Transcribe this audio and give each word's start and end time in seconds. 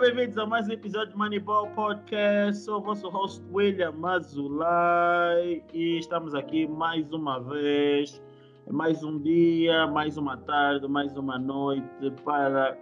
Bem-vindos 0.00 0.38
a 0.38 0.46
mais 0.46 0.66
um 0.66 0.72
episódio 0.72 1.12
do 1.12 1.18
Moneyball 1.18 1.66
Podcast. 1.72 2.64
Sou 2.64 2.78
o 2.78 2.80
vosso 2.80 3.06
host 3.10 3.44
William 3.52 3.92
Mazulay 3.92 5.62
e 5.74 5.98
estamos 5.98 6.34
aqui 6.34 6.66
mais 6.66 7.12
uma 7.12 7.38
vez, 7.38 8.22
mais 8.70 9.04
um 9.04 9.18
dia, 9.18 9.86
mais 9.88 10.16
uma 10.16 10.38
tarde, 10.38 10.88
mais 10.88 11.14
uma 11.18 11.38
noite 11.38 12.10
para 12.24 12.78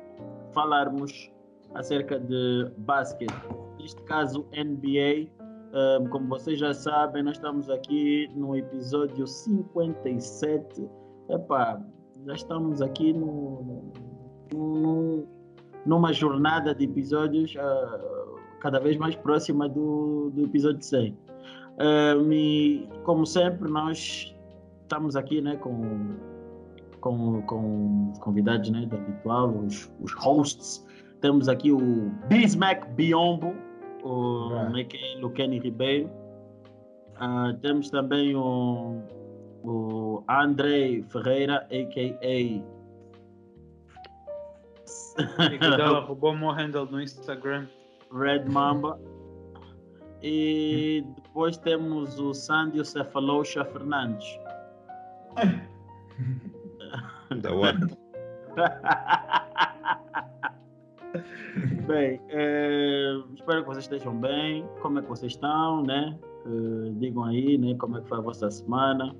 falarmos 0.53 1.29
acerca 1.75 2.21
de 2.21 2.71
basquete. 2.79 3.35
Neste 3.81 4.01
caso, 4.05 4.47
NBA. 4.53 5.29
Como 6.13 6.29
vocês 6.29 6.61
já 6.61 6.73
sabem, 6.73 7.25
nós 7.25 7.37
estamos 7.37 7.69
aqui 7.69 8.31
no 8.33 8.55
episódio 8.55 9.27
57. 9.27 10.89
Epá, 11.29 11.83
já 12.25 12.35
estamos 12.35 12.81
aqui 12.81 13.13
no, 13.13 13.93
no, 14.55 15.38
numa 15.87 16.13
jornada 16.13 16.75
de 16.75 16.85
episódios 16.85 17.55
uh, 17.55 18.39
cada 18.61 18.79
vez 18.79 18.97
mais 18.97 19.15
próxima 19.17 19.69
do, 19.69 20.31
do 20.35 20.45
episódio 20.45 20.83
100. 20.83 21.13
Uh, 21.13 22.33
e, 22.33 22.89
como 23.05 23.25
sempre, 23.25 23.71
nós 23.71 24.35
estamos 24.83 25.17
aqui 25.17 25.41
né, 25.41 25.57
com, 25.57 26.17
com, 27.01 27.43
com 27.43 28.11
os 28.13 28.19
convidados 28.19 28.71
né, 28.71 28.87
do 28.87 28.97
habitual, 28.97 29.51
os, 29.51 29.91
os 30.01 30.13
hosts. 30.15 30.87
Temos 31.21 31.49
aqui 31.49 31.73
o 31.73 32.11
Bismack 32.29 32.89
Biombo, 32.93 33.55
o 34.03 34.49
right. 34.73 34.97
Luqueni 35.21 35.59
Ribeiro. 35.59 36.11
Uh, 37.21 37.55
temos 37.61 37.91
também 37.91 38.37
o 38.37 39.03
o 39.63 40.23
André 40.29 41.03
Ferreira, 41.09 41.67
a.k.a. 41.71 42.78
Ela 45.61 46.01
roubou 46.01 46.33
o 46.33 46.39
meu 46.39 46.51
handle 46.51 46.87
no 46.87 47.01
Instagram. 47.01 47.67
Red 48.13 48.45
Mamba. 48.45 49.01
E 50.23 51.05
depois 51.17 51.57
temos 51.57 52.19
o 52.19 52.35
Sandio 52.35 52.85
Cefalocha 52.85 53.65
Fernandes. 53.65 54.39
Da 57.43 57.55
what? 57.55 57.79
bem, 61.87 62.19
é, 62.31 63.21
espero 63.35 63.61
que 63.61 63.69
vocês 63.69 63.85
estejam 63.85 64.19
bem. 64.19 64.67
Como 64.81 64.99
é 64.99 65.03
que 65.03 65.09
vocês 65.09 65.33
estão, 65.33 65.83
né? 65.83 66.19
Uh, 66.47 66.95
digam 66.95 67.25
aí, 67.25 67.59
né? 67.59 67.75
Como 67.79 67.99
é 67.99 68.01
que 68.01 68.09
foi 68.09 68.19
a 68.19 68.23
vossa 68.23 68.51
semana? 68.51 69.15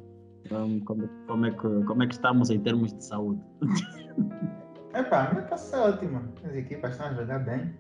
Um, 0.51 0.81
como, 0.81 1.07
como, 1.27 1.45
é 1.45 1.51
que, 1.51 1.85
como 1.85 2.03
é 2.03 2.07
que 2.07 2.15
estamos 2.15 2.49
em 2.49 2.61
termos 2.61 2.95
de 2.95 3.05
saúde? 3.05 3.43
Epá, 4.95 5.27
a 5.29 5.35
minha 5.35 5.55
está 5.55 5.85
ótima. 5.85 6.23
As 6.45 6.55
equipas 6.55 6.93
estão 6.93 7.07
a 7.09 7.15
jogar 7.15 7.39
bem. 7.41 7.75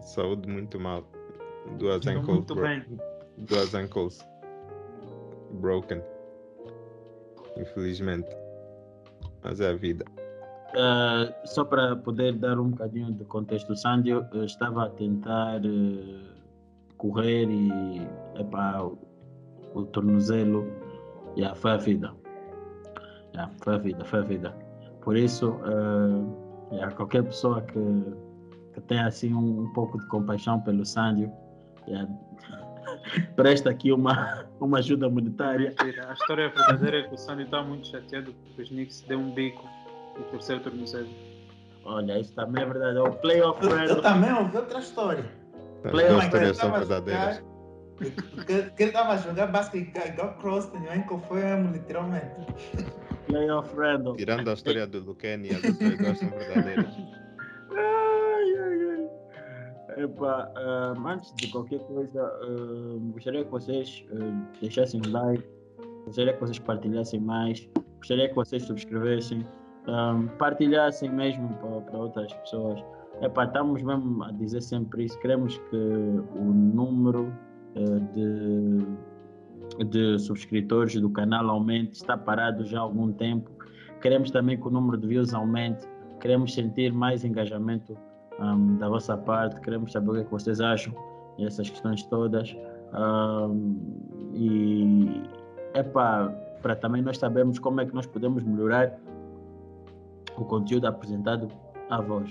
Saúde 0.00 0.48
muito 0.48 0.78
mal. 0.78 1.04
Duas 1.78 2.06
ankles. 2.06 2.26
Muito 2.26 2.54
bro- 2.54 2.66
bem. 2.66 2.84
Duas 3.38 3.74
ankles 3.74 4.26
broken. 5.52 6.02
Infelizmente. 7.56 8.28
Mas 9.42 9.60
é 9.60 9.70
a 9.70 9.74
vida. 9.74 10.04
Uh, 10.70 11.32
só 11.46 11.64
para 11.64 11.96
poder 11.96 12.34
dar 12.36 12.58
um 12.60 12.70
bocadinho 12.70 13.12
de 13.12 13.24
contexto, 13.24 13.72
o 13.72 13.76
Sandio 13.76 14.24
estava 14.44 14.84
a 14.86 14.90
tentar 14.90 15.60
uh, 15.64 16.20
correr 16.96 17.48
e 17.50 18.06
epá, 18.38 18.80
o 19.74 19.84
tornozelo. 19.86 20.66
Yeah, 21.36 21.54
foi 21.56 21.70
a 21.72 21.76
vida. 21.76 22.12
Yeah, 23.34 23.52
foi 23.62 23.74
a 23.74 23.78
vida, 23.78 24.04
foi 24.04 24.18
a 24.18 24.22
vida. 24.22 24.56
Por 25.02 25.16
isso, 25.16 25.50
uh, 25.50 26.72
yeah, 26.72 26.94
qualquer 26.94 27.22
pessoa 27.22 27.62
que, 27.62 28.04
que 28.74 28.80
tenha 28.82 29.06
assim 29.06 29.32
um, 29.34 29.62
um 29.62 29.72
pouco 29.72 29.98
de 29.98 30.06
compaixão 30.08 30.60
pelo 30.60 30.84
Sandio, 30.84 31.32
yeah, 31.88 32.08
presta 33.36 33.70
aqui 33.70 33.92
uma, 33.92 34.46
uma 34.60 34.78
ajuda 34.78 35.08
monetária. 35.08 35.74
A 35.78 36.12
história 36.12 36.48
verdadeira 36.48 36.98
é 36.98 37.02
que 37.04 37.14
o 37.14 37.18
Sandio 37.18 37.44
está 37.44 37.62
muito 37.62 37.86
chateado 37.86 38.32
porque 38.32 38.62
os 38.62 38.68
Knicks 38.68 39.02
deu 39.02 39.18
um 39.18 39.32
bico 39.32 39.68
e 40.18 40.22
torceu 40.24 40.56
o 40.56 40.60
tornozelo. 40.60 41.08
Olha, 41.84 42.18
isso 42.18 42.34
também 42.34 42.62
é 42.62 42.66
verdade. 42.66 42.98
É 42.98 43.02
o 43.02 43.12
playoff 43.12 43.64
eu, 43.64 43.70
eu 43.70 44.02
também 44.02 44.32
ouvi 44.32 44.56
outra 44.56 44.80
história. 44.80 45.24
Playoff 45.82 46.26
histórias 46.26 46.56
são 46.56 46.72
verdadeiras. 46.72 47.42
Porque 48.34 48.52
ele 48.52 48.90
estava 48.90 49.12
a 49.12 49.16
jogar 49.18 49.46
basquete 49.48 49.94
igual 50.08 50.34
Cross, 50.38 50.70
nem 50.72 51.02
que 51.02 51.18
foi 51.26 51.42
mesmo, 51.42 51.72
literalmente. 51.72 52.46
Playoff 53.30 53.74
Randall. 53.76 54.16
Tirando 54.16 54.50
a 54.50 54.52
história 54.54 54.86
do 54.86 55.00
Luqueni, 55.00 55.50
as 55.50 55.64
outras 55.64 55.98
duas 55.98 56.18
são 56.18 56.30
verdadeiras. 56.30 56.86
Ai, 57.72 58.56
ai, 58.58 59.08
ai. 59.96 60.02
Epa, 60.02 60.52
uh, 60.56 61.06
antes 61.06 61.32
de 61.36 61.48
qualquer 61.48 61.78
coisa, 61.80 62.24
uh, 62.44 62.98
gostaria 63.12 63.44
que 63.44 63.50
vocês 63.50 64.04
uh, 64.10 64.60
deixassem 64.60 65.00
um 65.06 65.12
like, 65.12 65.44
gostaria 66.04 66.32
que 66.32 66.40
vocês 66.40 66.58
partilhassem 66.58 67.20
mais, 67.20 67.68
gostaria 67.98 68.28
que 68.28 68.34
vocês 68.34 68.64
subscrevessem, 68.64 69.46
um, 69.86 70.26
partilhassem 70.38 71.10
mesmo 71.10 71.48
para 71.86 71.98
outras 71.98 72.32
pessoas. 72.32 72.82
Epa, 73.22 73.44
estamos 73.44 73.82
mesmo 73.82 74.24
a 74.24 74.32
dizer 74.32 74.62
sempre 74.62 75.04
isso, 75.04 75.18
queremos 75.20 75.56
que 75.70 75.76
o 75.76 76.52
número 76.52 77.32
eh, 77.76 78.00
de, 78.12 78.86
de 79.86 80.18
subscritores 80.18 81.00
do 81.00 81.10
canal 81.10 81.48
aumente, 81.48 81.92
está 81.92 82.16
parado 82.16 82.64
já 82.64 82.78
há 82.78 82.82
algum 82.82 83.12
tempo. 83.12 83.50
Queremos 84.00 84.30
também 84.30 84.58
que 84.58 84.66
o 84.66 84.70
número 84.70 84.96
de 84.96 85.06
views 85.06 85.34
aumente, 85.34 85.86
queremos 86.20 86.54
sentir 86.54 86.92
mais 86.92 87.24
engajamento 87.24 87.96
um, 88.38 88.76
da 88.78 88.88
vossa 88.88 89.16
parte, 89.16 89.60
queremos 89.60 89.92
saber 89.92 90.10
o 90.10 90.12
que, 90.14 90.20
é 90.20 90.24
vocês 90.24 90.60
acham 90.60 90.94
dessas 91.38 91.68
questões 91.68 92.02
todas. 92.04 92.56
Um, 92.94 93.76
e 94.34 95.22
é 95.74 95.82
para 95.82 96.76
também 96.80 97.02
nós 97.02 97.18
sabermos 97.18 97.58
como 97.58 97.80
é 97.80 97.86
que 97.86 97.94
nós 97.94 98.06
podemos 98.06 98.42
melhorar 98.42 98.98
o 100.36 100.44
conteúdo 100.44 100.86
apresentado 100.86 101.48
a 101.88 102.00
vós. 102.00 102.30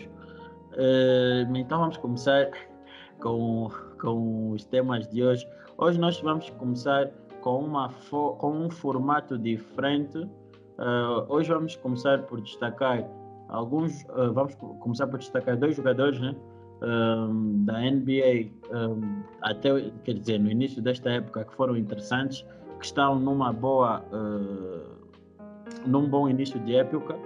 Uh, 0.73 1.55
então 1.55 1.79
vamos 1.79 1.97
começar 1.97 2.49
com 3.21 3.69
com 3.99 4.51
os 4.51 4.65
temas 4.65 5.07
de 5.07 5.23
hoje. 5.23 5.47
Hoje 5.77 5.99
nós 5.99 6.19
vamos 6.21 6.49
começar 6.51 7.11
com, 7.41 7.59
uma 7.59 7.89
com 8.09 8.51
um 8.51 8.69
formato 8.69 9.37
diferente. 9.37 10.17
Uh, 10.17 11.25
hoje 11.27 11.49
vamos 11.49 11.75
começar 11.75 12.23
por 12.23 12.39
destacar 12.41 13.03
alguns, 13.49 14.03
uh, 14.05 14.31
vamos 14.33 14.55
começar 14.55 15.07
por 15.07 15.19
destacar 15.19 15.57
dois 15.57 15.75
jogadores 15.75 16.19
né, 16.19 16.33
um, 16.81 17.65
da 17.65 17.79
NBA 17.79 18.49
um, 18.71 19.23
até, 19.41 19.91
quer 20.03 20.13
dizer, 20.13 20.39
no 20.39 20.49
início 20.49 20.81
desta 20.81 21.09
época 21.09 21.43
que 21.43 21.53
foram 21.55 21.75
interessantes, 21.75 22.45
que 22.79 22.85
estão 22.85 23.19
numa 23.19 23.51
boa, 23.51 24.01
uh, 24.13 25.39
num 25.85 26.07
bom 26.07 26.29
início 26.29 26.59
de 26.61 26.75
época. 26.75 27.17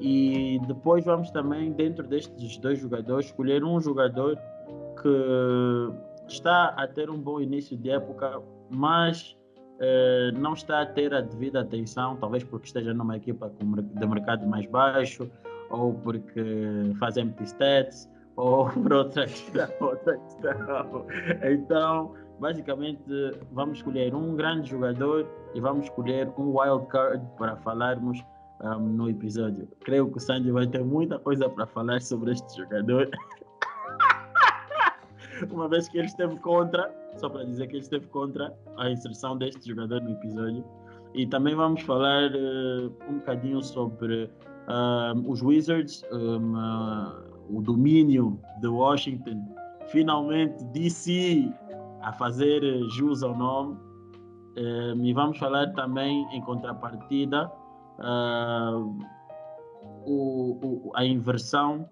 E 0.00 0.58
depois 0.66 1.04
vamos 1.04 1.30
também, 1.30 1.70
dentro 1.72 2.06
destes 2.06 2.56
dois 2.58 2.80
jogadores, 2.80 3.26
escolher 3.26 3.62
um 3.62 3.80
jogador 3.80 4.36
que 5.00 5.92
está 6.26 6.68
a 6.76 6.86
ter 6.88 7.10
um 7.10 7.18
bom 7.18 7.40
início 7.40 7.76
de 7.76 7.90
época, 7.90 8.42
mas 8.70 9.36
eh, 9.84 10.32
não 10.32 10.54
está 10.54 10.80
a 10.80 10.86
ter 10.86 11.12
a 11.12 11.20
devida 11.20 11.60
atenção, 11.60 12.16
talvez 12.16 12.42
porque 12.42 12.66
esteja 12.66 12.94
numa 12.94 13.16
equipa 13.16 13.52
de 13.60 14.06
mercado 14.06 14.46
mais 14.46 14.66
baixo, 14.66 15.30
ou 15.68 15.92
porque 15.92 16.42
faz 16.98 17.18
empty 17.18 17.44
stats, 17.44 18.10
ou 18.36 18.70
por 18.70 18.92
outra 18.92 19.26
questão, 19.26 19.68
outra 19.80 20.16
questão. 20.16 21.06
Então, 21.42 22.14
basicamente, 22.40 23.04
vamos 23.52 23.78
escolher 23.78 24.14
um 24.14 24.34
grande 24.34 24.70
jogador 24.70 25.28
e 25.54 25.60
vamos 25.60 25.84
escolher 25.84 26.32
um 26.38 26.58
wild 26.58 26.86
card 26.86 27.22
para 27.36 27.56
falarmos 27.56 28.24
um, 28.62 28.78
no 28.78 29.10
episódio. 29.10 29.68
Creio 29.84 30.10
que 30.10 30.16
o 30.16 30.20
Sandy 30.20 30.50
vai 30.50 30.66
ter 30.66 30.82
muita 30.82 31.18
coisa 31.18 31.48
para 31.48 31.66
falar 31.66 32.00
sobre 32.00 32.32
este 32.32 32.56
jogador. 32.56 33.10
uma 35.52 35.68
vez 35.68 35.88
que 35.88 35.98
ele 35.98 36.06
esteve 36.06 36.36
contra, 36.40 36.92
só 37.16 37.28
para 37.28 37.44
dizer 37.44 37.66
que 37.66 37.74
ele 37.74 37.82
esteve 37.82 38.06
contra 38.06 38.54
a 38.76 38.90
inserção 38.90 39.36
deste 39.36 39.68
jogador 39.68 40.00
no 40.02 40.10
episódio. 40.10 40.64
E 41.14 41.26
também 41.26 41.54
vamos 41.54 41.82
falar 41.82 42.30
uh, 42.32 42.92
um 43.08 43.18
bocadinho 43.18 43.62
sobre 43.62 44.24
uh, 44.24 45.30
os 45.30 45.42
Wizards, 45.42 46.04
um, 46.10 46.56
uh, 46.56 47.56
o 47.56 47.62
domínio 47.62 48.40
de 48.60 48.66
Washington, 48.66 49.44
finalmente 49.88 50.64
DC 50.72 51.52
a 52.02 52.12
fazer 52.12 52.60
jus 52.90 53.22
ao 53.22 53.36
nome. 53.36 53.78
e 55.02 55.12
vamos 55.12 55.38
falar 55.38 55.72
também 55.72 56.26
em 56.32 56.40
contrapartida 56.42 57.50
o, 60.06 60.58
o, 60.62 60.92
a 60.94 61.04
inversão 61.04 61.88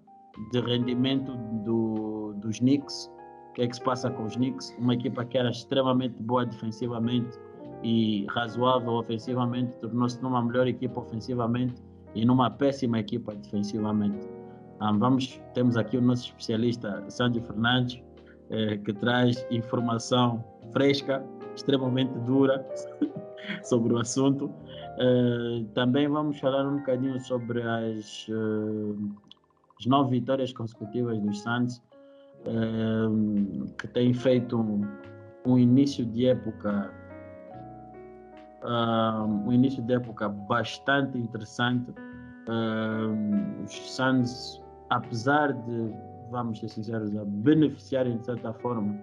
de 0.51 0.59
rendimento 0.61 1.35
do, 1.63 2.33
dos 2.37 2.59
Knicks 2.59 3.11
o 3.53 3.55
que 3.55 3.61
é 3.61 3.67
que 3.67 3.75
se 3.75 3.83
passa 3.83 4.09
com 4.09 4.23
os 4.23 4.35
Knicks, 4.35 4.75
uma 4.79 4.95
equipa 4.95 5.23
que 5.23 5.37
era 5.37 5.51
extremamente 5.51 6.19
boa 6.23 6.43
defensivamente 6.43 7.37
e 7.83 8.25
razoável 8.31 8.93
ofensivamente, 8.93 9.77
tornou-se 9.77 10.19
numa 10.23 10.41
melhor 10.41 10.67
equipa 10.67 11.01
ofensivamente 11.01 11.75
e 12.15 12.25
numa 12.25 12.49
péssima 12.49 12.99
equipa 12.99 13.35
defensivamente. 13.35 14.27
Um, 14.81 14.97
vamos, 14.97 15.39
temos 15.53 15.77
aqui 15.77 15.97
o 15.97 16.01
nosso 16.01 16.29
especialista 16.29 17.05
Sandro 17.09 17.43
Fernandes, 17.43 18.01
eh, 18.49 18.77
que 18.77 18.91
traz 18.91 19.45
informação 19.51 20.43
fresca, 20.71 21.23
extremamente 21.55 22.11
dura 22.21 22.65
sobre 23.61 23.93
o 23.93 23.99
assunto. 23.99 24.45
Uh, 24.97 25.63
também 25.75 26.07
vamos 26.07 26.39
falar 26.39 26.67
um 26.67 26.77
bocadinho 26.77 27.19
sobre 27.19 27.61
as, 27.61 28.27
uh, 28.29 28.97
as 29.79 29.85
nove 29.85 30.19
vitórias 30.19 30.51
consecutivas 30.53 31.19
dos 31.19 31.39
Santos, 31.41 31.81
que 33.77 33.87
têm 33.87 34.13
feito 34.13 34.59
um, 34.59 34.81
um 35.45 35.57
início 35.57 36.05
de 36.05 36.27
época 36.27 36.91
um 39.45 39.51
início 39.51 39.83
de 39.83 39.93
época 39.93 40.29
bastante 40.29 41.17
interessante. 41.17 41.93
os 43.63 43.95
Suns, 43.95 44.61
apesar 44.89 45.53
de, 45.53 45.93
vamos 46.31 46.59
ser 46.59 46.69
sinceros, 46.69 47.09
beneficiarem 47.09 48.17
de 48.17 48.25
certa 48.25 48.53
forma 48.53 48.97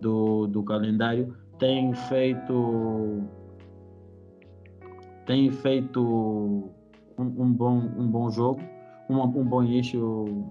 do, 0.00 0.46
do 0.46 0.62
calendário, 0.62 1.36
têm 1.58 1.94
feito 1.94 3.22
tem 5.26 5.50
feito 5.50 6.00
um, 7.18 7.24
um, 7.24 7.52
bom, 7.52 7.78
um 7.98 8.08
bom 8.08 8.30
jogo, 8.30 8.60
um, 9.10 9.20
um 9.20 9.44
bom 9.44 9.64
início 9.64 10.46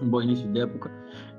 um 0.00 0.08
bom 0.08 0.22
início 0.22 0.50
de 0.52 0.60
época. 0.60 0.90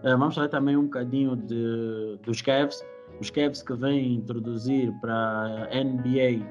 Uh, 0.04 0.18
vamos 0.18 0.36
falar 0.36 0.50
também 0.50 0.78
um 0.78 0.84
bocadinho 0.84 1.36
de, 1.36 2.20
dos 2.24 2.42
Cavs, 2.42 2.86
os 3.20 3.30
Cavs 3.30 3.62
que 3.62 3.74
vêm 3.74 4.16
introduzir 4.16 4.92
para 5.02 5.70
a 5.72 5.84
NBA 5.84 6.46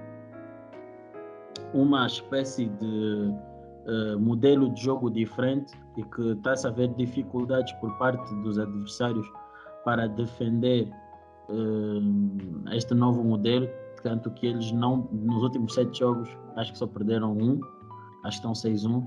uma 1.74 2.06
espécie 2.06 2.66
de 2.66 3.34
uh, 3.86 4.18
modelo 4.18 4.70
de 4.70 4.82
jogo 4.82 5.10
diferente 5.10 5.72
e 5.96 6.02
que 6.04 6.22
está 6.32 6.52
a 6.52 6.68
haver 6.68 6.88
dificuldades 6.94 7.72
por 7.74 7.96
parte 7.98 8.34
dos 8.42 8.58
adversários 8.58 9.26
para 9.84 10.06
defender 10.08 10.88
uh, 11.48 12.74
este 12.74 12.94
novo 12.94 13.24
modelo 13.24 13.68
tanto 14.02 14.30
que 14.32 14.46
eles 14.46 14.70
não, 14.72 15.08
nos 15.12 15.42
últimos 15.42 15.74
sete 15.74 15.98
jogos, 15.98 16.28
acho 16.56 16.72
que 16.72 16.78
só 16.78 16.86
perderam 16.86 17.32
um, 17.32 17.60
acho 18.24 18.42
que 18.42 18.48
estão 18.48 18.52
6-1. 18.52 19.04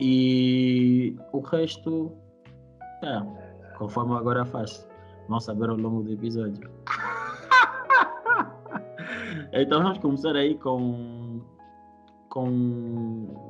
E 0.00 1.16
o 1.32 1.40
resto, 1.40 2.12
é, 3.02 3.20
conforme 3.76 4.14
agora 4.14 4.44
faz, 4.44 4.88
vão 5.28 5.40
saber 5.40 5.68
ao 5.68 5.76
longo 5.76 6.02
do 6.02 6.12
episódio. 6.12 6.70
então 9.52 9.82
vamos 9.82 9.98
começar 9.98 10.36
aí 10.36 10.54
com, 10.56 11.40
com 12.28 12.48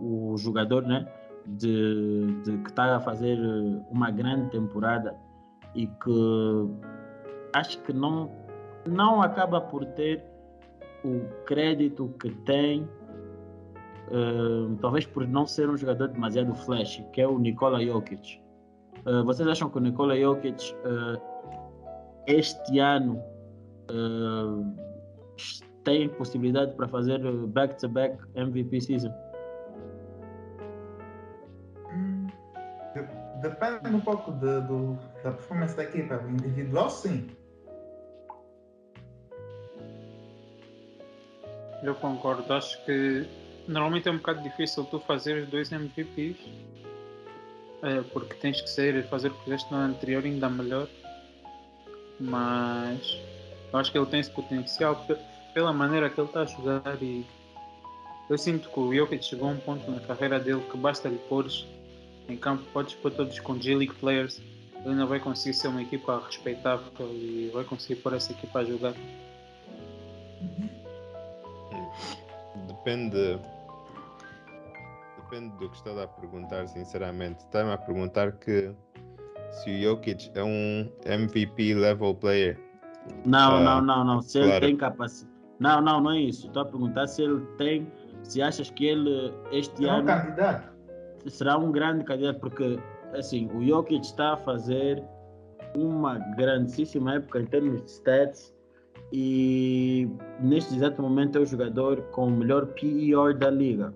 o 0.01 0.37
jogador, 0.39 0.83
né? 0.83 1.07
De, 1.47 2.27
de 2.43 2.59
que 2.59 2.71
está 2.71 2.97
a 2.97 3.01
fazer 3.01 3.39
uma 3.91 4.11
grande 4.11 4.51
temporada 4.51 5.17
e 5.75 5.87
que 5.87 6.71
acho 7.55 7.81
que 7.83 7.93
não, 7.93 8.31
não 8.87 9.23
acaba 9.23 9.61
por 9.61 9.85
ter 9.85 10.23
o 11.05 11.21
crédito 11.45 12.13
que 12.21 12.31
tem, 12.31 12.89
uh, 14.11 14.77
talvez 14.81 15.07
por 15.07 15.27
não 15.27 15.47
ser 15.47 15.69
um 15.69 15.77
jogador 15.77 16.09
demasiado 16.09 16.55
flash, 16.55 17.03
que 17.13 17.21
é 17.21 17.27
o 17.27 17.39
Nikola 17.39 17.85
Jokic. 17.85 18.41
Uh, 19.07 19.25
vocês 19.25 19.49
acham 19.49 19.71
que 19.71 19.79
o 19.79 19.81
Nikola 19.81 20.19
Jokic 20.19 20.75
uh, 20.75 21.21
este 22.27 22.79
ano 22.79 23.23
tem 25.83 26.11
possibilidade 26.11 26.75
para 26.75 26.87
fazer 26.87 27.19
back-to-back 27.47 28.19
-back 28.19 28.49
MVP 28.49 28.81
season? 28.83 29.11
Depende 33.41 33.95
um 33.95 34.01
pouco 34.01 34.33
de, 34.33 34.61
do, 34.63 34.99
da 35.23 35.31
performance 35.31 35.77
da 35.77 35.85
equipa. 35.85 36.17
Individual, 36.29 36.91
sim. 36.91 37.31
Eu 41.83 41.95
concordo. 41.95 42.53
Acho 42.53 42.85
que 42.85 43.29
normalmente 43.69 44.09
é 44.09 44.11
um 44.11 44.17
bocado 44.17 44.43
difícil 44.43 44.85
tu 44.85 44.99
fazer 44.99 45.43
os 45.43 45.49
dois 45.49 45.71
MVPs. 45.71 46.37
É, 47.81 48.01
porque 48.13 48.35
tens 48.35 48.61
que 48.61 48.69
sair 48.69 48.97
e 48.97 49.03
fazer 49.05 49.29
o 49.29 49.35
que 49.35 49.45
fizeste 49.45 49.71
no 49.71 49.79
anterior 49.79 50.25
ainda 50.25 50.49
melhor. 50.49 50.89
Mas 52.19 53.17
eu 53.73 53.79
acho 53.79 53.93
que 53.93 53.99
ele 53.99 54.07
tem 54.07 54.19
esse 54.19 54.31
potencial 54.31 55.07
pela 55.55 55.73
maneira 55.73 56.11
que 56.11 56.21
ele 56.21 56.27
está 56.27 56.43
a 56.43 56.45
jogar 56.47 57.01
e 57.01 57.25
eu 58.29 58.37
sinto 58.37 58.69
que 58.69 58.81
o 58.81 58.93
Jokic 58.93 59.25
chegou 59.25 59.49
a 59.49 59.53
um 59.53 59.57
ponto 59.57 59.89
na 59.91 60.01
carreira 60.01 60.41
dele 60.41 60.63
que 60.71 60.77
basta 60.77 61.09
lhe 61.09 61.19
pôr 61.29 61.47
em 62.29 62.37
campo, 62.37 62.63
podes 62.73 62.95
pôr 62.95 63.11
todos 63.13 63.39
com 63.41 63.59
G-League 63.59 63.95
players, 63.95 64.41
ele 64.85 64.95
não 64.95 65.07
vai 65.07 65.19
conseguir 65.19 65.55
ser 65.55 65.69
uma 65.69 65.81
equipa 65.81 66.23
respeitável 66.27 66.93
e 67.01 67.51
vai 67.55 67.65
conseguir 67.65 67.97
pôr 68.03 68.13
essa 68.13 68.33
equipa 68.33 68.59
a 68.59 68.65
jogar. 68.65 68.95
depende. 72.67 73.39
Depende 75.31 75.55
do 75.59 75.69
que 75.69 75.77
estás 75.77 75.99
a 75.99 76.07
perguntar, 76.07 76.67
sinceramente. 76.69 77.41
Está-me 77.41 77.73
a 77.73 77.77
perguntar 77.77 78.33
que 78.33 78.75
se 79.51 79.71
o 79.71 79.83
Jokic 79.83 80.31
é 80.35 80.43
um 80.43 80.91
MVP 81.05 81.75
level 81.75 82.15
player. 82.15 82.59
Não, 83.27 83.57
ah, 83.57 83.61
não, 83.61 83.83
não, 83.83 84.05
não. 84.05 84.23
Se 84.23 84.39
claro. 84.39 84.55
ele 84.55 84.61
tem 84.61 84.77
capacidade. 84.77 85.37
Não, 85.61 85.83
não, 85.83 86.01
não 86.01 86.13
é 86.13 86.21
isso. 86.21 86.47
Estou 86.47 86.63
a 86.63 86.65
perguntar 86.65 87.07
se 87.09 87.23
ele 87.23 87.45
tem. 87.59 87.93
Se 88.23 88.41
achas 88.41 88.71
que 88.71 88.87
ele 88.87 89.35
este 89.53 89.85
é 89.85 89.91
ano. 89.91 90.05
Um 90.05 90.07
candidato. 90.07 90.73
Será 91.27 91.59
um 91.59 91.71
grande 91.73 92.05
candidato, 92.05 92.41
porque 92.41 92.79
assim, 93.13 93.51
o 93.55 93.63
Jokic 93.63 94.07
está 94.07 94.33
a 94.33 94.37
fazer 94.39 95.03
uma 95.77 96.19
grandíssima 96.37 97.17
época 97.17 97.41
em 97.41 97.47
termos 97.47 97.83
de 97.83 97.91
stats 97.91 98.55
e 99.13 100.09
neste 100.41 100.75
exato 100.75 101.03
momento 101.03 101.37
é 101.37 101.41
o 101.43 101.47
jogador 101.47 102.01
com 102.13 102.29
o 102.29 102.31
melhor 102.31 102.67
PER 102.69 103.37
da 103.39 103.51
liga. 103.51 103.93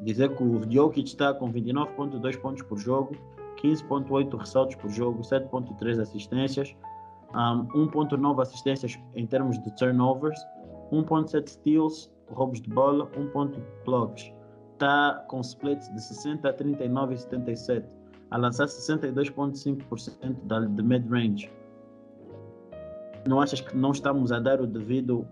Dizer 0.00 0.34
que 0.36 0.42
o 0.42 0.60
Jokic 0.70 1.08
está 1.08 1.32
com 1.34 1.52
29.2 1.52 2.40
pontos 2.40 2.62
por 2.62 2.78
jogo, 2.78 3.14
15.8 3.62 4.38
ressaltos 4.38 4.76
por 4.76 4.90
jogo, 4.90 5.22
7.3 5.22 6.00
assistências, 6.00 6.74
um, 7.34 7.88
1.9 7.88 8.42
assistências 8.42 8.98
em 9.14 9.26
termos 9.26 9.58
de 9.62 9.70
turnovers, 9.76 10.38
1.7 10.92 11.48
steals, 11.48 12.12
roubos 12.30 12.60
de 12.60 12.70
bola, 12.70 13.10
1 13.16 13.28
ponto 13.28 13.60
blocks. 13.84 14.32
Está 14.74 15.24
com 15.28 15.40
splits 15.40 15.88
de 15.94 16.02
60 16.02 16.48
a 16.48 16.52
39 16.52 17.14
e 17.14 17.18
77, 17.18 17.88
a 18.30 18.36
lançar 18.36 18.66
62.5% 18.66 20.74
de 20.74 20.82
mid-range 20.82 21.50
não 23.28 23.40
achas 23.40 23.60
que 23.60 23.76
não 23.76 23.90
estamos 23.90 24.32
a 24.32 24.38
dar 24.38 24.60
o 24.60 24.66
devido, 24.66 25.26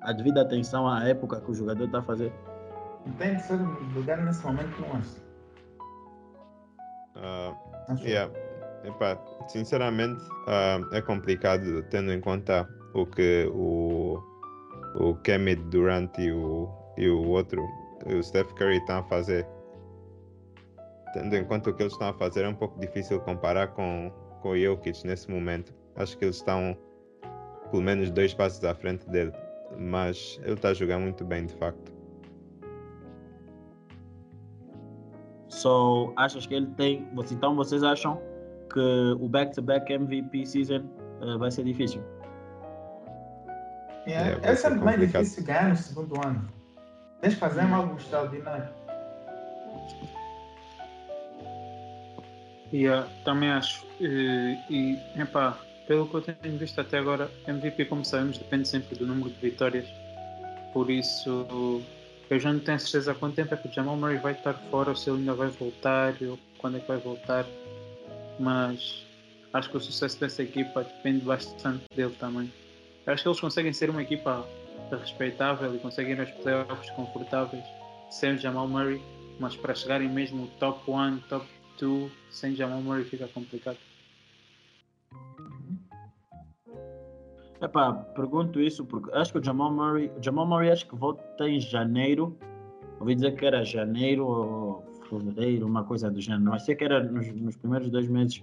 a 0.00 0.12
devida 0.12 0.42
atenção 0.42 0.88
à 0.88 1.04
época 1.04 1.40
que 1.40 1.50
o 1.50 1.54
jogador 1.54 1.84
está 1.84 1.98
a 1.98 2.02
fazer? 2.02 2.32
Tem 3.18 3.36
de 3.36 3.42
ser 3.42 3.58
lugar 3.94 4.22
nesse 4.24 4.44
momento, 4.44 4.80
não 4.80 4.92
acho. 4.96 5.26
Uh, 7.16 8.02
yeah. 8.02 8.32
Epa, 8.84 9.18
sinceramente, 9.48 10.22
uh, 10.46 10.94
é 10.94 11.00
complicado 11.00 11.82
tendo 11.90 12.12
em 12.12 12.20
conta 12.20 12.68
o 12.94 13.06
que 13.06 13.50
o, 13.52 14.18
o 14.96 15.14
Kemit 15.16 15.62
Durant 15.64 16.16
e 16.18 16.30
o, 16.30 16.68
e 16.96 17.08
o 17.08 17.26
outro, 17.28 17.66
o 18.06 18.22
Steph 18.22 18.52
Curry, 18.52 18.78
estão 18.78 18.98
a 18.98 19.02
fazer. 19.04 19.46
Tendo 21.14 21.34
em 21.34 21.44
conta 21.44 21.70
o 21.70 21.74
que 21.74 21.82
eles 21.82 21.92
estão 21.92 22.08
a 22.08 22.14
fazer, 22.14 22.44
é 22.44 22.48
um 22.48 22.54
pouco 22.54 22.78
difícil 22.78 23.20
comparar 23.20 23.68
com, 23.68 24.12
com 24.42 24.50
o 24.50 24.58
Jokic 24.58 25.06
nesse 25.06 25.30
momento. 25.30 25.74
Acho 25.96 26.16
que 26.18 26.24
eles 26.24 26.36
estão 26.36 26.76
pelo 27.70 27.82
menos 27.82 28.10
dois 28.10 28.34
passos 28.34 28.62
à 28.64 28.74
frente 28.74 29.08
dele. 29.08 29.32
Mas 29.78 30.38
ele 30.44 30.54
está 30.54 30.68
a 30.68 30.74
jogar 30.74 30.98
muito 30.98 31.24
bem, 31.24 31.46
de 31.46 31.54
facto. 31.54 31.95
So, 35.56 36.12
achas 36.16 36.44
que 36.46 36.54
ele 36.54 36.66
tem. 36.76 37.08
Então, 37.30 37.56
vocês 37.56 37.82
acham 37.82 38.20
que 38.70 38.78
o 39.18 39.26
back-to-back 39.26 39.90
-back 39.90 40.02
MVP 40.02 40.44
season 40.44 40.84
uh, 41.22 41.38
vai 41.38 41.50
ser 41.50 41.64
difícil? 41.64 42.02
Yeah, 44.06 44.38
é, 44.46 44.50
é 44.50 44.54
sempre 44.54 44.80
mais 44.80 45.00
difícil 45.00 45.44
ganhar 45.44 45.70
no 45.70 45.76
segundo 45.76 46.14
ano. 46.26 46.46
Tens 47.22 47.32
de 47.32 47.40
fazer 47.40 47.62
algo 47.62 47.96
extraordinário. 47.96 48.68
Yeah, 52.70 53.08
também 53.24 53.50
acho. 53.50 53.86
E, 53.98 54.58
e 54.68 55.00
epá, 55.18 55.56
pelo 55.88 56.06
que 56.06 56.16
eu 56.16 56.20
tenho 56.20 56.58
visto 56.58 56.78
até 56.82 56.98
agora, 56.98 57.30
MVP, 57.48 57.86
como 57.86 58.04
sabemos, 58.04 58.36
depende 58.36 58.68
sempre 58.68 58.94
do 58.94 59.06
número 59.06 59.30
de 59.30 59.40
vitórias. 59.40 59.86
Por 60.74 60.90
isso, 60.90 61.80
eu 62.28 62.40
já 62.40 62.52
não 62.52 62.60
tenho 62.60 62.78
certeza 62.78 63.12
há 63.12 63.14
quanto 63.14 63.36
tempo 63.36 63.54
é 63.54 63.56
que 63.56 63.68
o 63.68 63.72
Jamal 63.72 63.96
Murray 63.96 64.18
vai 64.18 64.32
estar 64.32 64.54
fora, 64.70 64.90
ou 64.90 64.96
se 64.96 65.08
ele 65.08 65.18
ainda 65.20 65.34
vai 65.34 65.48
voltar, 65.48 66.14
ou 66.22 66.38
quando 66.58 66.76
é 66.76 66.80
que 66.80 66.88
vai 66.88 66.98
voltar. 66.98 67.46
Mas 68.38 69.04
acho 69.52 69.70
que 69.70 69.76
o 69.76 69.80
sucesso 69.80 70.18
dessa 70.18 70.42
equipa 70.42 70.82
depende 70.84 71.24
bastante 71.24 71.84
dele 71.94 72.14
também. 72.18 72.52
Eu 73.06 73.12
acho 73.12 73.22
que 73.22 73.28
eles 73.28 73.40
conseguem 73.40 73.72
ser 73.72 73.90
uma 73.90 74.02
equipa 74.02 74.46
respeitável 74.90 75.74
e 75.74 75.78
conseguem 75.78 76.14
ir 76.14 76.20
aos 76.20 76.30
playoffs 76.30 76.90
confortáveis 76.90 77.64
sem 78.10 78.34
o 78.34 78.38
Jamal 78.38 78.68
Murray, 78.68 79.00
mas 79.38 79.56
para 79.56 79.74
chegarem 79.74 80.08
mesmo 80.08 80.48
top 80.58 80.90
1, 80.90 81.18
top 81.28 81.46
2, 81.78 82.12
sem 82.30 82.54
Jamal 82.54 82.80
Murray 82.80 83.04
fica 83.04 83.28
complicado. 83.28 83.78
Epá, 87.60 87.92
pergunto 88.14 88.60
isso 88.60 88.84
porque 88.84 89.10
acho 89.12 89.32
que 89.32 89.38
o 89.38 89.44
Jamal 89.44 89.72
Murray, 89.72 90.10
o 90.18 90.22
Jamal 90.22 90.46
Murray 90.46 90.70
acho 90.70 90.86
que 90.86 90.96
volta 90.96 91.48
em 91.48 91.60
janeiro. 91.60 92.36
Ouvi 93.00 93.14
dizer 93.14 93.34
que 93.36 93.46
era 93.46 93.64
janeiro 93.64 94.26
ou 94.26 94.84
fevereiro, 95.08 95.66
uma 95.66 95.84
coisa 95.84 96.10
do 96.10 96.20
gênero. 96.20 96.50
Mas 96.50 96.64
sei 96.64 96.74
que 96.74 96.84
era 96.84 97.02
nos, 97.02 97.28
nos 97.32 97.56
primeiros 97.56 97.90
dois 97.90 98.08
meses 98.08 98.42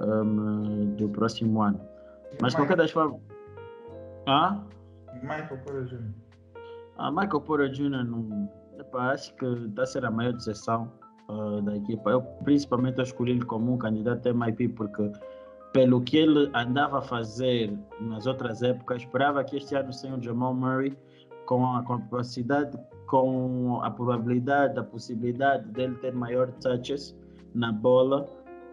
um, 0.00 0.94
do 0.96 1.08
próximo 1.08 1.62
ano. 1.62 1.80
Mas 2.40 2.54
qualquer 2.54 2.76
das 2.76 2.90
formas. 2.90 3.20
Ah? 4.26 4.62
Michael 5.22 5.58
Porter 5.64 5.84
Jr. 5.84 6.10
Ah, 6.98 7.10
Michael 7.10 7.40
Porter 7.40 7.70
Jr. 7.70 8.04
Não, 8.04 8.50
epá, 8.78 9.12
acho 9.12 9.34
que 9.36 9.46
está 9.46 9.82
a 9.82 9.86
ser 9.86 10.04
a 10.04 10.10
maior 10.10 10.32
decepção 10.32 10.92
uh, 11.28 11.60
da 11.62 11.76
equipa. 11.76 12.10
Eu 12.10 12.22
principalmente 12.44 13.00
escolhi 13.00 13.32
ele 13.32 13.44
como 13.44 13.72
um 13.72 13.78
candidato 13.78 14.28
a 14.28 14.34
MIP 14.34 14.68
porque 14.68 15.10
pelo 15.72 16.00
que 16.00 16.16
ele 16.16 16.50
andava 16.54 16.98
a 16.98 17.02
fazer 17.02 17.76
nas 18.00 18.26
outras 18.26 18.62
épocas, 18.62 19.02
esperava 19.02 19.42
que 19.44 19.56
este 19.56 19.74
ano 19.74 19.92
sem 19.92 20.12
o 20.12 20.22
Jamal 20.22 20.54
Murray, 20.54 20.96
com 21.46 21.64
a 21.66 21.82
capacidade, 21.82 22.78
com 23.06 23.80
a 23.82 23.90
probabilidade, 23.90 24.78
a 24.78 24.82
possibilidade 24.82 25.66
dele 25.70 25.94
ter 25.96 26.12
maior 26.12 26.50
touches 26.52 27.16
na 27.54 27.72
bola, 27.72 28.26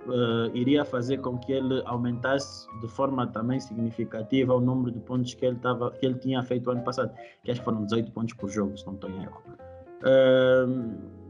uh, 0.08 0.56
iria 0.56 0.84
fazer 0.84 1.18
com 1.18 1.38
que 1.38 1.52
ele 1.54 1.82
aumentasse 1.86 2.68
de 2.82 2.88
forma 2.88 3.28
também 3.28 3.60
significativa 3.60 4.54
o 4.54 4.60
número 4.60 4.92
de 4.92 5.00
pontos 5.00 5.34
que 5.34 5.46
ele, 5.46 5.58
tava, 5.58 5.92
que 5.92 6.06
ele 6.06 6.16
tinha 6.16 6.44
feito 6.44 6.70
ano 6.70 6.84
passado, 6.84 7.14
que 7.44 7.52
acho 7.52 7.62
que 7.62 7.66
foram 7.66 7.84
18 7.84 8.12
pontos 8.12 8.34
por 8.36 8.50
jogo, 8.50 8.78
se 8.78 8.86
não 8.86 8.94
estou 8.94 9.10
em 9.10 9.24
erro. 9.24 9.42
Uh, 10.02 11.26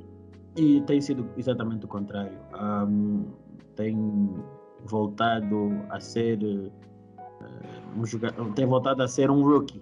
e 0.58 0.82
tem 0.82 1.02
sido 1.02 1.30
exatamente 1.38 1.86
o 1.86 1.88
contrário. 1.88 2.38
Um, 2.60 3.26
tem 3.76 3.96
voltado 4.84 5.82
a 5.90 6.00
ser 6.00 6.40
uh, 6.44 6.72
um 7.98 8.06
jogador, 8.06 8.54
tem 8.54 8.66
voltado 8.66 9.04
a 9.04 9.08
ser 9.08 9.32
um 9.32 9.44
rookie. 9.44 9.82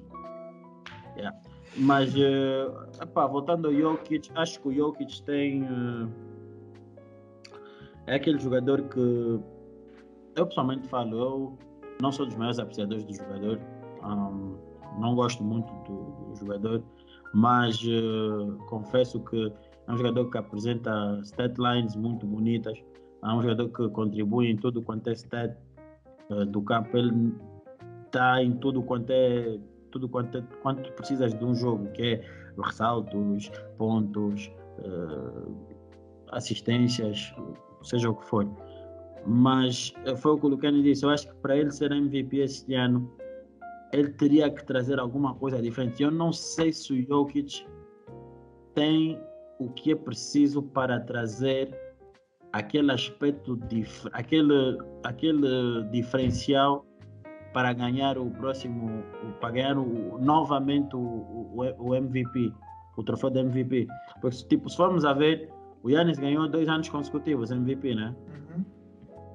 Yeah. 1.17 1.37
Mas 1.77 2.13
uh, 2.15 3.01
epá, 3.01 3.27
voltando 3.27 3.67
ao 3.67 3.73
Jokic, 3.73 4.31
acho 4.35 4.59
que 4.61 4.67
o 4.69 4.73
Jokic 4.73 5.21
tem 5.23 5.63
uh, 5.63 6.09
é 8.07 8.15
aquele 8.15 8.39
jogador 8.39 8.81
que 8.83 9.39
eu 10.35 10.45
pessoalmente 10.47 10.87
falo, 10.87 11.17
eu 11.17 11.57
não 12.01 12.11
sou 12.11 12.25
dos 12.25 12.35
maiores 12.35 12.59
apreciadores 12.59 13.03
do 13.05 13.13
jogador, 13.13 13.59
um, 14.03 14.57
não 14.99 15.15
gosto 15.15 15.43
muito 15.43 15.71
do, 15.83 16.29
do 16.29 16.35
jogador, 16.35 16.83
mas 17.33 17.79
confesso 18.67 19.19
que 19.21 19.51
é 19.87 19.91
um 19.91 19.97
jogador 19.97 20.29
que 20.29 20.37
apresenta 20.37 21.21
statlines 21.23 21.95
muito 21.95 22.25
bonitas, 22.25 22.77
é 23.23 23.33
um 23.33 23.41
jogador 23.41 23.69
que 23.69 23.89
contribui 23.89 24.49
em 24.49 24.57
tudo 24.57 24.81
quanto 24.81 25.09
é 25.09 25.13
stat 25.13 25.55
uh, 26.29 26.45
do 26.45 26.61
campo. 26.61 26.97
Ele 26.97 27.33
está 28.05 28.43
em 28.43 28.53
tudo 28.57 28.81
quanto 28.83 29.09
é 29.11 29.59
tudo 29.91 30.09
quanto, 30.09 30.39
é, 30.39 30.43
quanto 30.61 30.91
precisas 30.93 31.33
de 31.33 31.45
um 31.45 31.53
jogo, 31.53 31.87
que 31.91 32.01
é 32.01 32.21
ressaltos, 32.57 33.51
pontos, 33.77 34.51
uh, 34.79 35.55
assistências, 36.31 37.33
seja 37.83 38.09
o 38.09 38.15
que 38.15 38.25
for. 38.25 38.47
Mas 39.25 39.93
eh, 40.05 40.15
foi 40.15 40.33
o 40.33 40.37
que 40.37 40.45
o 40.45 40.49
Lucani 40.49 40.83
disse. 40.83 41.05
Eu 41.05 41.09
acho 41.09 41.27
que 41.27 41.35
para 41.35 41.55
ele 41.55 41.71
ser 41.71 41.91
MVP 41.91 42.39
este 42.39 42.73
ano, 42.73 43.09
ele 43.93 44.09
teria 44.09 44.49
que 44.49 44.65
trazer 44.65 44.99
alguma 44.99 45.33
coisa 45.35 45.61
diferente. 45.61 46.03
Eu 46.03 46.11
não 46.11 46.33
sei 46.33 46.73
se 46.73 46.91
o 46.91 47.07
Jokic 47.07 47.65
tem 48.73 49.21
o 49.59 49.69
que 49.69 49.91
é 49.91 49.95
preciso 49.95 50.61
para 50.61 50.99
trazer 50.99 51.73
aquele 52.53 52.91
aspecto, 52.91 53.57
dif 53.67 54.07
aquele, 54.13 54.77
aquele 55.03 55.83
diferencial 55.91 56.85
para 57.51 57.73
ganhar 57.73 58.17
o 58.17 58.29
próximo, 58.31 59.03
para 59.41 59.51
ganhar 59.51 59.77
o, 59.77 60.17
novamente 60.19 60.95
o, 60.95 60.99
o, 60.99 61.63
o, 61.79 61.95
MVP, 61.95 62.53
o 62.95 63.03
troféu 63.03 63.29
de 63.29 63.39
MVP. 63.39 63.87
Porque, 64.21 64.37
tipo, 64.47 64.69
se 64.69 64.77
formos 64.77 65.03
a 65.03 65.13
ver, 65.13 65.49
o 65.83 65.89
Yannis 65.89 66.17
ganhou 66.17 66.47
dois 66.47 66.67
anos 66.69 66.89
consecutivos 66.89 67.51
MVP, 67.51 67.95
né? 67.95 68.15
Uhum. 68.27 68.65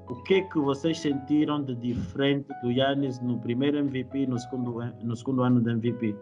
O 0.08 0.22
que 0.22 0.34
é 0.34 0.40
que 0.42 0.58
vocês 0.58 0.98
sentiram 0.98 1.62
de 1.62 1.74
diferente 1.74 2.48
do 2.62 2.70
Yannis 2.70 3.20
no 3.20 3.38
primeiro 3.38 3.78
MVP 3.78 4.20
e 4.20 4.26
no 4.26 4.38
segundo, 4.38 4.80
no 5.02 5.16
segundo 5.16 5.42
ano 5.42 5.60
de 5.60 5.70
MVP? 5.70 6.16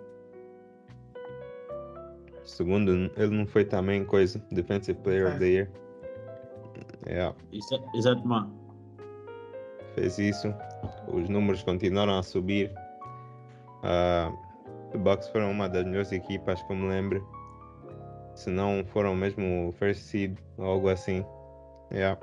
Segundo, 2.44 3.10
ele 3.16 3.36
não 3.36 3.46
foi 3.46 3.64
também 3.64 4.04
coisa 4.04 4.42
Defensive 4.50 4.98
Player 5.00 5.28
of 5.28 5.38
the 5.38 5.46
Year. 5.46 5.70
Yeah. 7.08 7.34
Exatamente. 7.94 8.50
Fez 9.94 10.18
isso. 10.18 10.54
Os 11.08 11.28
números 11.28 11.62
continuaram 11.62 12.18
a 12.18 12.22
subir. 12.22 12.72
Uh, 13.82 14.36
os 14.94 15.00
Bucks 15.00 15.28
foram 15.28 15.50
uma 15.50 15.68
das 15.68 15.84
melhores 15.84 16.12
equipas 16.12 16.62
que 16.62 16.72
eu 16.72 16.76
me 16.76 16.88
lembro. 16.88 17.26
Se 18.34 18.50
não 18.50 18.84
foram 18.86 19.14
mesmo 19.14 19.72
first 19.78 20.02
seed 20.02 20.36
ou 20.58 20.66
algo 20.66 20.88
assim. 20.88 21.24
Yeah. 21.92 22.20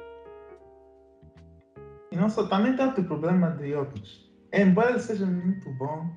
E 2.12 2.16
não 2.16 2.30
só, 2.30 2.46
também 2.46 2.75
tem 2.75 2.86
outro 2.86 3.04
problema 3.06 3.52
de 3.52 3.72
Jokic. 3.72 4.32
Embora 4.54 4.92
ele 4.92 5.00
seja 5.00 5.25
muito 5.25 5.68
bom, 5.74 6.08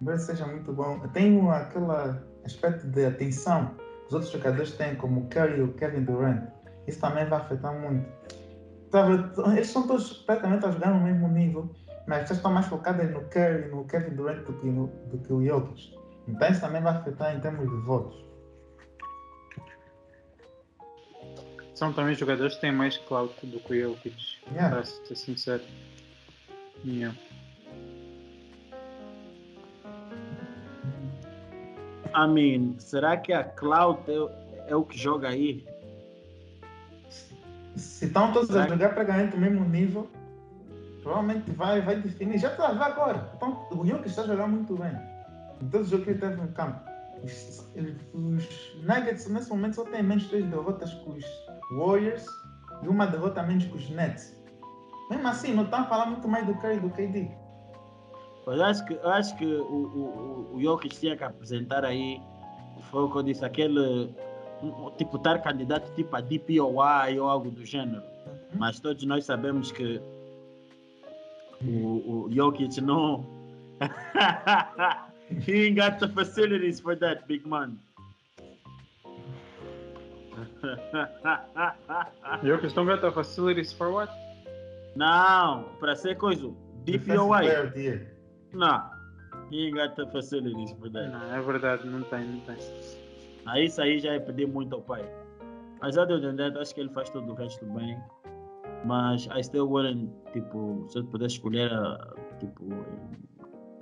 embora 0.00 0.18
ele 0.18 0.26
seja 0.26 0.46
muito 0.46 0.70
bom, 0.70 0.98
tem 1.14 1.40
aquele 1.50 1.86
aspecto 2.44 2.86
de 2.88 3.06
atenção 3.06 3.74
que 3.74 4.08
os 4.08 4.12
outros 4.12 4.32
jogadores 4.32 4.72
têm, 4.76 4.96
como 4.96 5.22
o 5.22 5.28
Curry 5.30 5.60
e 5.60 5.62
o 5.62 5.72
Kevin 5.72 6.04
Durant 6.04 6.53
isso 6.86 7.00
também 7.00 7.26
vai 7.26 7.40
afetar 7.40 7.78
muito. 7.78 8.06
Eles 9.52 9.68
são 9.68 9.86
todos 9.86 10.12
praticamente 10.18 10.64
a 10.66 10.70
jogar 10.70 10.90
no 10.90 11.00
mesmo 11.00 11.28
nível, 11.28 11.68
mas 12.06 12.26
vocês 12.28 12.38
estão 12.38 12.52
mais 12.52 12.66
focados 12.66 13.10
no 13.10 13.22
Curry, 13.22 13.68
no 13.70 13.84
Kevin 13.86 14.14
Durant 14.14 14.44
do 14.44 14.52
que, 14.52 14.66
no, 14.66 14.86
do 14.86 15.18
que 15.18 15.32
o 15.32 15.44
Jokic. 15.44 15.98
Então 16.28 16.48
isso 16.48 16.60
também 16.60 16.82
vai 16.82 16.94
afetar 16.94 17.34
em 17.36 17.40
termos 17.40 17.68
de 17.68 17.76
votos. 17.84 18.24
São 21.74 21.92
também 21.92 22.14
jogadores 22.14 22.54
que 22.54 22.60
têm 22.60 22.72
mais 22.72 22.96
clout 22.98 23.34
do 23.44 23.58
que 23.58 23.72
o 23.72 23.90
Jokic, 23.90 24.16
yeah. 24.52 24.70
para 24.70 24.84
ser 24.84 25.16
sincero. 25.16 25.62
Yeah. 26.84 27.16
I 32.14 32.28
mean, 32.28 32.78
será 32.78 33.16
que 33.16 33.32
a 33.32 33.42
clout 33.42 34.08
é, 34.08 34.70
é 34.70 34.76
o 34.76 34.84
que 34.84 34.96
joga 34.96 35.30
aí? 35.30 35.66
Se 37.76 38.06
estão 38.06 38.32
todos 38.32 38.54
a 38.54 38.66
jogar 38.68 38.94
para 38.94 39.04
ganhar 39.04 39.30
do 39.30 39.36
mesmo 39.36 39.64
nível, 39.64 40.08
provavelmente 41.02 41.50
vai, 41.52 41.80
vai 41.82 41.96
definir. 41.96 42.38
Já 42.38 42.50
está, 42.50 42.72
vai 42.72 42.90
agora. 42.90 43.30
Então, 43.36 43.66
o 43.70 43.86
Jokic 43.86 44.08
está 44.08 44.22
a 44.22 44.26
jogar 44.26 44.48
muito 44.48 44.76
bem. 44.76 44.92
Em 45.62 45.68
todos 45.68 45.86
os 45.86 45.90
jogos 45.90 46.04
que 46.04 46.10
ele 46.12 46.20
teve 46.20 46.36
no 46.36 46.48
campo. 46.48 46.80
Os, 47.22 47.70
os 48.12 48.76
Nuggets, 48.82 49.28
nesse 49.28 49.50
momento, 49.50 49.76
só 49.76 49.84
têm 49.84 50.02
menos 50.02 50.26
três 50.28 50.44
derrotas 50.46 50.92
com 50.94 51.10
os 51.10 51.24
Warriors 51.76 52.26
e 52.82 52.88
uma 52.88 53.06
derrota 53.06 53.42
menos 53.42 53.64
com 53.66 53.76
os 53.76 53.88
Nets. 53.90 54.36
Mesmo 55.10 55.28
assim, 55.28 55.54
não 55.54 55.64
estão 55.64 55.80
a 55.80 55.84
falar 55.84 56.06
muito 56.06 56.26
mais 56.28 56.46
do 56.46 56.54
Curry 56.54 56.80
do 56.80 56.90
KD. 56.90 57.30
Eu 58.46 58.64
acho 58.64 58.84
que, 58.84 58.94
eu 58.94 59.08
acho 59.08 59.36
que 59.36 59.46
o, 59.46 60.50
o, 60.52 60.56
o 60.56 60.62
Jokic 60.62 60.98
tinha 60.98 61.16
que 61.16 61.24
apresentar 61.24 61.84
aí, 61.84 62.20
foi 62.90 63.04
o 63.04 63.10
que 63.10 63.18
eu 63.18 63.22
disse, 63.22 63.44
aquele 63.44 64.14
tipo 64.96 65.16
estar 65.16 65.42
candidato 65.42 65.92
tipo 65.94 66.14
a 66.16 66.20
DPOI 66.20 67.18
ou 67.18 67.28
algo 67.28 67.50
do 67.50 67.64
gênero. 67.64 68.02
Uhum. 68.02 68.58
Mas 68.58 68.80
todos 68.80 69.04
nós 69.04 69.24
sabemos 69.24 69.72
que 69.72 70.00
o, 71.62 72.26
o 72.26 72.28
Jokic 72.30 72.80
não. 72.80 73.24
He 75.46 75.66
ain't 75.66 75.76
got 75.76 75.98
the 76.00 76.08
facilities 76.08 76.80
for 76.80 76.94
that, 76.96 77.26
big 77.26 77.46
man. 77.46 77.78
Jokic 82.42 82.74
don't 82.74 82.86
got 82.86 83.00
the 83.00 83.10
facilities 83.10 83.72
for 83.72 83.90
what? 83.90 84.10
Não, 84.96 85.64
para 85.80 85.96
ser 85.96 86.16
coisa. 86.16 86.52
DPOI. 86.84 88.06
Não. 88.52 88.94
He 89.50 89.66
ain't 89.66 89.76
got 89.76 89.96
the 89.96 90.06
facilities 90.06 90.72
for 90.72 90.90
that. 90.90 91.08
Não, 91.10 91.34
é 91.34 91.40
verdade, 91.40 91.86
não 91.86 92.02
tem, 92.02 92.24
não 92.24 92.40
tem. 92.40 92.56
Aí 93.46 93.66
isso 93.66 93.80
aí 93.80 93.98
já 93.98 94.12
é 94.12 94.18
pedir 94.18 94.46
muito 94.48 94.74
ao 94.74 94.82
pai. 94.82 95.02
De 95.82 95.98
eu 95.98 96.18
entender, 96.18 96.56
acho 96.58 96.74
que 96.74 96.80
ele 96.80 96.88
faz 96.90 97.10
todo 97.10 97.30
o 97.30 97.34
resto 97.34 97.66
bem. 97.66 97.98
Mas 98.84 99.26
I 99.26 99.42
still 99.42 99.68
wouldn't, 99.68 100.10
tipo, 100.32 100.84
se 100.88 100.98
eu 100.98 101.04
pudesse 101.04 101.36
escolher, 101.36 101.70
tipo, 102.38 102.64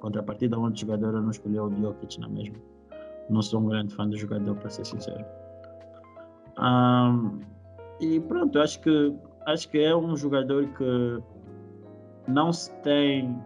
contrapartida 0.01 0.57
a 0.57 0.59
um 0.59 0.75
jogador, 0.75 1.15
eu 1.15 1.23
não 1.23 1.31
escolhi 1.31 1.59
o 1.59 1.71
Jokic 1.71 2.21
na 2.21 2.29
mesma. 2.29 2.57
Não 3.31 3.41
sou 3.41 3.61
um 3.61 3.67
grande 3.67 3.95
fã 3.95 4.09
do 4.09 4.17
jogador, 4.17 4.57
para 4.57 4.69
ser 4.69 4.85
sincero. 4.85 5.25
Um, 6.59 7.41
e 8.01 8.21
pronto, 8.21 8.59
acho 8.59 8.81
que, 8.81 9.15
acho 9.47 9.69
que 9.71 9.79
é 9.79 9.95
um 9.95 10.17
jogador 10.17 10.67
que 10.75 11.23
não 12.29 12.53
se 12.53 12.73
tem. 12.81 13.41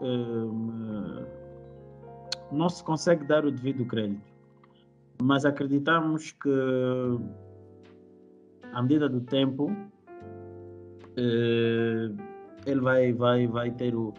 Um, 0.00 1.24
não 2.52 2.68
se 2.68 2.82
consegue 2.84 3.24
dar 3.24 3.44
o 3.44 3.50
devido 3.50 3.84
crédito. 3.84 4.27
Mas 5.22 5.44
acreditamos 5.44 6.32
que, 6.32 6.50
à 8.72 8.82
medida 8.82 9.08
do 9.08 9.20
tempo, 9.20 9.70
eh, 11.16 12.10
ele 12.66 12.80
vai, 12.80 13.12
vai, 13.12 13.46
vai 13.46 13.70
ter 13.72 13.94
o, 13.94 14.14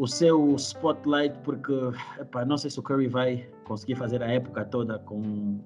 o 0.00 0.06
seu 0.06 0.54
spotlight, 0.56 1.38
porque 1.44 1.72
epá, 2.18 2.44
não 2.44 2.58
sei 2.58 2.70
se 2.70 2.80
o 2.80 2.82
Curry 2.82 3.08
vai 3.08 3.48
conseguir 3.64 3.94
fazer 3.94 4.22
a 4.22 4.26
época 4.26 4.64
toda 4.64 4.98
com, 5.00 5.60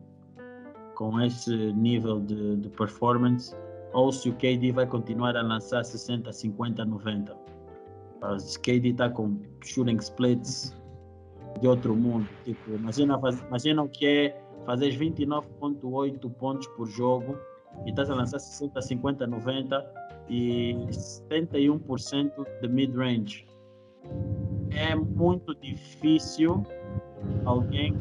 com 0.95 1.21
esse 1.21 1.73
nível 1.73 2.21
de, 2.21 2.57
de 2.57 2.69
performance, 2.71 3.57
ou 3.95 4.13
se 4.13 4.29
o 4.29 4.35
KD 4.35 4.73
vai 4.73 4.87
continuar 4.87 5.37
a 5.37 5.43
lançar 5.43 5.83
60, 5.85 6.31
50, 6.31 6.85
90. 6.85 7.33
O 8.21 8.61
KD 8.61 8.91
está 8.91 9.09
com 9.09 9.41
shooting 9.65 9.97
splits 9.97 10.77
de 11.61 11.69
outro 11.69 11.95
mundo. 11.95 12.29
Tipo, 12.45 12.73
imagina, 12.73 13.19
imagina 13.49 13.83
o 13.83 13.89
que 13.89 14.07
é 14.07 14.43
fazer 14.65 14.91
29,8 14.91 16.31
pontos 16.35 16.67
por 16.69 16.87
jogo 16.87 17.37
e 17.87 17.91
estás 17.91 18.11
a 18.11 18.15
lançar 18.15 18.39
60, 18.39 18.81
50, 18.81 19.27
90 19.27 19.93
e 20.29 20.75
71% 20.91 22.33
de 22.61 22.69
mid-range. 22.69 23.47
É 24.71 24.95
muito 24.95 25.55
difícil 25.55 26.65
alguém 27.45 27.97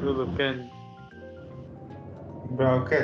Tudo 0.00 0.26
Ken. 0.34 0.70
Bro, 2.52 2.82
ok. 2.82 2.96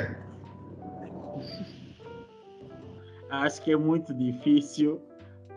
Acho 3.29 3.61
que 3.61 3.71
é 3.71 3.77
muito 3.77 4.13
difícil 4.13 5.01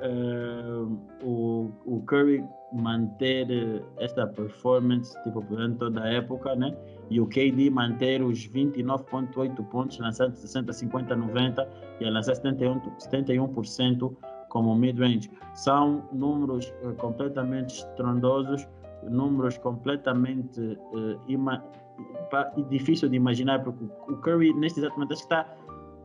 uh, 0.02 0.98
o, 1.22 1.70
o 1.84 2.02
Curry 2.02 2.44
manter 2.72 3.82
esta 3.98 4.26
performance 4.26 5.20
tipo, 5.22 5.40
durante 5.42 5.78
toda 5.78 6.02
a 6.02 6.08
época, 6.08 6.54
né? 6.54 6.76
E 7.10 7.20
o 7.20 7.26
KD 7.26 7.70
manter 7.70 8.22
os 8.22 8.48
29,8 8.48 9.64
pontos, 9.68 9.98
lançando 9.98 10.36
60, 10.36 10.72
50, 10.72 11.16
90 11.16 11.68
e 12.00 12.04
a 12.04 12.10
lançar 12.10 12.34
71%, 12.34 12.80
71% 12.98 14.16
como 14.48 14.74
mid-range. 14.74 15.30
São 15.54 16.08
números 16.12 16.72
uh, 16.82 16.92
completamente 16.94 17.78
estrondosos, 17.78 18.66
números 19.08 19.58
completamente 19.58 20.60
uh, 20.60 21.18
difícil 22.68 23.08
de 23.08 23.16
imaginar, 23.16 23.62
porque 23.64 23.84
o 24.08 24.16
Curry, 24.18 24.52
neste 24.54 24.80
exato 24.80 24.94
momento, 24.94 25.14
está 25.14 25.46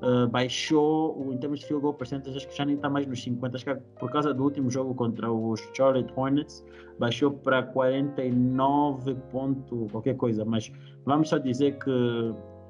Uh, 0.05 0.27
baixou 0.27 1.33
em 1.33 1.37
termos 1.39 1.61
de 1.61 1.65
field 1.65 1.81
goal 1.81 1.95
percentage, 1.95 2.37
acho 2.37 2.47
que 2.47 2.55
já 2.55 2.63
nem 2.63 2.75
está 2.75 2.87
mais 2.87 3.07
nos 3.07 3.23
50, 3.23 3.55
acho 3.55 3.65
que 3.65 3.71
é 3.71 3.75
por 3.99 4.11
causa 4.11 4.35
do 4.35 4.43
último 4.43 4.69
jogo 4.69 4.93
contra 4.93 5.31
os 5.31 5.59
Charlotte 5.73 6.13
Hornets, 6.15 6.63
baixou 6.99 7.31
para 7.31 7.63
49 7.63 9.15
ponto 9.31 9.87
qualquer 9.91 10.15
coisa, 10.15 10.45
mas 10.45 10.71
vamos 11.05 11.29
só 11.29 11.39
dizer 11.39 11.79
que 11.79 11.89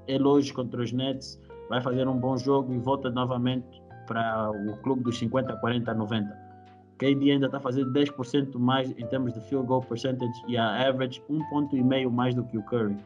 ele 0.07 0.23
hoje 0.23 0.53
contra 0.53 0.81
os 0.81 0.93
Nets 0.93 1.38
vai 1.67 1.81
fazer 1.81 2.07
um 2.07 2.17
bom 2.17 2.38
jogo 2.38 2.73
e 2.73 2.77
volta 2.77 3.09
novamente 3.09 3.81
para 4.07 4.51
o 4.51 4.77
clube 4.77 5.03
dos 5.03 5.17
50, 5.17 5.57
40, 5.57 5.93
90. 5.93 6.45
KD 6.97 7.31
ainda 7.31 7.47
está 7.47 7.59
fazendo 7.59 7.91
10% 7.91 8.57
mais 8.57 8.91
em 8.91 9.05
termos 9.07 9.33
de 9.33 9.41
field 9.41 9.67
goal 9.67 9.81
percentage 9.81 10.33
e 10.47 10.55
a 10.55 10.88
average 10.88 11.21
um 11.29 11.43
ponto 11.49 11.75
e 11.75 11.83
meio 11.83 12.09
mais 12.09 12.33
do 12.33 12.45
que 12.45 12.57
o 12.57 12.63
Curry. 12.63 12.97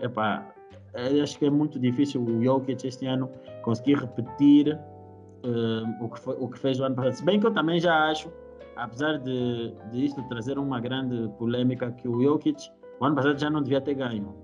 Epá, 0.00 0.46
acho 0.94 1.38
que 1.38 1.46
é 1.46 1.50
muito 1.50 1.78
difícil 1.78 2.22
o 2.22 2.42
Jokic 2.42 2.86
este 2.86 3.06
ano 3.06 3.30
conseguir 3.62 3.98
repetir 3.98 4.78
uh, 5.44 6.04
o, 6.04 6.08
que 6.08 6.20
foi, 6.20 6.36
o 6.38 6.48
que 6.48 6.58
fez 6.58 6.80
o 6.80 6.84
ano 6.84 6.96
passado. 6.96 7.14
Se 7.14 7.24
bem 7.24 7.38
que 7.38 7.46
eu 7.46 7.52
também 7.52 7.80
já 7.80 8.10
acho, 8.10 8.30
apesar 8.76 9.18
de, 9.18 9.74
de 9.92 10.04
isto 10.04 10.22
trazer 10.28 10.58
uma 10.58 10.80
grande 10.80 11.28
polêmica, 11.38 11.90
que 11.92 12.08
o 12.08 12.22
Jokic 12.22 12.70
o 13.00 13.04
ano 13.04 13.16
passado 13.16 13.38
já 13.38 13.48
não 13.48 13.62
devia 13.62 13.80
ter 13.80 13.94
ganho. 13.94 14.34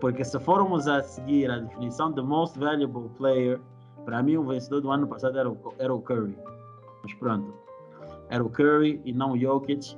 Porque 0.00 0.24
se 0.24 0.38
formos 0.40 0.88
a 0.88 1.02
seguir 1.02 1.50
a 1.50 1.58
definição 1.58 2.12
de 2.12 2.20
most 2.20 2.58
valuable 2.58 3.08
player, 3.16 3.60
para 4.04 4.22
mim 4.22 4.36
o 4.36 4.44
vencedor 4.44 4.80
do 4.80 4.90
ano 4.90 5.06
passado 5.06 5.38
era 5.38 5.50
o, 5.50 5.56
era 5.78 5.94
o 5.94 6.00
Curry. 6.00 6.36
Mas 7.02 7.14
pronto, 7.14 7.54
era 8.28 8.44
o 8.44 8.50
Curry 8.50 9.00
e 9.04 9.12
não 9.12 9.32
o 9.32 9.38
Jokic. 9.38 9.96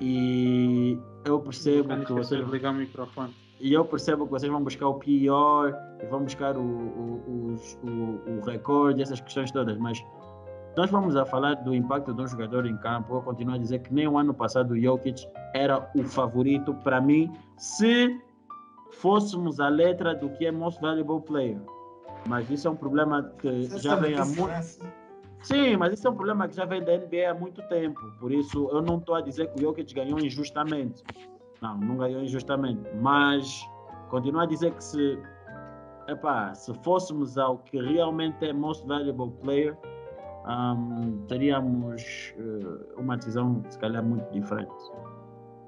E 0.00 0.98
eu 1.24 1.40
percebo 1.40 2.04
que 2.04 2.12
vocês. 2.12 2.48
ligar 2.48 2.72
o 2.72 2.74
microfone 2.74 3.34
e 3.60 3.72
eu 3.72 3.84
percebo 3.84 4.24
que 4.24 4.32
vocês 4.32 4.50
vão 4.50 4.62
buscar 4.62 4.88
o 4.88 4.94
pior 4.94 5.76
e 6.02 6.06
vão 6.06 6.22
buscar 6.22 6.56
o, 6.56 6.62
o, 6.62 7.54
o, 7.84 8.38
o 8.38 8.40
recorde, 8.44 9.02
essas 9.02 9.20
questões 9.20 9.50
todas, 9.50 9.76
mas 9.76 10.02
nós 10.76 10.90
vamos 10.90 11.16
a 11.16 11.26
falar 11.26 11.54
do 11.56 11.74
impacto 11.74 12.14
de 12.14 12.22
um 12.22 12.26
jogador 12.26 12.64
em 12.64 12.76
campo. 12.78 13.14
Eu 13.14 13.22
continuo 13.22 13.54
a 13.54 13.58
dizer 13.58 13.80
que 13.80 13.92
nem 13.92 14.08
o 14.08 14.16
ano 14.16 14.32
passado 14.32 14.72
o 14.72 14.80
Jokic 14.80 15.26
era 15.54 15.90
o 15.94 16.02
favorito 16.04 16.72
para 16.74 17.00
mim, 17.00 17.30
se 17.56 18.18
fôssemos 18.92 19.60
a 19.60 19.68
letra 19.68 20.14
do 20.14 20.30
que 20.30 20.46
é 20.46 20.52
Most 20.52 20.80
Valuable 20.80 21.20
Player. 21.20 21.60
Mas 22.28 22.48
isso 22.50 22.68
é 22.68 22.70
um 22.70 22.76
problema 22.76 23.30
que 23.38 23.68
Você 23.68 23.78
já 23.78 23.96
vem 23.96 24.14
há 24.14 24.24
muito. 24.24 24.90
Sim, 25.42 25.76
mas 25.76 25.94
isso 25.94 26.06
é 26.06 26.10
um 26.10 26.14
problema 26.14 26.46
que 26.46 26.54
já 26.54 26.66
vem 26.66 26.84
da 26.84 26.98
NBA 26.98 27.30
há 27.30 27.34
muito 27.34 27.62
tempo. 27.68 28.00
Por 28.20 28.30
isso, 28.30 28.68
eu 28.70 28.82
não 28.82 28.98
estou 28.98 29.14
a 29.14 29.22
dizer 29.22 29.48
que 29.48 29.60
o 29.60 29.62
Jokic 29.62 29.94
ganhou 29.94 30.20
injustamente. 30.20 31.02
Não, 31.60 31.76
não 31.76 31.96
ganhou 31.96 32.22
injustamente. 32.22 32.82
Mas 33.00 33.68
continuo 34.08 34.40
a 34.40 34.46
dizer 34.46 34.72
que 34.72 34.82
se, 34.82 35.18
epá, 36.08 36.54
se 36.54 36.72
fôssemos 36.82 37.36
ao 37.38 37.58
que 37.58 37.80
realmente 37.80 38.44
é 38.44 38.52
most 38.52 38.86
valuable 38.86 39.30
player, 39.42 39.76
um, 40.46 41.24
teríamos 41.28 42.34
uh, 42.38 43.00
uma 43.00 43.16
decisão 43.16 43.62
se 43.68 43.78
calhar 43.78 44.02
muito 44.02 44.30
diferente. 44.32 44.72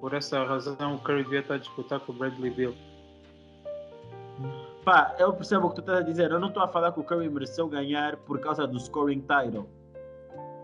Por 0.01 0.15
essa 0.15 0.43
razão, 0.45 0.97
o 0.97 0.99
Curry 0.99 1.25
devia 1.25 1.41
estar 1.41 1.55
a 1.55 1.59
disputar 1.59 2.01
com 2.01 2.13
o 2.13 2.17
Bradley 2.17 2.51
Bill. 2.51 2.75
Pá, 4.85 5.15
eu 5.19 5.33
percebo 5.33 5.67
o 5.67 5.71
que 5.71 5.77
tu 5.77 5.81
estás 5.83 6.01
a 6.01 6.03
dizer. 6.03 6.33
Eu 6.33 6.41
não 6.41 6.49
estou 6.49 6.63
a 6.63 6.69
falar 6.69 6.91
que 6.91 6.99
o 6.99 7.05
Curry 7.05 7.29
mereceu 7.29 7.69
ganhar 7.69 8.17
por 8.17 8.41
causa 8.41 8.67
do 8.67 8.81
scoring 8.81 9.21
title. 9.21 9.69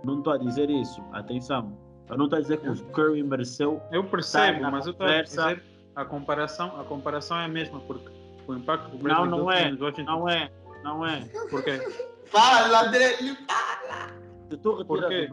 Não 0.04 0.18
estou 0.18 0.32
a 0.32 0.38
dizer 0.38 0.68
isso. 0.68 1.00
Atenção. 1.12 1.72
Eu 2.10 2.16
não 2.16 2.24
estou 2.24 2.38
a 2.38 2.42
dizer 2.42 2.58
que 2.58 2.68
o 2.68 2.76
Curry 2.92 3.22
mereceu. 3.22 3.82
Eu 3.92 4.04
percebo, 4.04 4.62
mas 4.70 4.86
eu 4.86 4.92
estou 4.92 5.06
a 5.06 5.22
dizer 5.22 5.62
a 5.94 6.04
comparação, 6.04 6.80
a 6.80 6.84
comparação 6.84 7.38
é 7.38 7.44
a 7.44 7.48
mesma, 7.48 7.80
porque 7.80 8.08
o 8.46 8.54
impacto 8.54 8.90
do 8.90 8.98
Bradley 8.98 9.30
não, 9.30 9.38
não 9.38 9.52
é, 9.52 9.72
não 9.72 10.28
é, 10.28 10.50
não 10.84 11.06
é. 11.06 11.20
Por 11.50 11.62
quê? 11.64 11.80
Fala, 12.26 12.86
André, 12.86 13.14
fala! 13.46 14.12
Se 14.48 14.56
tu, 14.58 14.76
do 14.76 14.84
Bradley, 14.84 15.28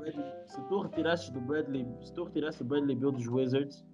se 0.47 0.61
tu 0.67 0.81
retirasses 0.81 1.29
do 1.29 1.39
Bradley, 1.39 1.88
se 2.01 2.13
tu 2.13 2.23
retirasses 2.23 2.59
o 2.61 2.65
Bradley 2.65 2.95
Bill 2.95 3.11
dos 3.11 3.27
Wizards, 3.27 3.85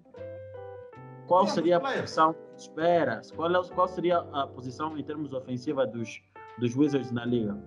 qual 1.27 1.45
seria 1.45 1.77
a 1.77 1.79
posição? 1.79 2.35
Espera, 2.57 3.21
qual, 3.35 3.53
é, 3.53 3.67
qual 3.69 3.87
seria 3.87 4.19
a 4.19 4.47
posição 4.47 4.97
em 4.97 5.03
termos 5.03 5.33
ofensiva 5.33 5.85
dos, 5.85 6.21
dos 6.57 6.75
Wizards 6.75 7.11
na 7.11 7.25
liga? 7.25 7.57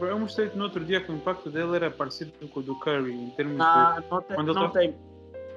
Eu 0.00 0.18
mostrei 0.18 0.50
no 0.54 0.64
outro 0.64 0.84
dia 0.84 1.00
que 1.00 1.12
o 1.12 1.16
impacto 1.16 1.50
dele 1.50 1.76
era 1.76 1.90
parecido 1.90 2.32
com 2.48 2.60
o 2.60 2.62
do 2.62 2.78
Curry 2.78 3.12
em 3.12 3.30
termos 3.30 3.60
ah, 3.60 4.00
de. 4.00 4.10
Não 4.10 4.22
tem, 4.22 4.36
não, 4.36 4.54
tá... 4.54 4.68
tem, 4.70 4.96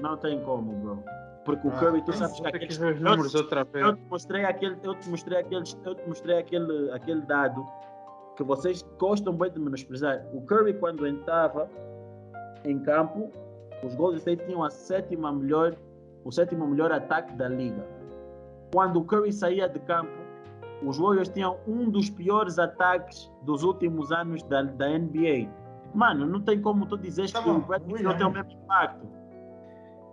não 0.01 0.17
tem 0.17 0.43
como, 0.43 0.73
bro. 0.73 1.03
Porque 1.45 1.67
o 1.67 1.71
ah, 1.71 1.79
Curry, 1.79 2.01
tu 2.03 2.13
sabes 2.13 2.39
que 2.39 2.47
aqueles 2.47 2.77
que 2.77 2.83
números 2.83 3.33
eu, 3.33 3.41
outra 3.41 3.63
vez. 3.63 3.85
Eu 3.85 3.95
te 3.95 4.01
mostrei 4.09 4.43
aquele, 4.43 4.77
eu 4.83 4.95
te 4.95 5.09
mostrei 5.09 5.39
aquele, 5.39 5.63
eu 5.85 5.95
te 5.95 6.07
mostrei 6.07 6.37
aquele, 6.37 6.91
aquele 6.91 7.21
dado 7.21 7.65
que 8.35 8.43
vocês 8.43 8.83
gostam 8.99 9.33
bem 9.33 9.51
de 9.51 9.59
menosprezar. 9.59 10.25
O 10.33 10.41
Curry 10.41 10.73
quando 10.73 11.07
entrava 11.07 11.69
em 12.65 12.79
campo, 12.79 13.31
os 13.83 13.95
Golden 13.95 14.17
State 14.17 14.45
tinham 14.45 14.63
a 14.63 14.69
sétima 14.69 15.31
melhor, 15.31 15.75
o 16.23 16.31
sétimo 16.31 16.67
melhor 16.67 16.91
ataque 16.91 17.33
da 17.35 17.47
liga. 17.47 17.85
Quando 18.73 18.99
o 18.99 19.05
Curry 19.05 19.31
saía 19.31 19.69
de 19.69 19.79
campo, 19.79 20.24
os 20.83 20.97
Warriors 20.97 21.29
tinham 21.29 21.57
um 21.67 21.89
dos 21.89 22.09
piores 22.09 22.59
ataques 22.59 23.31
dos 23.43 23.63
últimos 23.63 24.11
anos 24.11 24.43
da, 24.43 24.63
da 24.63 24.97
NBA. 24.97 25.49
Mano, 25.93 26.25
não 26.25 26.41
tem 26.41 26.61
como 26.61 26.85
tu 26.85 26.97
dizer 26.97 27.31
tá 27.31 27.41
que 27.41 27.49
o 27.49 27.59
Bradley 27.59 28.03
não 28.03 28.17
tem 28.17 28.25
o 28.25 28.31
mesmo 28.31 28.51
impacto. 28.51 29.07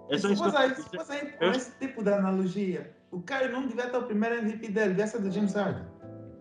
É 0.09 0.19
só 0.19 0.29
isso 0.29 0.43
que 0.43 0.49
eu 0.49 0.75
se 0.75 0.97
fosse 0.97 1.27
com 1.39 1.45
esse 1.47 1.79
tipo 1.79 2.03
de 2.03 2.13
analogia, 2.13 2.93
o 3.11 3.21
cara 3.21 3.49
não 3.49 3.67
devia 3.67 3.89
ter 3.89 3.97
o 3.97 4.03
primeiro 4.03 4.37
MVP 4.37 4.69
dele, 4.69 4.95
dessa 4.95 5.19
do 5.19 5.31
James 5.31 5.55
Harden. 5.55 5.85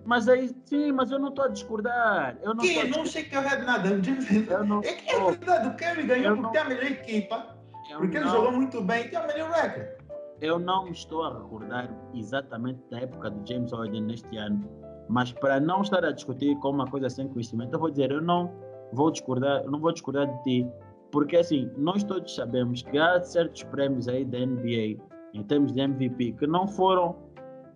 Mas 0.03 0.27
aí, 0.27 0.51
sim, 0.65 0.91
mas 0.91 1.11
eu 1.11 1.19
não 1.19 1.29
estou 1.29 1.45
a 1.45 1.47
discordar. 1.47 2.35
Eu 2.41 2.55
não 2.55 2.63
que? 2.63 2.83
Não 2.87 3.05
shake 3.05 3.33
your 3.33 3.43
head 3.43 3.63
nada. 3.63 3.93
O 3.93 4.03
James 4.03 4.27
Harden. 4.27 4.79
É 4.83 4.93
que 4.93 5.11
é 5.11 5.23
verdade, 5.23 5.67
o 5.67 5.77
Curry 5.77 6.03
ganhou 6.03 6.37
porque 6.37 6.51
tem 6.51 6.61
a 6.61 6.65
melhor 6.65 6.85
equipa, 6.85 7.55
eu 7.89 7.99
porque 7.99 8.19
não. 8.19 8.27
ele 8.27 8.35
jogou 8.35 8.51
muito 8.51 8.81
bem 8.81 9.05
e 9.05 9.09
tem 9.09 9.19
a 9.19 9.27
melhor 9.27 9.51
record 9.51 10.00
eu 10.41 10.57
não 10.59 10.85
me 10.85 10.91
estou 10.91 11.23
a 11.23 11.37
recordar 11.37 11.89
exatamente 12.13 12.81
da 12.89 12.99
época 12.99 13.29
do 13.29 13.47
James 13.47 13.71
Harden 13.71 14.01
neste 14.01 14.37
ano, 14.37 14.67
mas 15.07 15.31
para 15.33 15.59
não 15.59 15.81
estar 15.81 16.03
a 16.03 16.11
discutir 16.11 16.57
com 16.59 16.69
uma 16.71 16.85
coisa 16.87 17.09
sem 17.09 17.27
conhecimento, 17.27 17.73
eu 17.73 17.79
vou 17.79 17.89
dizer, 17.89 18.11
eu 18.11 18.21
não 18.21 18.51
vou 18.93 19.11
discordar, 19.11 19.63
não 19.65 19.79
vou 19.79 19.91
discordar 19.93 20.27
de 20.27 20.43
ti, 20.43 20.67
porque 21.11 21.37
assim, 21.37 21.69
nós 21.77 22.03
todos 22.03 22.33
sabemos 22.33 22.81
que 22.81 22.97
há 22.97 23.21
certos 23.21 23.63
prémios 23.63 24.07
aí 24.07 24.25
da 24.25 24.39
NBA, 24.39 25.01
em 25.33 25.43
termos 25.43 25.71
de 25.71 25.79
MVP, 25.81 26.33
que 26.33 26.47
não 26.47 26.67
foram 26.67 27.15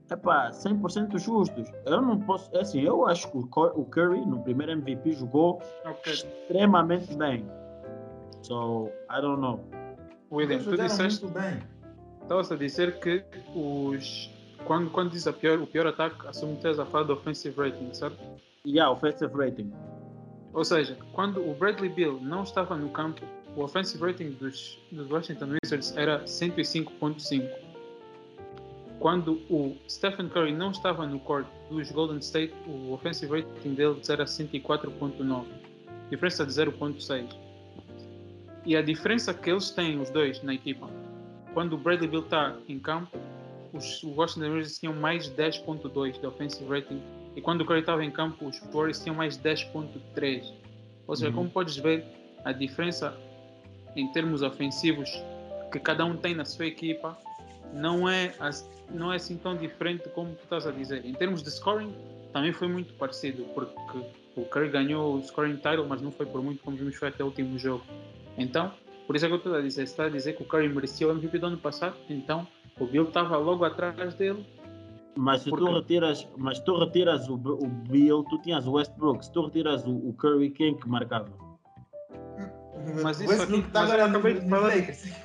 epá, 0.09 0.49
100% 0.51 1.17
justos. 1.17 1.71
Eu 1.85 2.01
não 2.01 2.19
posso, 2.19 2.49
é 2.55 2.61
assim, 2.61 2.81
eu 2.81 3.05
acho 3.07 3.29
que 3.31 3.37
o 3.37 3.47
Cur- 3.47 3.73
o 3.75 3.85
Curry 3.85 4.25
no 4.25 4.39
primeiro 4.41 4.71
MVP 4.73 5.11
jogou 5.13 5.61
Ok. 5.85 6.13
extremamente 6.13 7.15
bem. 7.17 7.45
So, 8.43 8.89
I 9.09 9.19
don't 9.21 9.41
know. 9.41 9.59
William, 10.31 10.59
tu 10.59 10.77
disseste, 10.77 11.25
muito 11.25 11.39
bem. 11.39 11.59
Estavas 12.25 12.51
a 12.51 12.55
dizer 12.55 12.99
que 12.99 13.23
os. 13.55 14.29
Quando, 14.65 14.89
quando 14.89 15.11
diz 15.11 15.27
a 15.27 15.33
pior, 15.33 15.59
o 15.59 15.67
pior 15.67 15.85
ataque, 15.85 16.27
assumo 16.27 16.53
que 16.53 16.57
estás 16.57 16.79
a 16.79 16.85
falar 16.85 17.03
do 17.03 17.13
offensive 17.13 17.55
rating, 17.55 17.93
certo? 17.93 18.17
Yeah, 18.65 18.91
offensive 18.91 19.31
rating. 19.35 19.71
Ou 20.53 20.65
seja, 20.65 20.97
quando 21.13 21.39
o 21.39 21.53
Bradley 21.53 21.89
Bill 21.89 22.19
não 22.19 22.41
estava 22.41 22.75
no 22.75 22.89
campo, 22.89 23.21
o 23.55 23.61
offensive 23.61 24.03
rating 24.03 24.31
dos, 24.31 24.79
dos 24.91 25.09
Washington 25.09 25.49
Wizards 25.63 25.95
era 25.95 26.23
105.5. 26.23 27.47
Quando 28.99 29.33
o 29.51 29.77
Stephen 29.87 30.29
Curry 30.29 30.53
não 30.53 30.71
estava 30.71 31.05
no 31.05 31.19
court 31.19 31.45
dos 31.69 31.91
Golden 31.91 32.17
State, 32.17 32.55
o 32.65 32.93
offensive 32.93 33.41
rating 33.41 33.75
deles 33.75 34.09
era 34.09 34.25
104.9. 34.25 35.45
Diferença 36.09 36.43
de 36.43 36.51
0.6. 36.51 37.37
E 38.65 38.75
a 38.75 38.81
diferença 38.81 39.31
que 39.31 39.51
eles 39.51 39.69
têm, 39.69 39.99
os 39.99 40.09
dois, 40.09 40.41
na 40.41 40.55
equipa, 40.55 40.89
quando 41.55 41.73
o 41.73 41.77
Bradley 41.77 42.09
Bill 42.09 42.19
está 42.19 42.53
em 42.67 42.77
campo, 42.77 43.17
os 43.71 44.03
Washington 44.03 44.49
Wizards 44.49 44.77
tinham 44.77 44.93
mais 44.93 45.29
10.2 45.29 46.19
de 46.19 46.27
offensive 46.27 46.69
rating 46.69 47.01
e 47.33 47.39
quando 47.41 47.61
o 47.61 47.65
Curry 47.65 47.79
estava 47.79 48.03
em 48.03 48.11
campo, 48.11 48.45
os 48.45 48.59
Warriors 48.73 49.01
tinham 49.01 49.15
mais 49.15 49.37
10.3. 49.37 50.53
Ou 51.07 51.15
seja, 51.15 51.29
Uhum. 51.29 51.35
como 51.35 51.49
podes 51.49 51.77
ver, 51.77 52.05
a 52.43 52.51
diferença 52.51 53.17
em 53.95 54.11
termos 54.11 54.41
ofensivos 54.41 55.09
que 55.71 55.79
cada 55.79 56.03
um 56.03 56.17
tem 56.17 56.35
na 56.35 56.43
sua 56.43 56.65
equipa 56.65 57.17
não 57.73 58.07
é, 58.09 58.33
não 58.89 59.11
é 59.13 59.15
assim 59.15 59.37
tão 59.37 59.55
diferente 59.55 60.09
como 60.09 60.31
tu 60.35 60.43
estás 60.43 60.67
a 60.67 60.71
dizer. 60.71 61.05
Em 61.05 61.13
termos 61.13 61.41
de 61.41 61.49
scoring, 61.51 61.93
também 62.33 62.51
foi 62.51 62.67
muito 62.67 62.93
parecido, 62.95 63.43
porque 63.53 63.73
o 64.35 64.43
Curry 64.43 64.69
ganhou 64.69 65.15
o 65.15 65.23
scoring 65.23 65.55
title, 65.55 65.85
mas 65.87 66.01
não 66.01 66.11
foi 66.11 66.25
por 66.25 66.43
muito, 66.43 66.61
como 66.61 66.75
vimos, 66.75 66.95
foi 66.97 67.07
até 67.07 67.23
o 67.23 67.27
último 67.27 67.57
jogo. 67.57 67.83
Então, 68.37 68.73
por 69.05 69.15
isso 69.15 69.25
é 69.25 69.27
que 69.27 69.33
eu 69.33 69.37
estou 69.37 69.55
a 69.55 69.61
dizer, 69.61 69.83
está 69.83 70.05
a 70.05 70.09
dizer 70.09 70.33
que 70.33 70.43
o 70.43 70.45
Curry 70.45 70.69
merecia 70.69 71.07
o 71.07 71.11
MVP 71.11 71.37
do 71.39 71.47
ano 71.47 71.57
passado, 71.57 71.95
então 72.09 72.47
o 72.79 72.85
Bill 72.85 73.03
estava 73.03 73.37
logo 73.37 73.63
atrás 73.63 74.13
dele 74.15 74.45
Mas 75.15 75.41
se 75.43 75.49
tu 75.49 75.65
retiras, 75.73 76.27
mas 76.37 76.59
tu 76.59 76.77
retiras 76.77 77.27
o, 77.29 77.35
o 77.35 77.67
Bill, 77.67 78.23
tu 78.29 78.37
tinhas 78.41 78.67
o 78.67 78.73
Westbrook. 78.73 79.23
Se 79.23 79.31
tu 79.31 79.45
retiras 79.45 79.85
o, 79.85 79.91
o 79.91 80.13
Curry, 80.13 80.49
quem 80.49 80.75
que 80.75 80.87
marcava? 80.89 81.29
Mas 83.01 83.19
isso 83.21 83.29
Westbrook 83.29 83.61
aqui- 83.61 83.71
tá 83.71 83.81
mas 83.81 83.89
agora 83.91 84.01
eu 84.01 84.05
acabei 84.09 84.33
de 84.39 84.49
falar-. 84.49 84.73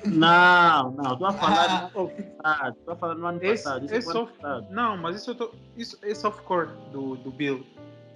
Não, 0.05 0.91
não, 0.93 1.13
estou 1.13 1.27
a 1.27 1.33
falar 1.33 1.91
no 1.93 1.99
ano 1.99 2.09
passado. 2.41 2.77
Estou 2.77 2.93
a 2.93 2.95
falar 2.95 3.15
no 3.15 3.25
ano 3.27 3.39
Esse- 3.43 3.63
passado. 3.63 3.85
Isso 3.85 3.93
esse 3.95 4.09
é 4.09 4.13
o 4.13 4.17
ano 4.17 4.23
off-. 4.23 4.73
Não, 4.73 4.97
mas 4.97 5.15
isso 5.17 5.31
eu 5.31 5.35
tô, 5.35 5.51
isso, 5.77 5.99
esse 6.03 6.25
off-court 6.25 6.69
do, 6.91 7.15
do 7.17 7.29
Bill 7.29 7.65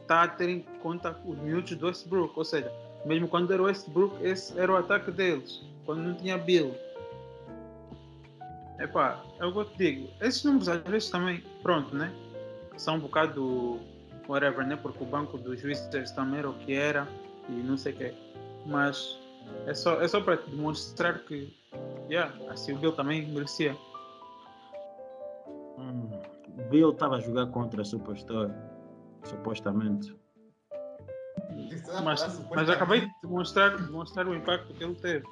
está 0.01 0.23
a 0.23 0.27
ter 0.27 0.49
em 0.49 0.61
conta 0.81 1.15
os 1.25 1.37
minutos 1.37 1.75
do 1.75 1.87
Westbrook. 1.87 2.33
Ou 2.37 2.45
seja, 2.45 2.71
mesmo 3.05 3.27
quando 3.27 3.53
era 3.53 3.61
o 3.61 3.65
Westbrook, 3.65 4.15
esse 4.23 4.57
era 4.59 4.71
o 4.71 4.75
ataque 4.75 5.11
deles. 5.11 5.63
Quando 5.85 6.01
não 6.01 6.15
tinha 6.15 6.37
Bill. 6.37 6.75
Epá, 8.79 9.23
é 9.39 9.45
o 9.45 9.51
que 9.53 9.59
eu 9.59 9.65
te 9.65 9.77
digo. 9.77 10.09
Esses 10.19 10.43
números 10.43 10.67
às 10.67 10.81
vezes 10.81 11.09
também, 11.09 11.43
pronto, 11.61 11.95
né? 11.95 12.11
São 12.77 12.95
um 12.95 12.99
bocado 12.99 13.79
whatever, 14.27 14.65
né? 14.65 14.75
Porque 14.75 15.03
o 15.03 15.05
banco 15.05 15.37
dos 15.37 15.63
Wizards 15.63 16.11
também 16.11 16.39
era 16.39 16.49
o 16.49 16.53
que 16.53 16.73
era 16.73 17.07
e 17.47 17.51
não 17.51 17.77
sei 17.77 17.93
o 17.93 17.95
quê. 17.95 18.13
Mas 18.65 19.19
é 19.67 19.73
só, 19.73 20.01
é 20.01 20.07
só 20.07 20.19
para 20.19 20.37
te 20.37 20.49
demonstrar 20.49 21.19
que, 21.19 21.55
yeah, 22.09 22.33
assim 22.49 22.73
o 22.73 22.77
Bill 22.77 22.91
também 22.93 23.25
merecia. 23.27 23.77
Hum, 25.77 26.09
Bill 26.69 26.89
estava 26.91 27.17
a 27.17 27.19
jogar 27.19 27.47
contra 27.47 27.81
a 27.81 27.85
Superstar, 27.85 28.49
supostamente. 29.23 30.13
Mas, 32.03 32.45
mas 32.53 32.69
acabei 32.69 33.01
de 33.01 33.11
demonstrar, 33.23 33.77
demonstrar 33.77 34.27
o 34.27 34.35
impacto 34.35 34.73
que 34.73 34.83
ele 34.83 34.95
teve. 34.95 35.25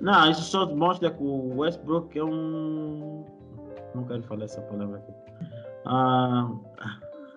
Não, 0.00 0.30
isso 0.30 0.42
só 0.42 0.64
demonstra 0.64 1.10
que 1.10 1.22
o 1.22 1.56
Westbrook 1.58 2.16
é 2.18 2.22
um. 2.24 3.24
Não 3.94 4.04
quero 4.04 4.22
falar 4.22 4.44
essa 4.44 4.60
palavra 4.62 4.98
aqui. 4.98 5.12
Ah, 5.86 6.48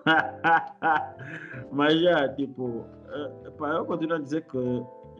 Mas 1.70 2.00
já, 2.00 2.28
tipo, 2.34 2.84
eh, 3.08 3.30
eu 3.76 3.84
continuo 3.84 4.16
a 4.16 4.20
dizer 4.20 4.42
que 4.46 4.58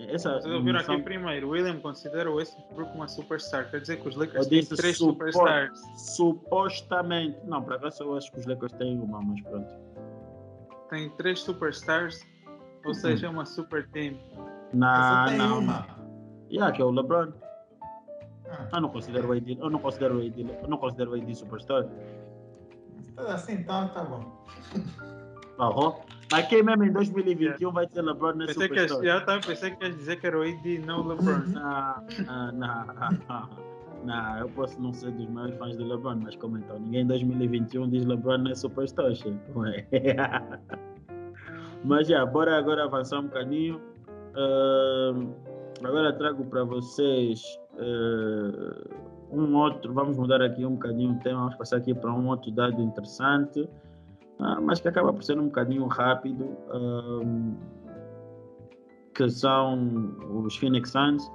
essa. 0.09 0.35
Vocês 0.41 0.55
ouviram 0.55 0.79
noção- 0.79 0.95
aqui 0.97 1.05
primeiro, 1.05 1.49
William 1.51 1.79
considera 1.81 2.31
o 2.31 2.35
Westbrook 2.37 2.95
uma 2.95 3.09
superstar. 3.09 3.71
Quer 3.71 3.81
dizer 3.81 4.01
que 4.01 4.09
os 4.09 4.17
Lakers 4.17 4.47
têm 4.47 4.65
três 4.65 4.97
supor- 4.99 5.33
superstars. 5.33 5.81
Supostamente. 5.97 7.39
Não, 7.45 7.63
para 7.63 7.77
acaso 7.77 8.03
eu 8.05 8.17
acho 8.17 8.31
que 8.33 8.39
os 8.41 8.47
Lakers 8.47 8.73
têm 8.73 8.99
uma, 9.01 9.21
mas 9.21 9.41
pronto. 9.43 9.69
Tem 10.91 11.09
três 11.11 11.41
superstars, 11.41 12.21
ou 12.85 12.95
seja, 12.95 13.27
é 13.27 13.31
uma 13.31 13.45
super 13.45 13.87
team. 13.89 14.15
Não, 14.73 15.03
Só 15.03 15.31
não. 15.37 15.59
uma. 15.61 15.87
Yeah, 16.51 16.73
que 16.75 16.83
é 16.83 16.85
o 16.85 16.91
LeBron. 16.91 17.33
Ah, 18.51 18.69
Eu 18.75 18.81
não 18.83 18.89
considero 18.91 19.29
o 19.29 19.33
AD, 19.33 19.59
eu 19.61 19.71
não 19.71 19.79
considero 19.79 20.19
o 20.19 20.21
AD, 20.21 20.47
eu 20.63 20.69
não 20.69 20.77
considero 20.77 21.13
o 21.13 21.15
AD 21.15 21.35
superstar. 21.35 21.85
tá 23.17 23.35
assim, 23.35 23.55
então 23.55 23.89
tá 23.89 24.03
bom. 24.05 24.45
Aham. 25.59 25.95
Mas 26.31 26.47
quem 26.49 26.63
mesmo 26.63 26.83
em 26.85 26.91
2021 26.93 27.71
vai 27.73 27.87
ter 27.87 28.01
LeBron 28.01 28.33
nesse 28.33 28.55
Pensei 28.55 28.69
que, 28.71 28.89
superstar? 28.89 29.05
já 29.05 29.21
também 29.27 29.43
pensei 29.43 29.71
que 29.71 29.85
ia 29.85 29.93
dizer 29.93 30.17
que 30.19 30.27
era 30.27 30.39
o 30.39 30.43
AD, 30.43 30.79
não 30.87 31.01
o 31.01 31.09
LeBron. 31.09 31.43
Não, 31.53 32.53
não, 32.53 32.85
não, 33.29 33.49
não, 34.05 34.39
eu 34.39 34.49
posso 34.49 34.81
não 34.81 34.93
ser 34.93 35.11
dos 35.13 35.29
maiores 35.29 35.57
fãs 35.59 35.77
do 35.77 35.85
LeBron, 35.87 36.17
mas 36.23 36.35
como 36.37 36.57
então? 36.59 36.79
Ninguém 36.79 37.03
em 37.03 37.07
2021 37.07 37.89
diz 37.91 38.05
LeBron 38.07 38.39
não 38.39 38.51
é 38.51 38.55
superstar, 38.55 39.15
chefe. 39.15 39.37
Mas 41.85 42.09
já, 42.09 42.25
bora 42.25 42.57
agora 42.59 42.85
avançar 42.85 43.19
um 43.21 43.25
bocadinho. 43.25 43.81
Ahn, 44.35 45.29
agora 45.85 46.13
trago 46.13 46.45
para 46.45 46.65
vocês 46.65 47.43
eh, 47.79 49.03
um 49.31 49.57
outro, 49.57 49.93
vamos 49.93 50.17
mudar 50.17 50.43
aqui 50.43 50.65
um 50.65 50.75
bocadinho 50.75 51.13
o 51.13 51.19
tema, 51.21 51.41
vamos 51.41 51.55
passar 51.57 51.79
aqui 51.79 51.95
para 51.95 52.13
um 52.13 52.29
outro 52.29 52.51
dado 52.51 52.81
interessante, 52.83 53.69
ah, 54.39 54.61
mas 54.61 54.81
que 54.81 54.89
acaba 54.89 55.13
por 55.13 55.23
ser 55.23 55.39
um 55.39 55.47
bocadinho 55.47 55.87
rápido. 55.87 56.57
que 59.15 59.29
são 59.29 60.17
os 60.45 60.57
Phoenix 60.57 60.91
Suns. 60.91 61.31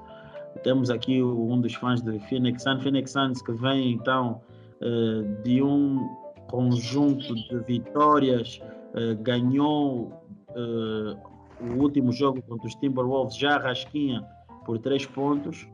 Temos 0.63 0.89
aqui 0.89 1.21
um 1.21 1.61
dos 1.61 1.75
fãs 1.75 2.01
do 2.01 2.19
Phoenix 2.21 2.63
Suns, 2.63 2.81
Phoenix 2.81 3.11
Suns 3.11 3.41
que 3.41 3.51
vem 3.51 3.93
então 3.93 4.41
eh, 4.81 5.41
de 5.43 5.61
um 5.61 6.07
conjunto 6.49 7.35
de 7.35 7.59
vitórias, 7.67 8.59
eh, 8.95 9.15
ganhou 9.21 10.11
eh, 10.57 11.17
o 11.61 11.81
último 11.81 12.11
jogo 12.11 12.41
contra 12.41 12.67
os 12.67 12.75
Timberwolves 12.75 13.37
já 13.37 13.57
rasquinha 13.57 14.27
por 14.65 14.79
três 14.79 15.05
pontos 15.05 15.67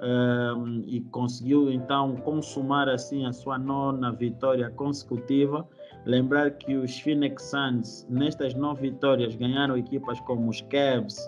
ehm, 0.00 0.82
e 0.86 1.00
conseguiu 1.12 1.70
então 1.70 2.16
consumar 2.16 2.88
assim 2.88 3.26
a 3.26 3.32
sua 3.32 3.58
nona 3.58 4.12
vitória 4.12 4.70
consecutiva. 4.70 5.68
Lembrar 6.04 6.52
que 6.52 6.76
os 6.76 6.98
Phoenix 7.00 7.42
Suns 7.50 8.06
nestas 8.08 8.54
nove 8.54 8.90
vitórias 8.90 9.34
ganharam 9.36 9.76
equipas 9.76 10.18
como 10.20 10.48
os 10.48 10.60
Cavs, 10.62 11.18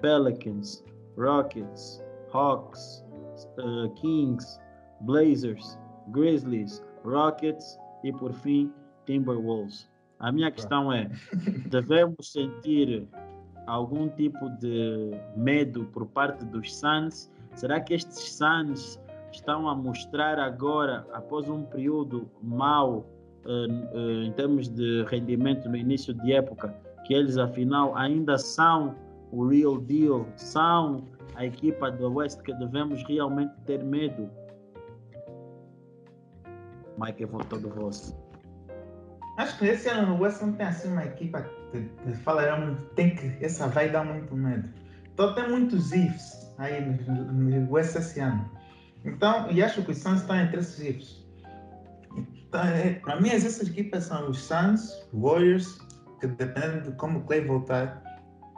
Pelicans, 0.00 0.84
Rockets, 1.16 2.04
Hawks, 2.32 3.04
uh, 3.58 3.88
Kings, 3.94 4.60
Blazers, 5.00 5.78
Grizzlies, 6.08 6.84
Rockets 7.04 7.78
e 8.04 8.12
por 8.12 8.32
fim 8.32 8.72
Timberwolves. 9.06 9.87
A 10.20 10.32
minha 10.32 10.50
questão 10.50 10.92
é: 10.92 11.10
devemos 11.68 12.32
sentir 12.32 13.06
algum 13.66 14.08
tipo 14.08 14.48
de 14.58 15.12
medo 15.36 15.84
por 15.86 16.06
parte 16.06 16.44
dos 16.44 16.74
Suns? 16.76 17.30
Será 17.54 17.80
que 17.80 17.94
estes 17.94 18.32
Suns 18.32 19.00
estão 19.32 19.68
a 19.68 19.74
mostrar 19.74 20.38
agora, 20.38 21.06
após 21.12 21.48
um 21.48 21.62
período 21.64 22.28
mau 22.42 23.06
eh, 23.44 23.66
eh, 23.94 24.24
em 24.26 24.32
termos 24.32 24.68
de 24.68 25.04
rendimento 25.04 25.68
no 25.68 25.76
início 25.76 26.14
de 26.14 26.32
época, 26.32 26.74
que 27.04 27.14
eles 27.14 27.36
afinal 27.36 27.96
ainda 27.96 28.38
são 28.38 28.94
o 29.30 29.46
real 29.46 29.78
deal, 29.78 30.26
são 30.36 31.04
a 31.34 31.44
equipa 31.44 31.90
do 31.90 32.12
West 32.14 32.40
que 32.42 32.52
devemos 32.54 33.02
realmente 33.04 33.54
ter 33.66 33.84
medo? 33.84 34.28
Mike, 36.98 37.22
eu 37.22 37.28
vou 37.28 37.44
todo 37.44 37.68
vosso. 37.68 38.27
Acho 39.38 39.56
que 39.56 39.66
esse 39.66 39.88
ano 39.88 40.14
no 40.14 40.20
West 40.20 40.42
não 40.42 40.52
tem 40.52 40.66
assim 40.66 40.88
uma 40.88 41.04
equipa 41.04 41.48
que, 41.70 41.80
que 41.80 42.12
fala, 42.24 42.42
tem 42.96 43.14
que, 43.14 43.44
essa 43.44 43.68
vai 43.68 43.88
dar 43.88 44.04
muito 44.04 44.34
medo. 44.34 44.68
Então 45.14 45.32
tem 45.32 45.48
muitos 45.48 45.92
ifs 45.92 46.52
aí 46.58 46.84
no, 46.84 47.32
no 47.32 47.70
West 47.72 47.94
esse 47.94 48.18
ano. 48.18 48.50
Então, 49.04 49.48
e 49.48 49.62
acho 49.62 49.82
que 49.84 49.92
os 49.92 49.98
Suns 49.98 50.22
estão 50.22 50.36
entre 50.36 50.58
esses 50.58 50.80
ifs. 50.80 51.24
Então, 52.16 52.62
é, 52.64 52.94
para 52.94 53.20
mim, 53.20 53.28
essas 53.28 53.60
equipas 53.60 54.04
são 54.04 54.28
os 54.28 54.40
Suns, 54.40 55.06
Warriors, 55.12 55.78
que 56.18 56.26
dependendo 56.26 56.90
de 56.90 56.96
como 56.96 57.20
o 57.20 57.22
Clay 57.22 57.42
voltar, 57.42 58.02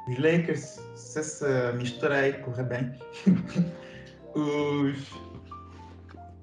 os 0.08 0.16
Lakers, 0.16 0.80
se 0.94 1.18
essa 1.18 1.72
mistura 1.74 2.20
aí 2.20 2.32
correr 2.32 2.64
bem, 2.64 2.98
os. 4.34 5.12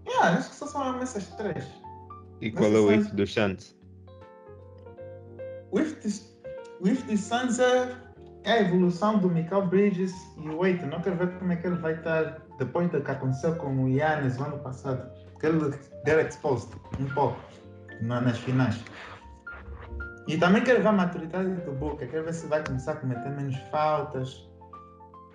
Yeah, 0.07 0.37
acho 0.37 0.49
que 0.51 0.55
só 0.55 0.67
são 0.67 1.01
essas 1.01 1.27
três. 1.29 1.65
E 2.39 2.51
qual 2.51 2.71
é 2.71 2.77
o 2.77 2.87
Suns- 2.87 3.07
if 3.07 3.13
do 3.13 3.25
Chance? 3.25 3.76
If 5.79 5.95
the, 6.01 6.89
If 6.91 7.03
the 7.07 7.17
Suns 7.17 7.59
é, 7.59 7.95
é 8.43 8.51
a 8.53 8.61
evolução 8.61 9.17
do 9.19 9.29
Michael 9.29 9.67
Bridges 9.67 10.13
e 10.37 10.47
o 10.49 10.59
Wait. 10.59 10.81
Não 10.83 11.01
quero 11.01 11.15
ver 11.17 11.37
como 11.37 11.51
é 11.51 11.55
que 11.55 11.67
ele 11.67 11.77
vai 11.77 11.93
estar 11.93 12.37
depois 12.59 12.89
do 12.91 13.01
que 13.01 13.11
aconteceu 13.11 13.55
com 13.55 13.83
o 13.83 13.89
Yannis 13.89 14.37
no 14.37 14.45
ano 14.45 14.59
passado. 14.59 15.09
Que 15.39 15.47
ele 15.47 15.73
deu 16.03 16.19
exposed 16.19 16.69
um 16.99 17.05
pouco 17.13 17.37
na- 18.01 18.21
nas 18.21 18.37
finais. 18.39 18.83
E 20.27 20.37
também 20.37 20.63
quero 20.63 20.81
ver 20.81 20.87
a 20.89 20.91
maturidade 20.91 21.49
do 21.61 21.71
Booker. 21.73 22.09
Quero 22.09 22.25
ver 22.25 22.33
se 22.33 22.47
vai 22.47 22.63
começar 22.63 22.93
a 22.93 22.95
cometer 22.97 23.29
menos 23.29 23.55
faltas. 23.71 24.45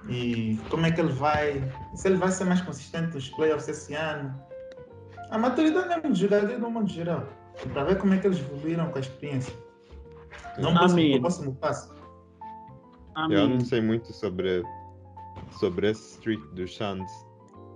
E 0.08 0.58
como 0.68 0.84
é 0.86 0.90
que 0.90 1.00
ele 1.00 1.12
vai. 1.12 1.62
Se 1.94 2.08
ele 2.08 2.16
vai 2.16 2.30
ser 2.30 2.44
mais 2.44 2.60
consistente 2.60 3.14
nos 3.14 3.28
playoffs 3.30 3.68
esse 3.68 3.94
ano. 3.94 4.34
A 5.30 5.38
maturidade 5.38 5.92
é 6.04 6.06
um 6.06 6.14
jogador 6.14 6.58
no 6.58 6.70
mundo 6.70 6.90
geral. 6.90 7.26
Para 7.72 7.84
ver 7.84 7.98
como 7.98 8.12
é 8.12 8.18
que 8.18 8.26
eles 8.26 8.38
evoluíram 8.40 8.90
com 8.90 8.98
a 8.98 9.00
experiência. 9.00 9.54
Não 10.58 10.74
posso 10.74 10.94
Amém. 10.94 11.12
pro 11.12 11.20
próximo 11.22 11.54
passo. 11.56 11.92
Eu 11.94 12.02
Amém. 13.24 13.48
não 13.48 13.60
sei 13.60 13.80
muito 13.80 14.12
sobre, 14.12 14.62
sobre 15.58 15.90
esse 15.90 16.14
streak 16.14 16.46
do 16.54 16.66
Chance. 16.66 17.12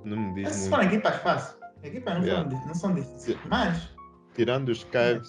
Não 0.04 0.16
me 0.16 0.34
diz 0.34 0.46
Essas 0.48 0.60
muito. 0.62 0.70
foram 0.76 0.84
equipas 0.84 1.16
fáceis. 1.22 1.58
Equipas 1.82 2.14
não, 2.14 2.24
Yeah. 2.24 2.48
di- 2.48 2.66
não 2.66 2.74
são 2.74 2.94
difíceis. 2.94 3.38
Mas, 3.48 3.94
Tirando 4.34 4.68
os 4.70 4.84
Cavs 4.84 5.28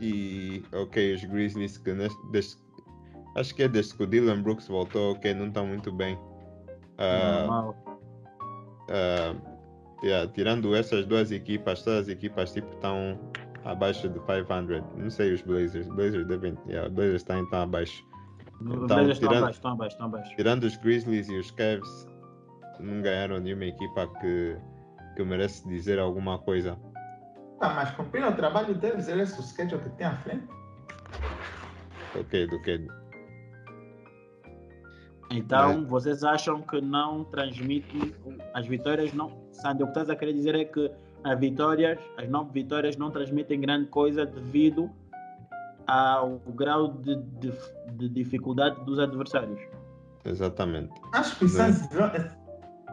e, 0.00 0.62
ok, 0.72 1.14
os 1.14 1.24
Grizzlies, 1.24 1.78
que 1.78 1.92
neste, 1.92 2.18
desde, 2.30 2.56
acho 3.36 3.54
que 3.54 3.64
é 3.64 3.68
desde 3.68 3.94
que 3.94 4.02
o 4.04 4.06
Dylan 4.06 4.40
Brooks 4.42 4.68
voltou, 4.68 5.12
ok, 5.14 5.34
não 5.34 5.48
estão 5.48 5.66
muito 5.66 5.90
bem. 5.92 6.16
Ah, 6.98 7.40
Normal. 7.46 7.76
ah, 8.90 9.34
yeah, 10.04 10.30
tirando 10.32 10.74
essas 10.74 11.06
duas 11.06 11.30
equipas, 11.32 11.82
todas 11.82 12.02
as 12.02 12.08
equipas 12.08 12.52
tipo 12.52 12.72
estão 12.74 13.18
abaixo 13.68 14.08
de 14.08 14.18
500. 14.20 14.82
Não 14.96 15.10
sei 15.10 15.32
os 15.34 15.42
Blazers. 15.42 15.86
Blazers 15.88 16.26
devem. 16.26 16.56
Yeah, 16.66 16.88
Blazers 16.88 17.16
estão 17.22 17.38
então 17.40 17.62
abaixo. 17.62 18.04
Os 18.60 18.66
Então, 18.66 18.86
Blazers 18.86 19.08
estão 19.10 19.28
tirando- 19.28 19.42
abaixo, 19.44 19.58
estão 19.58 19.72
abaixo, 19.72 19.94
estão 19.94 20.06
abaixo. 20.06 20.36
Tirando 20.36 20.64
os 20.64 20.76
Grizzlies 20.76 21.28
e 21.28 21.36
os 21.38 21.50
Cavs, 21.52 22.06
não 22.80 23.02
ganharam 23.02 23.38
nenhuma 23.38 23.66
equipa 23.66 24.06
que, 24.20 24.56
que 25.16 25.22
merece 25.24 25.68
dizer 25.68 25.98
alguma 25.98 26.38
coisa. 26.38 26.78
tá, 27.60 27.74
mas 27.74 27.90
cumpriram 27.92 28.30
o 28.30 28.34
trabalho 28.36 28.74
deles. 28.74 29.08
Eles 29.08 29.36
o 29.38 29.42
schedule 29.42 29.82
que 29.82 29.90
tem 29.90 30.06
à 30.06 30.16
frente. 30.18 30.46
Ok, 32.18 32.46
do 32.46 32.60
que 32.62 32.86
Então, 35.30 35.84
vocês 35.86 36.24
acham 36.24 36.62
que 36.62 36.80
não 36.80 37.24
transmitem 37.24 38.14
as 38.54 38.66
vitórias? 38.66 39.12
Não, 39.12 39.30
Sandy, 39.52 39.82
o 39.82 39.86
que 39.86 39.90
estás 39.90 40.08
a 40.08 40.16
querer 40.16 40.32
dizer 40.32 40.54
é 40.54 40.64
que 40.64 40.90
as 41.24 41.38
vitórias, 41.38 41.98
as 42.16 42.28
nove 42.28 42.50
vitórias, 42.52 42.96
não 42.96 43.10
transmitem 43.10 43.60
grande 43.60 43.86
coisa 43.86 44.24
devido 44.24 44.90
ao 45.86 46.38
grau 46.54 46.92
de, 46.92 47.16
de, 47.16 47.52
de 47.92 48.08
dificuldade 48.08 48.82
dos 48.84 48.98
adversários. 48.98 49.60
Exatamente. 50.24 50.92
Acho 51.14 51.38
que 51.38 51.46
o 51.46 51.48
Suns 51.48 51.88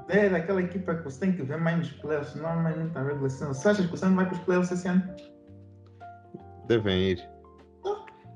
é 0.08 0.30
daquela 0.30 0.62
equipa 0.62 0.96
que 0.96 1.04
você 1.04 1.20
tem 1.20 1.34
que 1.34 1.44
ver 1.44 1.58
mais 1.58 1.78
nos 1.78 1.92
playoffs, 1.94 2.36
não 2.36 2.56
mais 2.58 2.78
muita 2.78 3.04
regulação. 3.04 3.54
Você 3.54 3.70
acha 3.70 3.88
que 3.88 3.94
o 3.94 3.98
Suns 3.98 4.16
vai 4.16 4.26
para 4.26 4.36
os 4.36 4.40
playoffs 4.42 4.72
esse 4.72 4.88
ano? 4.88 5.04
Devem 6.68 7.12
ir. 7.12 7.30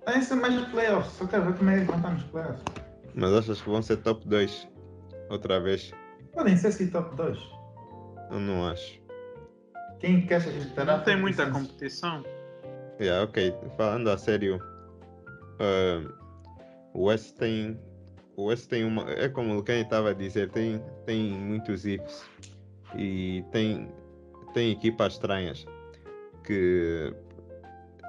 Tem 0.05 0.19
que 0.19 0.25
ser 0.25 0.35
mais 0.35 0.53
nos 0.53 0.67
playoffs. 0.69 1.13
Só 1.13 1.27
quero 1.27 1.45
ver 1.45 1.57
como 1.57 1.69
é 1.69 1.73
que 1.73 1.79
eles 1.79 1.87
vão 1.87 1.97
estar 1.97 2.11
nos 2.11 2.23
playoffs. 2.23 2.63
Mas 3.13 3.33
achas 3.33 3.61
que 3.61 3.69
vão 3.69 3.81
ser 3.81 3.97
top 3.97 4.27
2 4.27 4.67
outra 5.29 5.59
vez? 5.59 5.91
Podem 6.33 6.57
ser 6.57 6.69
esse 6.69 6.89
top 6.89 7.15
2. 7.15 7.37
Eu 8.31 8.39
não 8.39 8.67
acho. 8.67 8.99
Quem 9.99 10.25
que 10.25 10.33
acha 10.33 10.49
que 10.49 10.57
estará 10.59 10.97
Não 10.97 11.03
tem 11.03 11.17
muita 11.17 11.49
competição. 11.49 12.23
Yeah, 12.99 13.23
ok. 13.23 13.53
Falando 13.77 14.09
a 14.09 14.17
sério, 14.17 14.61
ah, 15.59 16.01
o 16.93 17.05
West 17.05 17.35
tem. 17.37 17.79
O 18.35 18.45
West 18.45 18.69
tem 18.69 18.83
uma. 18.85 19.09
É 19.11 19.27
como 19.29 19.57
o 19.57 19.63
Kenny 19.63 19.81
estava 19.81 20.11
a 20.11 20.13
dizer, 20.13 20.49
tem, 20.51 20.81
tem 21.05 21.31
muitos 21.31 21.85
ifs. 21.85 22.25
E 22.95 23.43
tem, 23.51 23.89
tem 24.53 24.71
equipas 24.71 25.13
estranhas 25.13 25.65
que 26.43 27.13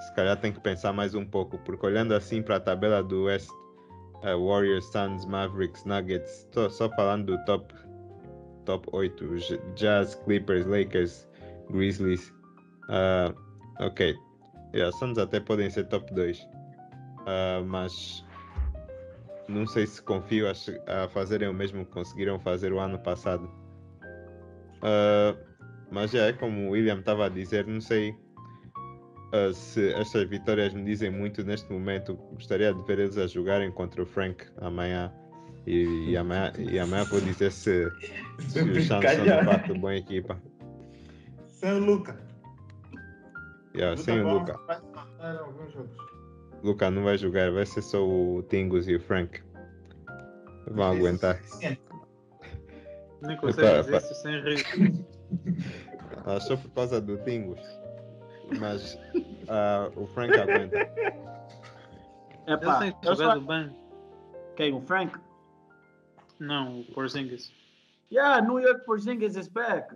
se 0.01 0.15
calhar 0.15 0.37
tem 0.41 0.51
que 0.53 0.61
pensar 0.61 0.93
mais 0.93 1.15
um 1.15 1.25
pouco, 1.27 1.59
porque 1.59 1.85
olhando 1.85 2.15
assim 2.15 2.41
para 2.41 2.57
a 2.57 2.61
tabela 2.61 3.03
do 3.03 3.25
West, 3.25 3.51
ah, 4.23 4.35
Warriors, 4.37 4.87
Suns, 4.91 5.27
Mavericks, 5.27 5.85
Nuggets, 5.85 6.49
tô 6.53 6.71
só 6.71 6.89
falando 6.91 7.27
do 7.37 7.45
top, 7.45 7.75
top 8.65 8.89
8, 8.93 9.37
J- 9.39 9.61
Jazz, 9.75 10.15
Clippers, 10.25 10.65
Lakers, 10.65 11.29
Grizzlies. 11.71 12.33
ah, 12.89 13.33
ok, 13.81 14.15
Yeah, 14.73 14.97
Suns 14.97 15.19
até 15.19 15.41
podem 15.41 15.69
ser 15.69 15.85
top 15.89 16.13
2. 16.15 16.47
Ah, 17.27 17.63
mas 17.67 18.25
não 19.49 19.67
sei 19.67 19.87
se 19.87 20.01
confio 20.03 20.47
a, 20.49 20.53
a 21.05 21.09
fazerem 21.09 21.49
o 21.49 21.55
mesmo 21.55 21.85
que 21.85 21.93
conseguiram 21.93 22.39
fazer 22.39 22.73
o 22.73 22.79
ano 22.79 22.99
passado. 22.99 23.51
Ah, 24.83 25.35
mas 25.91 26.13
já 26.13 26.27
é 26.27 26.33
como 26.33 26.69
o 26.69 26.71
William 26.71 27.01
estava 27.01 27.27
a 27.27 27.29
dizer, 27.29 27.67
não 27.67 27.81
sei 27.81 28.15
ah, 29.33 29.53
se 29.53 29.93
estas 29.95 30.29
vitórias 30.29 30.73
me 30.73 30.85
dizem 30.85 31.11
muito 31.11 31.43
neste 31.43 31.71
momento. 31.73 32.15
Gostaria 32.35 32.73
de 32.73 32.83
ver 32.85 33.01
eles 33.01 33.19
a 33.19 33.27
jogarem 33.27 33.73
contra 33.73 34.03
o 34.03 34.07
Frank 34.07 34.45
amanhã. 34.59 35.13
E, 35.67 36.11
e 36.11 36.17
amanhã, 36.17 36.53
e 36.59 36.79
amanhã 36.79 37.05
vou 37.05 37.21
dizer 37.21 37.53
se, 37.53 37.87
se 38.39 38.61
os 38.63 38.87
Suns 38.87 39.11
são 39.11 39.25
de 39.25 39.45
fato 39.45 39.75
boa 39.75 39.95
equipa. 39.95 40.41
Sem 41.61 41.73
o 41.73 41.79
Luca. 41.79 42.19
Yeah, 43.77 43.95
sem 43.95 44.19
o 44.23 44.33
Luca. 44.33 44.59
Vai 44.67 44.81
faltar 44.81 45.37
alguns 45.37 45.71
jogos. 45.75 45.97
Luca 46.63 46.91
não 46.91 47.05
vai 47.05 47.19
jogar, 47.19 47.51
vai 47.53 47.67
ser 47.67 47.83
só 47.83 48.03
o 48.03 48.43
Tingus 48.45 48.89
e 48.89 48.97
o 48.97 49.01
Frank. 49.01 49.43
Vão 50.71 50.93
aguentar. 50.93 51.37
Suficiente. 51.43 51.83
Nem 53.21 53.37
consegue 53.37 53.83
dizer 53.83 53.89
epá. 53.89 53.99
isso 53.99 54.15
sem 54.15 54.41
rir. 54.41 54.65
Ah, 56.27 56.39
só 56.39 56.57
por 56.57 56.71
causa 56.73 57.01
do 57.01 57.17
Tingus. 57.19 57.61
Mas 58.59 58.99
ah, 59.49 59.91
o 59.97 60.07
Frank 60.07 60.35
aguenta. 60.35 60.77
Epá, 62.47 62.79
tem 62.81 62.95
eu 63.05 63.17
só... 63.17 63.39
bem. 63.39 63.75
Quem? 64.57 64.75
O 64.75 64.81
Frank? 64.83 65.19
Não, 66.39 66.81
o 66.81 66.85
Porzingis. 66.93 67.53
Yeah, 68.13 68.47
New 68.47 68.59
York 68.59 68.85
Porzingis 68.85 69.37
is 69.37 69.49
back. 69.49 69.95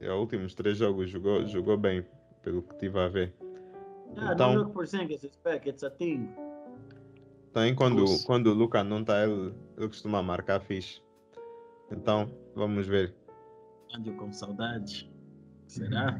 E 0.00 0.06
os 0.08 0.14
últimos 0.14 0.54
três 0.54 0.78
jogos 0.78 1.10
jogou, 1.10 1.44
jogou 1.46 1.76
bem, 1.76 2.04
pelo 2.42 2.62
que 2.62 2.74
estive 2.74 2.98
a 2.98 3.08
ver. 3.08 3.34
Yeah, 4.14 4.34
Então- 4.34 4.50
New 4.50 4.58
York 4.60 4.72
Porzingis 4.72 5.22
is 5.24 5.38
back. 5.44 5.68
It's 5.68 5.82
a 5.84 5.90
thing. 5.90 6.28
Também 7.52 7.74
quando, 7.74 8.04
quando 8.26 8.46
o 8.48 8.54
Luca 8.54 8.84
não 8.84 9.00
está, 9.00 9.24
ele, 9.26 9.52
ele 9.76 9.88
costuma 9.88 10.22
marcar 10.22 10.60
fixe. 10.60 11.00
Então, 11.90 12.30
vamos 12.54 12.86
ver. 12.86 13.14
Ando 13.94 14.12
com 14.14 14.32
saudades. 14.32 15.08
Será? 15.66 16.18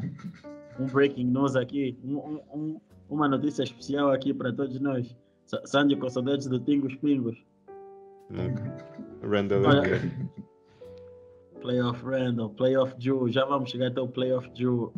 um 0.81 0.87
breaking 0.87 1.25
news 1.27 1.55
aqui. 1.57 1.99
Um, 2.05 2.17
um- 2.19 2.41
um- 2.55 2.81
uma 3.09 3.29
notícia 3.29 3.63
especial 3.63 4.11
aqui 4.13 4.33
para 4.35 4.53
todos 4.53 4.79
nós. 4.81 5.15
Sa- 5.47 5.65
Sandy 5.67 5.97
com 5.97 6.09
saudades 6.09 6.47
do 6.47 6.59
Tingos 6.61 6.95
Pingos. 6.97 7.37
Nunca. 8.31 8.63
Randall 9.23 9.65
Olha-. 9.65 10.01
Playoff 11.61 12.05
Randall, 12.05 12.51
Playoff 12.51 12.95
Joe. 12.99 13.31
Já 13.31 13.45
vamos 13.45 13.71
chegar 13.71 13.89
até 13.89 14.01
o 14.01 14.09
Playoff 14.09 14.51
Joe. 14.55 14.91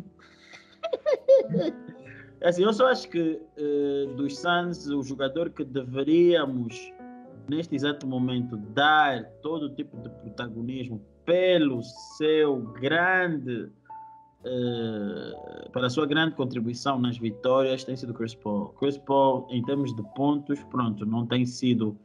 É 2.43 2.49
assim, 2.49 2.63
eu 2.63 2.73
só 2.73 2.87
acho 2.87 3.07
que 3.07 3.39
eh, 3.55 4.13
dos 4.15 4.39
Suns, 4.39 4.87
o 4.87 5.03
jogador 5.03 5.51
que 5.51 5.63
deveríamos, 5.63 6.91
neste 7.47 7.75
exato 7.75 8.07
momento, 8.07 8.57
dar 8.57 9.25
todo 9.43 9.69
tipo 9.69 9.95
de 9.97 10.09
protagonismo 10.09 10.99
pelo 11.23 11.83
seu 12.17 12.57
grande, 12.81 13.69
eh, 14.43 15.69
pela 15.71 15.87
sua 15.87 16.07
grande 16.07 16.35
contribuição 16.35 16.99
nas 16.99 17.15
vitórias, 17.19 17.83
tem 17.83 17.95
sido 17.95 18.11
Chris 18.11 18.33
Paul. 18.33 18.69
Chris 18.69 18.97
Paul, 18.97 19.45
em 19.51 19.63
termos 19.63 19.95
de 19.95 20.01
pontos, 20.15 20.63
pronto, 20.63 21.05
não 21.05 21.27
tem 21.27 21.45
sido 21.45 21.95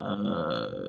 ah, 0.00 0.80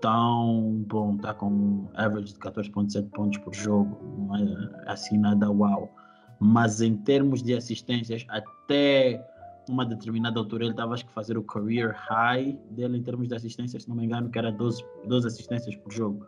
tão 0.00 0.84
bom, 0.86 1.16
está 1.16 1.34
com 1.34 1.46
um 1.46 1.88
average 1.94 2.32
de 2.32 2.38
14.7 2.38 3.10
pontos 3.10 3.38
por 3.38 3.54
jogo, 3.54 3.98
não 4.18 4.36
é 4.36 4.70
assim 4.86 5.18
nada 5.18 5.50
uau. 5.50 5.94
Mas 6.38 6.80
em 6.80 6.96
termos 6.96 7.42
de 7.42 7.54
assistências, 7.54 8.24
até 8.28 9.24
uma 9.68 9.84
determinada 9.84 10.38
altura 10.38 10.64
ele 10.64 10.72
estava 10.72 10.94
acho 10.94 11.06
que 11.06 11.12
fazer 11.12 11.36
o 11.36 11.42
career 11.42 11.94
high 11.94 12.58
dele 12.70 12.98
em 12.98 13.02
termos 13.02 13.28
de 13.28 13.34
assistências, 13.34 13.82
se 13.82 13.88
não 13.88 13.96
me 13.96 14.04
engano, 14.04 14.30
que 14.30 14.38
era 14.38 14.50
12, 14.50 14.84
12 15.06 15.26
assistências 15.26 15.76
por 15.76 15.92
jogo. 15.92 16.26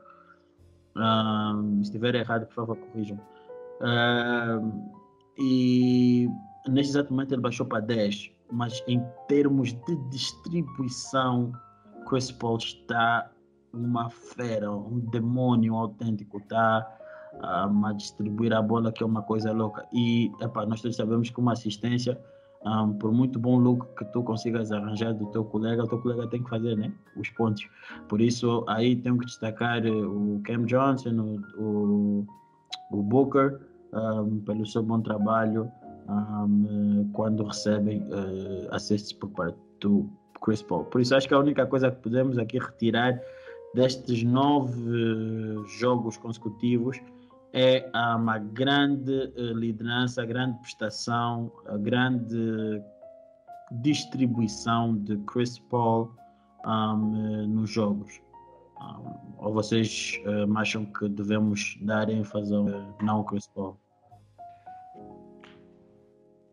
Ah, 0.97 1.61
se 1.77 1.83
estiver 1.83 2.15
errado, 2.15 2.47
por 2.47 2.55
favor, 2.55 2.77
corrijam. 2.77 3.19
Ah, 3.81 4.61
e 5.39 6.29
neste 6.69 6.93
exato 6.93 7.13
momento 7.13 7.33
ele 7.33 7.43
baixou 7.43 7.67
para 7.67 7.81
10, 7.81 8.31
mas 8.53 8.83
em 8.87 9.03
termos 9.29 9.73
de 9.73 9.97
distribuição, 10.11 11.53
Chris 12.07 12.31
Paul 12.31 12.59
está 12.59 13.31
uma 13.73 14.11
fera, 14.11 14.71
um 14.71 14.99
demônio 14.99 15.75
autêntico, 15.75 16.39
está 16.39 16.87
um, 17.71 17.87
a 17.87 17.93
distribuir 17.93 18.53
a 18.53 18.61
bola, 18.61 18.93
que 18.93 19.03
é 19.03 19.07
uma 19.07 19.23
coisa 19.23 19.53
louca. 19.53 19.87
E 19.93 20.31
epá, 20.41 20.67
nós 20.67 20.81
todos 20.81 20.97
sabemos 20.97 21.31
que 21.31 21.41
uma 21.41 21.53
assistência, 21.53 22.19
um, 22.65 22.93
por 22.93 23.13
muito 23.13 23.39
bom 23.39 23.57
look 23.57 23.87
que 23.97 24.05
tu 24.13 24.23
consigas 24.23 24.71
arranjar 24.71 25.15
do 25.15 25.27
teu 25.27 25.45
colega, 25.45 25.85
o 25.85 25.89
teu 25.89 25.99
colega 25.99 26.29
tem 26.29 26.43
que 26.43 26.51
fazer 26.51 26.77
né? 26.77 26.93
os 27.17 27.29
pontos. 27.31 27.67
Por 28.09 28.21
isso, 28.21 28.65
aí 28.69 28.97
tenho 28.97 29.19
que 29.19 29.27
destacar 29.27 29.85
eh, 29.85 29.91
o 29.91 30.41
Cam 30.45 30.65
Johnson, 30.67 31.41
o, 31.57 31.63
o, 31.63 32.27
o 32.93 33.03
Booker, 33.03 33.61
um, 33.93 34.41
pelo 34.41 34.67
seu 34.67 34.83
bom 34.83 35.01
trabalho 35.01 35.71
quando 37.13 37.45
recebem 37.45 38.03
uh, 38.09 39.19
por 39.21 39.31
parte 39.31 39.59
do 39.81 40.09
Chris 40.43 40.63
Paul. 40.63 40.85
Por 40.85 41.01
isso, 41.01 41.15
acho 41.15 41.29
que 41.29 41.35
a 41.35 41.39
única 41.39 41.67
coisa 41.67 41.91
que 41.91 42.03
podemos 42.03 42.39
aqui 42.39 42.59
retirar 42.59 43.21
destes 43.75 44.23
nove 44.23 44.75
jogos 45.79 46.17
consecutivos 46.17 47.01
é 47.53 47.91
uma 48.17 48.39
grande 48.39 49.33
eh, 49.37 49.53
liderança, 49.53 50.25
grande 50.25 50.59
prestação, 50.61 51.53
a 51.67 51.77
grande 51.77 52.83
distribuição 53.81 54.97
de 54.97 55.17
Chris 55.27 55.59
Paul 55.59 56.15
um, 56.65 57.47
nos 57.49 57.71
jogos. 57.71 58.21
Um, 58.81 59.35
ou 59.39 59.53
vocês 59.53 60.21
um, 60.27 60.59
acham 60.59 60.85
que 60.87 61.09
devemos 61.09 61.79
dar 61.83 62.09
ênfase 62.09 62.55
ao 62.55 62.65
não 63.03 63.23
Chris 63.25 63.47
Paul? 63.49 63.79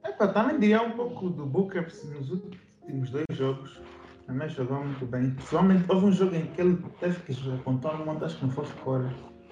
Epa, 0.06 0.28
também 0.28 0.60
diria 0.60 0.82
um 0.82 0.92
pouco 0.92 1.30
do 1.30 1.46
Booker 1.46 1.88
nos 2.16 2.30
últimos 2.30 3.10
dois 3.10 3.26
jogos. 3.32 3.82
Também 4.30 4.48
jogou 4.48 4.86
muito 4.86 5.06
bem. 5.06 5.32
Principalmente 5.32 5.92
houve 5.92 6.06
um 6.06 6.12
jogo 6.12 6.36
em 6.36 6.46
que 6.46 6.62
ele 6.62 6.78
teve 7.00 7.20
que 7.22 7.52
apontar 7.52 7.98
no 7.98 8.06
monte, 8.06 8.24
acho 8.24 8.38
que 8.38 8.46
não 8.46 8.52
foi 8.52 8.66
fora 8.66 9.10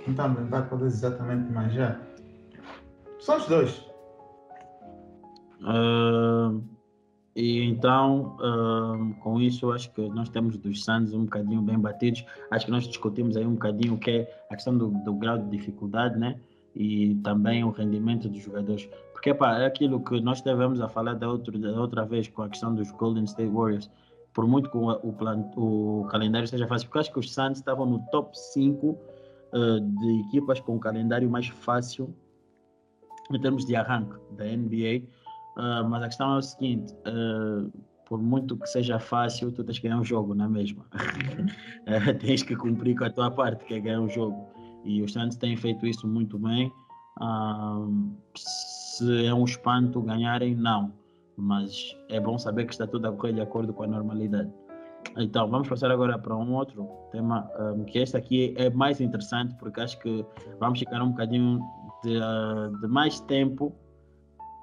não 0.08 0.12
está 0.12 0.24
a 0.24 0.28
lembrar 0.28 0.64
qual 0.70 0.82
é 0.82 0.86
exatamente, 0.86 1.52
mas 1.52 1.74
já. 1.74 2.00
São 3.20 3.38
os 3.38 3.46
dois. 3.48 3.86
Uh, 5.62 6.64
e 7.36 7.64
então, 7.64 8.38
uh, 8.40 9.14
com 9.22 9.42
isso, 9.42 9.72
acho 9.72 9.92
que 9.92 10.08
nós 10.10 10.30
temos 10.30 10.58
dos 10.58 10.84
Santos 10.84 11.14
um 11.14 11.26
bocadinho 11.26 11.62
bem 11.62 11.78
batidos. 11.78 12.26
Acho 12.50 12.66
que 12.66 12.72
nós 12.72 12.88
discutimos 12.88 13.36
aí 13.36 13.46
um 13.46 13.54
bocadinho 13.54 13.96
o 13.96 13.98
que 13.98 14.12
é 14.12 14.46
a 14.50 14.56
questão 14.56 14.78
do, 14.78 14.90
do 14.90 15.14
grau 15.14 15.38
de 15.38 15.50
dificuldade, 15.50 16.18
né? 16.18 16.40
E 16.76 17.16
também 17.24 17.64
o 17.64 17.72
rendimento 17.72 18.30
dos 18.30 18.42
jogadores. 18.42 18.88
Porque 19.12 19.34
pá, 19.34 19.60
é 19.60 19.66
aquilo 19.66 20.00
que 20.00 20.22
nós 20.22 20.42
tivemos 20.42 20.80
a 20.80 20.88
falar 20.88 21.16
da, 21.16 21.28
outro, 21.28 21.58
da 21.58 21.72
outra 21.72 22.06
vez 22.06 22.28
com 22.28 22.44
a 22.44 22.50
questão 22.50 22.74
dos 22.74 22.92
Golden 22.92 23.24
State 23.24 23.52
Warriors. 23.52 23.90
Por 24.38 24.46
muito 24.46 24.70
que 24.70 24.78
o, 24.78 24.92
o, 25.56 26.06
calendário 26.12 26.48
seja 26.48 26.68
fácil, 26.68 26.88
porque 26.88 27.00
acho 27.00 27.12
que 27.12 27.18
os 27.18 27.34
Santos 27.34 27.58
estavam 27.58 27.88
no 27.88 27.98
top 28.12 28.38
5 28.38 28.88
uh, 28.88 29.80
de 29.80 30.20
equipas 30.28 30.60
com 30.60 30.76
o 30.76 30.80
calendário 30.80 31.28
mais 31.28 31.48
fácil 31.48 32.16
em 33.32 33.42
termos 33.42 33.66
de 33.66 33.76
arranque 33.76 34.16
da 34.34 34.46
NBA. 34.46 35.08
Uh, 35.58 35.60
eh, 35.60 35.84
mas 35.90 36.04
a 36.04 36.06
questão 36.06 36.36
é 36.36 36.38
o 36.38 36.42
seguinte: 36.44 36.94
uh, 36.94 37.74
por 38.08 38.22
muito 38.22 38.56
que 38.56 38.68
seja 38.68 39.00
fácil, 39.00 39.52
tu 39.52 39.64
tens 39.64 39.80
que 39.80 39.88
ganhar 39.88 40.00
um 40.00 40.04
jogo, 40.04 40.36
não 40.36 40.46
é 40.46 40.50
mesmo? 40.50 40.86
tens 42.22 42.44
que 42.44 42.56
cumprir 42.56 42.96
com 42.96 43.06
a 43.06 43.10
tua 43.10 43.32
parte, 43.32 43.66
que 43.66 43.74
é 43.74 43.80
ganhar 43.80 44.02
um 44.02 44.10
jogo. 44.10 44.50
E 44.86 45.02
os 45.02 45.14
Santos 45.14 45.36
têm 45.38 45.58
feito 45.58 45.88
isso 45.88 46.08
muito 46.08 46.38
bem. 46.38 46.72
se 48.36 49.26
é 49.26 49.34
um 49.34 49.46
espanto 49.46 50.00
ganharem, 50.00 50.54
não. 50.54 50.94
Mas 51.38 51.96
é 52.10 52.20
bom 52.20 52.38
saber 52.38 52.66
que 52.66 52.74
está 52.74 52.88
tudo 52.88 53.08
a 53.08 53.12
correr 53.12 53.34
de 53.34 53.42
acordo 53.42 53.72
com 53.74 53.84
a 53.84 53.88
normalidade. 53.88 54.52
Então, 55.16 55.50
vamos 55.50 55.68
passar 55.68 55.92
agora 55.92 56.18
para 56.18 56.36
um 56.36 56.56
outro 56.56 56.88
tema, 57.12 57.50
um, 57.60 57.84
que 57.86 58.00
este 58.00 58.18
aqui 58.18 58.54
é 58.58 58.70
mais 58.70 59.00
interessante, 59.00 59.56
porque 59.56 59.80
acho 59.80 60.00
que 60.00 60.26
vamos 60.60 60.80
ficar 60.80 61.02
um 61.02 61.12
bocadinho 61.12 61.60
de, 62.04 62.20
de 62.82 62.88
mais 62.88 63.20
tempo, 63.22 63.74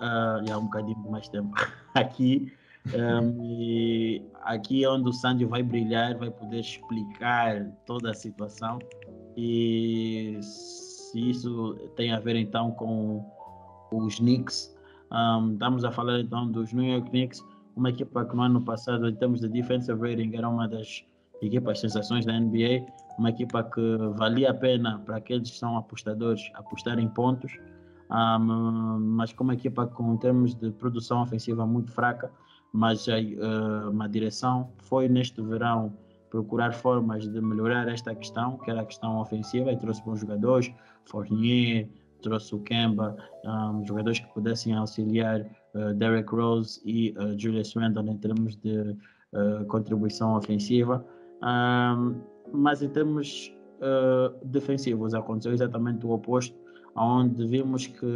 uh, 0.00 0.46
já 0.46 0.58
um 0.58 0.64
bocadinho 0.64 1.00
de 1.02 1.08
mais 1.08 1.28
tempo 1.28 1.54
aqui, 1.94 2.52
um, 2.94 3.42
e 3.42 4.22
aqui 4.42 4.84
é 4.84 4.90
onde 4.90 5.08
o 5.08 5.12
Sandy 5.12 5.44
vai 5.44 5.62
brilhar, 5.62 6.16
vai 6.16 6.30
poder 6.30 6.60
explicar 6.60 7.64
toda 7.86 8.10
a 8.10 8.14
situação, 8.14 8.78
e 9.36 10.38
se 10.42 11.30
isso 11.30 11.74
tem 11.96 12.12
a 12.12 12.20
ver 12.20 12.36
então 12.36 12.70
com 12.72 13.24
os 13.90 14.16
Knicks, 14.16 14.73
um, 15.14 15.52
estamos 15.52 15.84
a 15.84 15.92
falar 15.92 16.20
então 16.20 16.50
dos 16.50 16.72
New 16.72 16.84
York 16.84 17.08
Knicks, 17.10 17.44
uma 17.76 17.90
equipa 17.90 18.24
que 18.24 18.34
no 18.34 18.42
ano 18.42 18.60
passado, 18.60 19.08
em 19.08 19.14
termos 19.14 19.40
de 19.40 19.48
defensive 19.48 19.98
rating, 20.00 20.34
era 20.36 20.48
uma 20.48 20.66
das 20.68 21.04
equipas 21.40 21.80
sensações 21.80 22.24
da 22.24 22.38
NBA, 22.38 22.86
uma 23.18 23.30
equipa 23.30 23.62
que 23.62 23.96
valia 24.16 24.50
a 24.50 24.54
pena 24.54 24.98
para 25.04 25.16
aqueles 25.16 25.50
que 25.50 25.58
são 25.58 25.76
apostadores 25.76 26.50
apostar 26.54 26.98
em 26.98 27.08
pontos, 27.08 27.52
um, 28.10 28.98
mas 29.00 29.32
com 29.32 29.44
uma 29.44 29.54
equipa 29.54 29.86
com 29.86 30.16
termos 30.16 30.54
de 30.54 30.70
produção 30.72 31.22
ofensiva 31.22 31.66
muito 31.66 31.92
fraca, 31.92 32.30
mas 32.72 33.06
uh, 33.06 33.90
uma 33.90 34.08
direção 34.08 34.70
foi 34.78 35.08
neste 35.08 35.40
verão 35.40 35.92
procurar 36.28 36.74
formas 36.74 37.28
de 37.28 37.40
melhorar 37.40 37.86
esta 37.86 38.12
questão, 38.12 38.58
que 38.58 38.68
era 38.68 38.80
a 38.80 38.84
questão 38.84 39.20
ofensiva, 39.20 39.70
e 39.70 39.76
trouxe 39.76 40.02
bons 40.04 40.20
jogadores, 40.20 40.72
Fournier, 41.04 41.88
trouxe 42.24 42.54
o 42.54 42.58
Kemba, 42.60 43.16
um, 43.44 43.84
jogadores 43.86 44.18
que 44.18 44.26
pudessem 44.32 44.74
auxiliar 44.74 45.42
uh, 45.74 45.94
Derek 45.94 46.34
Rose 46.34 46.80
e 46.84 47.14
uh, 47.18 47.38
Julius 47.38 47.74
Randle 47.74 48.08
em 48.08 48.16
termos 48.16 48.56
de 48.56 48.80
uh, 48.80 49.64
contribuição 49.68 50.34
ofensiva. 50.36 51.04
Um, 51.42 52.16
mas 52.52 52.82
em 52.82 52.88
termos 52.88 53.52
defensivos 54.44 55.12
aconteceu 55.12 55.52
exatamente 55.52 56.06
o 56.06 56.10
oposto, 56.10 56.56
onde 56.96 57.46
vimos 57.46 57.86
que 57.86 58.06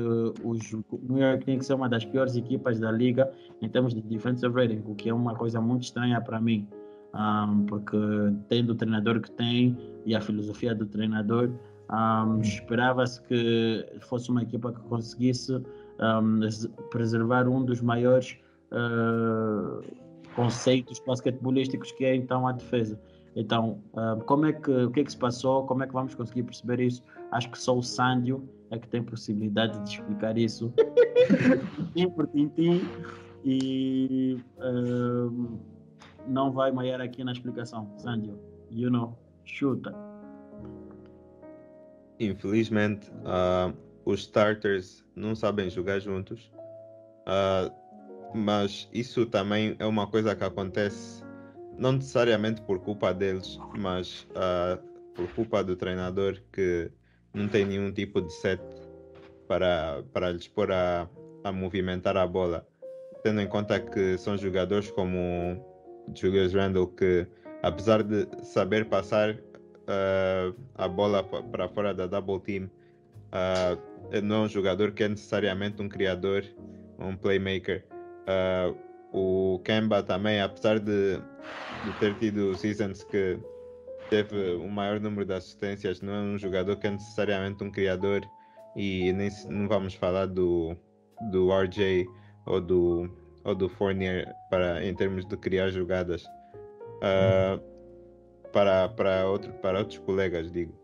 os 0.43 0.73
New 1.03 1.19
York 1.19 1.45
Knicks 1.45 1.67
são 1.67 1.77
uma 1.77 1.91
das 1.91 2.07
piores 2.07 2.37
equipas 2.37 2.81
da 2.81 2.91
liga 2.91 3.31
em 3.61 3.69
termos 3.69 3.93
de 3.93 4.01
defensive 4.01 4.55
rating, 4.55 4.83
o 4.87 4.95
que 4.95 5.11
é 5.11 5.13
uma 5.13 5.35
coisa 5.35 5.61
muito 5.61 5.83
estranha 5.83 6.23
para 6.23 6.41
mim. 6.41 6.67
Um, 7.15 7.67
porque 7.67 7.99
tendo 8.49 8.71
o 8.71 8.75
treinador 8.75 9.21
que 9.21 9.31
tem 9.33 9.77
e 10.07 10.15
a 10.15 10.23
filosofia 10.23 10.75
do 10.75 10.87
treinador, 10.87 11.51
um, 11.91 12.41
esperava-se 12.41 13.23
que 13.23 13.87
fosse 14.01 14.31
uma 14.31 14.43
equipa 14.43 14.73
que 14.73 14.81
conseguisse 14.83 15.55
um, 15.55 16.41
preservar 16.91 17.49
um 17.49 17.65
dos 17.65 17.81
maiores 17.81 18.37
uh, 18.73 19.83
conceitos 20.35 21.01
basquetebolísticos 21.07 21.93
que 21.93 22.05
é 22.05 22.15
então 22.15 22.47
a 22.47 22.53
defesa. 22.53 23.01
Então, 23.35 23.81
uh, 23.95 24.23
como 24.25 24.47
é 24.47 24.53
que, 24.53 24.71
o 24.71 24.91
que 24.91 25.01
é 25.01 25.05
que 25.05 25.13
se 25.13 25.17
passou? 25.17 25.65
Como 25.67 25.83
é 25.83 25.87
que 25.87 25.93
vamos 25.93 26.15
conseguir 26.15 26.43
perceber 26.43 26.81
isso? 26.81 27.03
Acho 27.31 27.51
que 27.51 27.59
só 27.59 27.77
o 27.77 27.83
Sândio 27.83 28.47
é 28.71 28.79
que 28.79 28.89
tem 28.89 29.03
possibilidade 29.03 29.79
de 29.85 29.91
explicar 29.91 30.37
isso 30.37 30.73
tintim 31.75 32.11
por 32.11 32.27
tintim 32.29 32.83
e 33.45 34.39
uh, 34.59 35.59
não 36.27 36.51
vai 36.53 36.71
maiar 36.71 37.01
aqui 37.01 37.25
na 37.25 37.33
explicação. 37.33 37.89
Sândio, 37.97 38.39
you 38.71 38.91
know, 38.91 39.17
chuta 39.45 40.08
infelizmente, 42.19 43.11
uh, 43.11 43.77
os 44.05 44.21
starters 44.21 45.05
não 45.15 45.35
sabem 45.35 45.71
jogar 45.71 45.99
juntos. 46.01 46.51
Uh, 47.27 47.73
mas 48.35 48.89
isso 48.93 49.27
também 49.27 49.77
é 49.79 49.87
uma 49.87 50.07
coisa 50.07 50.35
que 50.35 50.45
acontece 50.45 51.23
não 51.79 51.93
necessariamente 51.93 52.61
por 52.63 52.81
culpa 52.81 53.15
deles, 53.15 53.59
mas 53.79 54.27
uh, 54.31 54.83
por 55.15 55.29
culpa 55.35 55.63
do 55.63 55.77
treinador 55.77 56.41
que 56.53 56.91
não 57.33 57.49
tem 57.49 57.65
nenhum 57.65 57.93
tipo 57.93 58.21
de 58.21 58.33
set 58.33 58.61
para, 59.47 60.03
para 60.13 60.31
lhes 60.33 60.49
pôr 60.49 60.73
a, 60.73 61.09
a 61.45 61.53
movimentar 61.53 62.17
a 62.17 62.27
bola. 62.27 62.67
Tendo 63.23 63.41
em 63.41 63.47
conta 63.47 63.81
que 63.81 64.19
são 64.19 64.37
jogadores 64.37 64.91
como 64.91 65.65
Julius 66.15 66.53
Randle 66.53 66.89
que 66.89 67.27
apesar 67.63 68.03
de 68.03 68.27
saber 68.45 68.87
passar 68.87 69.37
uh, 69.89 70.55
a 70.75 70.87
bola 70.87 71.25
para 71.25 71.69
fora 71.69 71.95
da 71.95 72.07
double 72.07 72.41
team. 72.41 72.71
Uh, 73.33 74.21
não 74.23 74.37
é 74.37 74.41
um 74.41 74.49
jogador 74.49 74.93
que 74.93 75.03
é 75.03 75.09
necessariamente 75.09 75.83
um 75.83 75.89
criador, 75.89 76.45
um 76.99 77.17
playmaker. 77.17 77.85
Uh, 78.27 78.77
o 79.13 79.59
Kemba 79.61 80.03
também, 80.03 80.41
apesar 80.41 80.79
de, 80.79 81.17
de, 81.17 81.93
ter 81.99 82.15
tido 82.19 82.55
seasons 82.55 83.03
que 83.05 83.39
teve 84.11 84.55
o 84.57 84.69
maior 84.69 85.01
número 85.01 85.25
de 85.25 85.35
assistências, 85.35 86.01
não 86.01 86.15
é 86.15 86.21
um 86.21 86.39
jogador 86.39 86.77
que 86.77 86.87
é 86.87 86.91
necessariamente 86.91 87.65
um 87.65 87.71
criador 87.71 88.23
e 88.77 89.13
nem 89.13 89.31
não 89.49 89.67
vamos 89.67 89.95
falar 89.95 90.27
do, 90.27 90.77
do 91.31 91.51
RJ 91.51 92.07
ou 92.47 92.61
do, 92.61 93.11
ou 93.45 93.55
do 93.55 93.69
Fournier 93.69 94.31
para, 94.51 94.85
em 94.85 94.95
termos 94.95 95.27
de 95.27 95.37
criar 95.37 95.71
jogadas. 95.71 96.25
Uh, 96.99 97.78
para, 98.53 98.89
para, 98.89 99.27
outro, 99.27 99.53
para 99.55 99.79
outros 99.79 99.99
colegas, 99.99 100.51
digo. 100.51 100.75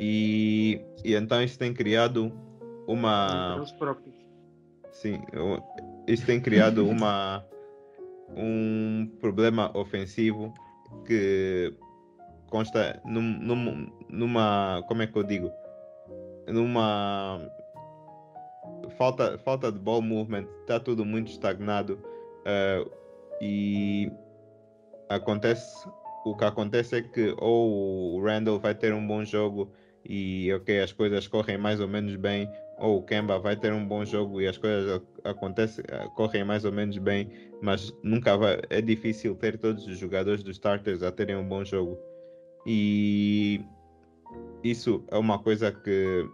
E, 0.00 0.80
e 1.04 1.14
então 1.14 1.42
isso 1.42 1.58
tem 1.58 1.72
criado 1.72 2.32
uma. 2.86 3.60
Os 3.60 3.72
próprios. 3.72 4.14
Sim, 4.90 5.22
isso 6.06 6.26
tem 6.26 6.40
criado 6.40 6.86
uma, 6.86 7.44
um 8.36 9.10
problema 9.20 9.70
ofensivo 9.76 10.52
que 11.06 11.74
consta 12.50 13.00
num, 13.04 13.22
num, 13.22 13.92
numa. 14.08 14.84
Como 14.86 15.02
é 15.02 15.06
que 15.06 15.16
eu 15.16 15.22
digo? 15.22 15.50
numa 16.46 17.40
falta, 18.96 19.38
falta 19.38 19.70
de 19.70 19.78
ball 19.78 20.02
movement, 20.02 20.46
está 20.60 20.80
tudo 20.80 21.04
muito 21.04 21.30
estagnado 21.30 21.94
uh, 21.94 22.90
e 23.40 24.10
acontece 25.08 25.88
o 26.24 26.36
que 26.36 26.44
acontece 26.44 26.96
é 26.96 27.02
que 27.02 27.34
ou 27.38 28.14
o 28.14 28.24
Randall 28.24 28.58
vai 28.58 28.74
ter 28.74 28.92
um 28.92 29.06
bom 29.06 29.24
jogo 29.24 29.70
e 30.04 30.52
ok 30.52 30.80
as 30.80 30.92
coisas 30.92 31.26
correm 31.26 31.58
mais 31.58 31.80
ou 31.80 31.88
menos 31.88 32.14
bem 32.16 32.48
ou 32.78 32.98
o 32.98 33.02
Kemba 33.02 33.38
vai 33.38 33.56
ter 33.56 33.72
um 33.72 33.86
bom 33.86 34.04
jogo 34.04 34.40
e 34.40 34.46
as 34.46 34.58
coisas 34.58 35.00
acontecem 35.24 35.84
correm 36.16 36.44
mais 36.44 36.64
ou 36.64 36.72
menos 36.72 36.98
bem 36.98 37.30
mas 37.62 37.94
nunca 38.02 38.36
vai 38.36 38.60
é 38.68 38.80
difícil 38.80 39.36
ter 39.36 39.56
todos 39.56 39.86
os 39.86 39.96
jogadores 39.96 40.42
dos 40.42 40.56
starters 40.56 41.02
a 41.02 41.12
terem 41.12 41.36
um 41.36 41.48
bom 41.48 41.64
jogo. 41.64 41.96
E 42.66 43.60
isso 44.64 45.04
é 45.08 45.16
uma 45.16 45.38
coisa 45.38 45.70
que 45.70 46.28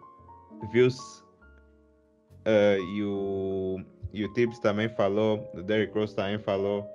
viu-se 0.73 1.23
uh, 2.47 2.83
e 2.95 3.05
o 3.05 3.81
e 4.13 4.25
o 4.25 4.33
Tibbs 4.33 4.59
também 4.59 4.89
falou 4.89 5.47
o 5.55 5.63
Derrick 5.63 5.93
Rose 5.93 6.17
também 6.17 6.39
falou 6.39 6.87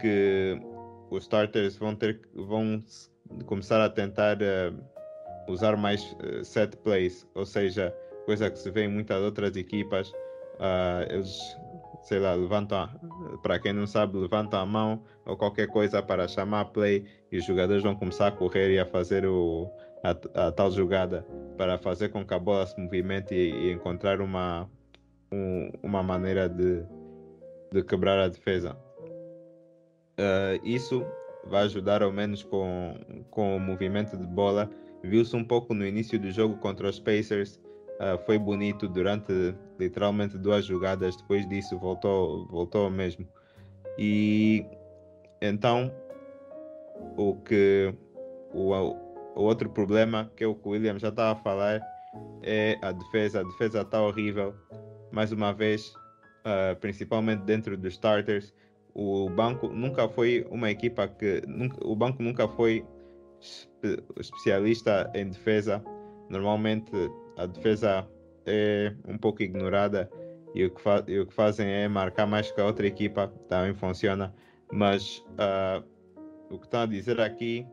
que 0.00 0.60
os 1.10 1.24
starters 1.24 1.76
vão 1.76 1.94
ter 1.94 2.20
vão 2.34 2.82
começar 3.46 3.84
a 3.84 3.90
tentar 3.90 4.38
uh, 4.38 5.52
usar 5.52 5.76
mais 5.76 6.02
uh, 6.12 6.44
set 6.44 6.76
plays, 6.78 7.26
ou 7.34 7.44
seja, 7.44 7.94
coisa 8.24 8.50
que 8.50 8.58
se 8.58 8.70
vê 8.70 8.84
em 8.84 8.88
muitas 8.88 9.22
outras 9.22 9.56
equipas, 9.56 10.08
uh, 10.10 11.06
eles 11.08 11.38
sei 12.02 12.18
lá, 12.18 12.34
levantam, 12.34 12.88
para 13.42 13.58
quem 13.58 13.72
não 13.72 13.86
sabe, 13.86 14.16
levantam 14.16 14.60
a 14.60 14.66
mão 14.66 15.02
ou 15.26 15.36
qualquer 15.36 15.68
coisa 15.68 16.02
para 16.02 16.26
chamar 16.26 16.66
play 16.66 17.04
e 17.30 17.38
os 17.38 17.44
jogadores 17.44 17.82
vão 17.82 17.94
começar 17.94 18.28
a 18.28 18.32
correr 18.32 18.72
e 18.72 18.78
a 18.78 18.86
fazer 18.86 19.26
o, 19.26 19.70
a, 20.02 20.46
a 20.46 20.52
tal 20.52 20.70
jogada 20.70 21.26
para 21.56 21.78
fazer 21.78 22.08
com 22.08 22.24
que 22.24 22.34
a 22.34 22.38
bola 22.38 22.66
se 22.66 22.80
movimente 22.80 23.34
e, 23.34 23.68
e 23.68 23.72
encontrar 23.72 24.20
uma, 24.20 24.68
um, 25.30 25.70
uma 25.82 26.02
maneira 26.02 26.48
de, 26.48 26.82
de 27.72 27.82
quebrar 27.82 28.18
a 28.18 28.28
defesa. 28.28 28.76
Uh, 30.20 30.60
isso 30.62 31.04
vai 31.46 31.64
ajudar 31.64 32.02
ao 32.02 32.12
menos 32.12 32.42
com, 32.42 32.94
com 33.30 33.56
o 33.56 33.60
movimento 33.60 34.16
de 34.16 34.26
bola. 34.26 34.70
Viu-se 35.02 35.34
um 35.34 35.42
pouco 35.44 35.72
no 35.72 35.86
início 35.86 36.18
do 36.18 36.30
jogo 36.30 36.56
contra 36.58 36.88
os 36.88 37.00
Pacers. 37.00 37.58
Uh, 37.98 38.18
foi 38.26 38.38
bonito 38.38 38.86
durante 38.86 39.54
literalmente 39.78 40.36
duas 40.36 40.66
jogadas. 40.66 41.16
Depois 41.16 41.48
disso 41.48 41.78
voltou, 41.78 42.46
voltou 42.48 42.90
mesmo. 42.90 43.26
E 43.98 44.66
então 45.40 45.90
o 47.16 47.34
que 47.36 47.94
o, 48.52 48.74
o 48.74 49.42
outro 49.42 49.70
problema 49.70 50.30
que 50.36 50.44
é 50.44 50.46
o 50.46 50.54
que 50.54 50.68
o 50.68 50.72
William 50.72 50.98
já 50.98 51.08
estava 51.08 51.32
a 51.32 51.42
falar 51.42 51.80
é 52.42 52.76
a 52.82 52.92
defesa. 52.92 53.40
A 53.40 53.44
defesa 53.44 53.80
está 53.80 54.02
horrível. 54.02 54.54
Mais 55.10 55.32
uma 55.32 55.52
vez, 55.52 55.94
uh, 56.44 56.76
principalmente 56.78 57.40
dentro 57.40 57.76
dos 57.76 57.94
starters 57.94 58.54
o 58.94 59.28
banco 59.28 59.68
nunca 59.68 60.08
foi 60.08 60.46
uma 60.50 60.70
equipa 60.70 61.08
que 61.08 61.42
nunca, 61.46 61.76
o 61.86 61.94
banco 61.94 62.22
nunca 62.22 62.48
foi 62.48 62.84
especialista 64.18 65.10
em 65.14 65.28
defesa. 65.28 65.82
Normalmente 66.28 66.90
a 67.36 67.46
defesa 67.46 68.06
é 68.46 68.92
um 69.06 69.18
pouco 69.18 69.42
ignorada 69.42 70.10
e 70.54 70.64
o 70.64 70.70
que, 70.70 70.80
fa 70.80 71.04
e 71.06 71.18
o 71.18 71.26
que 71.26 71.34
fazem 71.34 71.68
é 71.68 71.88
marcar 71.88 72.26
mais 72.26 72.50
que 72.50 72.60
a 72.60 72.66
outra 72.66 72.86
equipa, 72.86 73.28
também 73.48 73.74
funciona. 73.74 74.34
Mas 74.72 75.18
uh, 75.30 75.84
o 76.50 76.58
que 76.58 76.66
estão 76.66 76.82
a 76.82 76.86
dizer 76.86 77.20
aqui, 77.20 77.66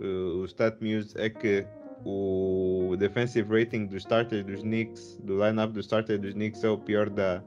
uh, 0.00 0.40
o 0.40 0.44
StatMuse, 0.44 1.14
é 1.16 1.28
que 1.28 1.66
o 2.04 2.94
defensive 2.98 3.48
rating 3.48 3.86
dos 3.86 4.02
starters 4.02 4.44
dos 4.44 4.60
Knicks, 4.60 5.18
do 5.22 5.44
lineup 5.44 5.72
dos 5.72 5.86
starters 5.86 6.20
dos 6.20 6.34
Knicks 6.34 6.62
é 6.62 6.68
o 6.68 6.78
pior 6.78 7.10
da, 7.10 7.42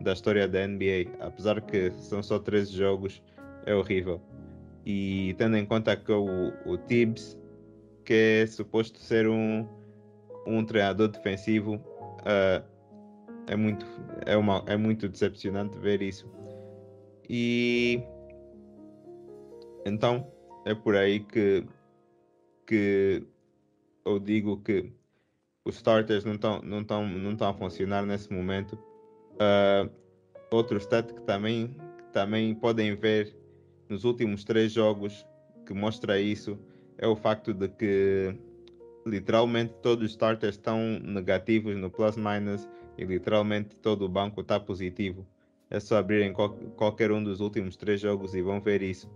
da 0.00 0.12
história 0.12 0.46
da 0.46 0.66
NBA. 0.66 1.10
Apesar 1.20 1.60
que 1.60 1.90
são 1.92 2.22
só 2.22 2.38
13 2.38 2.72
jogos, 2.72 3.22
é 3.66 3.74
horrível. 3.74 4.20
E 4.84 5.34
tendo 5.38 5.56
em 5.56 5.66
conta 5.66 5.96
que 5.96 6.12
o, 6.12 6.52
o 6.64 6.78
Tibbs, 6.78 7.38
que 8.04 8.42
é 8.42 8.46
suposto 8.46 8.98
ser 8.98 9.28
um, 9.28 9.68
um 10.46 10.64
treinador 10.64 11.08
defensivo, 11.08 11.74
uh, 11.74 12.64
é, 13.46 13.56
muito, 13.56 13.84
é, 14.24 14.36
uma, 14.36 14.64
é 14.66 14.76
muito 14.76 15.08
decepcionante 15.08 15.78
ver 15.78 16.00
isso. 16.00 16.30
E 17.28 18.02
então 19.84 20.26
é 20.64 20.74
por 20.74 20.96
aí 20.96 21.20
que, 21.20 21.64
que 22.66 23.22
eu 24.04 24.18
digo 24.18 24.62
que 24.62 24.92
os 25.64 25.76
starters 25.76 26.24
não 26.24 26.34
estão 26.34 26.62
não 26.62 26.82
não 26.82 27.48
a 27.48 27.52
funcionar 27.52 28.06
nesse 28.06 28.32
momento 28.32 28.78
Uh, 29.38 29.90
outro 30.50 30.78
stat 30.78 31.12
que 31.12 31.20
também, 31.22 31.68
que 31.98 32.12
também 32.12 32.54
podem 32.54 32.94
ver 32.96 33.34
nos 33.88 34.04
últimos 34.04 34.44
três 34.44 34.72
jogos 34.72 35.26
que 35.66 35.72
mostra 35.72 36.20
isso 36.20 36.58
é 36.96 37.06
o 37.06 37.14
facto 37.14 37.54
de 37.54 37.68
que 37.68 38.34
literalmente 39.06 39.74
todos 39.82 40.04
os 40.04 40.10
starters 40.10 40.56
estão 40.56 40.98
negativos 41.00 41.76
no 41.76 41.90
plus 41.90 42.16
minus 42.16 42.68
e 42.96 43.04
literalmente 43.04 43.78
todo 43.80 44.04
o 44.04 44.08
banco 44.08 44.40
está 44.40 44.58
positivo. 44.58 45.26
É 45.70 45.78
só 45.78 45.98
abrirem 45.98 46.32
qual, 46.32 46.50
qualquer 46.76 47.12
um 47.12 47.22
dos 47.22 47.40
últimos 47.40 47.76
três 47.76 48.00
jogos 48.00 48.34
e 48.34 48.42
vão 48.42 48.60
ver 48.60 48.82
isso. 48.82 49.08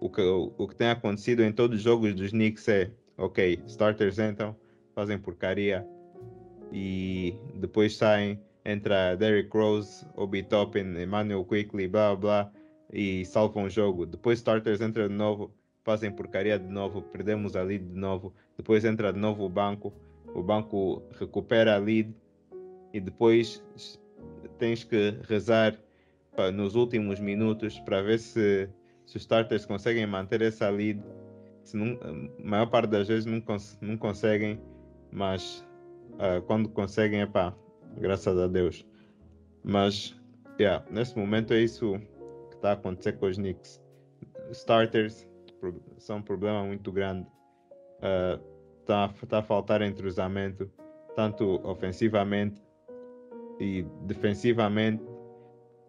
O 0.00 0.08
que, 0.08 0.20
o, 0.20 0.52
o 0.56 0.66
que 0.66 0.74
tem 0.74 0.88
acontecido 0.88 1.42
em 1.42 1.52
todos 1.52 1.78
os 1.78 1.82
jogos 1.82 2.14
dos 2.14 2.30
Knicks 2.30 2.66
é, 2.68 2.90
ok, 3.16 3.62
starters 3.66 4.18
entram, 4.18 4.56
fazem 4.94 5.18
porcaria 5.18 5.86
e 6.72 7.34
depois 7.54 7.96
saem 7.96 8.40
entra 8.64 9.16
Derrick 9.16 9.50
Rose, 9.56 10.06
Obi 10.16 10.42
Toppin, 10.42 10.96
Emmanuel 11.00 11.44
Quickly, 11.44 11.88
blá 11.88 12.14
blá, 12.14 12.50
e 12.92 13.24
salvam 13.24 13.64
o 13.64 13.70
jogo. 13.70 14.06
Depois 14.06 14.38
starters 14.38 14.80
entra 14.80 15.08
de 15.08 15.14
novo, 15.14 15.52
fazem 15.82 16.10
porcaria 16.10 16.58
de 16.58 16.68
novo, 16.68 17.02
perdemos 17.02 17.56
a 17.56 17.62
lead 17.62 17.84
de 17.84 17.98
novo. 17.98 18.34
Depois 18.56 18.84
entra 18.84 19.12
de 19.12 19.18
novo 19.18 19.44
o 19.44 19.48
banco, 19.48 19.92
o 20.34 20.42
banco 20.42 21.02
recupera 21.18 21.74
a 21.74 21.78
lead 21.78 22.14
e 22.92 23.00
depois 23.00 23.62
tens 24.58 24.84
que 24.84 25.14
rezar 25.28 25.78
nos 26.54 26.74
últimos 26.74 27.20
minutos 27.20 27.78
para 27.80 28.02
ver 28.02 28.18
se, 28.18 28.68
se 29.04 29.16
os 29.16 29.22
starters 29.22 29.66
conseguem 29.66 30.06
manter 30.06 30.42
essa 30.42 30.68
lead. 30.70 31.02
Se 31.64 31.76
não, 31.76 31.98
a 32.02 32.42
maior 32.42 32.66
parte 32.66 32.88
das 32.90 33.08
vezes 33.08 33.26
não, 33.26 33.40
cons 33.40 33.78
não 33.80 33.96
conseguem, 33.96 34.58
mas 35.12 35.66
uh, 36.14 36.40
quando 36.46 36.68
conseguem, 36.68 37.20
é 37.20 37.26
pá, 37.26 37.54
graças 37.98 38.38
a 38.38 38.46
Deus. 38.46 38.86
Mas, 39.62 40.18
yeah, 40.58 40.84
nesse 40.90 41.18
momento 41.18 41.52
é 41.52 41.60
isso 41.60 41.94
que 42.50 42.56
está 42.56 42.70
a 42.70 42.72
acontecer 42.72 43.12
com 43.14 43.26
os 43.26 43.36
Knicks. 43.36 43.80
Starters 44.52 45.26
são 45.98 46.18
um 46.18 46.22
problema 46.22 46.64
muito 46.64 46.90
grande. 46.90 47.26
Está 48.80 49.06
uh, 49.06 49.26
tá 49.26 49.38
a 49.38 49.42
faltar 49.42 49.82
entrosamento, 49.82 50.70
tanto 51.14 51.60
ofensivamente 51.64 52.62
e 53.60 53.82
defensivamente. 54.06 55.04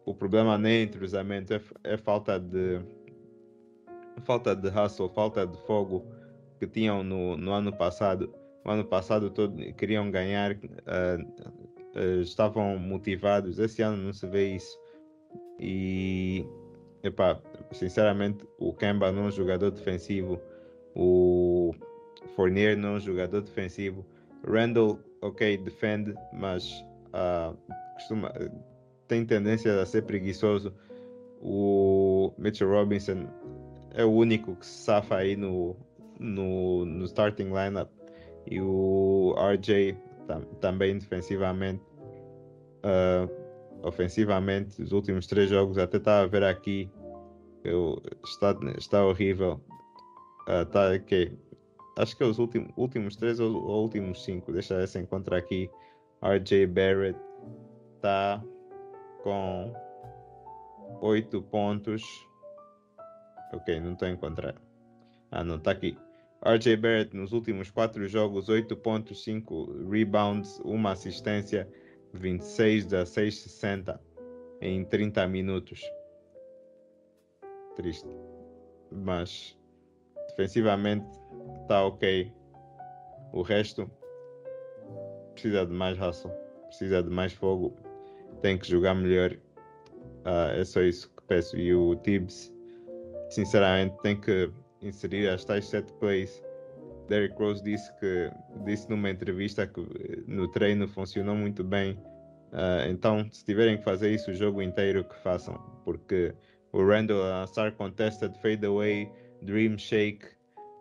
O 0.05 0.13
problema 0.13 0.57
nem 0.57 0.73
é 0.73 0.81
entrosamento, 0.83 1.53
é, 1.53 1.61
é 1.83 1.97
falta 1.97 2.39
de 2.39 2.81
falta 4.23 4.55
de 4.55 4.67
hustle, 4.67 5.09
falta 5.09 5.47
de 5.47 5.57
fogo 5.65 6.05
que 6.59 6.67
tinham 6.67 7.03
no, 7.03 7.37
no 7.37 7.51
ano 7.51 7.71
passado. 7.71 8.33
O 8.63 8.69
ano 8.69 8.85
passado 8.85 9.29
todo, 9.31 9.55
queriam 9.73 10.11
ganhar, 10.11 10.51
uh, 10.53 11.80
uh, 11.95 12.21
estavam 12.21 12.77
motivados. 12.77 13.59
Esse 13.59 13.81
ano 13.81 13.97
não 13.97 14.13
se 14.13 14.27
vê 14.27 14.55
isso. 14.55 14.77
E, 15.59 16.45
epá, 17.03 17.39
sinceramente, 17.71 18.45
o 18.59 18.73
Kemba 18.73 19.11
não 19.11 19.25
é 19.25 19.27
um 19.27 19.31
jogador 19.31 19.71
defensivo. 19.71 20.39
O 20.95 21.73
Fournier 22.35 22.77
não 22.77 22.89
é 22.89 22.97
um 22.97 22.99
jogador 22.99 23.41
defensivo. 23.41 24.05
Randall, 24.47 24.99
ok, 25.21 25.57
defende, 25.57 26.15
mas 26.33 26.83
uh, 27.13 27.55
costuma, 27.93 28.33
tem 29.07 29.25
tendência 29.25 29.81
a 29.81 29.85
ser 29.85 30.03
preguiçoso. 30.03 30.73
O 31.41 32.33
Mitchell 32.37 32.69
Robinson 32.69 33.27
é 33.93 34.05
o 34.05 34.11
único 34.11 34.55
que 34.55 34.65
se 34.65 34.83
safa 34.83 35.17
aí 35.17 35.35
no, 35.35 35.75
no, 36.19 36.85
no 36.85 37.05
starting 37.05 37.49
lineup. 37.49 37.89
E 38.47 38.59
o 38.59 39.35
RJ 39.37 39.95
tam, 40.27 40.41
também 40.59 40.97
defensivamente. 40.97 41.83
Uh, 42.83 43.29
ofensivamente, 43.83 44.81
os 44.81 44.91
últimos 44.91 45.27
três 45.27 45.49
jogos, 45.49 45.77
até 45.77 45.97
estava 45.97 46.23
a 46.23 46.27
ver 46.27 46.43
aqui, 46.43 46.89
eu, 47.63 48.01
está, 48.23 48.55
está 48.77 49.05
horrível. 49.05 49.61
Uh, 50.47 50.65
tá, 50.65 50.91
okay. 50.91 51.37
Acho 51.97 52.15
que 52.15 52.23
é 52.23 52.25
os 52.25 52.39
últimos, 52.39 52.71
últimos 52.77 53.15
três 53.15 53.39
ou, 53.39 53.53
ou 53.53 53.83
últimos 53.83 54.23
cinco, 54.23 54.51
deixa 54.51 54.85
se 54.87 54.99
encontrar 54.99 55.37
aqui. 55.37 55.69
RJ 56.23 56.67
Barrett 56.67 57.19
está 57.95 58.43
com 59.23 59.73
oito 61.01 61.41
pontos. 61.41 62.03
Ok, 63.53 63.79
não 63.79 63.93
estou 63.93 64.07
a 64.07 64.11
encontrar. 64.11 64.55
Ah, 65.31 65.43
não, 65.43 65.55
está 65.55 65.71
aqui. 65.71 65.97
RJ 66.43 66.77
Barrett 66.77 67.15
nos 67.15 67.33
últimos 67.33 67.69
quatro 67.69 68.07
jogos, 68.07 68.49
8 68.49 68.75
pontos, 68.77 69.23
5 69.23 69.87
rebounds, 69.89 70.59
uma 70.65 70.91
assistência, 70.93 71.69
26 72.13 72.93
a 72.93 73.03
6,60 73.03 73.99
em 74.59 74.83
30 74.83 75.27
minutos. 75.27 75.81
Triste. 77.75 78.09
Mas 78.91 79.57
defensivamente 80.29 81.05
está 81.61 81.85
ok. 81.85 82.33
O 83.31 83.43
resto 83.43 83.89
precisa 85.33 85.65
de 85.65 85.73
mais 85.73 85.99
hustle, 85.99 86.31
precisa 86.67 87.03
de 87.03 87.09
mais 87.09 87.33
fogo, 87.33 87.75
tem 88.41 88.57
que 88.57 88.67
jogar 88.67 88.95
melhor. 88.95 89.31
Uh, 90.25 90.59
é 90.59 90.65
só 90.65 90.81
isso 90.81 91.07
que 91.15 91.23
peço. 91.23 91.55
E 91.55 91.73
o 91.73 91.95
Tibbs, 91.97 92.51
sinceramente, 93.29 93.95
tem 94.01 94.19
que 94.19 94.51
inserir 94.81 95.29
as 95.29 95.45
tais 95.45 95.65
set 95.65 95.91
plays. 95.93 96.43
Derrick 97.07 97.35
Rose 97.37 97.63
disse 97.63 97.91
que 97.99 98.31
disse 98.65 98.89
numa 98.89 99.09
entrevista 99.09 99.67
que 99.67 99.81
eh, 99.81 100.23
no 100.27 100.47
treino 100.47 100.87
funcionou 100.87 101.35
muito 101.35 101.63
bem. 101.63 101.93
Uh, 102.51 102.89
então, 102.89 103.29
se 103.31 103.45
tiverem 103.45 103.77
que 103.77 103.83
fazer 103.83 104.13
isso 104.13 104.31
o 104.31 104.33
jogo 104.33 104.61
inteiro, 104.61 105.03
que 105.05 105.15
façam, 105.21 105.55
porque 105.85 106.33
o 106.73 106.85
Randall 106.85 107.23
a 107.23 107.41
lançar 107.41 107.71
contested 107.73 108.35
fadeaway, 108.41 109.09
dream 109.41 109.77
shake, 109.77 110.25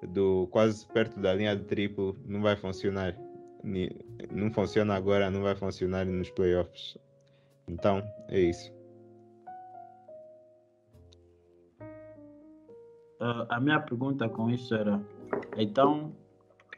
do 0.09 0.49
quase 0.51 0.87
perto 0.89 1.21
da 1.21 1.35
linha 1.35 1.55
de 1.55 1.65
triplo, 1.65 2.17
não 2.27 2.43
vai 2.43 2.57
funcionar. 2.57 3.17
Não 4.33 4.51
funciona 4.51 4.95
agora, 4.95 5.31
não 5.31 5.43
vai 5.43 5.55
funcionar 5.55 6.07
nos 6.07 6.31
playoffs. 6.31 6.97
Então, 7.69 8.03
é 8.29 8.41
isso. 8.41 8.73
Uh, 13.21 13.45
a 13.51 13.61
minha 13.61 13.81
pergunta 13.81 14.29
com 14.29 14.51
isso 14.51 14.75
era: 14.75 15.01
então, 15.57 16.13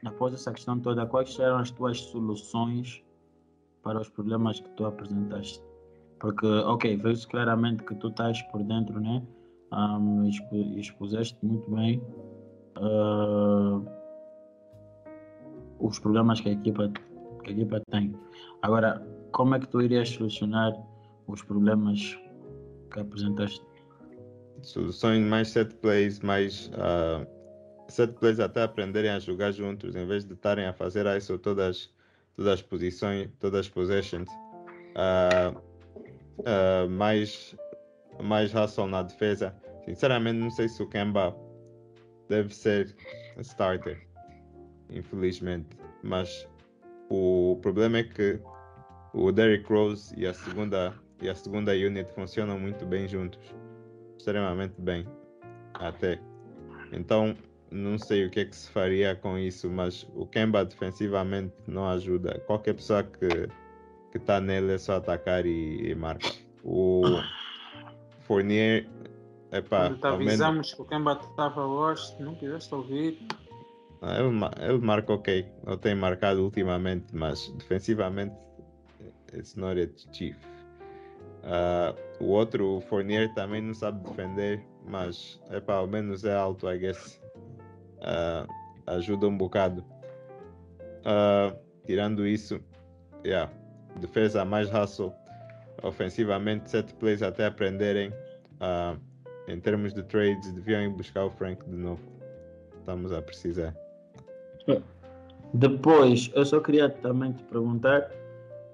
após 0.04 0.34
essa 0.34 0.52
questão 0.52 0.78
toda, 0.80 1.06
quais 1.06 1.38
eram 1.38 1.58
as 1.58 1.70
tuas 1.70 2.00
soluções 2.00 3.02
para 3.82 4.00
os 4.00 4.08
problemas 4.08 4.60
que 4.60 4.68
tu 4.70 4.84
apresentaste? 4.84 5.62
Porque, 6.18 6.46
ok, 6.46 6.96
vejo 6.96 7.28
claramente 7.28 7.82
que 7.84 7.94
tu 7.96 8.08
estás 8.08 8.40
por 8.42 8.62
dentro, 8.62 9.00
né? 9.00 9.22
Um, 9.72 10.28
expuseste 10.76 11.38
muito 11.42 11.70
bem 11.70 12.02
uh, 12.78 13.84
os 15.80 15.98
problemas 15.98 16.40
que 16.40 16.50
a, 16.50 16.52
equipa, 16.52 16.92
que 17.42 17.50
a 17.50 17.52
equipa 17.52 17.80
tem. 17.90 18.14
Agora, 18.62 19.04
como 19.32 19.54
é 19.54 19.60
que 19.60 19.66
tu 19.68 19.80
irias 19.80 20.10
solucionar 20.10 20.72
os 21.26 21.42
problemas 21.42 22.18
que 22.92 23.00
apresentaste? 23.00 23.64
Soluções 24.60 25.24
mais 25.24 25.48
set 25.48 25.74
plays, 25.76 26.20
mais 26.20 26.70
uh, 26.74 27.26
set 27.88 28.12
plays 28.14 28.38
até 28.40 28.62
aprenderem 28.62 29.10
a 29.10 29.18
jogar 29.18 29.52
juntos, 29.52 29.96
em 29.96 30.06
vez 30.06 30.24
de 30.24 30.34
estarem 30.34 30.66
a 30.66 30.72
fazer 30.72 31.06
isso 31.16 31.38
todas, 31.38 31.90
todas 32.36 32.52
as 32.54 32.62
posições, 32.62 33.28
todas 33.40 33.60
as 33.60 33.68
possessions. 33.68 34.28
Uh, 34.94 35.58
uh, 36.40 36.88
mais, 36.88 37.56
mais 38.22 38.54
hustle 38.54 38.86
na 38.86 39.02
defesa. 39.02 39.54
Sinceramente, 39.84 40.38
não 40.38 40.50
sei 40.50 40.68
se 40.68 40.82
o 40.82 40.88
Kemba 40.88 41.34
deve 42.28 42.54
ser 42.54 42.94
starter, 43.38 44.06
infelizmente. 44.90 45.76
Mas 46.02 46.46
o 47.08 47.58
problema 47.62 47.98
é 47.98 48.04
que 48.04 48.40
o 49.12 49.32
Derrick 49.32 49.70
Rose 49.70 50.14
e 50.16 50.26
a 50.26 50.34
segunda 50.34 50.94
e 51.20 51.28
a 51.28 51.34
segunda 51.36 51.72
unit 51.72 52.10
funcionam 52.12 52.58
muito 52.58 52.84
bem 52.84 53.06
juntos 53.06 53.54
extremamente 54.22 54.74
bem, 54.78 55.06
até. 55.74 56.20
Então, 56.92 57.36
não 57.70 57.98
sei 57.98 58.26
o 58.26 58.30
que 58.30 58.40
é 58.40 58.44
que 58.44 58.54
se 58.54 58.70
faria 58.70 59.16
com 59.16 59.36
isso, 59.36 59.68
mas 59.68 60.06
o 60.14 60.26
Kemba 60.26 60.64
defensivamente 60.64 61.52
não 61.66 61.88
ajuda. 61.88 62.40
Qualquer 62.46 62.74
pessoa 62.74 63.02
que 63.02 63.48
que 64.12 64.18
está 64.18 64.40
nele 64.40 64.74
é 64.74 64.78
só 64.78 64.96
atacar 64.96 65.46
e, 65.46 65.90
e 65.90 65.94
marca. 65.94 66.28
O 66.62 67.02
Fournier, 68.20 68.86
epá, 69.50 69.88
Quando 69.88 70.00
te 70.00 70.06
avisamos 70.06 70.52
menos... 70.52 70.74
que 70.74 70.82
o 70.82 70.84
Kemba 70.84 71.18
estava 71.18 71.64
hoje, 71.64 72.14
não 72.20 72.34
quiseste 72.34 72.74
ouvir. 72.74 73.18
Ah, 74.02 74.18
ele, 74.18 74.28
ele 74.60 74.78
marca 74.84 75.14
ok, 75.14 75.50
ele 75.66 75.76
tem 75.78 75.94
marcado 75.94 76.44
ultimamente, 76.44 77.06
mas 77.14 77.48
defensivamente, 77.56 78.36
it's 79.32 79.56
not 79.56 79.80
a 79.80 79.88
chief. 80.12 80.36
Uh, 81.42 82.24
o 82.24 82.28
outro, 82.28 82.76
o 82.76 82.80
Fournier, 82.80 83.32
também 83.34 83.60
não 83.60 83.74
sabe 83.74 84.08
defender, 84.08 84.64
mas 84.86 85.40
para 85.66 85.76
ao 85.76 85.86
menos 85.86 86.24
é 86.24 86.34
alto, 86.34 86.70
I 86.70 86.78
guess. 86.78 87.20
Uh, 87.98 88.46
ajuda 88.86 89.26
um 89.26 89.36
bocado. 89.36 89.84
Uh, 91.00 91.56
tirando 91.84 92.26
isso, 92.26 92.60
yeah, 93.24 93.52
defesa 94.00 94.44
mais 94.44 94.72
hustle, 94.72 95.12
ofensivamente, 95.82 96.70
set 96.70 96.94
plays 96.94 97.22
até 97.22 97.46
aprenderem. 97.46 98.12
em 99.48 99.60
termos 99.60 99.92
de 99.92 100.02
trades, 100.04 100.52
deviam 100.52 100.82
ir 100.82 100.90
buscar 100.90 101.24
o 101.24 101.30
Frank 101.30 101.64
de 101.68 101.76
novo. 101.76 102.02
Estamos 102.78 103.12
a 103.12 103.20
precisar. 103.20 103.74
Depois, 105.54 106.30
eu 106.34 106.44
só 106.44 106.60
queria 106.60 106.88
também 106.88 107.32
te 107.32 107.42
perguntar 107.44 108.10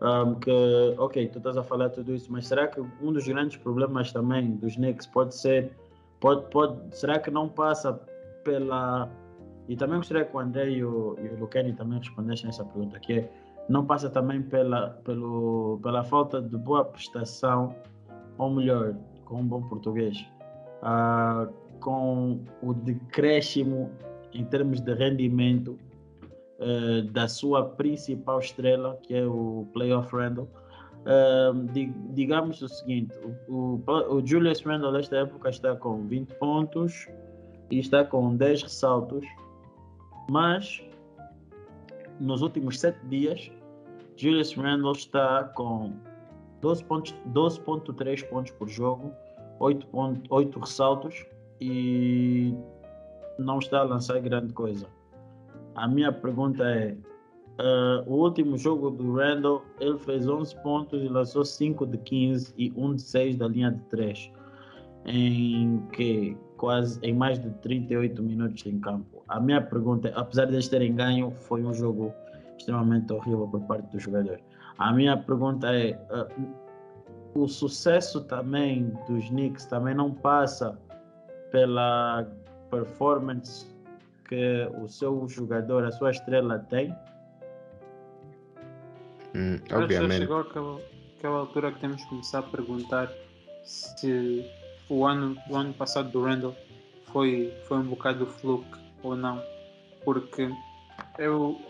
um, 0.01 0.35
que, 0.37 0.95
ok, 0.99 1.29
tu 1.29 1.39
estás 1.39 1.57
a 1.57 1.63
falar 1.63 1.91
tudo 1.91 2.15
isso, 2.15 2.31
mas 2.31 2.47
será 2.47 2.69
que 2.69 2.81
um 2.81 3.13
dos 3.13 3.27
grandes 3.27 3.57
problemas 3.57 4.13
também 4.13 4.53
dos 4.57 4.77
Knicks 4.77 5.07
pode 5.07 5.35
ser, 5.35 5.73
pode, 6.21 6.49
pode, 6.51 6.97
será 6.97 7.19
que 7.19 7.31
não 7.31 7.49
passa 7.49 8.01
pela, 8.45 9.11
e 9.69 9.77
também 9.77 9.97
gostaria 9.97 10.25
que 10.25 10.37
o 10.37 10.39
André 10.39 10.71
e 10.71 10.85
o, 10.85 11.17
e 11.19 11.43
o 11.43 11.75
também 11.75 11.99
respondessem 11.99 12.49
essa 12.49 12.65
pergunta, 12.65 12.99
que 13.01 13.13
é, 13.13 13.31
não 13.69 13.85
passa 13.85 14.09
também 14.09 14.41
pela, 14.41 14.91
pelo, 15.05 15.79
pela 15.83 16.05
falta 16.05 16.41
de 16.41 16.57
boa 16.57 16.85
prestação, 16.85 17.75
ou 18.39 18.51
melhor, 18.51 18.95
com 19.25 19.41
um 19.41 19.47
bom 19.47 19.63
português, 19.63 20.17
uh, 20.83 21.53
com 21.81 22.41
o 22.63 22.73
decréscimo 22.73 23.91
em 24.33 24.45
termos 24.45 24.81
de 24.81 24.95
rendimento 24.95 25.79
uh, 26.59 27.03
da 27.11 27.29
sua 27.29 27.65
principal 27.65 28.39
estrela, 28.39 28.99
que 29.03 29.15
é 29.15 29.25
o 29.25 29.67
Playoff 29.73 30.15
Randall. 30.15 30.49
Uh, 30.99 31.67
digamos 32.13 32.61
o 32.61 32.69
seguinte: 32.69 33.15
o, 33.49 33.81
o, 33.87 34.17
o, 34.17 34.27
Julius 34.27 34.61
Randle, 34.63 34.93
nesta 34.93 35.17
época, 35.17 35.49
está 35.49 35.75
com 35.77 36.07
20 36.07 36.35
pontos 36.35 37.09
e 37.71 37.79
está 37.79 38.05
com 38.05 38.37
10 38.37 38.65
ressaltos, 38.65 39.25
mas 40.31 40.83
nos 42.21 42.43
últimos 42.43 42.81
7 42.81 42.99
dias, 43.07 43.51
Julius 44.17 44.53
Randle 44.55 44.93
está 44.93 45.45
com 45.55 45.93
12.3 46.61 46.85
pontos, 46.85 47.15
12 47.27 47.61
pontos 48.27 48.53
por 48.53 48.69
jogo, 48.69 49.13
8, 49.61 49.87
ponto, 49.87 50.23
8 50.29 50.59
ressaltos 50.59 51.25
e 51.61 52.55
não 53.39 53.59
está 53.59 53.81
a 53.81 53.85
lançar 53.85 54.21
grande 54.21 54.53
coisa. 54.53 54.87
A 55.79 55.87
minha 55.87 56.13
pergunta 56.13 56.65
é: 56.65 56.97
uh, 57.61 58.03
o 58.07 58.25
último 58.25 58.57
jogo 58.59 58.91
do 58.91 59.15
Randall, 59.15 59.63
ele 59.81 59.99
fez 59.99 60.29
11 60.29 60.57
pontos 60.63 61.03
e 61.03 61.09
lançou 61.09 61.45
5 61.45 61.87
de 61.87 61.99
15 61.99 62.55
e 62.59 62.73
1 62.77 62.95
de 62.97 63.03
6 63.03 63.37
da 63.37 63.47
linha 63.47 63.71
de 63.71 63.81
3, 63.85 64.31
em 65.07 65.81
que 65.93 66.37
quase 66.57 66.99
em 67.03 67.15
mais 67.15 67.39
de 67.39 67.51
38 67.61 68.21
minutos 68.23 68.67
em 68.67 68.81
campo. 68.81 69.23
A 69.29 69.39
minha 69.39 69.63
pergunta 69.63 70.09
é: 70.09 70.13
apesar 70.17 70.47
de 70.47 70.55
eles 70.55 70.69
terem 70.69 70.95
ganho, 70.95 71.31
foi 71.31 71.65
um 71.65 71.73
jogo 71.73 72.13
extremamente 72.59 73.13
horrível 73.13 73.47
por 73.47 73.61
parte 73.63 73.89
do 73.93 74.01
jogador. 74.01 74.41
A 74.79 74.93
minha 74.93 75.17
pergunta 75.17 75.73
é: 75.73 75.93
uh, 76.11 77.41
o 77.41 77.47
sucesso 77.47 78.25
também 78.25 78.93
dos 79.09 79.29
Knicks 79.29 79.67
também 79.67 79.95
não 79.95 80.13
passa 80.13 80.77
pela 81.53 82.27
performance 82.69 83.78
que 84.29 84.69
o 84.81 84.89
seu 84.89 85.27
jogador, 85.29 85.85
a 85.85 85.91
sua 85.91 86.11
estrela 86.11 86.59
tem? 86.71 86.95
Hum, 89.35 89.59
obviamente. 89.73 90.21
chegou 90.21 90.41
aquela, 90.41 90.81
aquela 91.17 91.39
altura 91.39 91.73
que 91.73 91.81
temos 91.81 92.03
que 92.03 92.09
começar 92.09 92.41
a 92.41 92.43
perguntar 92.43 93.11
se 93.65 94.45
o 94.89 95.05
ano, 95.07 95.37
o 95.51 95.57
ano 95.57 95.73
passado 95.75 96.11
do 96.11 96.23
Randall 96.23 96.55
foi, 97.13 97.53
foi 97.67 97.79
um 97.79 97.89
bocado 97.89 98.27
fluke 98.27 98.79
ou 99.03 99.17
não. 99.17 99.43
Porque 100.05 100.51
eu, 101.19 101.61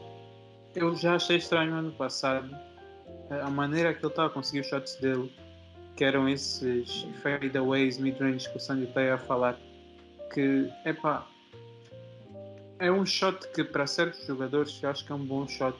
eu 0.74 0.94
já 0.94 1.14
achei 1.14 1.36
estranho 1.36 1.74
ano 1.74 1.92
passado 1.92 2.54
a 3.30 3.50
maneira 3.50 3.92
que 3.92 4.00
ele 4.00 4.08
estava 4.08 4.28
a 4.28 4.30
conseguir 4.30 4.60
os 4.60 4.66
shots 4.68 4.96
dele, 4.96 5.32
que 5.96 6.04
eram 6.04 6.28
esses 6.28 7.06
fadeaways, 7.22 7.98
mid-range 7.98 8.48
que 8.50 8.56
o 8.56 8.60
Sandy 8.60 8.84
está 8.84 9.14
a 9.14 9.18
falar, 9.18 9.58
que, 10.32 10.70
epá, 10.84 11.26
é 12.78 12.90
um 12.90 13.04
shot 13.04 13.48
que 13.52 13.64
para 13.64 13.86
certos 13.86 14.26
jogadores 14.26 14.78
eu 14.82 14.90
acho 14.90 15.04
que 15.04 15.12
é 15.12 15.14
um 15.14 15.24
bom 15.24 15.46
shot. 15.46 15.76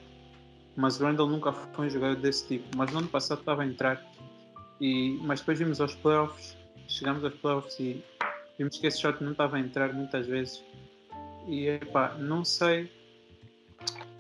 Mas 0.77 1.01
o 1.01 1.05
Randall 1.05 1.29
nunca 1.29 1.53
foi 1.53 1.87
um 1.87 1.91
jogador 1.91 2.17
desse 2.17 2.47
tipo. 2.47 2.77
Mas 2.77 2.93
no 2.93 2.99
ano 2.99 3.09
passado 3.09 3.41
estava 3.41 3.63
a 3.63 3.67
entrar. 3.67 4.05
E, 4.81 5.19
mas 5.23 5.41
depois 5.41 5.59
vimos 5.59 5.81
aos 5.81 5.95
playoffs, 5.97 6.57
chegamos 6.87 7.25
aos 7.25 7.35
playoffs 7.35 7.79
e 7.81 8.03
vimos 8.57 8.79
que 8.79 8.87
esse 8.87 9.01
shot 9.01 9.23
não 9.23 9.33
estava 9.33 9.57
a 9.57 9.61
entrar 9.61 9.93
muitas 9.93 10.27
vezes. 10.27 10.63
E 11.49 11.67
epá, 11.67 12.15
não 12.19 12.45
sei. 12.45 12.91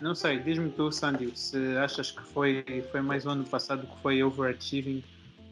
Não 0.00 0.14
sei, 0.14 0.38
diz-me 0.38 0.70
tu, 0.70 0.92
Sandy, 0.92 1.36
se 1.36 1.76
achas 1.76 2.12
que 2.12 2.22
foi, 2.22 2.64
foi 2.92 3.00
mais 3.00 3.26
o 3.26 3.30
ano 3.30 3.44
passado 3.44 3.84
que 3.86 4.02
foi 4.02 4.22
overachieving 4.22 5.02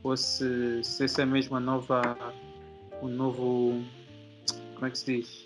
ou 0.04 0.16
se, 0.16 0.84
se 0.84 1.04
essa 1.04 1.22
é 1.22 1.26
mesmo 1.26 1.56
a 1.56 1.60
nova. 1.60 2.16
o 3.02 3.08
novo. 3.08 3.84
como 4.74 4.86
é 4.86 4.90
que 4.90 4.98
se 4.98 5.16
diz? 5.16 5.45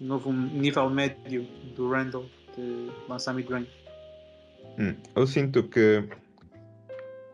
Novo 0.00 0.32
nível 0.32 0.90
médio 0.90 1.46
do 1.74 1.88
Randall 1.88 2.26
de 2.56 2.90
lançar 3.08 3.34
mid-range. 3.34 3.70
Hum, 4.78 4.94
eu 5.14 5.26
sinto 5.26 5.62
que. 5.68 6.04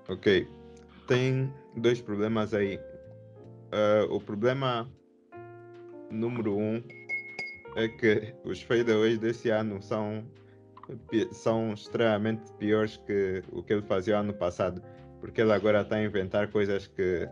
Ok. 0.09 0.49
Tem 1.07 1.53
dois 1.77 2.01
problemas 2.01 2.55
aí. 2.55 2.79
Uh, 3.73 4.15
o 4.15 4.21
problema 4.21 4.89
número 6.11 6.57
um 6.57 6.83
é 7.75 7.89
que 7.89 8.35
os 8.45 8.63
fadeaways 8.63 9.19
desse 9.19 9.49
ano 9.49 9.81
são, 9.81 10.25
são 11.33 11.73
extremamente 11.73 12.53
piores 12.59 12.99
que 12.99 13.43
o 13.51 13.63
que 13.63 13.73
ele 13.73 13.83
fazia 13.83 14.19
ano 14.19 14.35
passado. 14.35 14.83
Porque 15.21 15.41
ele 15.41 15.53
agora 15.53 15.83
está 15.83 15.97
a 15.97 16.05
inventar 16.05 16.49
coisas 16.51 16.87
que 16.87 17.29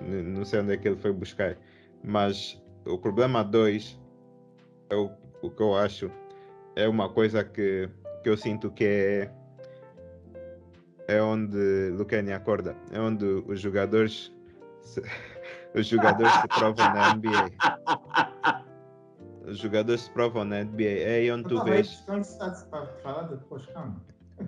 não 0.00 0.44
sei 0.44 0.60
onde 0.60 0.74
é 0.74 0.76
que 0.76 0.86
ele 0.86 0.96
foi 0.96 1.12
buscar. 1.12 1.56
Mas 2.02 2.60
o 2.84 2.98
problema 2.98 3.42
dois 3.42 3.98
é 4.90 4.96
o, 4.96 5.10
o 5.42 5.50
que 5.50 5.62
eu 5.62 5.76
acho 5.76 6.10
é 6.76 6.88
uma 6.88 7.08
coisa 7.08 7.44
que, 7.44 7.88
que 8.22 8.28
eu 8.28 8.36
sinto 8.36 8.70
que 8.70 8.84
é 8.84 9.30
é 11.06 11.22
onde 11.22 11.90
Lucani 11.90 12.32
acorda, 12.32 12.74
é 12.90 12.98
onde 12.98 13.24
os 13.24 13.60
jogadores 13.60 14.32
se, 14.80 15.02
os 15.74 15.86
jogadores 15.86 16.32
se 16.32 16.48
provam 16.48 16.94
na 16.94 17.14
NBA. 17.14 17.50
Os 19.46 19.58
jogadores 19.58 20.02
se 20.02 20.10
provam 20.10 20.44
na 20.44 20.64
NBA. 20.64 20.84
É 20.84 21.14
aí 21.16 21.30
onde 21.30 21.48
tu 21.48 21.62
vês. 21.64 22.02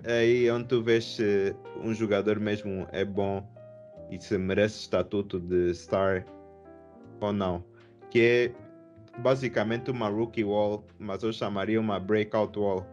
É 0.03 0.19
aí 0.19 0.49
onde 0.49 0.67
tu 0.67 0.81
vês 0.81 1.05
se 1.05 1.55
um 1.83 1.93
jogador 1.93 2.39
mesmo 2.39 2.87
é 2.91 3.05
bom 3.05 3.47
e 4.09 4.19
se 4.19 4.37
merece 4.37 4.79
estatuto 4.79 5.39
de 5.39 5.73
star 5.75 6.25
ou 7.21 7.31
não. 7.31 7.63
Que 8.09 8.21
é 8.21 8.66
basicamente 9.19 9.91
uma 9.91 10.09
rookie 10.09 10.43
wall, 10.43 10.83
mas 10.99 11.23
eu 11.23 11.33
chamaria 11.33 11.79
uma 11.79 11.99
breakout 11.99 12.57
wall 12.57 12.85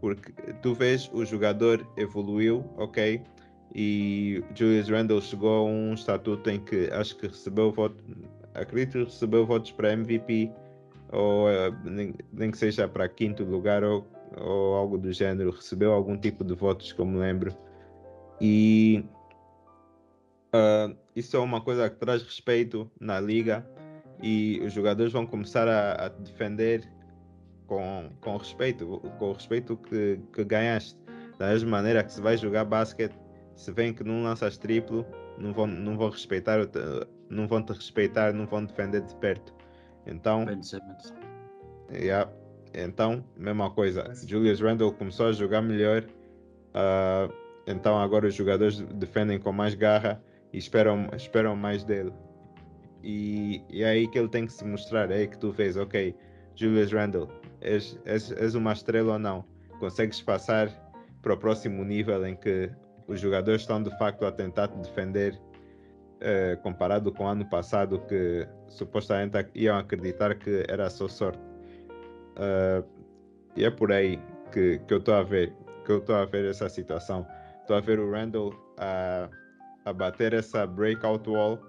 porque 0.00 0.32
tu 0.62 0.74
vês 0.74 1.10
o 1.12 1.24
jogador 1.24 1.86
evoluiu, 1.96 2.64
ok? 2.76 3.20
E 3.74 4.42
Julius 4.54 4.88
Randle 4.88 5.20
chegou 5.20 5.66
a 5.66 5.70
um 5.70 5.94
estatuto 5.94 6.48
em 6.48 6.60
que 6.60 6.88
acho 6.92 7.16
que 7.16 7.26
recebeu 7.26 7.72
voto, 7.72 8.02
acredito 8.54 8.92
que 8.92 9.04
recebeu 9.04 9.44
votos 9.44 9.72
para 9.72 9.92
MVP 9.92 10.50
ou 11.12 11.50
eh, 11.50 11.72
nem, 11.84 12.14
nem, 12.32 12.50
que 12.50 12.58
seja 12.58 12.88
para 12.88 13.08
quinto 13.08 13.44
lugar 13.44 13.82
ou, 13.82 14.06
ou 14.36 14.74
algo 14.74 14.98
do 14.98 15.12
gênero, 15.12 15.50
recebeu 15.50 15.92
algum 15.92 16.16
tipo 16.16 16.44
de 16.44 16.54
votos 16.54 16.92
me 16.92 17.18
lembro. 17.18 17.54
E 18.40 19.04
uh, 20.54 20.96
isso 21.14 21.36
é 21.36 21.40
uma 21.40 21.60
coisa 21.60 21.90
que 21.90 21.96
traz 21.96 22.22
respeito 22.22 22.90
na 23.00 23.20
liga 23.20 23.66
e 24.22 24.60
os 24.64 24.72
jogadores 24.72 25.12
vão 25.12 25.26
começar 25.26 25.68
a, 25.68 26.06
a 26.06 26.08
defender 26.08 26.88
com, 27.66 28.10
com 28.20 28.36
respeito, 28.36 29.00
com 29.18 29.30
o 29.30 29.32
respeito 29.32 29.76
que, 29.76 30.18
que 30.32 30.44
ganhaste. 30.44 30.98
Da 31.38 31.48
mesma 31.48 31.70
maneira 31.70 32.02
que 32.02 32.12
se 32.12 32.20
vai 32.20 32.36
jogar 32.36 32.64
basquete, 32.64 33.16
se 33.54 33.70
vem 33.70 33.92
que 33.92 34.02
não 34.02 34.24
lanças 34.24 34.56
triplo, 34.56 35.06
não 35.38 35.52
vão, 35.52 35.66
não 35.66 35.96
vão 35.96 36.10
respeitar, 36.10 36.58
não 37.28 37.46
vão 37.46 37.62
te 37.62 37.72
respeitar, 37.72 38.32
não 38.32 38.46
vão 38.46 38.64
defender 38.64 39.02
de 39.02 39.14
perto. 39.16 39.54
Então, 40.06 40.46
yeah, 41.92 42.30
então 42.74 43.24
mesma 43.36 43.70
coisa. 43.70 44.10
Julius 44.26 44.60
Randle 44.60 44.92
começou 44.92 45.26
a 45.26 45.32
jogar 45.32 45.62
melhor, 45.62 46.02
uh, 46.02 47.32
então 47.66 47.98
agora 48.00 48.26
os 48.26 48.34
jogadores 48.34 48.80
defendem 48.80 49.38
com 49.38 49.52
mais 49.52 49.74
garra 49.74 50.20
e 50.52 50.58
esperam, 50.58 51.08
esperam 51.14 51.54
mais 51.54 51.84
dele. 51.84 52.12
E, 53.02 53.62
e 53.70 53.82
é 53.82 53.90
aí 53.90 54.08
que 54.08 54.18
ele 54.18 54.28
tem 54.28 54.46
que 54.46 54.52
se 54.52 54.64
mostrar, 54.64 55.10
é 55.10 55.18
aí 55.18 55.28
que 55.28 55.38
tu 55.38 55.52
vês, 55.52 55.76
ok, 55.76 56.14
Julius 56.54 56.92
Randle, 56.92 57.28
és, 57.60 57.98
és, 58.04 58.32
és 58.32 58.54
uma 58.54 58.72
estrela 58.72 59.14
ou 59.14 59.18
não. 59.18 59.44
Consegues 59.78 60.20
passar 60.20 60.68
para 61.22 61.34
o 61.34 61.36
próximo 61.36 61.84
nível 61.84 62.26
em 62.26 62.34
que 62.34 62.70
os 63.06 63.20
jogadores 63.20 63.62
estão 63.62 63.82
de 63.82 63.96
facto 63.98 64.26
a 64.26 64.32
tentar 64.32 64.68
te 64.68 64.78
defender 64.78 65.40
eh, 66.20 66.58
comparado 66.64 67.12
com 67.12 67.24
o 67.24 67.28
ano 67.28 67.44
passado 67.48 68.00
que 68.08 68.44
supostamente 68.66 69.46
iam 69.54 69.78
acreditar 69.78 70.34
que 70.34 70.64
era 70.68 70.90
só 70.90 71.06
sorte. 71.06 71.38
Uh, 72.36 72.84
e 73.56 73.64
é 73.64 73.70
por 73.70 73.92
aí 73.92 74.20
que, 74.52 74.78
que 74.80 74.94
eu 74.94 74.98
estou 74.98 75.14
a 75.14 75.22
ver, 75.22 75.52
que 75.84 75.92
eu 75.92 75.98
estou 75.98 76.16
a 76.16 76.24
ver 76.24 76.44
essa 76.50 76.68
situação. 76.68 77.24
Estou 77.60 77.76
a 77.76 77.80
ver 77.80 78.00
o 78.00 78.10
Randall 78.10 78.52
a, 78.78 79.28
a 79.84 79.92
bater 79.92 80.34
essa 80.34 80.66
breakout 80.66 81.28
wall 81.30 81.60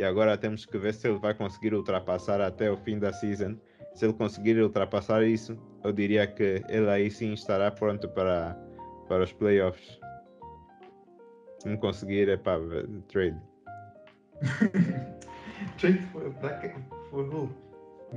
e 0.00 0.04
agora 0.04 0.36
temos 0.36 0.64
que 0.64 0.78
ver 0.78 0.94
se 0.94 1.06
ele 1.06 1.18
vai 1.18 1.34
conseguir 1.34 1.74
ultrapassar 1.74 2.40
até 2.40 2.70
o 2.70 2.76
fim 2.76 2.98
da 2.98 3.12
season 3.12 3.56
se 3.94 4.06
ele 4.06 4.14
conseguir 4.14 4.60
ultrapassar 4.60 5.22
isso, 5.24 5.58
eu 5.84 5.92
diria 5.92 6.26
que 6.26 6.62
ele 6.68 6.88
aí 6.88 7.10
sim 7.10 7.32
estará 7.32 7.70
pronto 7.70 8.08
para, 8.08 8.56
para 9.08 9.24
os 9.24 9.32
playoffs. 9.32 9.98
Se 11.58 11.68
não 11.68 11.76
conseguir, 11.76 12.28
é 12.28 12.36
para 12.36 12.60
trade. 13.08 13.38
trade 15.78 15.98
foi 16.12 16.30
para 16.30 16.74
Foi 17.10 17.50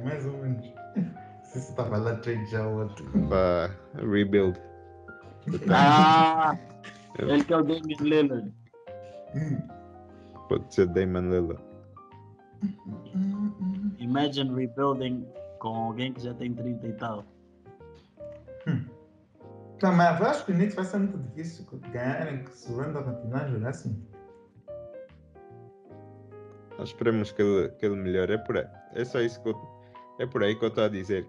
mais 0.04 0.26
ou 0.26 0.38
menos. 0.38 0.66
Se 1.44 1.60
você 1.60 1.70
estava 1.72 1.98
lá, 1.98 2.16
trade 2.16 2.46
já 2.46 2.66
o 2.66 2.80
outro. 2.80 3.06
Para 3.28 3.70
rebuild. 3.98 4.60
Ah! 5.70 6.58
ele 7.20 7.44
que 7.44 7.54
é 7.54 7.58
o 7.58 7.64
Damian 7.64 7.98
Lillard. 8.00 8.54
Hum. 9.36 9.58
Pode 10.48 10.74
ser 10.74 10.88
Damon 10.88 11.30
Lillard. 11.30 11.73
Imagine 14.00 14.54
rebuilding 14.54 15.26
com 15.60 15.70
alguém 15.70 16.14
que 16.14 16.22
já 16.22 16.34
tem 16.34 16.54
30 16.54 16.88
e 16.88 16.94
tal. 16.94 17.26
Hum. 18.68 18.86
Não, 19.82 19.94
mas 19.94 20.20
eu 20.20 20.26
acho 20.28 20.46
que 20.46 20.52
o 20.52 20.56
Knicks 20.56 20.76
vai 20.76 20.86
ser 20.86 20.98
muito 20.98 21.18
difícil 21.18 21.66
ganharem 21.92 22.46
se 22.48 22.72
o 22.72 22.78
Randall 22.78 23.04
continuar 23.04 23.44
a 23.44 23.48
jogar 23.48 23.70
assim. 23.70 24.02
Nós 26.78 26.90
esperemos 26.90 27.32
que 27.32 27.42
ele, 27.42 27.70
que 27.70 27.86
ele 27.86 27.96
melhore. 27.96 28.34
É 28.34 28.38
por 28.38 28.58
aí. 28.58 28.68
É 28.94 29.06
só 29.06 29.22
isso 29.22 29.42
que 29.42 29.50
eu, 29.50 29.56
é 30.20 30.26
por 30.26 30.44
aí 30.44 30.56
que 30.56 30.64
eu 30.64 30.70
estou 30.70 30.84
a 30.84 30.90
dizer. 30.90 31.28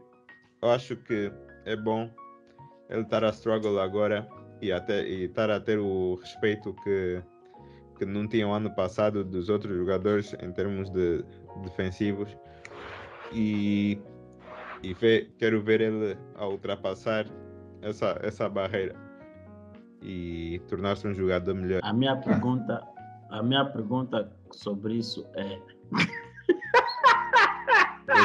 Eu 0.62 0.70
acho 0.70 0.96
que 0.96 1.32
é 1.64 1.76
bom 1.76 2.10
ele 2.88 3.02
estar 3.02 3.24
a 3.24 3.30
struggle 3.30 3.80
agora 3.80 4.28
e 4.60 4.72
até 4.72 5.02
e 5.02 5.24
estar 5.24 5.50
a 5.50 5.60
ter 5.60 5.78
o 5.78 6.16
respeito 6.16 6.74
que 6.82 7.22
que 7.98 8.04
não 8.04 8.26
tinha 8.26 8.46
o 8.46 8.52
ano 8.52 8.70
passado 8.74 9.24
dos 9.24 9.48
outros 9.48 9.76
jogadores 9.76 10.34
em 10.42 10.52
termos 10.52 10.90
de 10.90 11.24
defensivos 11.62 12.36
e 13.32 13.98
e 14.84 14.94
quero 15.38 15.62
ver 15.62 15.80
ele 15.80 16.16
a 16.36 16.46
ultrapassar 16.46 17.24
essa, 17.80 18.18
essa 18.22 18.48
barreira 18.48 18.94
e 20.02 20.60
tornar-se 20.68 21.08
um 21.08 21.14
jogador 21.14 21.54
melhor. 21.54 21.80
A 21.82 21.92
minha 21.92 22.16
pergunta, 22.16 22.82
a 23.30 23.42
minha 23.42 23.64
pergunta 23.64 24.30
sobre 24.50 24.96
isso 24.96 25.26
é. 25.34 25.58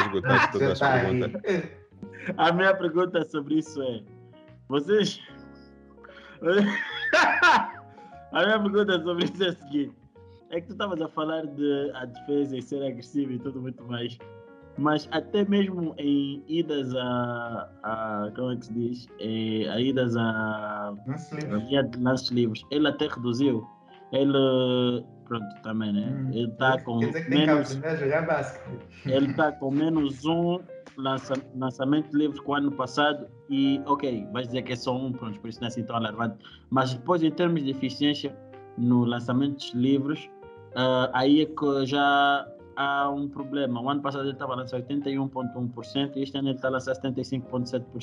esgotaste 0.06 0.52
todas 0.52 0.72
as 0.72 0.78
tá 0.78 1.00
perguntas. 1.00 1.42
A 2.36 2.52
minha 2.52 2.76
pergunta 2.76 3.24
sobre 3.24 3.54
isso 3.58 3.82
é: 3.82 4.02
vocês. 4.68 5.20
a 8.32 8.44
minha 8.44 8.60
pergunta 8.60 9.02
sobre 9.02 9.24
isso 9.24 9.42
é 9.44 9.48
a 9.48 9.52
seguinte: 9.56 9.94
é 10.50 10.60
que 10.60 10.66
tu 10.66 10.72
estavas 10.72 11.00
a 11.00 11.08
falar 11.08 11.46
de 11.46 11.90
a 11.94 12.04
defesa 12.04 12.56
e 12.56 12.62
ser 12.62 12.84
agressivo 12.84 13.32
e 13.32 13.38
tudo 13.38 13.60
muito 13.60 13.82
mais 13.84 14.18
mas 14.80 15.08
até 15.12 15.44
mesmo 15.44 15.94
em 15.98 16.42
idas 16.48 16.94
a, 16.94 17.70
a 17.82 18.32
como 18.34 18.52
é 18.52 18.56
que 18.56 18.66
se 18.66 18.72
diz? 18.72 19.08
É, 19.18 19.68
a 19.68 19.80
idas 19.80 20.16
a, 20.16 20.94
lances 21.98 22.30
livres, 22.30 22.62
ele 22.70 22.88
até 22.88 23.06
reduziu. 23.06 23.66
Ele, 24.12 25.04
pronto, 25.26 25.62
também, 25.62 25.92
né? 25.92 26.12
Hum, 26.12 26.30
ele 26.32 26.50
está 26.50 26.80
com 26.80 26.98
menos. 27.28 27.70
Ele 29.06 29.30
está 29.30 29.52
com 29.52 29.70
menos 29.70 30.24
um 30.24 30.58
lança, 30.96 31.34
lançamento 31.56 32.16
livre 32.16 32.40
com 32.42 32.52
o 32.52 32.54
ano 32.54 32.72
passado 32.72 33.26
e, 33.48 33.80
ok, 33.86 34.26
vais 34.32 34.46
dizer 34.46 34.62
que 34.62 34.72
é 34.72 34.76
só 34.76 34.96
um, 34.96 35.12
pronto, 35.12 35.38
por 35.40 35.48
isso 35.48 35.60
não 35.60 35.66
é 35.66 35.68
assim 35.68 35.82
tão 35.82 35.96
alarmante. 35.96 36.36
Mas 36.70 36.94
depois, 36.94 37.22
em 37.22 37.30
termos 37.30 37.62
de 37.62 37.70
eficiência 37.70 38.34
no 38.76 39.04
lançamentos 39.04 39.72
livres, 39.74 40.24
uh, 40.72 41.10
aí 41.12 41.42
é 41.42 41.46
que 41.46 41.86
já 41.86 42.46
há 42.76 43.10
um 43.10 43.28
problema. 43.28 43.80
O 43.80 43.88
ano 43.88 44.02
passado 44.02 44.24
ele 44.24 44.32
estava 44.32 44.52
a 44.54 44.56
lançar 44.56 44.80
81,1% 44.80 46.16
e 46.16 46.22
este 46.22 46.36
ano 46.36 46.48
ele 46.48 46.56
está 46.56 46.68
a 46.68 46.72
lançar 46.72 46.94
75,7%. 46.94 47.84
Ou 47.94 48.00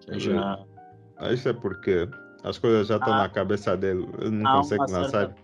seja. 0.00 0.66
Ah, 1.18 1.32
isso 1.32 1.48
é 1.48 1.52
porque 1.52 2.08
as 2.44 2.58
coisas 2.58 2.86
já 2.88 2.96
estão 2.96 3.12
há, 3.12 3.18
na 3.18 3.28
cabeça 3.28 3.76
dele, 3.76 4.08
ele 4.20 4.30
não 4.30 4.58
consegue 4.58 4.90
lançar. 4.90 5.34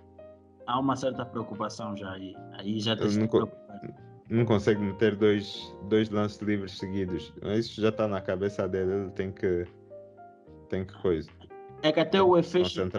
há 0.67 0.79
uma 0.79 0.97
certa 0.97 1.25
preocupação 1.25 1.97
já 1.97 2.11
aí. 2.13 2.35
Aí 2.59 2.81
já 2.81 2.97
tem 2.97 3.09
não, 3.09 3.49
não 4.31 4.45
consegue 4.45 4.81
meter 4.81 5.17
dois, 5.17 5.75
dois 5.89 6.11
lances 6.11 6.41
livres 6.41 6.77
seguidos. 6.77 7.33
Isso 7.57 7.81
já 7.81 7.89
está 7.89 8.07
na 8.09 8.21
cabeça 8.21 8.69
dele, 8.69 8.93
ele 8.93 9.11
tem 9.11 9.33
que. 9.33 9.67
Tem 10.69 10.85
que 10.85 10.95
coisa. 11.01 11.31
É 11.83 11.93
que 11.93 12.01
até 12.01 12.21
o 12.21 12.37
efficient, 12.37 12.93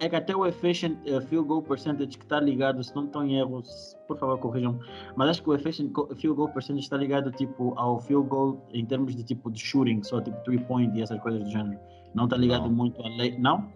é 0.00 0.08
que 0.08 0.16
até 0.16 0.34
o 0.34 0.44
efficient 0.46 0.98
eh, 1.06 1.20
field 1.20 1.46
goal 1.46 1.62
percentage 1.62 2.18
que 2.18 2.24
está 2.24 2.40
ligado, 2.40 2.82
se 2.82 2.94
não 2.94 3.04
estou 3.04 3.22
em 3.22 3.38
erros, 3.38 3.96
por 4.08 4.18
favor 4.18 4.38
corrijam, 4.38 4.80
mas 5.14 5.30
acho 5.30 5.42
que 5.42 5.50
o 5.50 5.54
efficient 5.54 5.92
field 6.16 6.36
goal 6.36 6.48
percentage 6.48 6.84
está 6.84 6.96
ligado 6.96 7.30
tipo 7.30 7.72
ao 7.76 8.00
field 8.00 8.28
goal 8.28 8.66
em 8.72 8.84
termos 8.84 9.14
de 9.14 9.22
tipo 9.22 9.50
de 9.50 9.60
shooting, 9.60 10.02
só 10.02 10.20
tipo 10.20 10.36
three 10.42 10.58
point 10.58 10.98
e 10.98 11.02
essas 11.02 11.20
coisas 11.20 11.44
do 11.44 11.50
gênero. 11.50 11.78
Não 12.14 12.24
está 12.24 12.36
ligado 12.36 12.62
Não. 12.62 12.70
muito 12.70 13.00
a 13.02 13.08
lei, 13.08 13.38
não? 13.38 13.70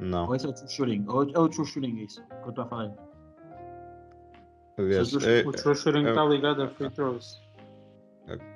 Não. 0.00 0.26
Ou 0.26 0.34
esse 0.34 0.46
é 0.46 0.48
o 0.48 0.52
true 0.54 0.68
shooting? 0.68 1.04
Ou 1.08 1.22
é 1.22 1.38
o 1.38 1.48
true 1.48 1.66
shooting 1.66 1.96
isso 1.98 2.22
que 2.26 2.34
eu 2.44 2.48
estou 2.50 2.64
a 2.64 2.66
falar? 2.66 2.92
Aliás, 4.78 5.12
é- 5.24 5.42
O 5.46 5.52
true 5.52 5.74
shooting 5.74 6.04
é- 6.06 6.10
está 6.10 6.24
ligado 6.24 6.62
a 6.62 6.68
free 6.68 6.90
throws. 6.90 7.40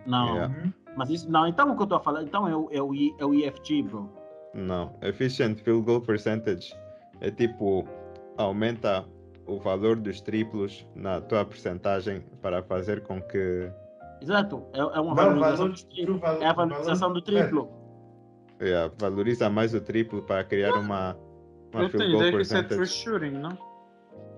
Não, 0.06 0.34
Yeah. 0.34 0.54
Uhum. 0.64 0.72
mas 0.96 1.10
isso 1.10 1.30
não. 1.30 1.46
Então 1.46 1.70
o 1.70 1.76
que 1.76 1.82
eu 1.82 1.84
estou 1.84 1.98
a 1.98 2.00
falar, 2.00 2.22
então 2.24 2.46
é 2.48 2.54
o, 2.56 2.68
é 2.72 2.82
o, 2.82 2.94
I- 2.94 3.14
é 3.18 3.24
o 3.24 3.32
EFG, 3.34 3.82
bro. 3.84 4.10
Não, 4.52 4.92
efficient 5.00 5.60
field 5.60 5.82
goal 5.84 6.00
percentage 6.00 6.74
é 7.20 7.30
tipo 7.30 7.86
aumenta 8.36 9.04
o 9.46 9.58
valor 9.58 9.96
dos 9.96 10.20
triplos 10.20 10.86
na 10.96 11.20
tua 11.20 11.44
percentagem 11.44 12.20
para 12.42 12.62
fazer 12.62 13.02
com 13.04 13.20
que 13.22 13.70
Exato, 14.20 14.62
é, 14.72 14.80
é 14.80 15.00
uma 15.00 15.14
valorização 15.14 15.56
valor- 15.68 15.72
do 15.76 15.84
triplo. 15.86 16.14
o 16.16 16.18
valor- 16.18 16.42
É 16.42 16.46
a 16.46 16.52
valorização 16.52 17.08
valor- 17.08 17.14
do 17.14 17.22
triplo. 17.22 17.70
Yeah, 18.60 18.92
valoriza 18.98 19.48
mais 19.50 19.74
o 19.74 19.80
triplo 19.80 20.22
para 20.22 20.44
criar 20.44 20.74
uma, 20.74 21.16
uma 21.72 21.82
Eu 21.84 21.90
field 21.90 22.10
goal 22.12 22.22
ideia 22.22 22.36
que 22.36 22.42
isso 22.42 22.56
é 22.56 22.62
true 22.62 22.78
percentage. 22.78 23.04
shooting, 23.04 23.38
não? 23.38 23.70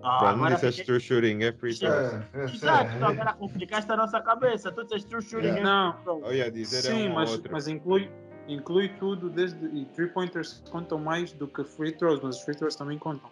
Ah, 0.04 0.34
não 0.36 0.48
disseste 0.48 0.84
true 0.84 0.98
shooting, 1.00 1.42
é 1.44 1.52
free 1.52 1.74
throws. 1.78 1.94
É, 1.94 2.28
é, 2.34 2.44
Exato, 2.44 2.90
é. 2.90 3.02
agora 3.04 3.32
complicaste 3.34 3.92
a 3.92 3.96
nossa 3.96 4.20
cabeça. 4.20 4.72
Tu 4.72 4.82
disseste 4.84 5.08
true 5.08 5.22
shooting. 5.22 5.46
Yeah. 5.46 5.60
é 5.60 5.64
Não. 5.64 6.02
bro. 6.02 6.26
Eu 6.26 6.34
ia 6.34 6.50
dizer 6.50 6.82
Sim, 6.82 7.06
é 7.06 7.10
um 7.10 7.14
mas, 7.14 7.30
ou 7.30 7.36
outro. 7.36 7.52
mas 7.52 7.68
inclui, 7.68 8.10
inclui 8.48 8.88
tudo 8.98 9.30
desde. 9.30 9.64
E 9.66 9.84
three 9.86 10.08
pointers 10.08 10.62
contam 10.70 10.98
mais 10.98 11.32
do 11.32 11.46
que 11.46 11.62
free 11.62 11.92
throws, 11.92 12.20
mas 12.20 12.36
os 12.36 12.42
free 12.42 12.56
throws 12.56 12.74
também 12.74 12.98
contam. 12.98 13.30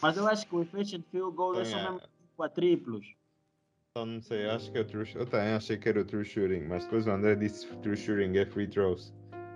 Mas 0.00 0.16
eu 0.16 0.26
acho 0.28 0.46
que 0.46 0.54
o 0.54 0.62
efficient 0.62 1.04
field 1.10 1.34
goal 1.34 1.54
é 1.56 1.62
Então, 1.62 1.64
só 1.64 1.76
yeah. 1.76 1.92
mesmo 1.92 2.08
para 2.36 2.48
triplos. 2.50 3.04
Então, 3.90 4.06
não 4.06 4.22
sei, 4.22 4.48
acho 4.48 4.70
que 4.70 4.78
é 4.78 4.80
o 4.80 4.84
true 4.84 5.06
Eu 5.16 5.26
também 5.26 5.54
achei 5.54 5.76
que 5.76 5.88
era 5.88 6.00
o 6.00 6.04
true 6.04 6.24
shooting, 6.24 6.60
mas 6.68 6.84
depois 6.84 7.06
o 7.06 7.10
André 7.10 7.34
disse 7.34 7.66
true 7.78 7.96
shooting 7.96 8.38
é 8.38 8.46
free 8.46 8.68
throws. 8.68 9.12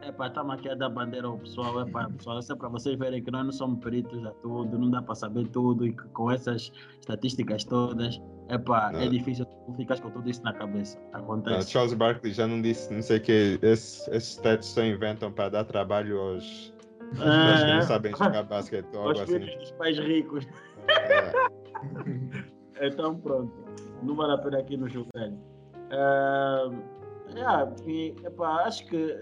É 0.07 0.12
pá, 0.12 0.28
estamos 0.28 0.54
aqui 0.54 0.68
a 0.68 0.74
dar 0.76 0.88
bandeira 0.88 1.26
ao 1.26 1.36
pessoal. 1.36 1.80
É 1.80 1.90
pá, 1.90 2.09
pessoal, 2.09 2.38
isso 2.38 2.52
é 2.52 2.57
para 2.57 2.68
vocês 2.68 2.96
verem 2.96 3.20
que 3.24 3.30
nós 3.32 3.44
não 3.44 3.50
somos 3.50 3.82
peritos 3.82 4.24
a 4.24 4.30
tudo, 4.34 4.78
não 4.78 4.88
dá 4.88 5.02
para 5.02 5.16
saber 5.16 5.48
tudo 5.48 5.84
e 5.84 5.92
que 5.92 6.04
com 6.11 6.30
essas 6.30 6.70
estatísticas 7.00 7.64
todas, 7.64 8.22
é 8.48 8.57
pá, 8.57 8.92
é 8.94 9.00
Não. 9.04 9.11
difícil 9.11 9.44
tu 9.44 9.74
ficar 9.74 10.00
com 10.00 10.09
tudo 10.11 10.30
isso 10.30 10.44
na 10.44 10.52
cabeça. 10.52 10.96
Não, 11.12 11.20
Acontece. 11.20 11.72
Charles 11.72 11.92
Barkley 11.94 12.32
já 12.32 12.46
não 12.46 12.62
disse, 12.62 12.94
não 12.94 13.02
sei 13.02 13.16
o 13.16 13.20
que, 13.20 13.59
esses, 13.62 14.07
esses 14.07 14.28
stats 14.34 14.66
só 14.66 14.84
inventam 14.84 15.32
para 15.32 15.48
dar 15.48 15.64
trabalho 15.64 16.20
aos, 16.20 16.72
aos 17.00 17.18
que 17.18 17.24
É, 17.24 17.74
não 17.74 17.82
sabem 17.82 18.12
jogar 18.16 18.44
basquete 18.44 18.86
ou 18.94 19.11
Os 19.11 19.18
algo 19.20 19.22
assim. 19.36 19.59
dos 19.59 19.72
pais 19.72 19.98
ricos. 19.98 20.46
É. 20.88 21.32
Então 22.78 23.16
pronto, 23.18 23.50
não 24.02 24.14
vale 24.14 24.34
a 24.34 24.38
pena 24.38 24.59
aqui 24.59 24.76
no 24.76 24.86
julgar. 24.86 25.32
Ah, 25.90 26.68
yeah, 27.34 27.72
e, 27.86 28.14
epá, 28.22 28.64
acho 28.66 28.84
que 28.86 29.16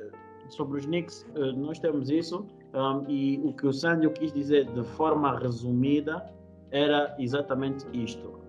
sobre 0.48 0.78
os 0.78 0.86
Knicks 0.86 1.26
eh, 1.34 1.52
nós 1.52 1.78
temos 1.78 2.10
isso 2.10 2.46
um, 2.74 3.04
e 3.08 3.40
o 3.44 3.52
que 3.52 3.66
o 3.66 3.72
Sandio 3.72 4.10
quis 4.10 4.32
dizer 4.32 4.66
de 4.72 4.82
forma 4.82 5.38
resumida 5.38 6.24
era 6.70 7.14
exatamente 7.18 7.86
isto. 7.92 8.40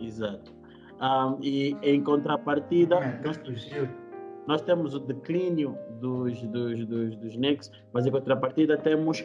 Exato. 0.00 0.52
Um, 1.00 1.38
e 1.42 1.76
em 1.82 2.02
contrapartida, 2.02 2.96
É. 2.96 4.07
nós 4.48 4.62
temos 4.62 4.94
o 4.94 4.98
declínio 4.98 5.78
dos, 6.00 6.40
dos, 6.44 6.86
dos, 6.86 7.14
dos 7.16 7.36
Knicks, 7.36 7.70
mas 7.92 8.06
em 8.06 8.10
contrapartida 8.10 8.78
temos 8.78 9.22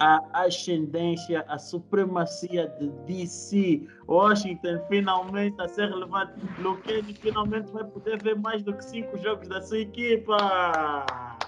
a 0.00 0.22
ascendência, 0.32 1.44
a 1.48 1.58
supremacia 1.58 2.68
de 2.80 2.88
DC. 3.06 3.86
Washington 4.08 4.80
finalmente 4.88 5.60
a 5.60 5.68
ser 5.68 5.90
relevante. 5.90 6.32
Luquene 6.58 7.12
finalmente 7.12 7.70
vai 7.72 7.84
poder 7.84 8.22
ver 8.22 8.36
mais 8.36 8.62
do 8.62 8.72
que 8.72 8.82
cinco 8.86 9.18
jogos 9.18 9.46
da 9.48 9.60
sua 9.60 9.80
equipa. 9.80 10.34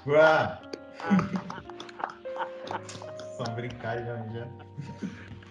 Uá! 0.06 0.60
São 3.38 3.54
brincalhões 3.54 4.30
já. 4.34 4.46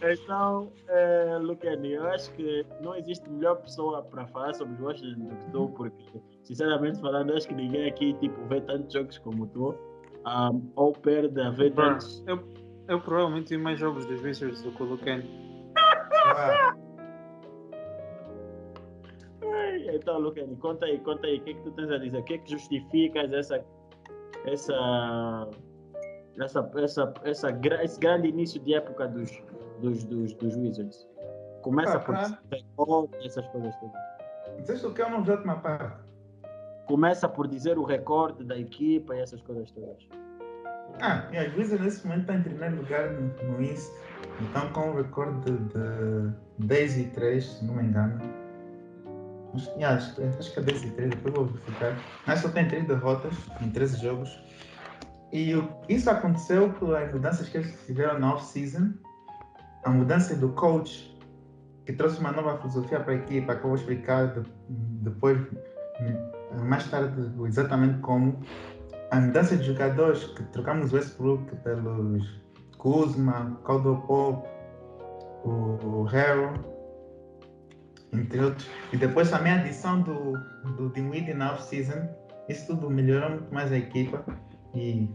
Então, 0.02 0.72
é, 0.90 1.38
Luquene, 1.42 1.94
eu 1.94 2.06
acho 2.08 2.32
que 2.34 2.66
não 2.82 2.96
existe 2.96 3.30
melhor 3.30 3.56
pessoa 3.62 4.04
para 4.04 4.28
falar 4.28 4.54
sobre 4.54 4.82
Washington 4.82 5.26
do 5.26 5.36
que 5.36 5.52
tu, 5.52 5.70
porque, 5.70 6.22
sinceramente 6.44 7.00
falando, 7.00 7.34
acho 7.34 7.48
que 7.48 7.54
ninguém 7.56 7.88
aqui 7.90 8.14
tipo, 8.16 8.46
vê 8.48 8.62
tantos 8.62 8.94
jogos 8.94 9.18
como 9.20 9.48
tu. 9.48 9.74
um, 10.26 10.72
ou 10.76 10.92
perde 10.92 11.40
a 11.42 11.50
ver 11.52 11.72
Bro, 11.72 11.86
tantos. 11.92 12.24
eu, 12.28 12.40
eu 12.88 13.02
provavelmente 13.02 13.56
vi 13.56 13.62
mais 13.62 13.80
jogos 13.80 14.06
dos 14.06 14.22
Wizards 14.22 14.62
do 14.64 14.72
que 14.72 14.84
o. 14.84 14.88
Uá! 16.26 16.76
Ai, 19.44 19.96
Então, 19.96 20.20
Luquene, 20.20 20.56
conta 20.58 20.86
aí, 20.86 21.00
conta 21.00 21.26
aí, 21.28 21.38
o 21.38 21.42
que, 21.42 21.52
é 21.52 21.54
que 21.54 21.62
tu 21.64 21.72
tens 21.72 21.90
a 21.90 21.98
dizer? 21.98 22.18
O 22.18 22.24
que 22.24 22.34
é 22.34 22.38
que 22.38 22.52
justificas 22.52 23.32
essa, 23.32 23.64
essa, 24.46 25.50
essa, 26.40 26.72
essa, 26.78 27.14
essa, 27.24 27.60
esse 27.82 28.00
grande 28.00 28.28
início 28.28 28.60
de 28.62 28.74
época 28.74 29.08
dos, 29.08 29.32
dos, 29.80 30.04
dos, 30.04 30.34
dos 30.34 30.56
Wizards? 30.56 31.08
Começa 31.62 32.00
por 32.00 32.16
ah. 32.16 32.40
recorde 32.52 33.16
e 33.22 33.28
essas 33.28 33.46
coisas 33.48 33.76
todas. 33.78 34.62
Dizeste 34.62 34.86
o 34.86 34.94
que 34.94 35.02
eu 35.02 35.10
não 35.10 35.20
última 35.20 35.56
parte? 35.58 36.06
Começa 36.86 37.28
por 37.28 37.48
dizer 37.48 37.78
o 37.78 37.84
recorde 37.84 38.44
da 38.44 38.58
equipa 38.58 39.16
e 39.16 39.20
essas 39.20 39.42
coisas 39.42 39.72
todas. 39.72 40.08
Ah, 41.02 41.28
e 41.32 41.38
as 41.38 41.54
Wizards 41.56 41.84
nesse 41.84 42.06
momento 42.06 42.22
está 42.22 42.36
em 42.36 42.44
primeiro 42.44 42.76
lugar 42.78 43.12
no, 43.12 43.52
no 43.52 43.62
East. 43.62 43.92
Então 44.42 44.72
com 44.74 44.92
um 44.92 44.96
recorde 44.96 45.52
de 45.52 46.66
10 46.66 46.98
e 46.98 47.04
3, 47.08 47.44
se 47.44 47.66
não 47.66 47.76
me 47.76 47.84
engano. 47.84 48.20
Acho, 49.54 49.70
yeah, 49.72 49.96
acho, 49.96 50.16
que- 50.16 50.24
acho 50.24 50.54
que 50.54 50.60
é 50.60 50.64
10 50.64 50.84
e 50.84 50.92
3, 50.92 51.10
depois 51.10 51.34
vou 51.34 51.46
verificar. 51.46 51.98
Mas 52.28 52.40
só 52.40 52.50
tem 52.50 52.68
3 52.68 52.88
derrotas 52.88 53.34
em 53.62 53.72
13 53.72 54.02
jogos. 54.02 54.30
E 55.32 55.52
isso 55.90 56.10
aconteceu 56.10 56.72
pelas 56.74 57.12
mudanças 57.12 57.50
que 57.50 57.58
eles 57.58 57.74
fizeram 57.82 58.20
na 58.20 58.36
off-season. 58.36 58.94
A 59.86 59.90
mudança 59.90 60.36
do 60.36 60.50
coach, 60.50 61.16
que 61.86 61.94
trouxe 61.94 62.20
uma 62.20 62.32
nova 62.32 62.58
filosofia 62.58 63.00
para 63.00 63.14
a 63.14 63.16
equipa, 63.16 63.56
que 63.56 63.64
eu 63.64 63.68
vou 63.70 63.76
explicar 63.76 64.34
de- 64.34 64.50
depois, 64.68 65.40
hum, 66.02 66.66
mais 66.68 66.90
tarde, 66.90 67.32
exatamente 67.46 68.00
como 68.00 68.40
a 69.12 69.20
mudança 69.20 69.56
de 69.56 69.64
jogadores, 69.64 70.24
que 70.24 70.44
trocamos 70.46 70.92
o 70.92 70.96
Westbrook 70.96 71.56
pelos 71.58 72.42
Kuzma, 72.78 73.60
Caldwell 73.64 73.98
Pope, 74.08 74.48
o 75.44 76.04
Harrell, 76.04 76.54
entre 78.12 78.44
outros. 78.44 78.68
E 78.92 78.98
depois 78.98 79.30
também 79.30 79.54
a 79.54 79.56
adição 79.58 80.02
do, 80.02 80.34
do 80.78 80.90
Dinwiddie 80.90 81.34
na 81.34 81.54
off-season. 81.54 82.08
Isso 82.50 82.68
tudo 82.68 82.90
melhorou 82.90 83.30
muito 83.32 83.54
mais 83.54 83.72
a 83.72 83.78
equipa. 83.78 84.24
E, 84.74 85.10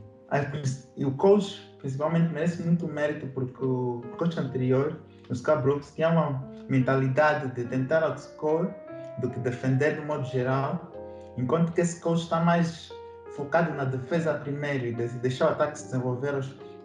e 0.96 1.04
o 1.04 1.12
coach, 1.16 1.69
principalmente, 1.80 2.32
merece 2.32 2.62
muito 2.62 2.86
mérito 2.86 3.26
porque 3.28 3.64
o 3.64 4.02
coach 4.16 4.38
anterior, 4.38 4.96
o 5.28 5.34
Scott 5.34 5.62
Brooks, 5.62 5.92
tinha 5.94 6.08
uma 6.10 6.42
mentalidade 6.68 7.48
de 7.54 7.64
tentar 7.64 8.02
outscore 8.02 8.68
do 9.20 9.28
que 9.30 9.38
defender 9.40 9.98
de 10.00 10.06
modo 10.06 10.24
geral. 10.24 10.90
Enquanto 11.36 11.72
que 11.72 11.80
esse 11.80 12.00
coach 12.00 12.20
está 12.22 12.40
mais 12.40 12.90
focado 13.36 13.72
na 13.74 13.84
defesa 13.84 14.34
primeiro 14.34 14.86
e 14.86 14.92
de- 14.94 15.08
deixar 15.18 15.46
o 15.46 15.48
ataque 15.50 15.78
se 15.78 15.84
desenvolver 15.86 16.34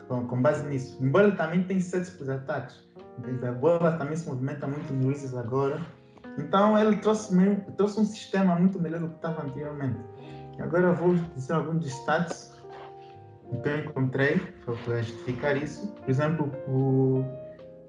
com, 0.07 0.25
com 0.27 0.41
base 0.41 0.65
nisso. 0.67 0.97
Embora 1.01 1.27
ele 1.27 1.35
também 1.35 1.63
tenha 1.63 1.81
sets 1.81 2.09
para 2.11 2.23
os 2.23 2.29
ataques. 2.29 2.83
A 3.47 3.51
bola 3.53 3.93
também 3.93 4.15
se 4.15 4.27
movimenta 4.27 4.67
muito 4.67 4.93
no 4.93 5.07
Wizards 5.07 5.35
agora. 5.35 5.79
Então 6.37 6.77
ele 6.77 6.97
trouxe, 6.97 7.33
meio- 7.33 7.61
trouxe 7.77 7.99
um 7.99 8.05
sistema 8.05 8.55
muito 8.55 8.79
melhor 8.79 8.99
do 8.99 9.09
que 9.09 9.15
estava 9.15 9.41
anteriormente. 9.43 9.99
Agora 10.59 10.93
vou 10.93 11.15
dizer 11.35 11.53
alguns 11.53 11.79
dos 11.83 12.05
eu 13.51 13.79
encontrei 13.79 14.39
para 14.65 15.01
justificar 15.01 15.57
isso. 15.57 15.87
Por 15.87 16.09
exemplo, 16.09 16.51
o 16.67 17.23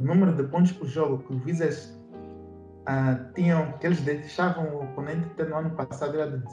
número 0.03 0.33
de 0.33 0.45
pontos 0.45 0.73
por 0.73 0.87
jogo 0.87 1.19
que 1.19 1.35
os 1.35 1.45
Wizards 1.45 1.97
ah, 2.87 3.19
tinham, 3.35 3.73
que 3.73 3.87
eles 3.87 4.01
deixavam 4.01 4.65
o 4.69 4.85
oponente 4.85 5.29
ter 5.31 5.49
no 5.49 5.57
ano 5.57 5.71
passado 5.71 6.21
era 6.21 6.39
de 6.39 6.45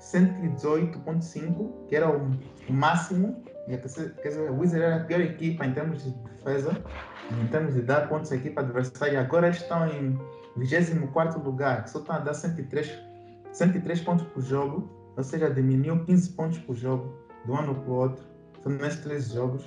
118.5, 0.00 1.86
que 1.88 1.96
era 1.96 2.10
o, 2.10 2.30
máximo. 2.68 3.42
E, 3.68 3.76
Quer 3.76 4.28
dizer, 4.28 4.50
o 4.50 4.58
Wizard 4.58 4.84
era 4.84 4.96
a 4.96 5.04
pior 5.04 5.20
equipa 5.20 5.66
em 5.66 5.72
termos 5.72 6.04
de 6.04 6.10
defesa, 6.10 6.70
em 7.30 7.46
termos 7.48 7.74
de 7.74 7.82
dar 7.82 8.08
pontos 8.08 8.30
à 8.32 8.36
equipa 8.36 8.60
adversária. 8.60 9.20
Agora 9.20 9.48
estão 9.48 9.86
em 9.88 10.18
24 10.56 11.42
lugar, 11.42 11.86
só 11.88 11.98
estão 11.98 12.16
a 12.16 12.18
dar 12.20 12.34
103, 12.34 12.98
103 13.52 14.00
pontos 14.02 14.26
por 14.28 14.42
jogo, 14.42 14.88
ou 15.16 15.22
seja, 15.22 15.50
diminuiu 15.50 16.04
15 16.04 16.30
pontos 16.30 16.58
por 16.58 16.76
jogo 16.76 17.12
de 17.44 17.50
um 17.50 17.58
ano 17.58 17.74
para 17.74 17.90
o 17.90 17.94
outro, 17.94 18.24
nesses 18.70 19.00
três 19.00 19.30
jogos. 19.32 19.64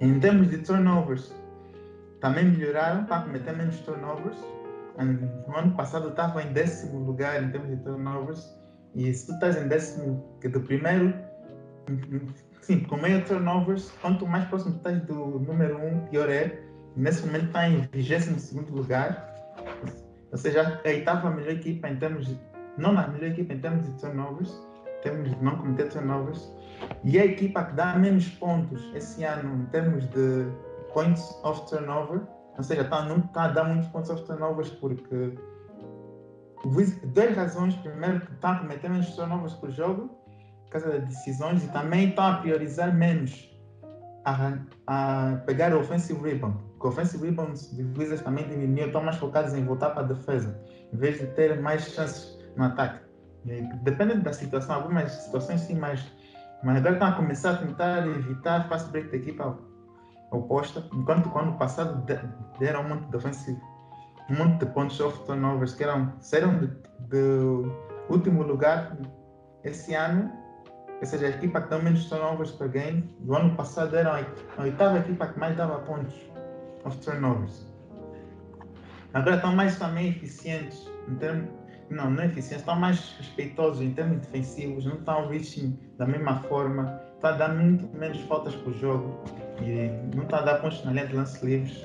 Em 0.00 0.18
termos 0.18 0.48
de 0.48 0.58
turnovers, 0.58 1.32
também 2.20 2.44
melhoraram 2.44 3.04
para 3.04 3.22
cometer 3.22 3.56
menos 3.56 3.78
turnovers. 3.80 4.38
No 5.46 5.56
ano 5.56 5.74
passado 5.74 6.08
estava 6.08 6.42
em 6.42 6.52
décimo 6.52 7.00
lugar 7.04 7.42
em 7.42 7.50
termos 7.50 7.70
de 7.70 7.76
turnovers. 7.78 8.56
E 8.94 9.12
se 9.12 9.26
tu 9.26 9.32
estás 9.34 9.56
em 9.56 9.68
décimo, 9.68 10.22
que 10.40 10.48
do 10.48 10.60
primeiro, 10.60 11.14
sim, 12.60 12.80
com 12.80 12.96
meio 12.96 13.24
turnovers, 13.24 13.90
quanto 14.02 14.26
mais 14.26 14.44
próximo 14.46 14.76
estás 14.76 15.00
do 15.02 15.38
número 15.40 15.78
um, 15.78 16.00
pior 16.06 16.28
é. 16.28 16.60
Nesse 16.96 17.24
momento 17.24 17.46
está 17.46 17.68
em 17.68 17.88
22 17.92 18.70
lugar. 18.70 19.30
Ou 20.32 20.38
seja, 20.38 20.80
a 20.84 20.88
oitava 20.88 21.30
melhor 21.30 21.52
equipa 21.52 21.88
em 21.88 21.96
termos 21.96 22.26
de. 22.26 22.38
Não 22.76 22.92
na 22.92 23.08
melhor 23.08 23.30
equipa 23.30 23.52
em 23.52 23.60
termos 23.60 23.86
de 23.86 24.00
turnovers, 24.00 24.50
em 24.98 25.02
termos 25.02 25.30
de 25.30 25.42
não 25.42 25.56
cometer 25.56 25.88
turnovers. 25.88 26.52
E 27.04 27.18
a 27.18 27.24
equipa 27.24 27.64
que 27.64 27.72
dá 27.72 27.96
menos 27.96 28.28
pontos 28.28 28.82
esse 28.94 29.24
ano 29.24 29.62
em 29.62 29.66
termos 29.66 30.08
de 30.10 30.46
points 30.92 31.38
of 31.44 31.68
turnover, 31.68 32.22
ou 32.56 32.62
seja, 32.62 32.84
tá, 32.84 33.02
não 33.04 33.18
está 33.18 33.44
a 33.44 33.48
dar 33.48 33.64
muitos 33.64 33.88
pontos 33.88 34.10
of 34.10 34.22
turnovers 34.24 34.70
porque 34.70 35.34
duas 36.68 37.36
razões. 37.36 37.74
Primeiro, 37.76 38.20
que 38.20 38.32
está 38.32 38.52
a 38.52 38.58
cometer 38.58 38.88
menos 38.90 39.14
turnovers 39.14 39.54
por 39.54 39.70
jogo, 39.70 40.08
por 40.64 40.70
causa 40.70 40.88
das 40.90 41.08
decisões, 41.08 41.64
e 41.64 41.68
também 41.68 42.10
está 42.10 42.32
a 42.32 42.36
priorizar 42.38 42.94
menos 42.94 43.48
a, 44.24 44.54
a 44.86 45.36
pegar 45.46 45.74
o 45.74 45.80
offensive 45.80 46.20
rebound. 46.20 46.62
Porque 46.72 46.86
o 46.86 46.90
offensive 46.90 47.24
rebound 47.24 47.58
de 47.74 47.82
Wizards 47.98 48.22
também 48.22 48.46
diminuiu, 48.48 48.86
estão 48.86 49.02
mais 49.02 49.16
focados 49.16 49.54
em 49.54 49.64
voltar 49.64 49.90
para 49.90 50.02
a 50.02 50.06
defesa, 50.06 50.58
em 50.92 50.96
vez 50.96 51.18
de 51.18 51.26
ter 51.28 51.60
mais 51.60 51.82
chances 51.82 52.38
no 52.56 52.64
ataque. 52.64 53.00
Dependendo 53.82 54.22
da 54.22 54.32
situação, 54.32 54.76
algumas 54.76 55.10
situações 55.12 55.62
sim, 55.62 55.74
mas, 55.74 56.06
mas 56.62 56.76
agora 56.76 56.94
estão 56.94 57.08
a 57.08 57.12
começar 57.12 57.50
a 57.52 57.56
tentar 57.56 58.06
evitar 58.06 58.68
fast 58.68 58.90
break 58.90 59.10
da 59.10 59.16
equipa 59.16 59.58
oposta, 60.30 60.84
enquanto 60.92 61.30
que 61.30 61.38
ano 61.38 61.56
passado 61.56 62.04
deram 62.58 62.82
um 62.82 62.88
monte 62.88 63.10
de 63.10 63.16
ofensivo, 63.16 63.60
um 64.30 64.36
monte 64.36 64.64
de 64.64 64.66
pontos 64.66 65.00
off 65.00 65.18
turnovers 65.24 65.74
que 65.74 65.82
eram, 65.82 66.12
saíram 66.20 66.70
de 67.08 67.70
último 68.08 68.42
lugar 68.42 68.96
esse 69.64 69.94
ano, 69.94 70.30
ou 71.00 71.06
seja, 71.06 71.26
a 71.26 71.30
equipa 71.30 71.62
que 71.62 71.70
deu 71.70 71.82
menos 71.82 72.04
turnovers 72.08 72.52
per 72.52 72.68
game, 72.68 73.02
do 73.20 73.34
ano 73.34 73.56
passado 73.56 73.96
era 73.96 74.24
a 74.58 74.62
oitava 74.62 74.98
equipa 74.98 75.26
que 75.28 75.38
mais 75.40 75.56
dava 75.56 75.78
pontos 75.80 76.14
off 76.84 76.96
turnovers. 76.98 77.66
Agora 79.14 79.36
estão 79.36 79.56
mais 79.56 79.76
também 79.78 80.10
eficientes 80.10 80.88
em 81.08 81.14
termos 81.16 81.59
não, 81.90 82.10
não 82.10 82.22
é 82.22 82.26
eficientes, 82.26 82.60
estão 82.60 82.76
mais 82.76 83.14
respeitosos 83.18 83.82
em 83.82 83.92
termos 83.92 84.18
defensivos, 84.18 84.84
não 84.84 84.94
estão 84.94 85.28
reaching 85.28 85.78
da 85.98 86.06
mesma 86.06 86.40
forma, 86.44 87.00
está 87.16 87.30
a 87.30 87.32
dar 87.32 87.54
muito 87.54 87.86
menos 87.96 88.20
faltas 88.22 88.54
por 88.56 88.72
jogo 88.74 89.22
e 89.60 89.90
não 90.14 90.24
está 90.24 90.38
a 90.38 90.42
dar 90.42 90.54
pontos 90.60 90.84
na 90.84 90.92
linha 90.92 91.06
de 91.06 91.16
lance 91.16 91.44
livres. 91.44 91.84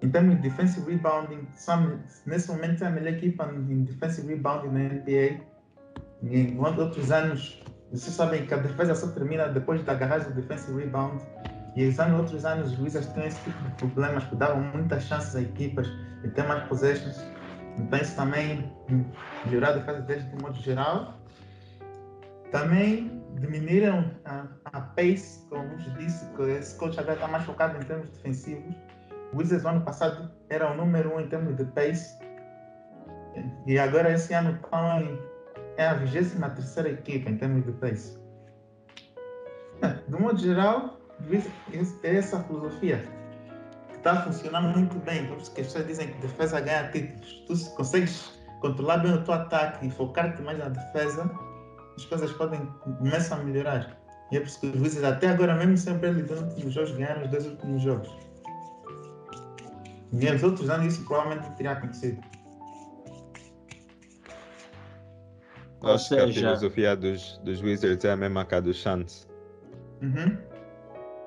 Em 0.00 0.10
termos 0.10 0.36
de 0.36 0.42
defensive 0.42 0.92
rebounding, 0.92 1.48
são, 1.56 1.98
nesse 2.24 2.48
momento 2.48 2.84
é 2.84 2.86
a 2.86 2.90
melhor 2.90 3.14
equipa 3.14 3.50
em 3.52 3.82
defensive 3.82 4.28
rebounding 4.28 4.68
na 4.68 4.94
NBA. 4.94 5.40
Em 6.22 6.58
outros 6.58 7.10
anos, 7.10 7.60
vocês 7.90 8.14
sabem 8.14 8.46
que 8.46 8.54
a 8.54 8.58
defesa 8.58 8.94
só 8.94 9.08
termina 9.08 9.48
depois 9.48 9.82
da 9.82 9.92
agarragem 9.92 10.28
do 10.28 10.34
defensive 10.34 10.78
rebound. 10.78 11.20
E 11.74 11.84
anos, 11.84 12.20
outros 12.20 12.44
anos, 12.44 12.72
os 12.72 12.80
Wizards 12.80 13.08
têm 13.12 13.26
esse 13.26 13.40
tipo 13.42 13.62
de 13.62 13.70
problemas 13.74 14.24
que 14.24 14.36
davam 14.36 14.62
muitas 14.62 15.04
chances 15.04 15.34
a 15.34 15.40
equipas 15.40 15.86
de 16.22 16.28
ter 16.30 16.44
mais 16.46 16.62
possessions. 16.68 17.16
Isso 18.02 18.16
também 18.16 18.72
melhorar 19.46 19.70
a 19.70 19.72
defesa 19.72 20.00
deles 20.02 20.30
de 20.30 20.42
modo 20.42 20.56
geral. 20.60 21.14
Também 22.50 23.22
diminuíram 23.40 24.10
a, 24.24 24.46
a 24.64 24.80
pace, 24.80 25.46
como 25.48 25.68
vos 25.68 25.94
disse, 25.94 26.26
que 26.34 26.42
esse 26.42 26.76
coach 26.76 26.98
agora 26.98 27.14
está 27.14 27.28
mais 27.28 27.44
focado 27.44 27.76
em 27.76 27.86
termos 27.86 28.08
defensivos. 28.10 28.74
O 29.32 29.38
Wizards 29.38 29.64
no 29.64 29.70
ano 29.70 29.80
passado 29.82 30.30
era 30.48 30.70
o 30.70 30.76
número 30.76 31.14
um 31.14 31.20
em 31.20 31.28
termos 31.28 31.56
de 31.56 31.64
pace. 31.66 32.18
E 33.66 33.78
agora 33.78 34.12
esse 34.12 34.32
ano 34.32 34.52
estão 34.52 35.00
em, 35.00 35.18
é 35.76 35.86
a 35.86 35.94
23 35.94 36.86
equipa 36.86 37.30
em 37.30 37.36
termos 37.36 37.64
de 37.64 37.72
pace. 37.72 38.18
De 40.08 40.20
modo 40.20 40.38
geral, 40.38 40.98
essa 42.02 42.42
filosofia 42.44 43.17
está 43.98 44.22
funcionando 44.22 44.76
muito 44.76 44.98
bem. 45.00 45.26
Por 45.26 45.36
isso 45.38 45.52
que 45.52 45.60
as 45.60 45.66
pessoas 45.68 45.86
dizem 45.86 46.08
que 46.08 46.18
defesa 46.18 46.60
ganha 46.60 46.90
títulos. 46.90 47.44
Tu 47.46 47.70
consegues 47.76 48.38
controlar 48.60 48.98
bem 48.98 49.12
o 49.12 49.22
teu 49.22 49.34
ataque 49.34 49.86
e 49.86 49.90
focar-te 49.90 50.42
mais 50.42 50.58
na 50.58 50.68
defesa, 50.68 51.30
as 51.96 52.04
coisas 52.04 52.32
podem 52.32 52.64
começar 52.80 53.36
a 53.36 53.44
melhorar. 53.44 53.96
E 54.30 54.36
é 54.36 54.40
por 54.40 54.46
isso 54.46 54.60
que 54.60 54.66
os 54.66 54.80
Wizards 54.80 55.04
até 55.04 55.28
agora 55.28 55.54
mesmo 55.54 55.76
sempre 55.76 56.08
ali 56.08 56.22
nos 56.22 56.40
últimos 56.40 56.74
jogos 56.74 56.90
ganharam 56.92 57.22
os 57.22 57.30
dois 57.30 57.46
últimos 57.46 57.82
jogos. 57.82 58.16
E 60.12 60.30
nos 60.30 60.42
outros 60.42 60.70
anos 60.70 60.94
isso 60.94 61.04
provavelmente 61.04 61.50
teria 61.56 61.72
acontecido. 61.72 62.22
Ou 65.80 65.94
Acho 65.94 66.08
seja... 66.08 66.24
que 66.24 66.30
a 66.30 66.34
filosofia 66.34 66.96
dos, 66.96 67.38
dos 67.44 67.62
Wizards 67.62 68.04
é 68.04 68.10
a 68.10 68.16
mesma 68.16 68.44
que 68.44 68.54
a 68.54 68.60
dos 68.60 68.80
Suns. 68.80 69.28
Uhum. 70.02 70.36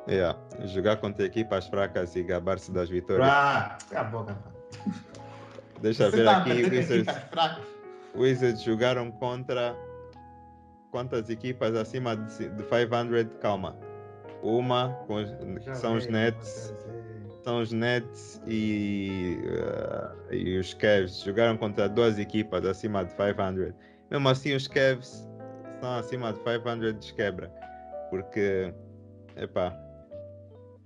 Yeah. 0.07 0.37
Jogar 0.65 0.97
contra 0.97 1.25
equipas 1.25 1.67
fracas 1.67 2.15
e 2.15 2.23
gabar-se 2.23 2.71
das 2.71 2.89
vitórias. 2.89 3.27
Ah, 3.27 3.77
a 3.95 4.03
boca, 4.03 4.35
Deixa 5.81 6.09
Você 6.09 6.17
ver 6.17 6.25
tá 6.25 6.37
aqui. 6.37 6.51
Wizards, 6.63 7.15
Wizards 8.15 8.61
jogaram 8.61 9.11
contra 9.11 9.75
quantas 10.91 11.29
equipas 11.29 11.75
acima 11.75 12.15
de, 12.15 12.49
de 12.49 12.63
500? 12.63 13.37
Calma. 13.39 13.75
Uma 14.43 14.89
com, 15.07 15.23
são 15.73 15.95
os 15.95 16.07
Nets. 16.07 16.73
São 17.43 17.59
os 17.59 17.71
Nets 17.71 18.41
e, 18.45 19.39
uh, 19.43 20.33
e 20.33 20.59
os 20.59 20.73
Cavs. 20.75 21.21
Jogaram 21.21 21.57
contra 21.57 21.89
duas 21.89 22.19
equipas 22.19 22.63
acima 22.65 23.03
de 23.03 23.15
500. 23.15 23.73
Mesmo 24.11 24.29
assim, 24.29 24.53
os 24.53 24.67
Cavs 24.67 25.27
são 25.79 25.97
acima 25.97 26.33
de 26.33 26.39
500 26.39 27.11
quebra. 27.11 27.51
Porque, 28.11 28.71
epá, 29.35 29.75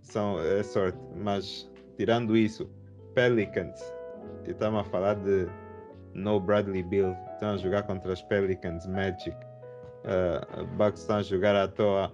são, 0.06 0.40
é 0.40 0.64
sorte. 0.64 0.98
Mas, 1.16 1.70
tirando 1.98 2.36
isso, 2.36 2.70
Pelicans. 3.14 3.80
Estamos 4.46 4.82
a 4.82 4.84
falar 4.84 5.16
de 5.16 5.48
No 6.14 6.40
Bradley 6.40 6.84
Bill. 6.84 7.16
Estão 7.34 7.52
a 7.52 7.58
jogar 7.58 7.84
contra 7.84 8.12
os 8.12 8.22
Pelicans, 8.24 8.86
Magic. 8.88 9.36
Uh, 10.06 10.66
Bucks 10.78 11.02
estão 11.02 11.18
a 11.18 11.24
jogar 11.24 11.56
à 11.56 11.68
toa. 11.68 12.12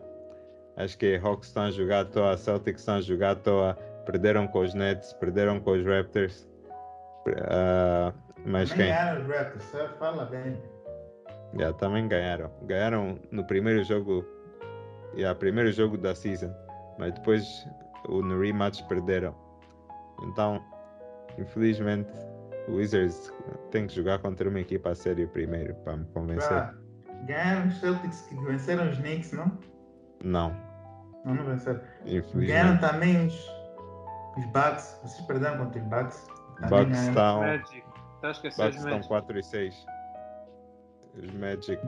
Acho 0.78 0.98
que 0.98 1.20
Hawks 1.22 1.50
estão 1.50 1.64
a 1.64 1.72
jogar 1.72 2.02
à 2.02 2.06
toa. 2.06 2.38
Celtics 2.38 2.82
estão 2.82 2.96
a 2.96 3.02
jogar 3.02 3.32
à 3.32 3.36
toa. 3.36 3.74
Perderam 4.06 4.48
com 4.48 4.60
os 4.60 4.74
Nets, 4.74 5.14
perderam 5.14 5.60
com 5.60 5.72
os 5.72 5.86
Raptors. 5.86 6.48
Uh, 7.28 8.14
mas 8.46 8.72
quem? 8.72 8.88
Ganharam 8.88 9.22
os 9.22 9.28
Raptors, 9.28 9.96
fala 10.00 10.26
bem. 10.26 10.58
Yeah, 11.54 11.78
também 11.78 12.08
ganharam. 12.08 12.50
Ganharam 12.64 13.20
no 13.30 13.44
primeiro 13.46 13.84
jogo. 13.84 14.26
Yeah, 15.14 15.38
primeiro 15.38 15.72
jogo 15.72 15.98
da 15.98 16.16
season. 16.16 16.54
Mas 17.02 17.16
depois 17.16 17.68
no 18.08 18.40
rematch 18.40 18.84
perderam. 18.84 19.36
Então, 20.22 20.64
infelizmente, 21.36 22.12
o 22.68 22.76
Wizards 22.76 23.34
tem 23.72 23.88
que 23.88 23.96
jogar 23.96 24.20
contra 24.20 24.48
uma 24.48 24.60
equipa 24.60 24.92
a 24.92 24.96
sério 24.96 25.28
primeiro 25.30 25.74
para 25.84 25.98
me 25.98 26.06
convencer. 26.14 26.70
Ganharam 27.26 27.68
os 27.68 27.80
Celtics 27.80 28.22
que 28.28 28.36
venceram 28.36 28.88
os 28.88 29.00
Knicks, 29.00 29.32
não? 29.34 29.52
Não. 30.24 30.56
Não, 31.26 31.34
não 31.34 31.44
venceram. 31.44 31.82
Ganharam 32.36 32.78
também 32.78 33.26
os, 33.26 33.34
os 34.38 34.46
Bucks. 34.46 35.00
Vocês 35.02 35.26
perderam 35.26 35.58
contra 35.58 35.82
os 35.82 35.88
Bucks. 35.88 36.28
Bucks 36.70 37.00
estão. 37.08 37.40
Magic. 37.40 37.84
Bucks 38.22 38.78
estão 38.78 39.02
4 39.02 39.40
e 39.40 39.44
6. 39.44 39.86
Os 41.18 41.34
Magic. 41.34 41.82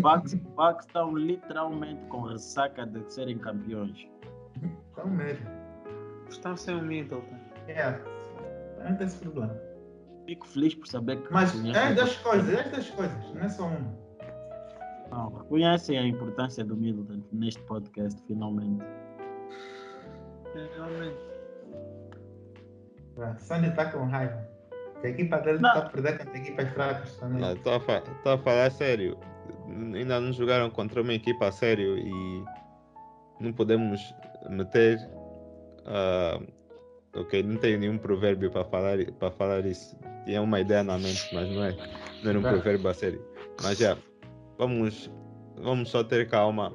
Bucks, 0.00 0.84
estão 0.86 1.16
literalmente 1.16 2.04
com 2.06 2.26
a 2.26 2.38
saca 2.38 2.84
de 2.86 3.12
serem 3.12 3.38
campeões. 3.38 4.08
Estão 4.88 5.06
mesmo. 5.08 5.46
Estão 6.28 6.56
sem 6.56 6.74
o 6.74 6.82
Middleton. 6.82 7.38
É, 7.68 7.98
não 8.84 8.96
tem 8.96 9.06
esse 9.06 9.18
problema. 9.18 9.56
Fico 10.26 10.46
feliz 10.46 10.74
por 10.74 10.86
saber 10.86 11.22
que. 11.22 11.32
Mas 11.32 11.54
é 11.74 11.94
das 11.94 12.16
coisas, 12.16 12.52
é 12.52 12.68
das 12.68 12.90
coisas, 12.90 13.34
não 13.34 13.42
é 13.42 13.48
só 13.48 13.66
uma. 13.66 14.08
Não, 15.10 15.30
conhecem 15.30 15.98
a 15.98 16.06
importância 16.06 16.64
do 16.64 16.76
Middleton 16.76 17.22
neste 17.32 17.62
podcast, 17.62 18.20
finalmente. 18.26 18.84
Finalmente. 20.52 21.16
Sandy 23.38 23.68
está 23.68 23.90
com 23.90 24.04
raiva. 24.04 24.57
A 25.02 25.08
equipa 25.08 25.38
dele 25.38 25.56
está 25.56 25.72
a 25.74 25.82
perder 25.82 26.18
contra 26.18 26.38
equipas 26.38 26.68
fracas 26.70 27.16
também. 27.16 27.52
Estou 27.52 27.74
a, 27.74 27.80
fa 27.80 28.02
a 28.24 28.38
falar 28.38 28.70
sério. 28.70 29.16
Ainda 29.94 30.20
não 30.20 30.32
jogaram 30.32 30.70
contra 30.70 31.02
uma 31.02 31.14
equipa 31.14 31.48
a 31.48 31.52
sério 31.52 31.98
e 31.98 32.44
não 33.40 33.52
podemos 33.52 34.00
meter. 34.48 34.98
Uh, 35.86 36.46
ok, 37.14 37.42
não 37.42 37.56
tenho 37.56 37.78
nenhum 37.78 37.98
provérbio 37.98 38.50
para 38.50 38.64
falar, 38.64 38.98
para 39.18 39.30
falar 39.30 39.64
isso. 39.64 39.96
Tinha 40.24 40.42
uma 40.42 40.60
ideia 40.60 40.82
na 40.82 40.98
mente, 40.98 41.32
mas 41.32 41.48
não 41.48 41.64
é, 41.64 41.76
não 42.22 42.30
era 42.30 42.38
um 42.38 42.42
provérbio 42.42 42.88
a 42.88 42.94
sério. 42.94 43.24
Mas 43.62 43.78
já, 43.78 43.96
vamos, 44.58 45.10
vamos 45.56 45.90
só 45.90 46.02
ter 46.02 46.28
calma. 46.28 46.72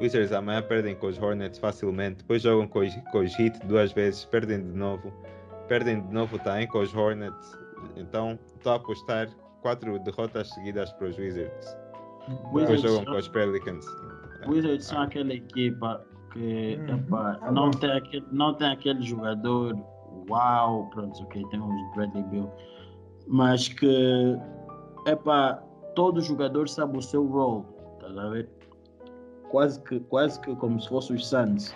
Wizards 0.00 0.32
amanhã 0.32 0.62
perdem 0.62 0.94
com 0.94 1.08
os 1.08 1.20
Hornets 1.20 1.58
facilmente, 1.58 2.18
depois 2.18 2.42
jogam 2.42 2.66
com 2.66 2.80
os, 2.80 2.94
com 3.12 3.18
os 3.18 3.38
Heat 3.38 3.58
duas 3.66 3.92
vezes, 3.92 4.24
perdem 4.24 4.58
de 4.58 4.72
novo, 4.72 5.12
perdem 5.70 6.00
de 6.04 6.12
novo 6.12 6.36
também 6.40 6.66
com 6.66 6.80
os 6.80 6.92
Hornets. 6.92 7.56
Então 7.96 8.36
estou 8.56 8.72
a 8.72 8.74
apostar 8.74 9.28
quatro 9.62 10.00
derrotas 10.00 10.50
seguidas 10.50 10.92
para 10.94 11.06
os 11.08 11.16
Wizards. 11.16 11.76
Depois 12.28 12.68
Wizards 12.68 12.82
jogam 12.82 13.04
são- 13.04 13.12
com 13.12 13.18
os 13.20 13.28
Pelicans. 13.28 13.86
Wizards 14.48 14.84
são 14.86 15.02
aquela 15.02 15.32
equipa 15.32 16.04
que 16.32 16.76
Uhum. 16.88 17.02
Tá 17.08 17.50
não, 17.52 17.70
tem 17.70 17.90
aquele, 17.92 18.26
não 18.32 18.54
tem 18.54 18.68
aquele 18.72 19.02
jogador 19.02 19.76
uau, 20.28 20.90
pronto, 20.90 21.22
ok, 21.22 21.44
tem 21.50 21.60
os 21.60 21.94
Bradley 21.94 22.22
Bill, 22.24 22.50
mas 23.28 23.68
que 23.68 24.36
epá, 25.06 25.62
todo 25.94 26.20
jogador 26.20 26.68
sabe 26.68 26.98
o 26.98 27.02
seu 27.02 27.24
role, 27.26 27.64
tá 28.00 28.06
a 28.08 28.28
ver? 28.30 28.48
Quase 29.50 29.80
que, 29.82 30.00
quase 30.00 30.40
que 30.40 30.54
como 30.56 30.80
se 30.80 30.88
fosse 30.88 31.12
os 31.12 31.26
Suns, 31.28 31.74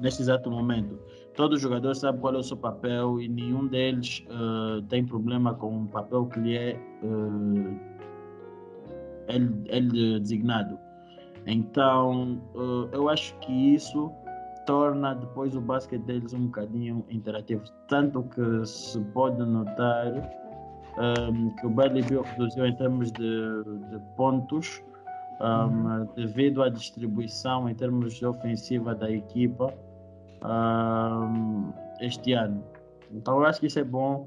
neste 0.00 0.22
exato 0.22 0.50
momento. 0.50 0.98
Todo 1.36 1.58
jogador 1.58 1.94
sabe 1.96 2.20
qual 2.20 2.34
é 2.34 2.38
o 2.38 2.42
seu 2.42 2.56
papel 2.56 3.20
e 3.20 3.28
nenhum 3.28 3.66
deles 3.66 4.24
eh, 4.28 4.82
tem 4.88 5.04
problema 5.04 5.52
com 5.54 5.82
o 5.82 5.88
papel 5.88 6.26
que 6.26 6.38
lhe 6.38 6.56
é 6.56 6.70
eh, 6.70 7.74
ele, 9.28 9.64
ele 9.66 10.20
designado. 10.20 10.78
Então, 11.46 12.40
eh, 12.54 12.96
eu 12.96 13.08
acho 13.08 13.36
que 13.40 13.52
isso 13.52 14.12
torna 14.64 15.14
depois 15.14 15.56
o 15.56 15.60
basquete 15.60 16.02
deles 16.02 16.32
um 16.32 16.46
bocadinho 16.46 17.04
interativo. 17.10 17.64
Tanto 17.88 18.22
que 18.22 18.64
se 18.64 19.00
pode 19.12 19.44
notar 19.44 20.06
ehm, 20.06 21.50
que 21.58 21.66
o 21.66 21.70
Bradley 21.70 22.04
Bill 22.04 22.22
reduziu 22.22 22.64
em 22.64 22.76
termos 22.76 23.10
de, 23.10 23.64
de 23.90 23.98
pontos 24.16 24.80
ehm, 25.40 26.06
devido 26.14 26.62
à 26.62 26.68
distribuição 26.68 27.68
em 27.68 27.74
termos 27.74 28.14
de 28.14 28.24
ofensiva 28.24 28.94
da 28.94 29.10
equipa 29.10 29.74
ehm, 30.44 31.72
este 32.00 32.32
ano. 32.32 32.64
Então, 33.12 33.38
eu 33.38 33.46
acho 33.46 33.60
que 33.60 33.66
isso 33.66 33.78
é 33.78 33.84
bom. 33.84 34.26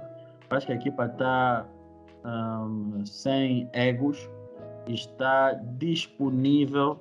Eu 0.50 0.58
acho 0.58 0.66
que 0.66 0.74
a 0.74 0.76
equipa 0.76 1.06
está 1.06 1.66
ehm, 2.26 3.06
sem 3.06 3.70
egos 3.74 4.30
e 4.88 4.94
está 4.94 5.54
disponível 5.54 7.00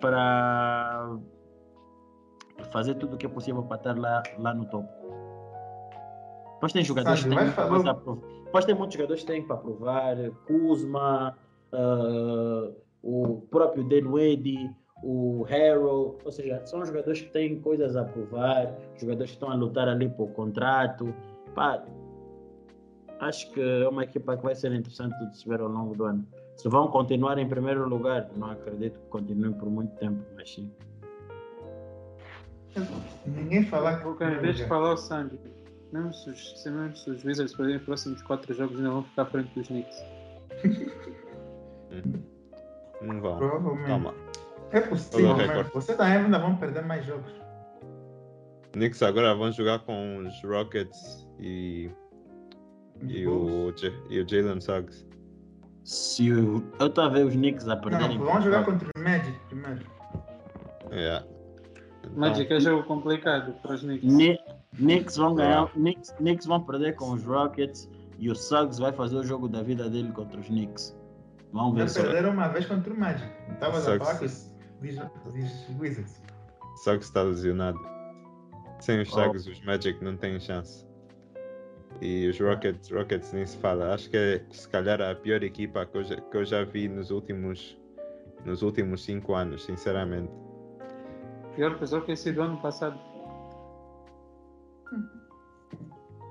para 0.00 1.16
fazer 2.70 2.94
tudo 2.94 3.14
o 3.14 3.18
que 3.18 3.26
é 3.26 3.28
possível 3.28 3.62
para 3.62 3.76
estar 3.76 3.98
lá, 3.98 4.22
lá 4.38 4.54
no 4.54 4.64
topo. 4.66 4.88
Depois 6.54 6.72
tem 6.72 6.84
jogadores 6.84 7.22
que 7.22 7.28
têm 7.28 7.52
provar. 7.52 7.94
Depois 8.44 8.64
tem 8.64 8.74
muitos 8.74 8.94
jogadores 8.94 9.22
que 9.22 9.26
têm 9.26 9.46
para 9.46 9.56
provar. 9.56 10.16
Kuzma, 10.46 11.36
ah, 11.72 12.70
o 13.02 13.42
próprio 13.50 13.84
Dinwiddie, 13.84 14.70
o 15.04 15.46
Harold. 15.48 16.16
Ou 16.24 16.32
seja, 16.32 16.64
são 16.64 16.84
jogadores 16.84 17.20
que 17.20 17.30
têm 17.30 17.60
coisas 17.60 17.94
a 17.94 18.04
provar, 18.04 18.74
jogadores 18.96 19.30
que 19.30 19.36
estão 19.36 19.50
a 19.50 19.54
lutar 19.54 19.88
ali 19.88 20.08
por 20.08 20.28
contrato. 20.30 21.14
Pá, 21.54 21.84
acho 23.20 23.52
que 23.52 23.60
é 23.60 23.88
uma 23.88 24.04
equipa 24.04 24.36
que 24.36 24.42
vai 24.42 24.54
ser 24.54 24.72
interessante 24.72 25.14
de 25.26 25.36
se 25.36 25.48
ver 25.48 25.60
ao 25.60 25.68
longo 25.68 25.94
do 25.94 26.04
ano. 26.04 26.26
Se 26.56 26.68
vão 26.68 26.88
continuar 26.88 27.38
em 27.38 27.48
primeiro 27.48 27.88
lugar, 27.88 28.30
não 28.36 28.50
acredito 28.50 28.98
que 28.98 29.06
continuem 29.06 29.52
por 29.52 29.68
muito 29.68 29.94
tempo, 29.96 30.24
mas 30.34 30.50
sim. 30.50 30.70
Ninguém 33.26 33.64
falar 33.66 34.00
que. 34.00 34.08
Ok, 34.08 34.26
deixa 34.40 34.64
eu 34.64 34.68
falar 34.68 34.94
o 34.94 34.96
Sandy. 34.96 35.38
Mesmo 35.92 36.12
se 36.12 36.30
os, 36.30 36.62
se 36.62 36.70
mesmo 36.70 36.96
se 36.96 37.10
os 37.10 37.24
Wizards 37.24 37.54
perderem 37.54 37.78
os 37.78 37.84
próximos 37.84 38.20
4 38.22 38.52
jogos, 38.52 38.76
ainda 38.78 38.90
vão 38.90 39.04
ficar 39.04 39.22
à 39.22 39.26
frente 39.26 39.54
dos 39.54 39.68
Knicks. 39.68 40.02
Não 43.00 43.20
vão. 43.20 43.36
Provavelmente. 43.36 43.86
Calma. 43.86 44.23
É 44.74 44.80
possível, 44.80 45.36
mas 45.36 45.46
recorde. 45.48 45.70
você 45.72 45.94
também 45.94 46.12
ainda 46.18 46.38
vão 46.38 46.56
perder 46.56 46.84
mais 46.84 47.04
jogos. 47.06 47.32
Knicks 48.72 49.02
agora 49.02 49.34
vão 49.34 49.52
jogar 49.52 49.78
com 49.80 50.18
os 50.18 50.42
Rockets 50.42 51.28
e, 51.38 51.88
e 53.06 53.26
o, 53.26 53.72
e 54.10 54.20
o 54.20 54.28
Jalen 54.28 54.60
Suggs. 54.60 55.06
Se 55.84 56.32
o- 56.32 56.62
eu 56.80 56.86
estou 56.88 57.04
a 57.04 57.08
ver 57.08 57.24
os 57.24 57.34
Knicks 57.34 57.68
a 57.68 57.76
perderem. 57.76 58.18
Não, 58.18 58.24
vão 58.26 58.40
jogar 58.40 58.64
contra 58.64 58.88
o 58.96 59.00
Magic 59.00 59.38
primeiro. 59.48 59.86
Yeah. 60.90 61.24
Então, 62.00 62.12
Magic 62.16 62.52
é 62.52 62.60
jogo 62.60 62.82
complicado 62.84 63.52
para 63.62 63.74
os 63.74 63.80
Knicks. 63.82 64.12
Ni- 64.12 64.38
Knicks 64.76 65.16
vão 65.16 65.34
ganhar, 65.36 65.68
Knicks, 65.70 66.10
Knicks 66.12 66.46
vão 66.46 66.60
perder 66.62 66.96
com 66.96 67.12
os 67.12 67.22
Rockets 67.22 67.88
e 68.18 68.28
o 68.28 68.34
Suggs 68.34 68.80
vai 68.80 68.92
fazer 68.92 69.16
o 69.16 69.22
jogo 69.22 69.48
da 69.48 69.62
vida 69.62 69.88
dele 69.88 70.10
contra 70.12 70.40
os 70.40 70.46
Knicks. 70.48 70.96
Vamos 71.52 71.78
Já 71.78 71.84
ver 71.84 71.90
só. 71.90 72.02
perderam 72.02 72.30
uma 72.32 72.48
vez 72.48 72.66
contra 72.66 72.92
o 72.92 72.98
Magic. 72.98 73.30
Estavas 73.52 73.86
a 73.86 73.98
falar 73.98 74.18
com 74.18 74.24
Wizards. 75.78 76.20
Suggs 76.82 77.06
está 77.06 77.22
lesionado. 77.22 77.78
Sem 78.80 79.00
os 79.00 79.10
Oh. 79.12 79.22
Suggs, 79.22 79.48
os 79.48 79.60
Magic 79.64 80.02
não 80.04 80.16
têm 80.16 80.38
chance. 80.40 80.86
E 82.00 82.26
os 82.28 82.38
Rockets, 82.40 82.90
Rockets 82.90 83.32
nem 83.32 83.46
se 83.46 83.56
fala. 83.58 83.94
Acho 83.94 84.10
que 84.10 84.16
é 84.16 84.44
se 84.50 84.68
calhar 84.68 85.00
a 85.00 85.14
pior 85.14 85.42
equipa 85.42 85.86
que 85.86 85.96
eu 85.96 86.04
já, 86.04 86.16
que 86.20 86.36
eu 86.36 86.44
já 86.44 86.64
vi 86.64 86.88
nos 86.88 87.10
últimos 87.10 87.78
nos 88.44 88.62
últimos 88.62 89.02
cinco 89.04 89.34
anos, 89.34 89.64
sinceramente. 89.64 90.30
Pior 91.54 91.78
que 91.78 91.84
os 91.84 91.92
OKC 91.92 92.32
do 92.32 92.42
ano 92.42 92.60
passado. 92.60 92.98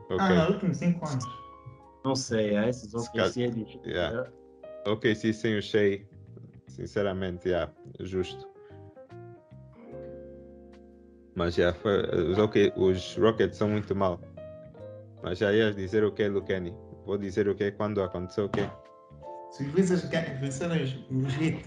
Ok. 0.10 0.18
Ah, 0.20 0.30
nos 0.36 0.50
últimos 0.50 0.78
5 0.78 1.08
anos. 1.08 1.26
Não 2.06 2.16
sei, 2.16 2.56
a 2.58 2.68
esses 2.70 2.92
Se 2.92 2.98
OKC 2.98 3.44
é 3.44 3.48
difícil. 3.48 3.82
Yeah. 3.86 4.30
Ok, 4.86 5.16
sim, 5.16 5.32
sem 5.34 5.58
o 5.58 5.62
Shea, 5.62 6.06
sinceramente, 6.76 7.50
yeah, 7.50 7.72
justo. 8.00 8.48
Mas 11.36 11.56
já 11.56 11.74
foi, 11.74 12.02
os, 12.32 12.38
OK, 12.38 12.74
os 12.76 13.16
Rockets 13.18 13.58
são 13.58 13.70
muito 13.70 13.96
mal. 13.96 14.20
Mas 15.24 15.40
já 15.40 15.52
ias 15.54 15.76
dizer 15.76 16.04
o 16.04 16.12
que, 16.12 16.28
Lucani? 16.28 16.76
Vou 17.06 17.18
dizer 17.18 17.48
o 17.48 17.56
que 17.56 17.72
quando 17.72 18.02
aconteceu 18.02 18.46
o 18.46 18.50
que? 18.50 18.62
Se 19.52 19.64
os 19.64 19.74
Wizards 19.74 20.10
ganham- 20.10 20.40
vencerem 20.40 20.84
os, 20.84 20.94
Heat. 21.42 21.66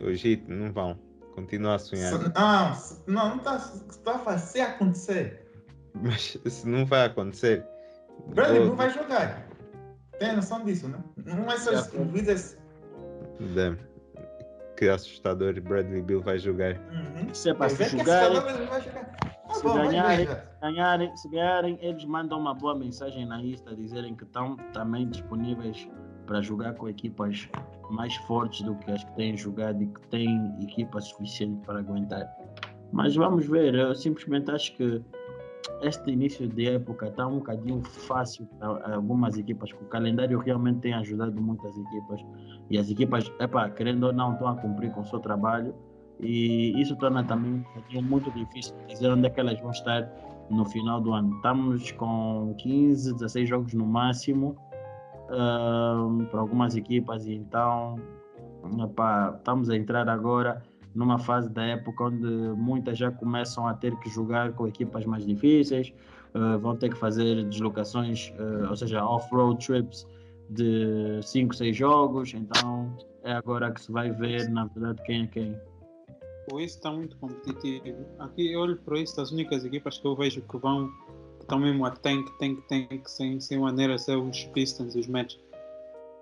Os 0.00 0.24
Heat 0.24 0.44
não 0.48 0.72
vão. 0.72 0.98
Continua 1.34 1.74
a 1.74 1.78
sonhar. 1.78 2.12
Se- 2.12 2.32
Não, 2.34 2.74
se- 2.74 3.02
não, 3.06 3.28
não 3.30 3.36
está 3.38 3.58
tá 4.04 4.14
a 4.16 4.18
fazer 4.20 4.60
acontecer. 4.62 5.46
Mas 5.94 6.36
isso 6.44 6.68
não 6.68 6.84
vai 6.86 7.06
acontecer. 7.06 7.64
Bradley 8.28 8.58
Vou- 8.60 8.68
Bill 8.68 8.76
vai 8.76 8.90
jogar. 8.90 9.48
Tem 10.18 10.34
noção 10.36 10.64
disso, 10.64 10.88
né? 10.88 10.98
Não 11.16 11.50
é 11.50 11.56
só 11.58 11.72
Já 11.72 11.80
os 11.80 11.86
foi. 11.88 12.04
Damn. 13.40 13.76
Que 14.76 14.88
assustador, 14.88 15.60
Bradley 15.60 16.02
Bill 16.02 16.20
vai 16.20 16.38
jogar. 16.38 16.72
Uhum. 16.74 17.32
Se 17.32 17.50
é 17.50 17.54
para 17.54 17.68
se 17.70 17.96
jogarem. 17.96 18.38
Ah, 18.38 19.54
se 19.54 19.62
ganharem- 19.62 20.28
ganharem, 20.60 21.16
se 21.16 21.28
ganharem, 21.28 21.78
eles 21.80 22.04
mandam 22.04 22.38
uma 22.40 22.54
boa 22.54 22.74
mensagem 22.74 23.24
na 23.26 23.40
Insta 23.40 23.74
dizerem 23.76 24.14
que 24.16 24.24
estão 24.24 24.56
também 24.72 25.08
disponíveis 25.08 25.88
para 26.26 26.40
jogar 26.40 26.74
com 26.74 26.88
equipas 26.88 27.48
mais 27.90 28.14
fortes 28.26 28.62
do 28.62 28.74
que 28.76 28.90
as 28.90 29.04
que 29.04 29.12
têm 29.12 29.36
jogado 29.36 29.82
e 29.82 29.86
que 29.86 30.00
têm 30.08 30.56
equipa 30.62 31.00
suficiente 31.00 31.60
para 31.66 31.78
aguentar. 31.80 32.26
Mas 32.90 33.14
vamos 33.14 33.46
ver, 33.46 33.74
eu 33.74 33.94
simplesmente 33.94 34.50
acho 34.50 34.74
que 34.76 35.02
este 35.82 36.10
início 36.10 36.48
de 36.48 36.68
época 36.68 37.08
está 37.08 37.26
um 37.26 37.38
bocadinho 37.38 37.82
fácil 37.82 38.46
para 38.58 38.94
algumas 38.94 39.36
equipas, 39.36 39.70
o 39.72 39.84
calendário 39.86 40.38
realmente 40.38 40.80
tem 40.80 40.94
ajudado 40.94 41.40
muitas 41.40 41.76
equipas 41.76 42.24
e 42.70 42.78
as 42.78 42.90
equipas, 42.90 43.30
epá, 43.40 43.68
querendo 43.70 44.04
ou 44.04 44.12
não, 44.12 44.32
estão 44.32 44.48
a 44.48 44.56
cumprir 44.56 44.92
com 44.92 45.00
o 45.00 45.04
seu 45.04 45.20
trabalho 45.20 45.74
e 46.20 46.80
isso 46.80 46.96
torna 46.96 47.24
também 47.24 47.64
um 47.94 48.02
muito 48.02 48.30
difícil 48.30 48.74
dizer 48.88 49.10
onde 49.10 49.26
é 49.26 49.30
que 49.30 49.40
elas 49.40 49.58
vão 49.60 49.70
estar 49.70 50.10
no 50.50 50.64
final 50.66 51.00
do 51.00 51.12
ano. 51.12 51.34
Estamos 51.36 51.90
com 51.92 52.54
15, 52.58 53.14
16 53.14 53.48
jogos 53.48 53.74
no 53.74 53.86
máximo 53.86 54.56
ahm, 55.30 56.26
para 56.30 56.40
algumas 56.40 56.76
equipas 56.76 57.26
e 57.26 57.34
então 57.34 57.96
epá, 58.82 59.34
estamos 59.36 59.68
a 59.70 59.76
entrar 59.76 60.08
agora 60.08 60.62
numa 60.94 61.18
fase 61.18 61.48
da 61.50 61.64
época 61.64 62.04
onde 62.04 62.26
muitas 62.56 62.96
já 62.96 63.10
começam 63.10 63.66
a 63.66 63.74
ter 63.74 63.96
que 63.98 64.08
jogar 64.08 64.52
com 64.52 64.66
equipas 64.66 65.04
mais 65.04 65.26
difíceis, 65.26 65.92
ah, 66.34 66.56
vão 66.56 66.76
ter 66.76 66.90
que 66.90 66.96
fazer 66.96 67.44
deslocações, 67.44 68.32
ah, 68.38 68.70
ou 68.70 68.76
seja, 68.76 69.04
off-road 69.04 69.64
trips 69.64 70.06
de 70.50 71.20
5, 71.22 71.54
6 71.54 71.76
jogos, 71.76 72.34
então 72.34 72.96
é 73.22 73.32
agora 73.32 73.72
que 73.72 73.80
se 73.80 73.90
vai 73.90 74.10
ver 74.10 74.48
na 74.50 74.66
verdade 74.66 75.02
quem 75.04 75.22
é 75.22 75.26
quem. 75.26 75.60
O 76.52 76.60
East 76.60 76.76
está 76.76 76.92
muito 76.92 77.16
competitivo. 77.16 78.04
Aqui 78.18 78.52
eu 78.52 78.60
olho 78.60 78.76
para 78.76 78.98
isso, 78.98 79.18
as 79.20 79.30
únicas 79.30 79.64
equipas 79.64 79.98
que 79.98 80.06
eu 80.06 80.14
vejo 80.14 80.42
que 80.42 80.58
vão, 80.58 80.88
que 81.38 81.42
estão 81.42 81.58
mesmo 81.58 81.86
a 81.86 81.90
tank, 81.90 82.28
tank, 82.38 82.60
tank, 82.68 83.08
sem, 83.08 83.40
sem 83.40 83.58
maneira, 83.58 83.96
são 83.96 84.28
os 84.28 84.44
Pistons 84.46 84.94
e 84.94 85.00
os 85.00 85.06
Magic. 85.06 85.42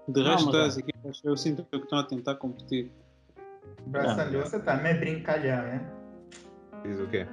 De 0.09 0.23
resto, 0.23 0.47
todas 0.47 0.63
é. 0.63 0.67
as 0.67 0.79
equipas 0.79 1.21
eu 1.25 1.37
sinto 1.37 1.65
que 1.65 1.77
estão 1.77 1.99
a 1.99 2.05
tentar 2.05 2.37
competir. 2.37 2.91
Braçando, 3.87 4.39
você 4.39 4.59
também 4.61 4.99
brincalhão, 4.99 5.63
né? 5.63 5.81
Diz 6.85 7.01
o 7.01 7.07
quê? 7.09 7.27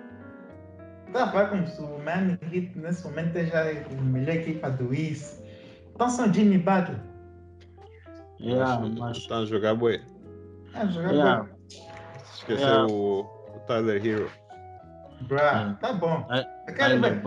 Tá 1.14 1.24
a 1.24 1.32
falar 1.32 1.50
como 1.50 1.68
se 1.68 1.82
o 1.82 1.98
Miami 2.00 2.38
Heat 2.52 2.78
nesse 2.78 3.04
momento 3.08 3.34
seja 3.34 3.62
a 3.62 4.02
melhor 4.02 4.36
equipa 4.36 4.70
do 4.70 4.94
East. 4.94 5.40
Então 5.96 6.10
são 6.10 6.32
Jimmy 6.32 6.58
Butler. 6.58 7.00
Yeah, 8.40 8.80
Mas 8.80 8.96
mas 8.96 9.18
Estão 9.18 9.44
a 9.44 9.46
jogar. 9.46 9.70
É 9.72 10.86
um 10.86 10.92
jogador. 10.92 11.14
Yeah. 11.14 11.50
esqueceu 12.34 12.68
Yeah. 12.68 12.94
o, 12.94 13.20
o 13.22 13.60
Tyler 13.68 14.06
Hero. 14.06 14.32
Bruh, 15.22 15.76
tá 15.82 15.94
bom. 15.94 16.26
Eu 16.68 16.74
quero 16.74 17.02
ver. 17.02 17.24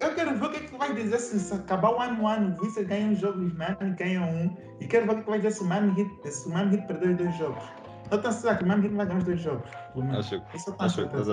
Eu 0.00 0.14
quero 0.14 0.34
ver 0.34 0.44
o 0.44 0.50
é 0.50 0.58
que 0.58 0.59
vai 0.80 0.94
dizer 0.94 1.18
se, 1.18 1.38
se 1.38 1.54
acabar 1.54 1.90
o 1.92 2.00
ano, 2.00 2.22
o 2.22 2.26
ano, 2.26 2.56
Wizards 2.60 2.88
ganha 2.88 3.06
um 3.06 3.14
jogo 3.14 3.42
e 3.42 3.46
os 3.46 3.54
Miami 3.54 3.94
ganham 3.96 4.24
um. 4.24 4.56
E 4.80 4.86
quero 4.86 5.06
ver 5.06 5.12
o 5.12 5.22
que 5.22 5.30
vai 5.30 5.38
dizer 5.38 5.52
se 5.52 5.62
o 5.62 5.66
Miami 5.66 6.00
Heat, 6.00 6.32
se 6.32 6.48
o 6.48 6.52
Miami 6.52 6.76
Heat 6.76 6.86
perder 6.86 7.10
os 7.10 7.16
dois 7.18 7.38
jogos. 7.38 7.62
Eu 8.10 8.18
tenho 8.20 8.32
certeza 8.32 8.56
que 8.56 8.64
o 8.64 8.66
Miami 8.66 8.86
Heat 8.86 8.96
vai 8.96 9.06
ganhar 9.06 9.18
os 9.18 9.24
dois 9.24 9.40
jogos. 9.40 9.70
Acho, 10.18 10.42
Isso 10.54 10.74
acho 10.78 11.08
que 11.08 11.16
estás 11.16 11.28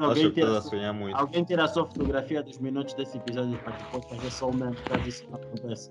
alguém 0.00 0.32
que 0.32 0.42
a 0.42 0.60
sonhar 0.60 0.92
muito. 0.92 1.16
alguém 1.16 1.44
tira 1.44 1.64
a 1.64 1.68
sua 1.68 1.86
fotografia 1.86 2.42
dos 2.42 2.58
minutos 2.58 2.92
desse 2.94 3.16
episódio 3.16 3.56
para 3.60 3.76
depois 3.76 4.04
fazer 4.04 4.30
só 4.30 4.50
o 4.50 4.54
mesmo 4.54 4.76
caso 4.84 5.08
isso 5.08 5.26
não 5.30 5.38
acontece. 5.38 5.90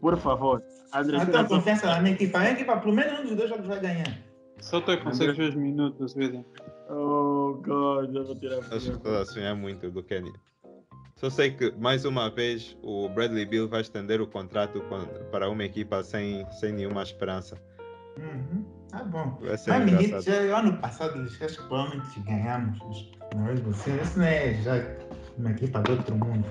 Por 0.00 0.16
favor, 0.18 0.62
André, 0.94 1.18
Eu 1.18 1.26
tenho 1.26 1.38
a 1.38 1.46
sua 1.46 1.58
confiança 1.58 1.86
na 1.86 2.00
minha 2.00 2.14
equipa. 2.14 2.38
A 2.38 2.40
minha 2.40 2.52
equipa, 2.52 2.76
pelo 2.78 2.94
menos 2.94 3.20
um 3.20 3.22
dos 3.24 3.36
dois 3.36 3.48
jogos 3.48 3.66
vai 3.66 3.80
ganhar. 3.80 4.18
Só 4.58 4.80
tu 4.80 4.90
é 4.90 4.96
que 4.96 5.04
consegues 5.04 5.36
ver 5.36 5.50
os 5.50 5.54
minutos, 5.54 6.14
vida. 6.14 6.44
Oh, 6.90 7.54
God, 7.64 8.14
eu 8.14 8.24
vou 8.26 8.34
tirar 8.34 8.56
a 8.56 8.58
Acho 8.58 8.90
que 8.90 8.96
estás 8.96 9.14
a 9.14 9.24
sonhar 9.26 9.54
muito 9.54 9.90
do 9.90 10.02
Kenny. 10.02 10.32
Só 11.20 11.28
sei 11.28 11.50
que, 11.50 11.70
mais 11.72 12.06
uma 12.06 12.30
vez, 12.30 12.74
o 12.82 13.06
Bradley 13.10 13.44
Bill 13.44 13.68
vai 13.68 13.82
estender 13.82 14.22
o 14.22 14.26
contrato 14.26 14.80
com- 14.88 15.04
para 15.30 15.50
uma 15.50 15.62
equipa 15.62 16.02
sem, 16.02 16.50
sem 16.50 16.72
nenhuma 16.72 17.02
esperança. 17.02 17.58
Uhum. 18.18 18.64
Tá 18.90 19.04
bom. 19.04 19.36
Vai 19.38 19.58
ser 19.58 19.70
Miami 19.70 19.92
Heat, 19.92 20.04
engraçado. 20.06 20.48
já, 20.48 20.58
ano 20.58 20.78
passado, 20.78 21.18
eles 21.18 21.42
acho 21.42 21.58
que 21.58 21.68
provavelmente 21.68 22.20
ganhamos. 22.20 23.10
Na 23.36 23.44
vez 23.48 23.60
você, 23.60 23.90
isso 24.00 24.18
não 24.18 24.24
é 24.24 24.54
já 24.62 24.72
uma 25.36 25.50
equipa 25.50 25.82
de 25.82 25.90
outro 25.92 26.16
mundo. 26.16 26.46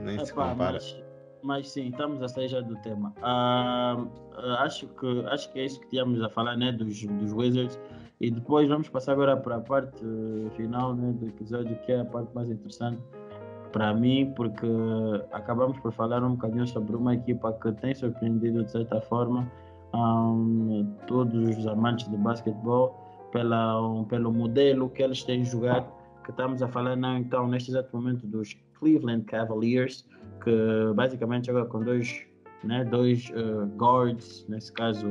Nem 0.00 0.24
se 0.24 0.32
compara. 0.34 0.72
mas, 0.72 1.02
mas 1.44 1.70
sim, 1.70 1.90
estamos 1.90 2.20
a 2.24 2.26
sair 2.26 2.48
já 2.48 2.60
do 2.62 2.74
tema. 2.82 3.14
Ah, 3.22 4.04
ah, 4.34 4.64
acho, 4.64 4.88
que, 4.88 5.24
acho 5.26 5.52
que 5.52 5.60
é 5.60 5.64
isso 5.64 5.78
que 5.80 5.90
tínhamos 5.90 6.20
a 6.22 6.28
falar 6.28 6.56
né, 6.56 6.72
dos, 6.72 7.00
dos 7.04 7.32
Wizards. 7.32 7.78
E 8.20 8.32
depois 8.32 8.68
vamos 8.68 8.88
passar 8.88 9.12
agora 9.12 9.36
para 9.36 9.56
a 9.56 9.60
parte 9.60 10.02
eh, 10.02 10.50
final 10.56 10.92
né, 10.96 11.12
do 11.12 11.28
episódio, 11.28 11.78
que 11.84 11.92
é 11.92 12.00
a 12.00 12.04
parte 12.04 12.34
mais 12.34 12.50
interessante 12.50 12.98
para 13.76 13.92
mim, 13.92 14.32
porque 14.34 14.66
acabamos 15.32 15.78
por 15.80 15.92
falar 15.92 16.24
um 16.24 16.30
bocadinho 16.30 16.66
sobre 16.66 16.96
uma 16.96 17.12
equipa 17.12 17.52
que 17.60 17.70
tem 17.72 17.94
surpreendido 17.94 18.64
de 18.64 18.70
certa 18.70 19.02
forma 19.02 19.46
ahm, 19.92 20.86
todos 21.06 21.58
os 21.58 21.66
amantes 21.66 22.08
de 22.08 22.16
basquetebol 22.16 22.98
pela, 23.32 24.02
pelo 24.08 24.32
modelo 24.32 24.88
que 24.88 25.02
eles 25.02 25.22
têm 25.24 25.44
jogado, 25.44 25.92
que 26.24 26.30
estamos 26.30 26.62
a 26.62 26.68
falar 26.68 26.96
não, 26.96 27.18
então 27.18 27.46
neste 27.48 27.70
exato 27.70 27.94
momento 27.94 28.26
dos 28.26 28.56
Cleveland 28.78 29.26
Cavaliers, 29.26 30.08
que 30.42 30.94
basicamente 30.94 31.48
joga 31.48 31.66
com 31.66 31.80
dois, 31.80 32.24
né, 32.64 32.82
dois 32.82 33.30
eh, 33.34 33.66
guards, 33.76 34.46
nesse 34.48 34.72
caso, 34.72 35.06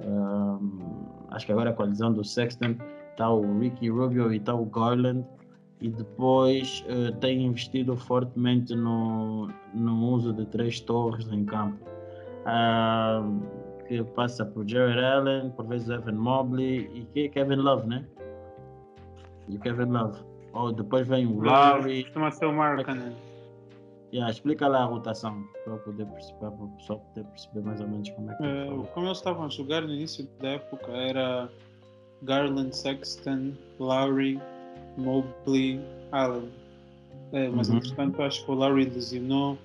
ahm, 0.00 1.06
acho 1.30 1.46
que 1.46 1.52
agora 1.52 1.72
a 1.78 1.82
lesão 1.84 2.12
do 2.12 2.24
Sexton, 2.24 2.74
está 3.12 3.30
o 3.30 3.60
Ricky 3.60 3.90
Rubio 3.90 4.32
e 4.32 4.38
está 4.38 4.52
o 4.52 4.64
Garland, 4.64 5.24
e 5.82 5.88
depois 5.88 6.84
eh, 6.86 7.10
tem 7.20 7.44
investido 7.44 7.96
fortemente 7.96 8.72
no, 8.72 9.48
no 9.74 10.10
uso 10.12 10.32
de 10.32 10.46
três 10.46 10.78
torres 10.78 11.26
em 11.32 11.44
campo. 11.44 11.84
Ahm, 12.46 13.40
que 13.88 14.02
passa 14.14 14.46
por 14.46 14.66
Jared 14.66 15.04
Allen, 15.04 15.50
por 15.50 15.66
vezes 15.66 15.90
Evan 15.90 16.12
Mobley 16.12 16.88
e 16.94 17.04
que 17.06 17.28
Kevin 17.30 17.56
Love, 17.56 17.88
né? 17.88 18.06
E 19.48 19.56
o 19.56 19.60
Kevin 19.60 19.90
Love. 19.90 20.20
Ou 20.52 20.72
depois 20.72 21.06
vem 21.08 21.26
o 21.26 21.40
Lowry. 21.40 22.04
Costuma 22.04 22.30
ser 22.30 22.46
o 22.46 22.52
Markkanen. 22.52 23.16
Yeah, 24.12 24.30
explica 24.30 24.68
lá 24.68 24.82
a 24.82 24.84
rotação 24.84 25.42
para 25.64 25.76
poder 25.78 26.06
perceber, 26.06 26.38
para 26.38 26.64
o 26.64 26.68
pessoal 26.76 27.00
poder 27.00 27.26
perceber 27.28 27.62
mais 27.62 27.80
ou 27.80 27.88
menos 27.88 28.10
como 28.10 28.30
é 28.30 28.34
que 28.36 28.44
é. 28.44 28.66
como 28.94 29.06
eles 29.06 29.18
estavam 29.18 29.46
a 29.46 29.48
jogar 29.48 29.80
no 29.80 29.92
início 29.92 30.28
da 30.40 30.50
época 30.50 30.92
era 30.92 31.50
Garland, 32.22 32.76
Sexton, 32.76 33.54
Lowry, 33.80 34.38
Mobley, 34.96 35.80
Allen. 36.12 36.48
Eh, 37.32 37.48
mas 37.48 37.68
Uhum. 37.68 37.76
entretanto 37.78 38.22
acho 38.22 38.44
que 38.44 38.50
o 38.50 38.54
Lowry 38.54 38.84
lesionou 38.84 39.56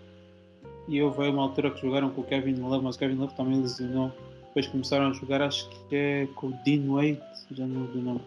e 0.87 1.01
houve 1.01 1.27
uma 1.27 1.43
altura 1.43 1.71
que 1.71 1.81
jogaram 1.81 2.09
com 2.11 2.21
o 2.21 2.23
Kevin 2.23 2.55
Love, 2.61 2.83
mas 2.83 2.95
o 2.95 2.99
Kevin 2.99 3.15
Love 3.15 3.33
também 3.35 3.59
lesionou. 3.61 4.11
Depois 4.47 4.67
começaram 4.67 5.07
a 5.09 5.13
jogar, 5.13 5.41
acho 5.41 5.69
que 5.69 5.95
é 5.95 6.27
com 6.35 6.47
o 6.47 6.53
Dean 6.65 6.81
Wade, 6.91 7.21
já 7.51 7.67
não 7.67 7.81
lembro 7.81 7.99
o 7.99 8.01
nome, 8.01 8.21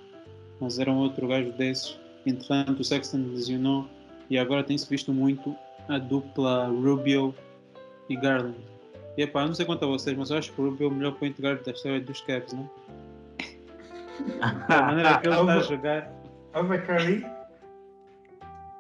mas 0.61 0.79
era 0.79 0.91
um 0.93 0.99
outro 0.99 1.27
gajo 1.27 1.51
desses. 1.53 1.99
Entretanto 2.27 2.81
o 2.81 2.85
Sexton 2.85 3.19
lesionou 3.33 3.87
e 4.29 4.39
agora 4.39 4.63
tem-se 4.63 4.89
visto 4.89 5.13
muito 5.13 5.57
a 5.89 5.99
dupla 5.99 6.67
Rubio 6.67 7.35
e 8.09 8.17
Garland. 8.17 8.55
E 9.17 9.23
epá, 9.23 9.45
não 9.47 9.55
sei 9.55 9.65
quanto 9.67 9.85
a 9.85 9.89
vocês, 9.89 10.17
mas 10.17 10.31
eu 10.31 10.37
acho 10.39 10.53
que 10.53 10.61
o 10.61 10.67
Rubio 10.67 10.87
é 10.87 10.91
o 10.91 10.95
melhor 10.95 11.13
point 11.15 11.41
guard 11.41 11.65
da 11.65 11.73
história 11.73 12.01
dos 12.01 12.21
Cavs, 12.21 12.53
não? 12.53 12.69
Da 14.69 14.83
maneira 14.83 15.19
que 15.19 15.27
ele 15.29 15.35
está 15.41 15.55
a 15.55 15.61
jogar. 15.61 16.20
Over 16.55 16.85
Curry, 16.85 17.25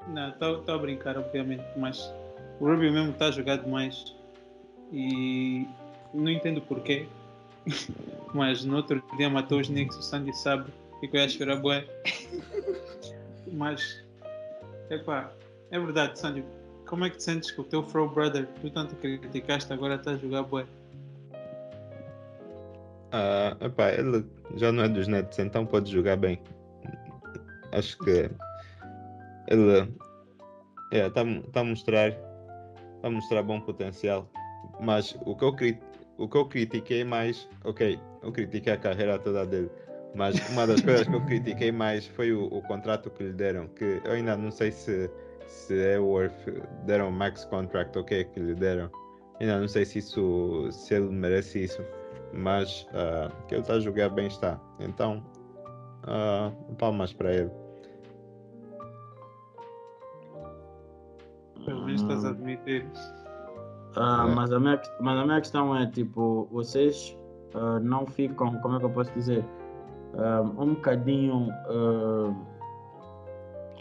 Não, 0.08 0.30
estou 0.30 0.74
a 0.74 0.78
brincar, 0.78 1.16
obviamente, 1.16 1.64
mas 1.76 2.12
o 2.58 2.66
Rubio 2.66 2.92
mesmo 2.92 3.12
está 3.12 3.26
a 3.26 3.30
jogar 3.30 3.58
demais. 3.58 4.16
E 4.92 5.68
não 6.12 6.30
entendo 6.30 6.60
porquê. 6.62 7.06
mas 8.34 8.64
no 8.64 8.76
outro 8.76 9.02
dia 9.16 9.30
matou 9.30 9.60
os 9.60 9.68
Knicks, 9.68 9.96
o 9.96 10.02
Sandy 10.02 10.36
sabe. 10.36 10.72
Fico 10.98 11.16
a 11.16 11.28
chorar 11.28 11.56
bué. 11.56 11.86
mas, 13.52 14.04
epá, 14.90 15.32
é 15.70 15.78
verdade, 15.78 16.18
Sandy. 16.18 16.44
Como 16.86 17.04
é 17.04 17.10
que 17.10 17.18
te 17.18 17.22
sentes 17.22 17.52
que 17.52 17.60
o 17.60 17.64
teu 17.64 17.84
Fro 17.84 18.08
Brother, 18.08 18.48
tu 18.60 18.68
tanto 18.68 18.96
criticaste, 18.96 19.72
agora 19.72 19.94
está 19.94 20.10
a 20.10 20.16
jogar 20.16 20.42
bué? 20.42 20.66
Ah, 23.12 23.56
epá, 23.60 23.92
ele 23.92 24.26
já 24.56 24.72
não 24.72 24.82
é 24.82 24.88
dos 24.88 25.06
Nets, 25.06 25.38
então 25.38 25.64
pode 25.64 25.90
jogar 25.90 26.16
bem. 26.16 26.40
Acho 27.72 27.98
que 27.98 28.30
ele 29.48 29.88
está 30.90 31.22
tá 31.52 31.60
a 31.60 31.64
mostrar 31.64 32.12
tá 32.12 33.08
a 33.08 33.10
mostrar 33.10 33.42
bom 33.42 33.60
potencial. 33.60 34.30
Mas 34.80 35.16
o 35.24 35.34
que 35.36 35.44
eu, 35.44 35.54
o 36.18 36.28
que 36.28 36.36
eu 36.36 36.46
critiquei 36.46 37.04
mais, 37.04 37.48
ok, 37.64 37.98
eu 38.22 38.32
critiquei 38.32 38.72
a 38.72 38.76
carreira 38.76 39.18
toda 39.18 39.46
dele, 39.46 39.70
mas 40.14 40.34
uma 40.50 40.66
das 40.66 40.80
coisas 40.82 41.06
que 41.06 41.14
eu 41.14 41.24
critiquei 41.24 41.70
mais 41.72 42.06
foi 42.06 42.32
o, 42.32 42.46
o 42.46 42.62
contrato 42.62 43.10
que 43.10 43.22
lhe 43.24 43.32
deram, 43.32 43.68
que 43.68 44.00
eu 44.04 44.12
ainda 44.12 44.36
não 44.36 44.50
sei 44.50 44.72
se, 44.72 45.10
se 45.46 45.78
é 45.78 45.98
worth, 45.98 46.32
deram 46.86 47.10
max 47.10 47.44
contract, 47.44 47.96
ok, 47.98 48.24
que 48.24 48.40
lhe 48.40 48.54
deram. 48.54 48.90
Ainda 49.40 49.58
não 49.58 49.68
sei 49.68 49.84
se 49.84 49.98
isso 50.00 50.68
se 50.70 50.94
ele 50.94 51.08
merece 51.08 51.64
isso 51.64 51.82
mas 52.32 52.86
ah, 52.94 53.30
que 53.48 53.54
ele 53.54 53.62
está 53.62 53.74
a 53.74 53.80
jogar 53.80 54.08
bem 54.10 54.26
está. 54.26 54.60
Então, 54.78 55.22
ah, 56.04 56.50
palmas 56.78 57.12
para 57.12 57.32
ele. 57.32 57.50
Pelo 61.64 61.84
menos 61.84 62.02
estás 62.02 62.24
a 62.24 62.30
admitir. 62.30 62.86
Ah, 63.96 64.26
É. 64.28 64.34
mas, 64.34 64.52
a 64.52 64.60
minha, 64.60 64.80
mas 65.00 65.18
a 65.18 65.24
minha 65.24 65.40
questão 65.40 65.76
é, 65.76 65.86
tipo, 65.86 66.48
vocês 66.52 67.16
ah, 67.54 67.78
não 67.80 68.06
ficam, 68.06 68.56
como 68.60 68.76
é 68.76 68.78
que 68.78 68.84
eu 68.84 68.90
posso 68.90 69.12
dizer, 69.12 69.44
um 70.58 70.74
bocadinho 70.74 71.48
ah, 71.50 72.34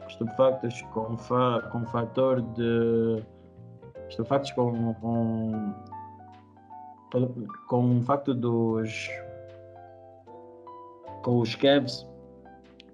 estupefactos 0.07 0.81
com, 0.93 1.17
fa 1.17 1.61
com 1.71 1.81
o 1.81 1.85
fator 1.85 2.41
de... 2.41 3.23
estupefactos 4.09 4.51
com, 4.51 4.93
com, 4.95 5.73
com 7.67 7.97
o 7.97 8.01
facto 8.01 8.33
dos... 8.33 9.09
com 11.23 11.39
os 11.39 11.55
Cavs 11.55 12.08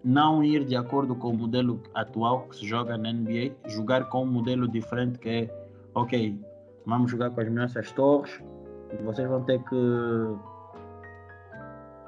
não 0.06 0.44
ir 0.44 0.64
de 0.64 0.76
acordo 0.76 1.16
com 1.16 1.30
o 1.32 1.34
modelo 1.36 1.82
atual 1.96 2.44
que 2.44 2.58
se 2.58 2.68
joga 2.68 2.96
na 2.96 3.12
NBA, 3.12 3.56
jogar 3.68 4.08
com 4.10 4.22
um 4.22 4.28
modelo 4.28 4.68
diferente 4.68 5.18
que 5.18 5.30
é, 5.30 5.68
ok, 5.96 6.40
vamos 6.86 7.10
jogar 7.10 7.32
com 7.32 7.42
as 7.42 7.52
nossas 7.52 7.92
torres 7.92 8.40
e 8.94 9.02
vocês 9.02 9.28
vão 9.28 9.44
ter 9.44 9.60
que 9.64 9.76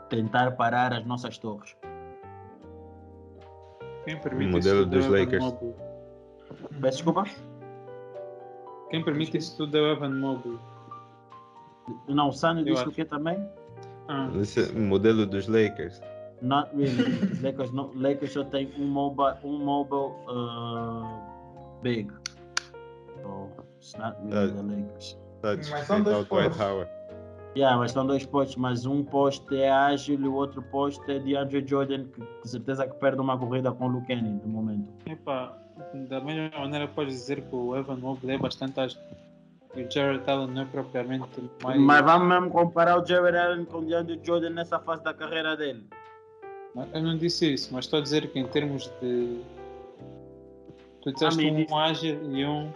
tentar 0.09 0.51
parar 0.51 0.93
as 0.93 1.03
nossas 1.07 1.39
torres. 1.39 1.75
Quem 4.05 4.19
permite 4.21 4.51
modelo 4.51 4.81
isso 4.81 4.89
dos 4.89 5.05
é 5.05 5.09
o 5.09 5.15
Evan 5.17 5.25
Lakers. 5.25 5.43
Mobley. 5.43 5.75
Peço 6.79 6.97
desculpa? 6.97 7.23
Quem 8.91 9.03
permite 9.03 9.37
isso 9.37 9.57
tudo 9.57 9.75
é 9.75 9.81
o 9.81 9.91
Evan 9.93 10.19
Mobley. 10.19 10.59
Não, 12.07 12.29
o 12.29 12.31
Sano 12.31 12.59
Eu 12.61 12.65
disse 12.65 12.81
acho. 12.81 12.89
o 12.89 12.93
que 12.93 13.03
também? 13.03 13.43
Ah, 14.07 14.29
Esse 14.39 14.61
o 14.71 14.79
modelo 14.79 15.25
dos 15.25 15.47
Lakers. 15.47 15.99
Not 16.41 16.69
really. 16.76 17.31
Os 17.31 17.41
Lakers, 17.41 17.72
não, 17.72 17.91
Lakers 17.95 18.34
só 18.34 18.43
tem 18.43 18.72
um 18.77 18.88
mobile, 18.88 19.35
um 19.43 19.57
mobile 19.57 20.14
uh, 20.27 21.22
big. 21.81 22.11
So, 23.22 23.49
it's 23.77 23.95
not 23.95 24.18
really 24.26 24.53
the 24.53 24.61
Lakers. 24.61 25.18
Está 25.35 25.51
a 25.51 25.55
Mas 25.55 25.88
são 25.88 26.03
dois 26.03 26.27
postos. 26.27 26.88
Yeah, 27.55 27.76
mas 27.76 27.91
são 27.91 28.05
dois 28.05 28.23
postos, 28.23 28.55
mas 28.57 28.85
um 28.85 29.03
posto 29.03 29.55
é 29.55 29.68
ágil 29.68 30.19
e 30.19 30.27
o 30.27 30.34
outro 30.35 30.61
posto 30.61 31.09
é 31.09 31.18
de 31.18 31.35
Andrew 31.35 31.68
Jordan, 31.68 32.05
que 32.05 32.22
com 32.22 32.47
certeza 32.47 32.88
que 32.88 32.93
perde 32.99 33.19
uma 33.19 33.35
corrida 33.35 33.72
com 33.72 33.85
o 33.85 33.88
Luke 33.88 34.05
Kenny 34.05 34.30
no 34.30 34.47
momento. 34.47 34.88
epá, 35.07 35.57
da 36.07 36.22
mesma 36.22 36.59
maneira 36.59 36.88
podes 36.88 37.15
dizer 37.15 37.41
que 37.41 37.55
o 37.55 37.76
Evan 37.76 37.97
Mobley 37.97 38.35
é 38.35 38.38
bastante 38.38 38.80
ágil. 38.80 38.99
E 39.76 39.84
o 39.84 39.91
Jared 39.91 40.30
Allen 40.30 40.51
não 40.51 40.61
é 40.61 40.65
propriamente 40.65 41.27
mais. 41.64 41.80
Mas 41.80 42.01
vamos 42.01 42.27
mesmo 42.27 42.51
comparar 42.51 43.01
o 43.01 43.05
Jared 43.05 43.38
Allen 43.38 43.65
com 43.65 43.80
o 43.80 43.85
DeAndre 43.85 44.19
Jordan 44.23 44.51
nessa 44.51 44.80
fase 44.80 45.03
da 45.03 45.14
carreira 45.14 45.57
dele. 45.57 45.88
Eu 46.93 47.01
não 47.01 47.17
disse 47.17 47.53
isso, 47.53 47.73
mas 47.73 47.85
estou 47.85 47.99
a 47.99 48.01
dizer 48.01 48.29
que 48.31 48.39
em 48.39 48.47
termos 48.47 48.91
de. 49.01 49.41
Tu 51.01 51.11
disseste 51.13 51.41
I 51.41 51.51
mean, 51.51 51.65
um 51.69 51.77
ágil 51.77 52.31
e 52.31 52.45
um. 52.45 52.71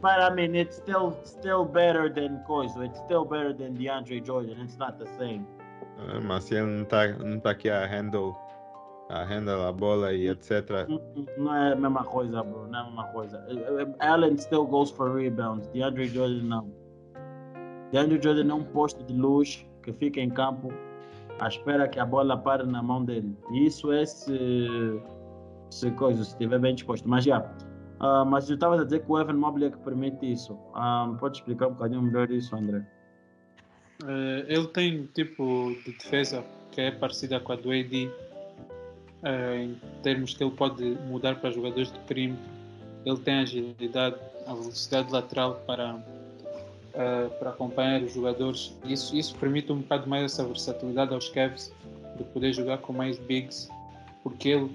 But 0.00 0.18
I 0.18 0.34
mean, 0.34 0.56
it's 0.56 0.76
still 0.76 1.16
still 1.24 1.64
better 1.64 2.12
than 2.12 2.42
Coisa. 2.46 2.84
It's 2.84 2.98
still 2.98 3.24
better 3.24 3.54
than 3.54 3.74
DeAndre 3.74 4.24
Jordan. 4.24 4.62
It's 4.62 4.76
not 4.76 4.98
the 4.98 5.06
same. 5.18 5.46
Ah, 5.98 6.20
Mas 6.20 6.44
se 6.44 6.54
ele 6.54 6.66
não 6.66 6.82
está 6.82 7.08
não 7.08 7.40
tá 7.40 7.50
aqui 7.50 7.68
a 7.70 7.86
handle, 7.86 8.36
a 9.10 9.24
handle 9.24 9.66
a 9.66 9.72
bola 9.72 10.12
e 10.12 10.28
etc. 10.28 10.88
Não 11.36 11.54
é 11.54 11.72
a 11.72 11.76
mesma 11.76 12.04
coisa, 12.04 12.42
bro. 12.42 12.66
Não 12.68 12.78
é 12.78 12.82
a 12.82 12.84
mesma 12.86 13.04
coisa. 13.08 13.44
Uh, 13.48 13.82
uh, 13.82 13.94
Allen 14.00 14.36
still 14.38 14.66
goes 14.66 14.90
for 14.90 15.14
rebounds. 15.16 15.66
DeAndre 15.68 16.06
Jordan 16.06 16.42
não. 16.44 16.72
DeAndre 17.90 18.20
Jordan 18.22 18.50
é 18.50 18.54
um 18.54 18.64
posto 18.64 19.02
de 19.04 19.14
luz 19.14 19.66
que 19.82 19.92
fica 19.92 20.20
em 20.20 20.30
campo 20.30 20.72
à 21.42 21.48
espera 21.48 21.88
que 21.88 21.98
a 21.98 22.06
bola 22.06 22.36
pare 22.36 22.64
na 22.64 22.82
mão 22.82 23.04
dele. 23.04 23.36
E 23.50 23.66
isso 23.66 23.92
é 23.92 24.06
se, 24.06 24.32
se 25.70 25.90
coisa, 25.92 26.22
se 26.22 26.30
estiver 26.30 26.58
bem 26.58 26.74
disposto. 26.74 27.08
Mas 27.08 27.24
já. 27.24 27.44
Ah, 27.98 28.24
mas 28.24 28.48
eu 28.48 28.54
estava 28.54 28.80
a 28.80 28.84
dizer 28.84 29.00
que 29.00 29.10
o 29.10 29.18
Evan 29.18 29.34
Mobley 29.34 29.66
é 29.66 29.70
que 29.70 29.78
permite 29.78 30.32
isso. 30.32 30.56
Ah, 30.74 31.12
pode 31.18 31.38
explicar 31.38 31.66
um 31.66 31.72
bocadinho 31.72 32.02
melhor 32.02 32.30
isso, 32.30 32.54
André? 32.54 32.84
Eh, 34.06 34.44
ele 34.48 34.66
tem 34.68 35.00
um 35.00 35.06
tipo 35.06 35.72
de 35.84 35.92
defesa 35.92 36.44
que 36.70 36.80
é 36.80 36.90
parecida 36.90 37.38
com 37.40 37.52
a 37.52 37.56
do 37.56 37.70
AD, 37.70 38.10
eh, 39.24 39.64
em 39.64 39.80
termos 40.02 40.34
que 40.34 40.42
ele 40.42 40.52
pode 40.52 40.82
mudar 41.08 41.36
para 41.40 41.50
jogadores 41.50 41.92
de 41.92 41.98
perímetro. 42.00 42.50
Ele 43.04 43.18
tem 43.18 43.40
agilidade, 43.40 44.16
a 44.46 44.54
velocidade 44.54 45.12
lateral 45.12 45.62
para, 45.66 45.96
eh, 46.94 47.28
para 47.38 47.50
acompanhar 47.50 48.02
os 48.02 48.12
jogadores. 48.12 48.76
Isso, 48.84 49.16
isso 49.16 49.34
permite 49.36 49.72
um 49.72 49.78
bocado 49.78 50.08
mais 50.08 50.24
essa 50.24 50.44
versatilidade 50.44 51.14
aos 51.14 51.28
Cavs 51.28 51.72
de 52.16 52.24
poder 52.24 52.52
jogar 52.52 52.78
com 52.78 52.92
mais 52.92 53.18
bigs, 53.18 53.68
porque 54.22 54.50
ele 54.50 54.70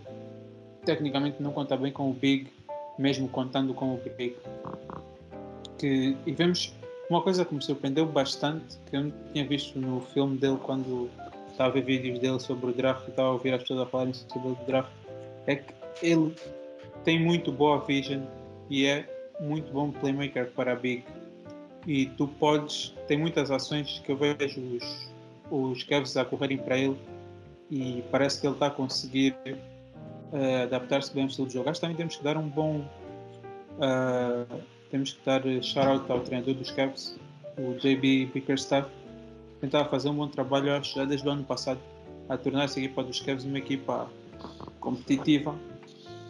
tecnicamente 0.83 1.41
não 1.41 1.51
conta 1.51 1.77
bem 1.77 1.91
com 1.91 2.09
o 2.09 2.13
big, 2.13 2.51
mesmo 2.97 3.27
contando 3.27 3.73
com 3.73 3.93
o 3.93 3.97
big. 4.17 4.35
Que, 5.77 6.17
e 6.25 6.31
vemos 6.31 6.73
uma 7.09 7.21
coisa 7.21 7.45
que 7.45 7.53
me 7.53 7.61
surpreendeu 7.61 8.05
bastante, 8.05 8.77
que 8.89 8.95
eu 8.95 9.03
não 9.03 9.13
tinha 9.31 9.45
visto 9.45 9.79
no 9.79 10.01
filme 10.01 10.37
dele 10.37 10.57
quando 10.63 11.09
estava 11.51 11.69
a 11.69 11.73
ver 11.73 11.83
vídeos 11.83 12.19
dele 12.19 12.39
sobre 12.39 12.71
o 12.71 12.73
draft 12.73 13.07
e 13.07 13.09
estava 13.11 13.29
a 13.29 13.31
ouvir 13.33 13.53
as 13.53 13.61
pessoas 13.61 13.81
a 13.81 13.85
falarem 13.85 14.13
sobre 14.13 14.49
o 14.49 14.57
draft, 14.65 14.91
é 15.45 15.55
que 15.55 15.73
ele 16.01 16.33
tem 17.03 17.23
muito 17.23 17.51
boa 17.51 17.79
vision 17.79 18.23
e 18.69 18.85
é 18.85 19.05
muito 19.39 19.71
bom 19.71 19.91
playmaker 19.91 20.51
para 20.51 20.73
a 20.73 20.75
Big. 20.75 21.03
E 21.87 22.07
tu 22.07 22.27
podes, 22.27 22.93
tem 23.07 23.17
muitas 23.17 23.49
ações 23.49 24.01
que 24.05 24.11
eu 24.11 24.17
vejo 24.17 24.59
os, 24.59 25.11
os 25.49 25.83
Cavs 25.83 26.15
a 26.17 26.25
correrem 26.25 26.57
para 26.57 26.77
ele 26.77 26.97
e 27.71 28.03
parece 28.11 28.39
que 28.39 28.45
ele 28.45 28.53
está 28.53 28.67
a 28.67 28.71
conseguir 28.71 29.35
eh, 30.33 30.63
adaptar-se 30.63 31.13
bem 31.13 31.23
ao 31.23 31.29
estilo 31.29 31.47
de 31.47 31.53
jogo. 31.53 31.69
Acho 31.69 31.79
que 31.79 31.81
também 31.81 31.97
temos 31.97 32.17
que 32.17 32.23
dar 32.23 32.37
um 32.37 32.49
bom 32.49 32.85
ah, 33.79 34.45
temos 34.89 35.13
que 35.13 35.25
dar 35.25 35.41
shout-out 35.61 36.11
ao 36.11 36.21
treinador 36.21 36.55
dos 36.55 36.71
Cavs, 36.71 37.17
o 37.57 37.73
JB 37.75 38.31
Bickerstaff. 38.33 38.89
Tentava 39.59 39.89
fazer 39.89 40.09
um 40.09 40.15
bom 40.15 40.27
trabalho, 40.27 40.73
acho, 40.73 40.95
já 40.95 41.05
desde 41.05 41.27
o 41.27 41.31
ano 41.31 41.43
passado, 41.43 41.79
a 42.29 42.37
tornar 42.37 42.65
essa 42.65 42.79
equipa 42.79 43.03
dos 43.03 43.19
Cavs 43.19 43.43
uma 43.43 43.57
equipa 43.57 44.09
competitiva, 44.79 45.55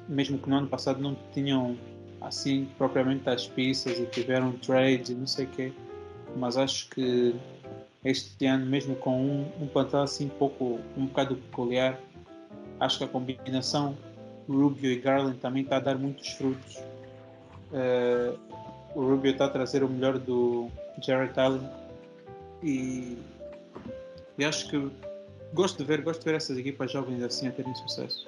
mesmo 0.07 0.37
que 0.37 0.49
no 0.49 0.57
ano 0.57 0.67
passado 0.67 1.01
não 1.01 1.15
tinham 1.33 1.77
assim 2.21 2.67
propriamente 2.77 3.29
as 3.29 3.47
pistas 3.47 3.99
e 3.99 4.05
tiveram 4.05 4.51
trades 4.53 5.09
e 5.09 5.13
não 5.13 5.27
sei 5.27 5.45
o 5.45 5.49
quê, 5.49 5.73
mas 6.35 6.57
acho 6.57 6.89
que 6.89 7.35
este 8.03 8.45
ano, 8.45 8.65
mesmo 8.65 8.95
com 8.95 9.21
um, 9.21 9.51
um 9.61 9.67
plantel 9.67 10.01
assim 10.01 10.27
pouco, 10.27 10.79
um 10.95 11.05
bocado 11.05 11.35
peculiar, 11.35 11.99
acho 12.79 12.99
que 12.99 13.03
a 13.03 13.07
combinação 13.07 13.97
Rubio 14.47 14.91
e 14.91 14.99
Garland 14.99 15.37
também 15.39 15.63
está 15.63 15.77
a 15.77 15.79
dar 15.79 15.97
muitos 15.97 16.29
frutos. 16.29 16.79
Eh, 17.73 18.33
o 18.95 19.01
Rubio 19.01 19.31
está 19.31 19.45
a 19.45 19.49
trazer 19.49 19.83
o 19.83 19.89
melhor 19.89 20.17
do 20.17 20.69
Jared 21.01 21.37
Allen 21.37 21.69
e, 22.63 23.17
e 24.37 24.45
acho 24.45 24.69
que 24.69 24.89
gosto 25.53 25.77
de 25.79 25.83
ver, 25.83 26.01
gosto 26.01 26.19
de 26.19 26.25
ver 26.25 26.35
essas 26.35 26.57
equipas 26.57 26.91
jovens 26.91 27.21
assim 27.21 27.47
a 27.47 27.51
terem 27.51 27.75
sucesso. 27.75 28.27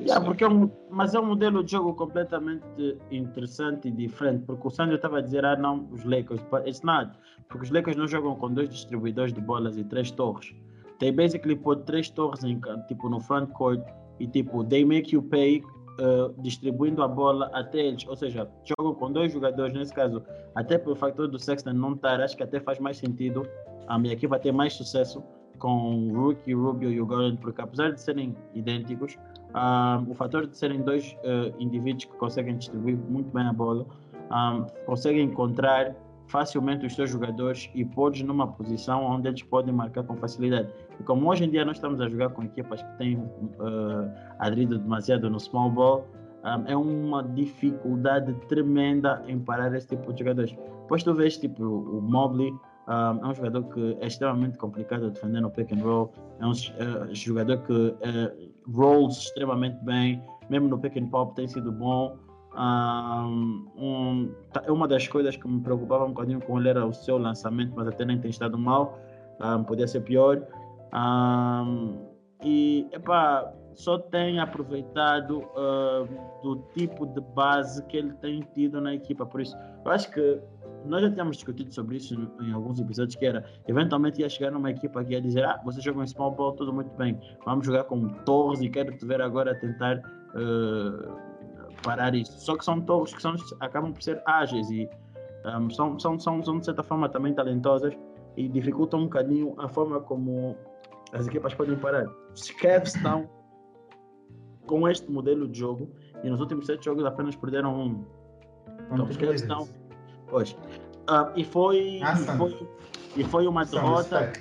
Yeah, 0.00 0.24
porque 0.24 0.42
é 0.42 0.48
um, 0.48 0.70
mas 0.90 1.14
é 1.14 1.20
um 1.20 1.26
modelo 1.26 1.62
de 1.62 1.72
jogo 1.72 1.94
completamente 1.94 2.64
interessante 3.10 3.88
e 3.88 3.90
diferente. 3.90 4.44
Porque 4.46 4.66
o 4.66 4.70
Sandro 4.70 4.96
estava 4.96 5.18
a 5.18 5.20
dizer, 5.20 5.44
ah 5.44 5.56
não, 5.56 5.88
os 5.92 6.04
Lakers. 6.04 6.40
It's 6.66 6.82
not. 6.82 7.12
Porque 7.48 7.64
os 7.64 7.70
Lakers 7.70 7.96
não 7.96 8.06
jogam 8.06 8.34
com 8.36 8.52
dois 8.52 8.70
distribuidores 8.70 9.32
de 9.32 9.40
bolas 9.40 9.76
e 9.76 9.84
três 9.84 10.10
torres. 10.10 10.54
They 10.98 11.12
basically 11.12 11.56
put 11.56 11.82
três 11.84 12.08
torres 12.08 12.42
em, 12.44 12.60
tipo, 12.88 13.08
no 13.08 13.20
front 13.20 13.50
court 13.50 13.82
e 14.18 14.26
tipo, 14.26 14.64
they 14.64 14.84
make 14.84 15.14
you 15.14 15.22
pay 15.22 15.62
uh, 16.00 16.32
distribuindo 16.42 17.02
a 17.02 17.08
bola 17.08 17.50
até 17.52 17.86
eles. 17.86 18.06
Ou 18.06 18.16
seja, 18.16 18.48
jogam 18.64 18.94
com 18.94 19.12
dois 19.12 19.32
jogadores, 19.32 19.74
nesse 19.74 19.92
caso, 19.92 20.22
até 20.54 20.78
pelo 20.78 20.94
fator 20.94 21.28
do 21.28 21.38
Sexton 21.38 21.72
não 21.72 21.94
estar, 21.94 22.20
acho 22.20 22.36
que 22.36 22.42
até 22.42 22.60
faz 22.60 22.78
mais 22.78 22.96
sentido 22.96 23.46
a 23.88 23.98
minha 23.98 24.14
equipa 24.14 24.38
ter 24.38 24.52
mais 24.52 24.72
sucesso 24.74 25.22
com 25.62 26.08
o 26.08 26.12
Rookie, 26.12 26.52
Rubio 26.52 26.90
e 26.90 27.00
o 27.00 27.06
Garland, 27.06 27.38
porque 27.38 27.60
apesar 27.60 27.92
de 27.92 28.00
serem 28.00 28.34
idênticos, 28.52 29.16
ah, 29.54 30.02
o 30.08 30.12
fator 30.12 30.48
de 30.48 30.58
serem 30.58 30.82
dois 30.82 31.16
eh, 31.22 31.52
indivíduos 31.60 32.06
que 32.06 32.16
conseguem 32.16 32.56
distribuir 32.56 32.98
muito 33.08 33.30
bem 33.32 33.46
a 33.46 33.52
bola, 33.52 33.86
ah, 34.30 34.66
conseguem 34.86 35.26
encontrar 35.26 35.94
facilmente 36.26 36.84
os 36.84 36.96
seus 36.96 37.10
jogadores 37.10 37.70
e 37.76 37.84
pôr-los 37.84 38.22
numa 38.22 38.48
posição 38.48 39.04
onde 39.04 39.28
eles 39.28 39.42
podem 39.44 39.72
marcar 39.72 40.02
com 40.02 40.16
facilidade. 40.16 40.68
E 40.98 41.02
como 41.04 41.30
hoje 41.30 41.44
em 41.44 41.50
dia 41.50 41.64
nós 41.64 41.76
estamos 41.76 42.00
a 42.00 42.08
jogar 42.08 42.30
com 42.30 42.42
equipas 42.42 42.82
que 42.82 42.98
têm 42.98 43.16
uh, 43.16 44.10
aderido 44.40 44.78
demasiado 44.78 45.30
no 45.30 45.38
small 45.38 45.70
ball, 45.70 46.08
ah, 46.42 46.60
é 46.66 46.76
uma 46.76 47.22
dificuldade 47.22 48.34
tremenda 48.48 49.22
em 49.28 49.38
parar 49.38 49.72
esse 49.76 49.86
tipo 49.86 50.12
de 50.12 50.18
jogadores. 50.18 50.56
Depois 50.82 51.04
tu 51.04 51.14
vês 51.14 51.36
tipo 51.36 51.62
o 51.62 52.02
Mobley, 52.02 52.52
ah, 52.92 53.18
é 53.22 53.26
um 53.26 53.34
jogador 53.34 53.62
que 53.72 53.96
é 54.00 54.06
extremamente 54.06 54.58
complicado 54.58 55.06
a 55.06 55.08
defender 55.08 55.40
no 55.40 55.50
pick 55.50 55.72
and 55.72 55.82
roll, 55.82 56.12
é 56.38 56.46
um 56.46 56.52
eh, 56.52 57.14
jogador 57.14 57.56
que 57.62 57.94
eh, 58.02 58.32
rolls 58.70 59.16
extremamente 59.16 59.82
bem, 59.82 60.22
mesmo 60.50 60.68
no 60.68 60.78
pick 60.78 60.98
and 60.98 61.06
pop 61.06 61.34
tem 61.34 61.48
sido 61.48 61.72
bom. 61.72 62.18
Um, 62.54 63.66
um, 63.78 64.34
tá- 64.52 64.62
uma 64.70 64.86
das 64.86 65.08
coisas 65.08 65.34
que 65.34 65.48
me 65.48 65.62
preocupava 65.62 66.04
um 66.04 66.08
bocadinho 66.08 66.42
com 66.42 66.60
ele 66.60 66.68
era 66.68 66.84
o 66.84 66.92
seu 66.92 67.16
lançamento, 67.16 67.72
mas 67.74 67.88
até 67.88 68.04
nem 68.04 68.18
tem 68.18 68.30
estado 68.30 68.58
mal, 68.58 68.98
um, 69.40 69.64
podia 69.64 69.88
ser 69.88 70.02
pior. 70.02 70.46
Um, 70.92 72.12
e 72.44 72.86
só 73.74 73.96
tem 73.96 74.38
aproveitado 74.38 75.48
ah, 75.56 76.04
do 76.42 76.56
tipo 76.74 77.06
de 77.06 77.22
base 77.22 77.82
que 77.86 77.96
ele 77.96 78.12
tem 78.14 78.46
tido 78.52 78.82
na 78.82 78.94
equipa. 78.94 79.24
Por 79.24 79.40
isso, 79.40 79.56
eu 79.82 79.90
acho 79.90 80.10
que 80.10 80.42
nós 80.86 81.02
já 81.02 81.10
tínhamos 81.10 81.36
discutido 81.36 81.72
sobre 81.72 81.96
isso 81.96 82.14
em, 82.40 82.52
alguns 82.52 82.78
episódios, 82.80 83.14
que 83.16 83.26
era 83.26 83.44
eventualmente 83.66 84.20
ia 84.20 84.28
chegar 84.28 84.50
numa 84.50 84.70
equipa 84.70 85.04
que 85.04 85.12
ia 85.12 85.20
dizer: 85.20 85.44
Ah, 85.44 85.60
vocês 85.64 85.84
jogam 85.84 86.06
small 86.06 86.32
ball, 86.32 86.52
tudo 86.52 86.72
muito 86.72 86.90
bem, 86.96 87.18
vamos 87.44 87.66
jogar 87.66 87.84
com 87.84 88.08
torres 88.24 88.60
e 88.60 88.68
quero 88.68 88.96
te 88.96 89.04
ver 89.06 89.20
agora 89.20 89.52
a 89.52 89.54
tentar 89.54 90.02
ah, 90.34 91.32
parar 91.82 92.14
isso. 92.14 92.38
Só 92.40 92.56
que 92.56 92.64
são 92.64 92.80
torres 92.80 93.14
que 93.14 93.22
são, 93.22 93.34
acabam 93.60 93.92
por 93.92 94.02
ser 94.02 94.22
ágeis 94.26 94.70
e 94.70 94.88
um, 95.44 95.70
são, 95.70 95.98
são, 95.98 96.18
são, 96.18 96.42
são, 96.42 96.58
de 96.58 96.64
certa 96.64 96.82
forma, 96.82 97.08
também 97.08 97.34
talentosas 97.34 97.94
e 98.36 98.48
dificultam 98.48 99.00
um 99.00 99.04
bocadinho 99.04 99.54
a 99.58 99.68
forma 99.68 100.00
como 100.00 100.56
as 101.12 101.26
equipas 101.26 101.54
podem 101.54 101.76
parar. 101.76 102.06
Os 102.34 102.50
Cavs 102.52 102.94
estão 102.94 103.28
com 104.66 104.88
este 104.88 105.10
modelo 105.10 105.48
de 105.48 105.58
jogo 105.58 105.90
e 106.22 106.30
nos 106.30 106.40
últimos 106.40 106.66
sete 106.66 106.84
jogos 106.84 107.04
apenas 107.04 107.36
perderam 107.36 107.74
um. 107.74 108.04
Então, 108.92 109.06
os 109.06 109.16
Cavs 109.16 109.42
estão. 109.42 109.68
Ah, 111.08 111.32
e 111.36 111.44
foi. 111.44 112.00
Ah, 112.02 112.12
e 112.14 112.24
Sam. 112.24 112.38
foi 112.38 112.68
e 113.14 113.24
foi 113.24 113.46
uma 113.46 113.64
derrota 113.64 114.32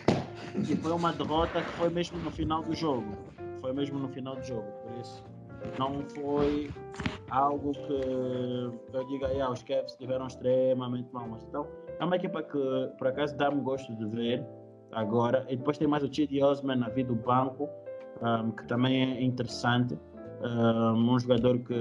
e 0.67 0.75
foi 0.75 0.91
uma 0.93 1.11
derrota 1.11 1.61
que 1.61 1.73
foi 1.73 1.89
mesmo 1.89 2.19
no 2.19 2.31
final 2.31 2.63
do 2.63 2.73
jogo. 2.73 3.17
Foi 3.59 3.73
mesmo 3.73 3.99
no 3.99 4.07
final 4.07 4.35
do 4.35 4.43
jogo, 4.43 4.65
por 4.83 4.97
isso 4.99 5.23
não 5.77 6.01
foi 6.15 6.71
algo 7.29 7.71
que 7.71 8.73
eu 8.93 9.03
diga, 9.07 9.27
"Ah, 9.41 9.51
os 9.51 9.63
Cavs 9.63 9.91
estiveram 9.91 10.27
extremamente 10.27 11.09
mal. 11.13 11.27
Mas 11.29 11.43
então 11.43 11.67
é 11.99 12.05
uma 12.05 12.15
equipa 12.15 12.41
que 12.43 12.89
por 12.97 13.07
acaso 13.07 13.35
dá-me 13.37 13.61
gosto 13.61 13.93
de 13.95 14.05
ver 14.07 14.45
agora. 14.91 15.45
E 15.49 15.55
depois 15.55 15.77
tem 15.77 15.87
mais 15.87 16.03
o 16.03 16.13
Chidi 16.13 16.41
Osman 16.43 16.77
na 16.77 16.89
vida 16.89 17.09
do 17.13 17.15
banco, 17.15 17.69
um, 18.21 18.51
que 18.51 18.65
também 18.65 19.01
é 19.03 19.23
interessante. 19.23 19.97
Um, 20.43 21.13
um 21.13 21.19
jogador 21.19 21.59
que 21.59 21.75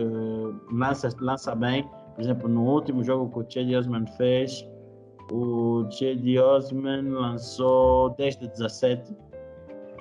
lança, 0.72 1.08
lança 1.20 1.54
bem. 1.54 1.88
Por 2.20 2.24
exemplo, 2.24 2.48
no 2.50 2.66
último 2.66 3.02
jogo 3.02 3.30
que 3.32 3.38
o 3.38 3.50
Chedi 3.50 3.74
Osman 3.74 4.06
fez, 4.18 4.68
o 5.32 5.90
Chedi 5.90 6.38
Osman 6.38 7.08
lançou 7.08 8.10
10 8.10 8.36
de 8.36 8.48
17. 8.48 9.16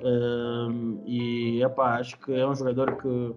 Um, 0.04 1.00
e 1.06 1.62
epá, 1.62 1.94
acho 1.98 2.18
que 2.18 2.34
é 2.34 2.46
um 2.46 2.54
jogador 2.54 2.94
que 2.98 3.34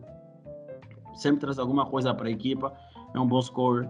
sempre 1.15 1.39
traz 1.39 1.59
alguma 1.59 1.85
coisa 1.85 2.13
para 2.13 2.27
a 2.27 2.31
equipa. 2.31 2.73
É 3.15 3.19
um 3.21 3.25
bom 3.25 3.41
scorer 3.41 3.89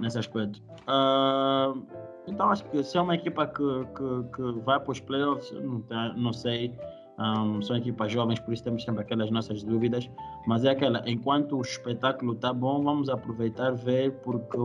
nesse 0.00 0.18
aspecto. 0.18 0.62
Um, 0.88 1.82
então 2.26 2.48
acho 2.48 2.64
que 2.70 2.82
se 2.82 2.96
é 2.96 3.02
uma 3.02 3.16
equipa 3.16 3.46
que, 3.46 3.84
que, 3.84 4.34
que 4.34 4.60
vai 4.60 4.80
para 4.80 4.92
os 4.92 5.00
playoffs, 5.00 5.52
não, 5.60 5.82
te- 5.82 6.18
não 6.18 6.32
sei. 6.32 6.74
Um, 7.18 7.60
são 7.60 7.76
equipas 7.76 8.10
jovens, 8.10 8.40
por 8.40 8.54
isso 8.54 8.64
temos 8.64 8.82
sempre 8.84 9.02
aquelas 9.02 9.30
nossas 9.30 9.62
dúvidas. 9.62 10.08
Mas 10.46 10.64
é 10.64 10.70
aquela, 10.70 11.02
enquanto 11.06 11.56
o 11.56 11.60
espetáculo 11.60 12.32
está 12.32 12.52
bom, 12.52 12.82
vamos 12.82 13.08
aproveitar, 13.08 13.72
ver, 13.72 14.12
porque 14.22 14.58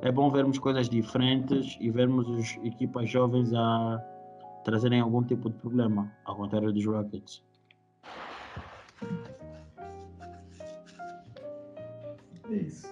é 0.00 0.10
bom 0.10 0.30
vermos 0.30 0.58
coisas 0.58 0.88
diferentes 0.88 1.76
e 1.80 1.90
vermos 1.90 2.28
as 2.38 2.64
equipas 2.64 3.10
jovens 3.10 3.52
a 3.52 4.02
trazerem 4.64 5.00
algum 5.00 5.22
tipo 5.22 5.50
de 5.50 5.56
problema, 5.56 6.10
ao 6.24 6.36
contrário 6.36 6.72
dos 6.72 6.84
Rockets. 6.86 7.42
É 12.50 12.54
isso. 12.54 12.88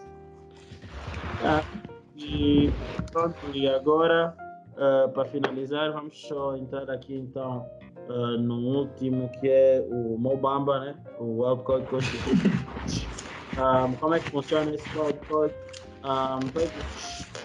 Ah, 1.43 1.63
e 2.17 2.71
pronto, 3.13 3.37
e 3.55 3.69
agora, 3.69 4.37
uh, 4.73 5.11
para 5.13 5.25
finalizar, 5.27 5.93
vamos 5.93 6.21
só 6.21 6.57
entrar 6.57 6.91
aqui 6.91 7.15
então 7.15 7.67
uh, 8.11 8.39
no 8.39 8.59
último 8.81 9.31
que 9.41 9.49
é 9.49 9.87
o 9.89 10.19
Mobamba, 10.19 10.81
né? 10.81 10.95
O 11.19 11.43
Wildcard 11.43 11.87
Code. 11.87 12.07
um, 13.57 13.93
como 13.97 14.15
é 14.15 14.21
que 14.21 14.31
funciona 14.31 14.75
esse 14.75 14.99
Wildcard? 14.99 15.55
Um, 16.05 16.41
todos 16.51 16.73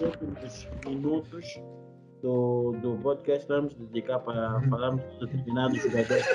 últimos 0.00 0.68
minutos 0.86 1.60
do, 2.22 2.72
do 2.80 2.96
podcast 3.02 3.46
vamos 3.48 3.74
dedicar 3.74 4.18
para 4.20 4.60
falarmos 4.68 5.02
de 5.12 5.26
determinados 5.26 5.82
jogadores. 5.82 6.26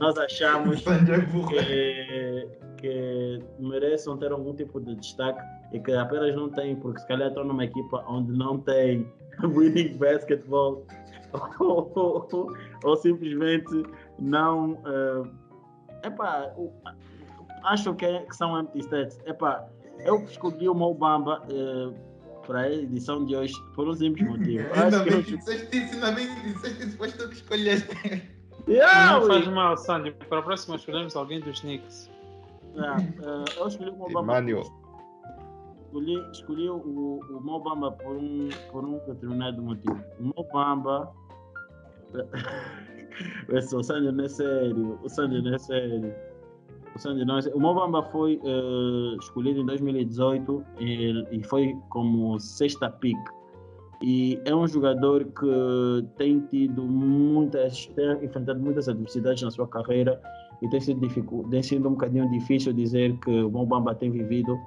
Nós 0.00 0.18
achamos 0.18 0.84
que, 1.48 2.48
que 2.76 3.38
mereçam 3.58 4.16
ter 4.18 4.30
algum 4.30 4.54
tipo 4.54 4.80
de 4.80 4.94
destaque 4.96 5.40
e 5.72 5.80
que 5.80 5.92
apenas 5.92 6.34
não 6.36 6.50
têm, 6.50 6.76
porque 6.76 7.00
se 7.00 7.08
calhar 7.08 7.28
estão 7.28 7.44
numa 7.44 7.64
equipa 7.64 8.04
onde 8.06 8.32
não 8.32 8.58
tem 8.58 9.10
winning 9.42 9.96
basketball 9.96 10.86
ou, 11.58 11.92
ou, 12.32 12.52
ou 12.84 12.96
simplesmente 12.96 13.84
não. 14.18 14.72
Uh, 14.72 15.28
epá, 16.04 16.52
acho 17.64 17.94
que, 17.94 18.04
é, 18.04 18.20
que 18.20 18.36
são 18.36 18.58
empty 18.60 18.80
stats. 18.80 19.20
Epá, 19.26 19.66
eu 20.00 20.22
escolhi 20.24 20.68
o 20.68 20.74
Mobamba. 20.74 21.42
Uh, 21.50 22.12
para 22.46 22.62
a 22.62 22.72
edição 22.72 23.24
de 23.24 23.36
hoje 23.36 23.54
por 23.74 23.88
um 23.88 23.94
simples 23.94 24.28
motivo. 24.28 24.66
ainda 24.74 25.04
bem 25.04 25.22
que 25.22 25.36
disseste 25.36 25.76
isso, 25.76 25.94
ainda 25.94 26.12
bem 26.12 26.34
que 26.34 26.52
disseste 26.52 26.78
isso, 26.80 26.90
depois 26.90 27.12
tu 27.16 27.28
que 27.28 27.34
escolheste. 27.34 28.32
Yeah, 28.68 29.20
não 29.20 29.26
faz 29.26 29.46
mal, 29.48 29.76
Sandy. 29.76 30.12
Para 30.28 30.38
a 30.38 30.42
próxima 30.42 30.76
escolhemos 30.76 31.16
alguém 31.16 31.40
dos 31.40 31.60
Knicks. 31.60 32.10
Yeah, 32.74 33.02
uh, 33.20 33.44
eu 33.58 33.68
escolhi 33.68 33.90
o 33.90 33.96
Mobamba. 33.96 34.40
Escolhi, 35.86 36.30
escolhi 36.32 36.68
o, 36.70 37.20
o 37.20 37.40
Mobamba 37.42 37.92
por 37.92 38.16
um, 38.16 38.48
por 38.70 38.84
um 38.84 38.98
determinado 39.06 39.60
motivo. 39.62 40.00
O 40.20 40.32
Mobamba. 40.36 41.12
o 43.74 43.82
Sandy 43.82 44.12
não 44.12 44.24
é 44.24 44.28
sério. 44.28 44.98
O 45.02 45.08
Sandy 45.08 45.42
não 45.42 45.54
é 45.54 45.58
sério. 45.58 46.14
O 46.94 46.98
Sandy 46.98 47.24
não 47.24 47.38
é 47.38 47.42
sério. 47.42 47.58
O 47.58 47.60
Mobamba 47.60 48.02
foi 48.04 48.40
uh, 48.42 49.16
escolhido 49.20 49.60
em 49.60 49.66
2018 49.66 50.64
e, 50.80 51.26
e 51.32 51.42
foi 51.44 51.74
como 51.90 52.38
sexta 52.38 52.90
pick. 52.90 53.18
E 54.02 54.40
é 54.44 54.54
um 54.54 54.66
jogador 54.66 55.24
que 55.24 56.06
tem 56.16 56.40
tido 56.50 56.82
muitas, 56.82 57.86
tem 57.94 58.24
enfrentado 58.24 58.58
muitas 58.58 58.88
adversidades 58.88 59.42
na 59.44 59.50
sua 59.50 59.68
carreira 59.68 60.20
e 60.60 60.68
tem 60.68 60.80
sido, 60.80 61.00
dificu, 61.00 61.46
tem 61.50 61.62
sido 61.62 61.88
um 61.88 61.92
bocadinho 61.92 62.28
difícil 62.30 62.72
dizer 62.72 63.16
que 63.20 63.30
o 63.30 63.50
Mobamba 63.50 63.94
tem 63.94 64.10
vivido 64.10 64.58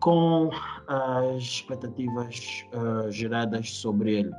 com 0.00 0.50
as 0.86 1.42
expectativas 1.42 2.66
uh, 2.74 3.10
geradas 3.10 3.70
sobre 3.70 4.18
ele. 4.18 4.30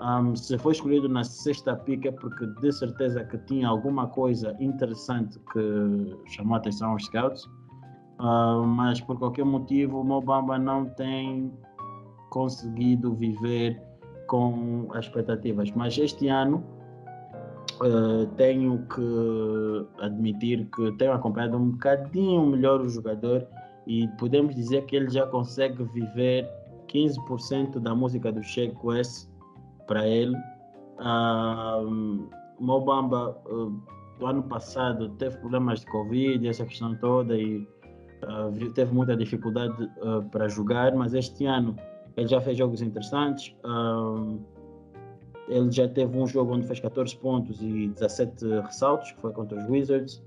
Um, 0.00 0.36
se 0.36 0.58
foi 0.58 0.72
escolhido 0.72 1.08
na 1.08 1.24
sexta 1.24 1.74
pica 1.74 2.08
é 2.08 2.12
porque 2.12 2.46
de 2.60 2.72
certeza 2.72 3.24
que 3.24 3.38
tinha 3.38 3.68
alguma 3.68 4.06
coisa 4.08 4.54
interessante 4.60 5.38
que 5.52 6.16
chamou 6.26 6.54
a 6.54 6.58
atenção 6.58 6.90
aos 6.90 7.04
scouts, 7.04 7.44
uh, 8.20 8.62
mas 8.66 9.00
por 9.00 9.18
qualquer 9.18 9.44
motivo 9.44 10.00
o 10.00 10.04
Mobamba 10.04 10.58
não 10.58 10.84
tem 10.90 11.50
conseguido 12.30 13.14
viver 13.14 13.80
com 14.26 14.86
as 14.92 15.06
expectativas. 15.06 15.70
Mas 15.72 15.96
este 15.96 16.28
ano 16.28 16.62
uh, 17.80 18.26
tenho 18.36 18.86
que 18.88 20.02
admitir 20.02 20.68
que 20.76 20.92
tenho 20.92 21.12
acompanhado 21.12 21.56
um 21.56 21.70
bocadinho 21.70 22.46
melhor 22.46 22.82
o 22.82 22.88
jogador 22.88 23.46
e 23.86 24.08
podemos 24.18 24.54
dizer 24.54 24.84
que 24.84 24.96
ele 24.96 25.08
já 25.08 25.26
consegue 25.26 25.84
viver 25.84 26.46
15% 26.88 27.78
da 27.78 27.94
música 27.94 28.30
do 28.30 28.42
Sheik 28.42 28.76
West 28.84 29.28
para 29.86 30.06
ele. 30.06 30.36
Uh, 30.98 32.28
Mobamba, 32.58 33.36
uh, 33.46 33.70
do 34.18 34.26
ano 34.26 34.42
passado, 34.44 35.10
teve 35.10 35.36
problemas 35.38 35.80
de 35.80 35.86
Covid, 35.86 36.48
essa 36.48 36.64
questão 36.64 36.96
toda, 36.96 37.36
e 37.36 37.58
uh, 38.22 38.72
teve 38.72 38.92
muita 38.94 39.16
dificuldade 39.16 39.74
para 40.30 40.48
jogar, 40.48 40.94
mas 40.94 41.12
este 41.14 41.44
ano 41.44 41.76
ele 42.16 42.28
já 42.28 42.40
fez 42.40 42.56
jogos 42.56 42.80
interessantes. 42.80 43.54
ele 45.48 45.70
já 45.70 45.86
teve 45.86 46.18
um 46.18 46.26
jogo 46.26 46.54
onde 46.54 46.66
fez 46.66 46.80
14 46.80 47.14
pontos 47.18 47.60
e 47.60 47.88
17 47.88 48.60
ressaltos, 48.60 49.12
que 49.12 49.20
foi 49.20 49.32
contra 49.32 49.58
os 49.58 49.68
Wizards. 49.68 50.22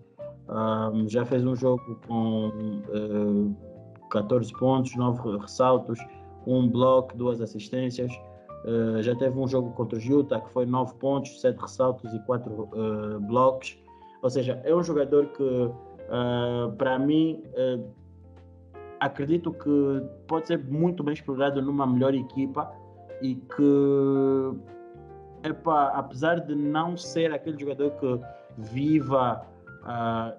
Um, 0.49 1.07
já 1.07 1.23
fez 1.26 1.45
um 1.45 1.56
jogo 1.56 1.99
com 2.07 2.48
uh, 2.90 3.56
14 4.10 4.52
pontos, 4.53 4.95
9 4.95 5.38
ressaltos, 5.38 5.99
um 6.48 6.68
bloco, 6.68 7.15
duas 7.15 7.40
assistências. 7.40 8.11
Uh, 8.65 9.02
já 9.02 9.15
teve 9.15 9.40
um 9.40 9.48
jogo 9.48 9.72
contra 9.72 9.98
o 9.98 10.02
Utah 10.02 10.41
que 10.41 10.49
foi 10.52 10.65
9 10.65 10.95
pontos, 10.95 11.40
7 11.40 11.57
ressaltos 11.57 12.14
e 12.14 12.19
4 12.26 12.52
uh, 12.52 12.69
eh, 12.73 13.19
blocos. 13.19 13.80
Ou 14.22 14.30
seja, 14.30 14.61
é 14.65 14.76
um 14.76 14.84
jogador 14.84 15.27
que, 15.27 15.44
uh, 15.44 16.72
para 16.77 16.99
mim, 16.99 17.41
acredito 18.99 19.53
que 19.53 20.03
pode 20.27 20.48
ser 20.48 20.57
muito 20.57 21.02
bem 21.03 21.14
explorado 21.14 21.61
numa 21.61 21.88
melhor 21.88 22.14
equipa 22.14 22.69
e 23.22 23.36
que, 23.36 24.60
epa, 25.44 25.88
apesar 25.95 26.41
de 26.41 26.53
não 26.53 26.98
ser 26.98 27.34
aquele 27.34 27.57
jogador 27.57 27.91
que 27.91 28.19
viva 28.57 29.41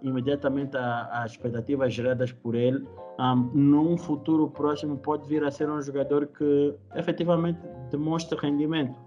imediatamente 0.02 0.76
as 0.76 1.32
expectativas 1.32 1.92
geradas 1.92 2.32
por 2.32 2.54
ele, 2.54 2.86
um, 3.18 3.50
num 3.52 3.98
futuro 3.98 4.48
próximo 4.50 4.96
pode 4.98 5.26
vir 5.28 5.44
a 5.44 5.50
ser 5.50 5.68
um 5.70 5.80
jogador 5.80 6.26
que 6.26 6.74
efetivamente 6.94 7.60
demonstre 7.90 8.38
rendimento 8.38 8.98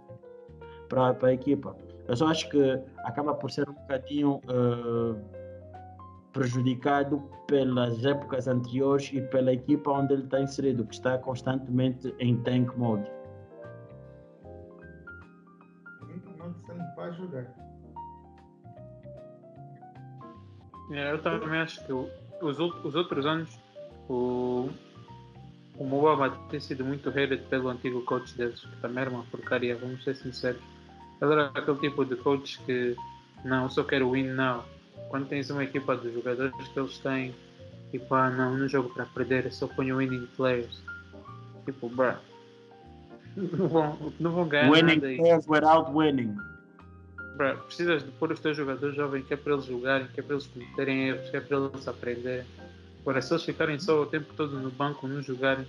para 0.89 1.15
a 1.21 1.33
equipa. 1.33 1.75
Eu 2.07 2.15
só 2.15 2.27
acho 2.27 2.49
que 2.49 2.81
acaba 3.05 3.33
por 3.33 3.49
ser 3.49 3.67
um 3.69 3.73
bocadinho 3.73 4.41
uh, 4.49 5.17
prejudicado 6.33 7.23
pelas 7.47 8.03
épocas 8.05 8.47
anteriores 8.47 9.09
e 9.13 9.21
pela 9.21 9.53
equipa 9.53 9.91
onde 9.91 10.13
ele 10.13 10.23
está 10.23 10.41
inserido, 10.41 10.85
que 10.85 10.95
está 10.95 11.17
constantemente 11.17 12.13
em 12.19 12.37
tank 12.43 12.75
mode. 12.77 13.09
Vai 16.95 17.11
jogar. 17.13 17.62
Eu 20.89 21.21
também 21.21 21.59
acho 21.59 21.85
que 21.85 21.93
os, 21.93 22.59
os 22.59 22.95
outros 22.95 23.25
anos 23.25 23.49
o, 24.09 24.69
o 25.77 25.83
Mobama 25.83 26.29
tem 26.49 26.59
sido 26.59 26.83
muito 26.83 27.09
hated 27.09 27.43
pelo 27.49 27.69
antigo 27.69 28.01
coach 28.03 28.35
deles, 28.35 28.59
que 28.59 28.75
também 28.81 29.01
era 29.01 29.09
uma 29.09 29.23
porcaria, 29.23 29.75
vamos 29.75 30.03
ser 30.03 30.15
sinceros. 30.15 30.61
Ele 31.21 31.33
era 31.33 31.45
aquele 31.47 31.77
tipo 31.77 32.03
de 32.05 32.15
coach 32.17 32.59
que 32.65 32.95
não, 33.43 33.69
só 33.69 33.83
quero 33.83 34.11
win 34.11 34.27
now. 34.27 34.63
Quando 35.09 35.27
tens 35.27 35.49
uma 35.49 35.63
equipa 35.63 35.95
de 35.95 36.13
jogadores 36.13 36.55
que 36.67 36.79
eles 36.79 36.97
têm, 36.99 37.35
tipo, 37.91 38.13
ah 38.15 38.29
não, 38.29 38.57
não 38.57 38.67
jogo 38.67 38.89
para 38.89 39.05
perder, 39.05 39.51
só 39.51 39.67
ponho 39.67 39.97
winning 39.97 40.27
players. 40.35 40.81
Tipo, 41.65 41.89
bruh. 41.89 42.17
Não 43.35 43.67
vão, 43.67 44.13
não 44.19 44.31
vão 44.31 44.47
ganhar 44.47 44.69
winning 44.69 44.93
nada 44.93 45.07
aí. 45.07 45.17
players 45.17 45.47
without 45.47 45.91
winning. 45.91 46.37
Precisas 47.65 48.03
de 48.03 48.11
pôr 48.11 48.31
os 48.31 48.39
teus 48.39 48.55
jogadores 48.55 48.95
jovens 48.95 49.25
que 49.25 49.33
é 49.33 49.37
para 49.37 49.53
eles 49.53 49.65
jogarem, 49.65 50.07
que 50.07 50.19
é 50.19 50.23
para 50.23 50.35
eles 50.35 50.47
cometerem 50.47 51.09
erros, 51.09 51.29
que 51.29 51.37
é 51.37 51.41
para 51.41 51.57
eles 51.57 51.87
aprenderem. 51.87 52.45
Agora, 53.01 53.21
se 53.21 53.33
eles 53.33 53.43
ficarem 53.43 53.79
só 53.79 54.01
o 54.01 54.05
tempo 54.05 54.33
todo 54.35 54.57
no 54.59 54.69
banco, 54.69 55.07
não 55.07 55.21
jogarem, 55.21 55.67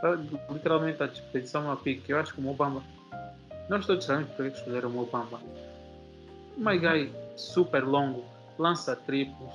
tá 0.00 0.18
literalmente 0.50 1.02
a 1.02 1.06
desperdiçar 1.06 1.62
uma 1.62 1.76
pique. 1.76 2.12
Eu 2.12 2.18
acho 2.18 2.32
que 2.32 2.40
o 2.40 2.42
Mobamba, 2.42 2.82
nós 3.68 3.84
todos 3.84 4.04
sabemos 4.04 4.30
porque 4.30 4.50
que 4.50 4.58
escolheram 4.58 4.88
o 4.88 4.92
Mobamba. 4.92 5.40
My 6.56 6.78
guy 6.78 7.12
super 7.36 7.84
longo, 7.84 8.24
lança 8.58 8.94
triplos 8.94 9.52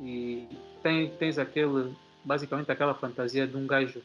e 0.00 0.48
tem, 0.82 1.10
tens 1.10 1.38
aquele, 1.38 1.94
basicamente 2.24 2.70
aquela 2.70 2.94
fantasia 2.94 3.46
de 3.46 3.56
um 3.56 3.66
gajo 3.66 4.02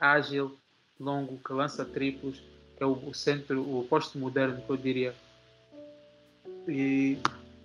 ágil, 0.00 0.56
longo, 0.98 1.38
que 1.38 1.52
lança 1.52 1.84
triplos, 1.84 2.42
que 2.76 2.82
é 2.82 2.86
o, 2.86 2.92
o 2.92 3.14
centro, 3.14 3.60
o 3.60 3.86
posto 3.88 4.18
moderno 4.18 4.60
que 4.60 4.70
eu 4.70 4.76
diria. 4.76 5.14
E, 6.68 7.18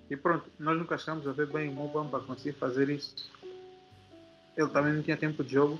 e 0.09 0.17
pronto, 0.17 0.49
nós 0.59 0.77
nunca 0.77 0.97
chegamos 0.97 1.27
a 1.27 1.31
ver 1.31 1.47
bem 1.47 1.69
o 1.69 1.73
Mobamba 1.73 2.19
conseguir 2.19 2.53
fazer 2.57 2.89
isso 2.89 3.29
ele 4.57 4.69
também 4.69 4.93
não 4.93 5.03
tinha 5.03 5.15
tempo 5.15 5.43
de 5.43 5.53
jogo, 5.53 5.79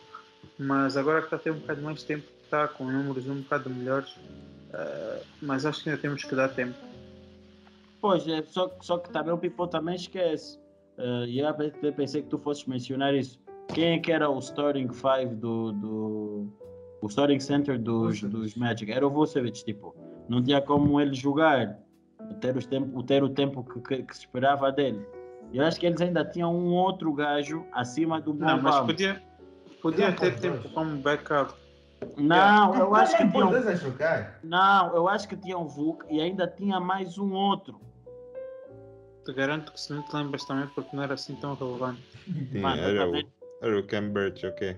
mas 0.57 0.95
agora 0.95 1.19
que 1.19 1.25
está 1.25 1.35
a 1.35 1.39
ter 1.39 1.51
um 1.51 1.59
bocado 1.59 1.81
mais 1.81 2.03
tempo, 2.03 2.23
está 2.43 2.67
com 2.67 2.85
números 2.85 3.27
um 3.27 3.41
bocado 3.41 3.69
melhores, 3.69 4.11
uh, 4.11 5.25
mas 5.41 5.65
acho 5.65 5.83
que 5.83 5.89
ainda 5.89 6.01
temos 6.01 6.23
que 6.23 6.35
dar 6.35 6.49
tempo. 6.49 6.77
Pois, 7.99 8.25
é, 8.27 8.43
só, 8.43 8.71
só 8.79 8.99
que 8.99 9.09
também 9.09 9.33
o 9.33 9.37
Pipo 9.37 9.67
também 9.67 9.95
esquece. 9.95 10.59
Uh, 10.97 11.25
e 11.25 11.39
eu 11.39 11.47
até 11.47 11.91
pensei 11.91 12.21
que 12.21 12.29
tu 12.29 12.37
fosses 12.37 12.65
mencionar 12.65 13.13
isso. 13.15 13.39
Quem 13.73 13.95
é 13.95 13.99
que 13.99 14.11
era 14.11 14.29
o 14.29 14.37
starting 14.39 14.89
five 14.93 15.35
do, 15.35 15.71
do 15.73 16.47
o 17.01 17.07
starting 17.07 17.39
center 17.39 17.79
dos, 17.79 18.21
dos 18.21 18.55
Magic? 18.55 18.91
Era 18.91 19.05
o 19.05 19.09
Vucevic, 19.09 19.65
tipo, 19.65 19.95
não 20.29 20.41
tinha 20.41 20.61
como 20.61 21.01
ele 21.01 21.13
jogar, 21.13 21.77
ter, 22.35 22.55
os 22.55 22.65
tempo, 22.65 23.03
ter 23.03 23.23
o 23.23 23.29
tempo 23.29 23.63
que, 23.63 23.79
que, 23.81 24.03
que 24.03 24.13
se 24.15 24.21
esperava 24.21 24.71
dele. 24.71 25.05
Eu 25.53 25.63
acho 25.65 25.79
que 25.79 25.85
eles 25.85 26.01
ainda 26.01 26.25
tinham 26.25 26.53
um 26.53 26.73
outro 26.73 27.13
gajo 27.13 27.65
acima 27.71 28.19
do 28.19 28.33
Não, 28.33 28.61
mas 28.61 28.79
podia, 28.81 29.21
podia 29.81 30.13
ter 30.13 30.37
tempo 30.39 30.69
como 30.69 30.97
backup. 30.97 31.53
Não, 32.17 32.75
eu 32.75 32.93
acho 32.93 33.17
que 33.17 33.27
tinha. 33.29 33.31
tinham. 33.31 33.51
Não, 34.43 34.95
eu 34.95 35.07
acho 35.07 35.27
que 35.27 35.35
tinha 35.37 35.57
um 35.57 35.67
Vuk 35.67 36.05
e 36.09 36.21
ainda 36.21 36.47
tinha 36.47 36.79
mais 36.79 37.17
um 37.17 37.33
outro. 37.33 37.79
Te 39.25 39.33
garanto 39.33 39.71
que 39.73 39.79
se 39.79 39.93
não 39.93 40.03
te 40.03 40.15
lembras 40.15 40.45
também 40.45 40.67
porque 40.67 40.95
não 40.95 41.03
era 41.03 41.13
assim 41.15 41.35
tão 41.35 41.55
relevante. 41.55 42.01
Sim, 42.51 42.59
Mano, 42.61 42.81
eu 42.81 42.89
era, 42.89 43.05
também- 43.05 43.23
o, 43.61 43.65
era 43.65 43.79
o 43.79 43.87
Cambridge, 43.87 44.45
ok. 44.47 44.77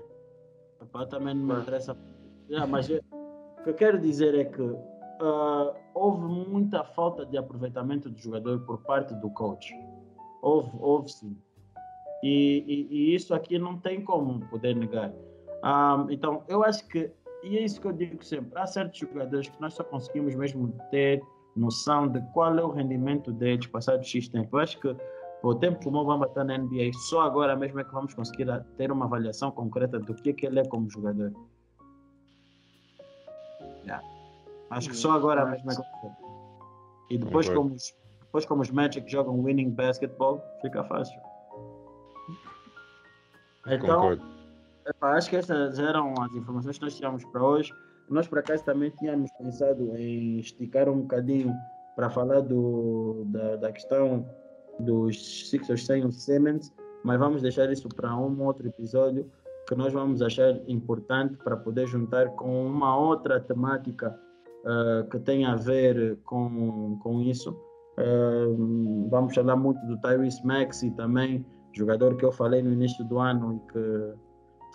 Epá, 0.82 1.06
também 1.08 1.36
não 1.36 1.56
me 1.56 1.62
interessa. 1.62 1.96
Já, 2.50 2.66
mas 2.66 2.90
eu- 2.90 3.02
o 3.12 3.64
que 3.64 3.70
eu 3.70 3.74
quero 3.74 4.00
dizer 4.00 4.34
é 4.36 4.46
que 4.46 4.62
ah, 5.20 5.74
houve 5.94 6.22
muita 6.26 6.84
falta 6.84 7.26
de 7.26 7.38
aproveitamento 7.38 8.10
do 8.10 8.18
jogador 8.18 8.60
por 8.62 8.80
parte 8.84 9.14
do 9.16 9.30
coach. 9.32 9.74
Houve, 10.42 10.72
houve 10.80 11.10
sim. 11.10 11.38
E, 12.24 12.64
e- 12.68 12.88
e 12.92 13.16
isso 13.16 13.34
aqui 13.34 13.58
não 13.58 13.78
tem 13.78 14.04
como 14.04 14.40
poder 14.48 14.76
negar. 14.76 15.14
Ah, 15.64 16.06
então, 16.10 16.44
eu 16.48 16.64
acho 16.64 16.88
que, 16.88 17.12
e 17.44 17.58
é 17.58 17.64
isso 17.64 17.80
que 17.82 17.88
eu 17.88 17.94
digo 17.94 18.24
sempre: 18.24 18.58
há 18.60 18.66
certos 18.66 19.00
jogadores 19.00 19.50
que 19.50 19.62
nós 19.62 19.74
só 19.74 19.84
conseguimos 19.84 20.36
mesmo 20.36 20.74
ter 20.92 21.22
noção 21.56 22.08
de 22.08 22.22
qual 22.34 22.58
é 22.58 22.64
o 22.64 22.70
rendimento 22.70 23.32
deles 23.32 23.68
passado 23.68 24.04
X 24.04 24.30
tempo. 24.30 24.56
Eu 24.56 24.62
acho 24.62 24.80
que 24.80 24.96
o 25.42 25.56
tempo 25.56 25.80
que 25.80 25.88
o 25.88 25.92
Mo 25.92 26.04
Bamba 26.06 26.26
está 26.26 26.44
na 26.44 26.58
NBA, 26.58 26.92
só 27.10 27.22
agora 27.22 27.56
mesmo 27.56 27.80
é 27.80 27.84
que 27.84 27.94
vamos 27.94 28.14
conseguir 28.14 28.48
ter 28.78 28.92
uma 28.92 29.06
avaliação 29.06 29.52
concreta 29.52 30.00
do 30.00 30.14
que 30.14 30.30
é 30.30 30.34
que 30.34 30.46
ele 30.46 30.60
é 30.60 30.66
como 30.66 30.90
jogador. 30.90 31.34
Yeah. 33.86 34.19
Acho 34.70 34.90
que 34.90 34.96
só 34.96 35.12
agora 35.12 35.46
mesmo 35.46 35.72
é 35.72 35.76
que 35.76 35.82
consegue. 35.82 36.16
E 37.10 37.18
depois 37.18 37.50
como, 37.50 37.74
os, 37.74 37.96
depois 38.22 38.46
como 38.46 38.62
os 38.62 38.70
Magic 38.70 39.10
jogam 39.12 39.44
winning 39.44 39.72
basketball, 39.72 40.42
fica 40.62 40.84
fácil. 40.84 41.20
Então. 43.68 44.18
Epá, 44.88 45.16
acho 45.16 45.30
que 45.30 45.36
essas 45.36 45.78
eram 45.78 46.14
as 46.20 46.34
informações 46.34 46.78
que 46.78 46.84
nós 46.84 46.96
tínhamos 46.96 47.26
para 47.26 47.44
hoje. 47.44 47.72
Nós, 48.10 48.28
por 48.28 48.40
acaso, 48.40 48.64
também 48.64 48.90
tínhamos 48.92 49.30
pensado 49.34 49.96
em 49.96 50.40
esticar 50.40 50.90
um 50.90 51.02
bocadinho 51.02 51.54
para 51.96 52.10
falar 52.10 52.42
do, 52.42 53.24
da, 53.28 53.56
da 53.58 53.72
questão 53.72 54.26
dos 54.80 55.50
Sixers 55.50 55.86
sem 55.86 56.06
o 56.06 56.12
Simmons, 56.12 56.74
mas 57.04 57.20
vamos 57.20 57.42
deixar 57.42 57.72
isso 57.72 57.88
para 57.90 58.16
um 58.16 58.42
outro 58.44 58.68
episódio 58.68 59.30
que 59.68 59.76
nós 59.76 59.94
vamos 59.94 60.22
achar 60.22 60.60
importante 60.68 61.38
para 61.44 61.56
poder 61.56 61.86
juntar 61.86 62.30
com 62.30 62.66
uma 62.66 62.98
outra 62.98 63.40
temática 63.40 64.18
ah, 64.66 65.06
que 65.10 65.20
tem 65.20 65.46
a 65.46 65.56
ver 65.56 66.18
com, 66.26 66.98
com 67.02 67.22
isso. 67.22 67.56
Ah, 67.98 68.46
vamos 69.10 69.34
falar 69.34 69.56
muito 69.56 69.86
do 69.86 69.98
Tyrese 70.02 70.46
Maxey 70.46 70.92
também, 70.92 71.46
jogador 71.74 72.16
que 72.18 72.26
eu 72.26 72.32
falei 72.32 72.62
no 72.62 72.72
início 72.72 73.06
do 73.06 73.20
ano 73.20 73.56
e 73.56 73.72
que 73.72 74.14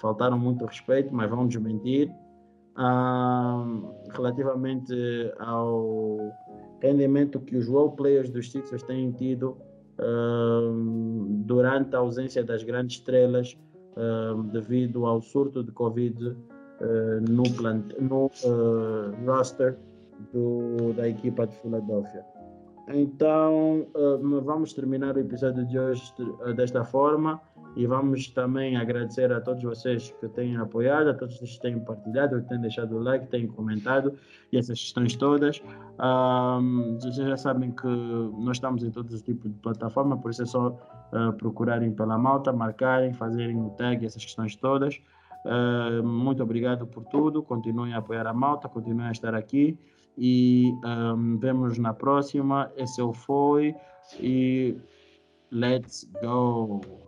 faltaram 0.00 0.38
muito 0.38 0.64
respeito, 0.64 1.14
mas 1.14 1.30
vão 1.30 1.46
desmentir. 1.46 2.10
Ah, 2.76 3.64
relativamente 4.10 4.92
ao 5.38 6.18
rendimento 6.82 7.38
que 7.40 7.56
os 7.56 7.68
role 7.68 7.94
players 7.96 8.30
dos 8.30 8.50
Sixers 8.50 8.82
têm 8.82 9.12
tido 9.12 9.56
ah, 9.98 10.72
durante 11.46 11.94
a 11.94 11.98
ausência 11.98 12.42
das 12.42 12.62
grandes 12.62 12.96
estrelas 12.96 13.56
devido 14.50 15.06
ao 15.06 15.22
surto 15.22 15.62
de 15.62 15.70
Covid 15.70 16.36
no, 17.28 17.42
plant, 17.54 17.92
no 18.00 18.30
ah, 18.44 19.12
roster 19.26 19.76
do, 20.32 20.92
da 20.94 21.08
equipa 21.08 21.46
de 21.46 21.54
Filadélfia. 21.56 22.24
Então, 22.88 23.86
ah, 23.94 24.18
vamos 24.42 24.72
terminar 24.72 25.16
o 25.16 25.20
episódio 25.20 25.64
de 25.66 25.78
hoje 25.78 26.02
desta 26.56 26.84
forma 26.84 27.40
e 27.76 27.86
vamos 27.86 28.28
também 28.28 28.76
agradecer 28.76 29.32
a 29.32 29.40
todos 29.40 29.62
vocês 29.62 30.14
que 30.20 30.28
têm 30.28 30.56
apoiado, 30.56 31.10
a 31.10 31.14
todos 31.14 31.38
que 31.38 31.60
têm 31.60 31.78
partilhado, 31.80 32.40
que 32.42 32.48
têm 32.48 32.60
deixado 32.60 32.96
o 32.96 33.00
like, 33.00 33.26
têm 33.26 33.48
comentado 33.48 34.14
e 34.52 34.58
essas 34.58 34.78
questões 34.78 35.16
todas. 35.16 35.60
Ahm, 35.98 36.94
vocês 36.94 37.16
já 37.16 37.36
sabem 37.36 37.72
que 37.72 37.86
nós 37.86 38.58
estamos 38.58 38.84
em 38.84 38.90
todos 38.90 39.12
os 39.12 39.22
tipos 39.22 39.50
de 39.50 39.58
plataforma, 39.58 40.16
por 40.16 40.30
isso 40.30 40.42
é 40.42 40.46
só 40.46 40.78
ah, 41.12 41.32
procurarem 41.36 41.92
pela 41.92 42.16
malta, 42.16 42.52
marcarem, 42.52 43.12
fazerem 43.12 43.60
o 43.60 43.70
tag, 43.70 44.04
essas 44.06 44.24
questões 44.24 44.54
todas. 44.54 45.00
Ah, 45.44 46.00
muito 46.02 46.42
obrigado 46.42 46.86
por 46.86 47.04
tudo, 47.04 47.42
continuem 47.42 47.94
a 47.94 47.98
apoiar 47.98 48.26
a 48.26 48.32
malta, 48.32 48.68
continuem 48.68 49.08
a 49.08 49.12
estar 49.12 49.34
aqui 49.34 49.78
e 50.16 50.72
ahm, 50.84 51.36
vemos 51.38 51.78
na 51.78 51.92
próxima. 51.92 52.70
Esse 52.76 53.00
Foi 53.12 53.74
e 54.18 54.76
let's 55.50 56.08
go! 56.22 57.03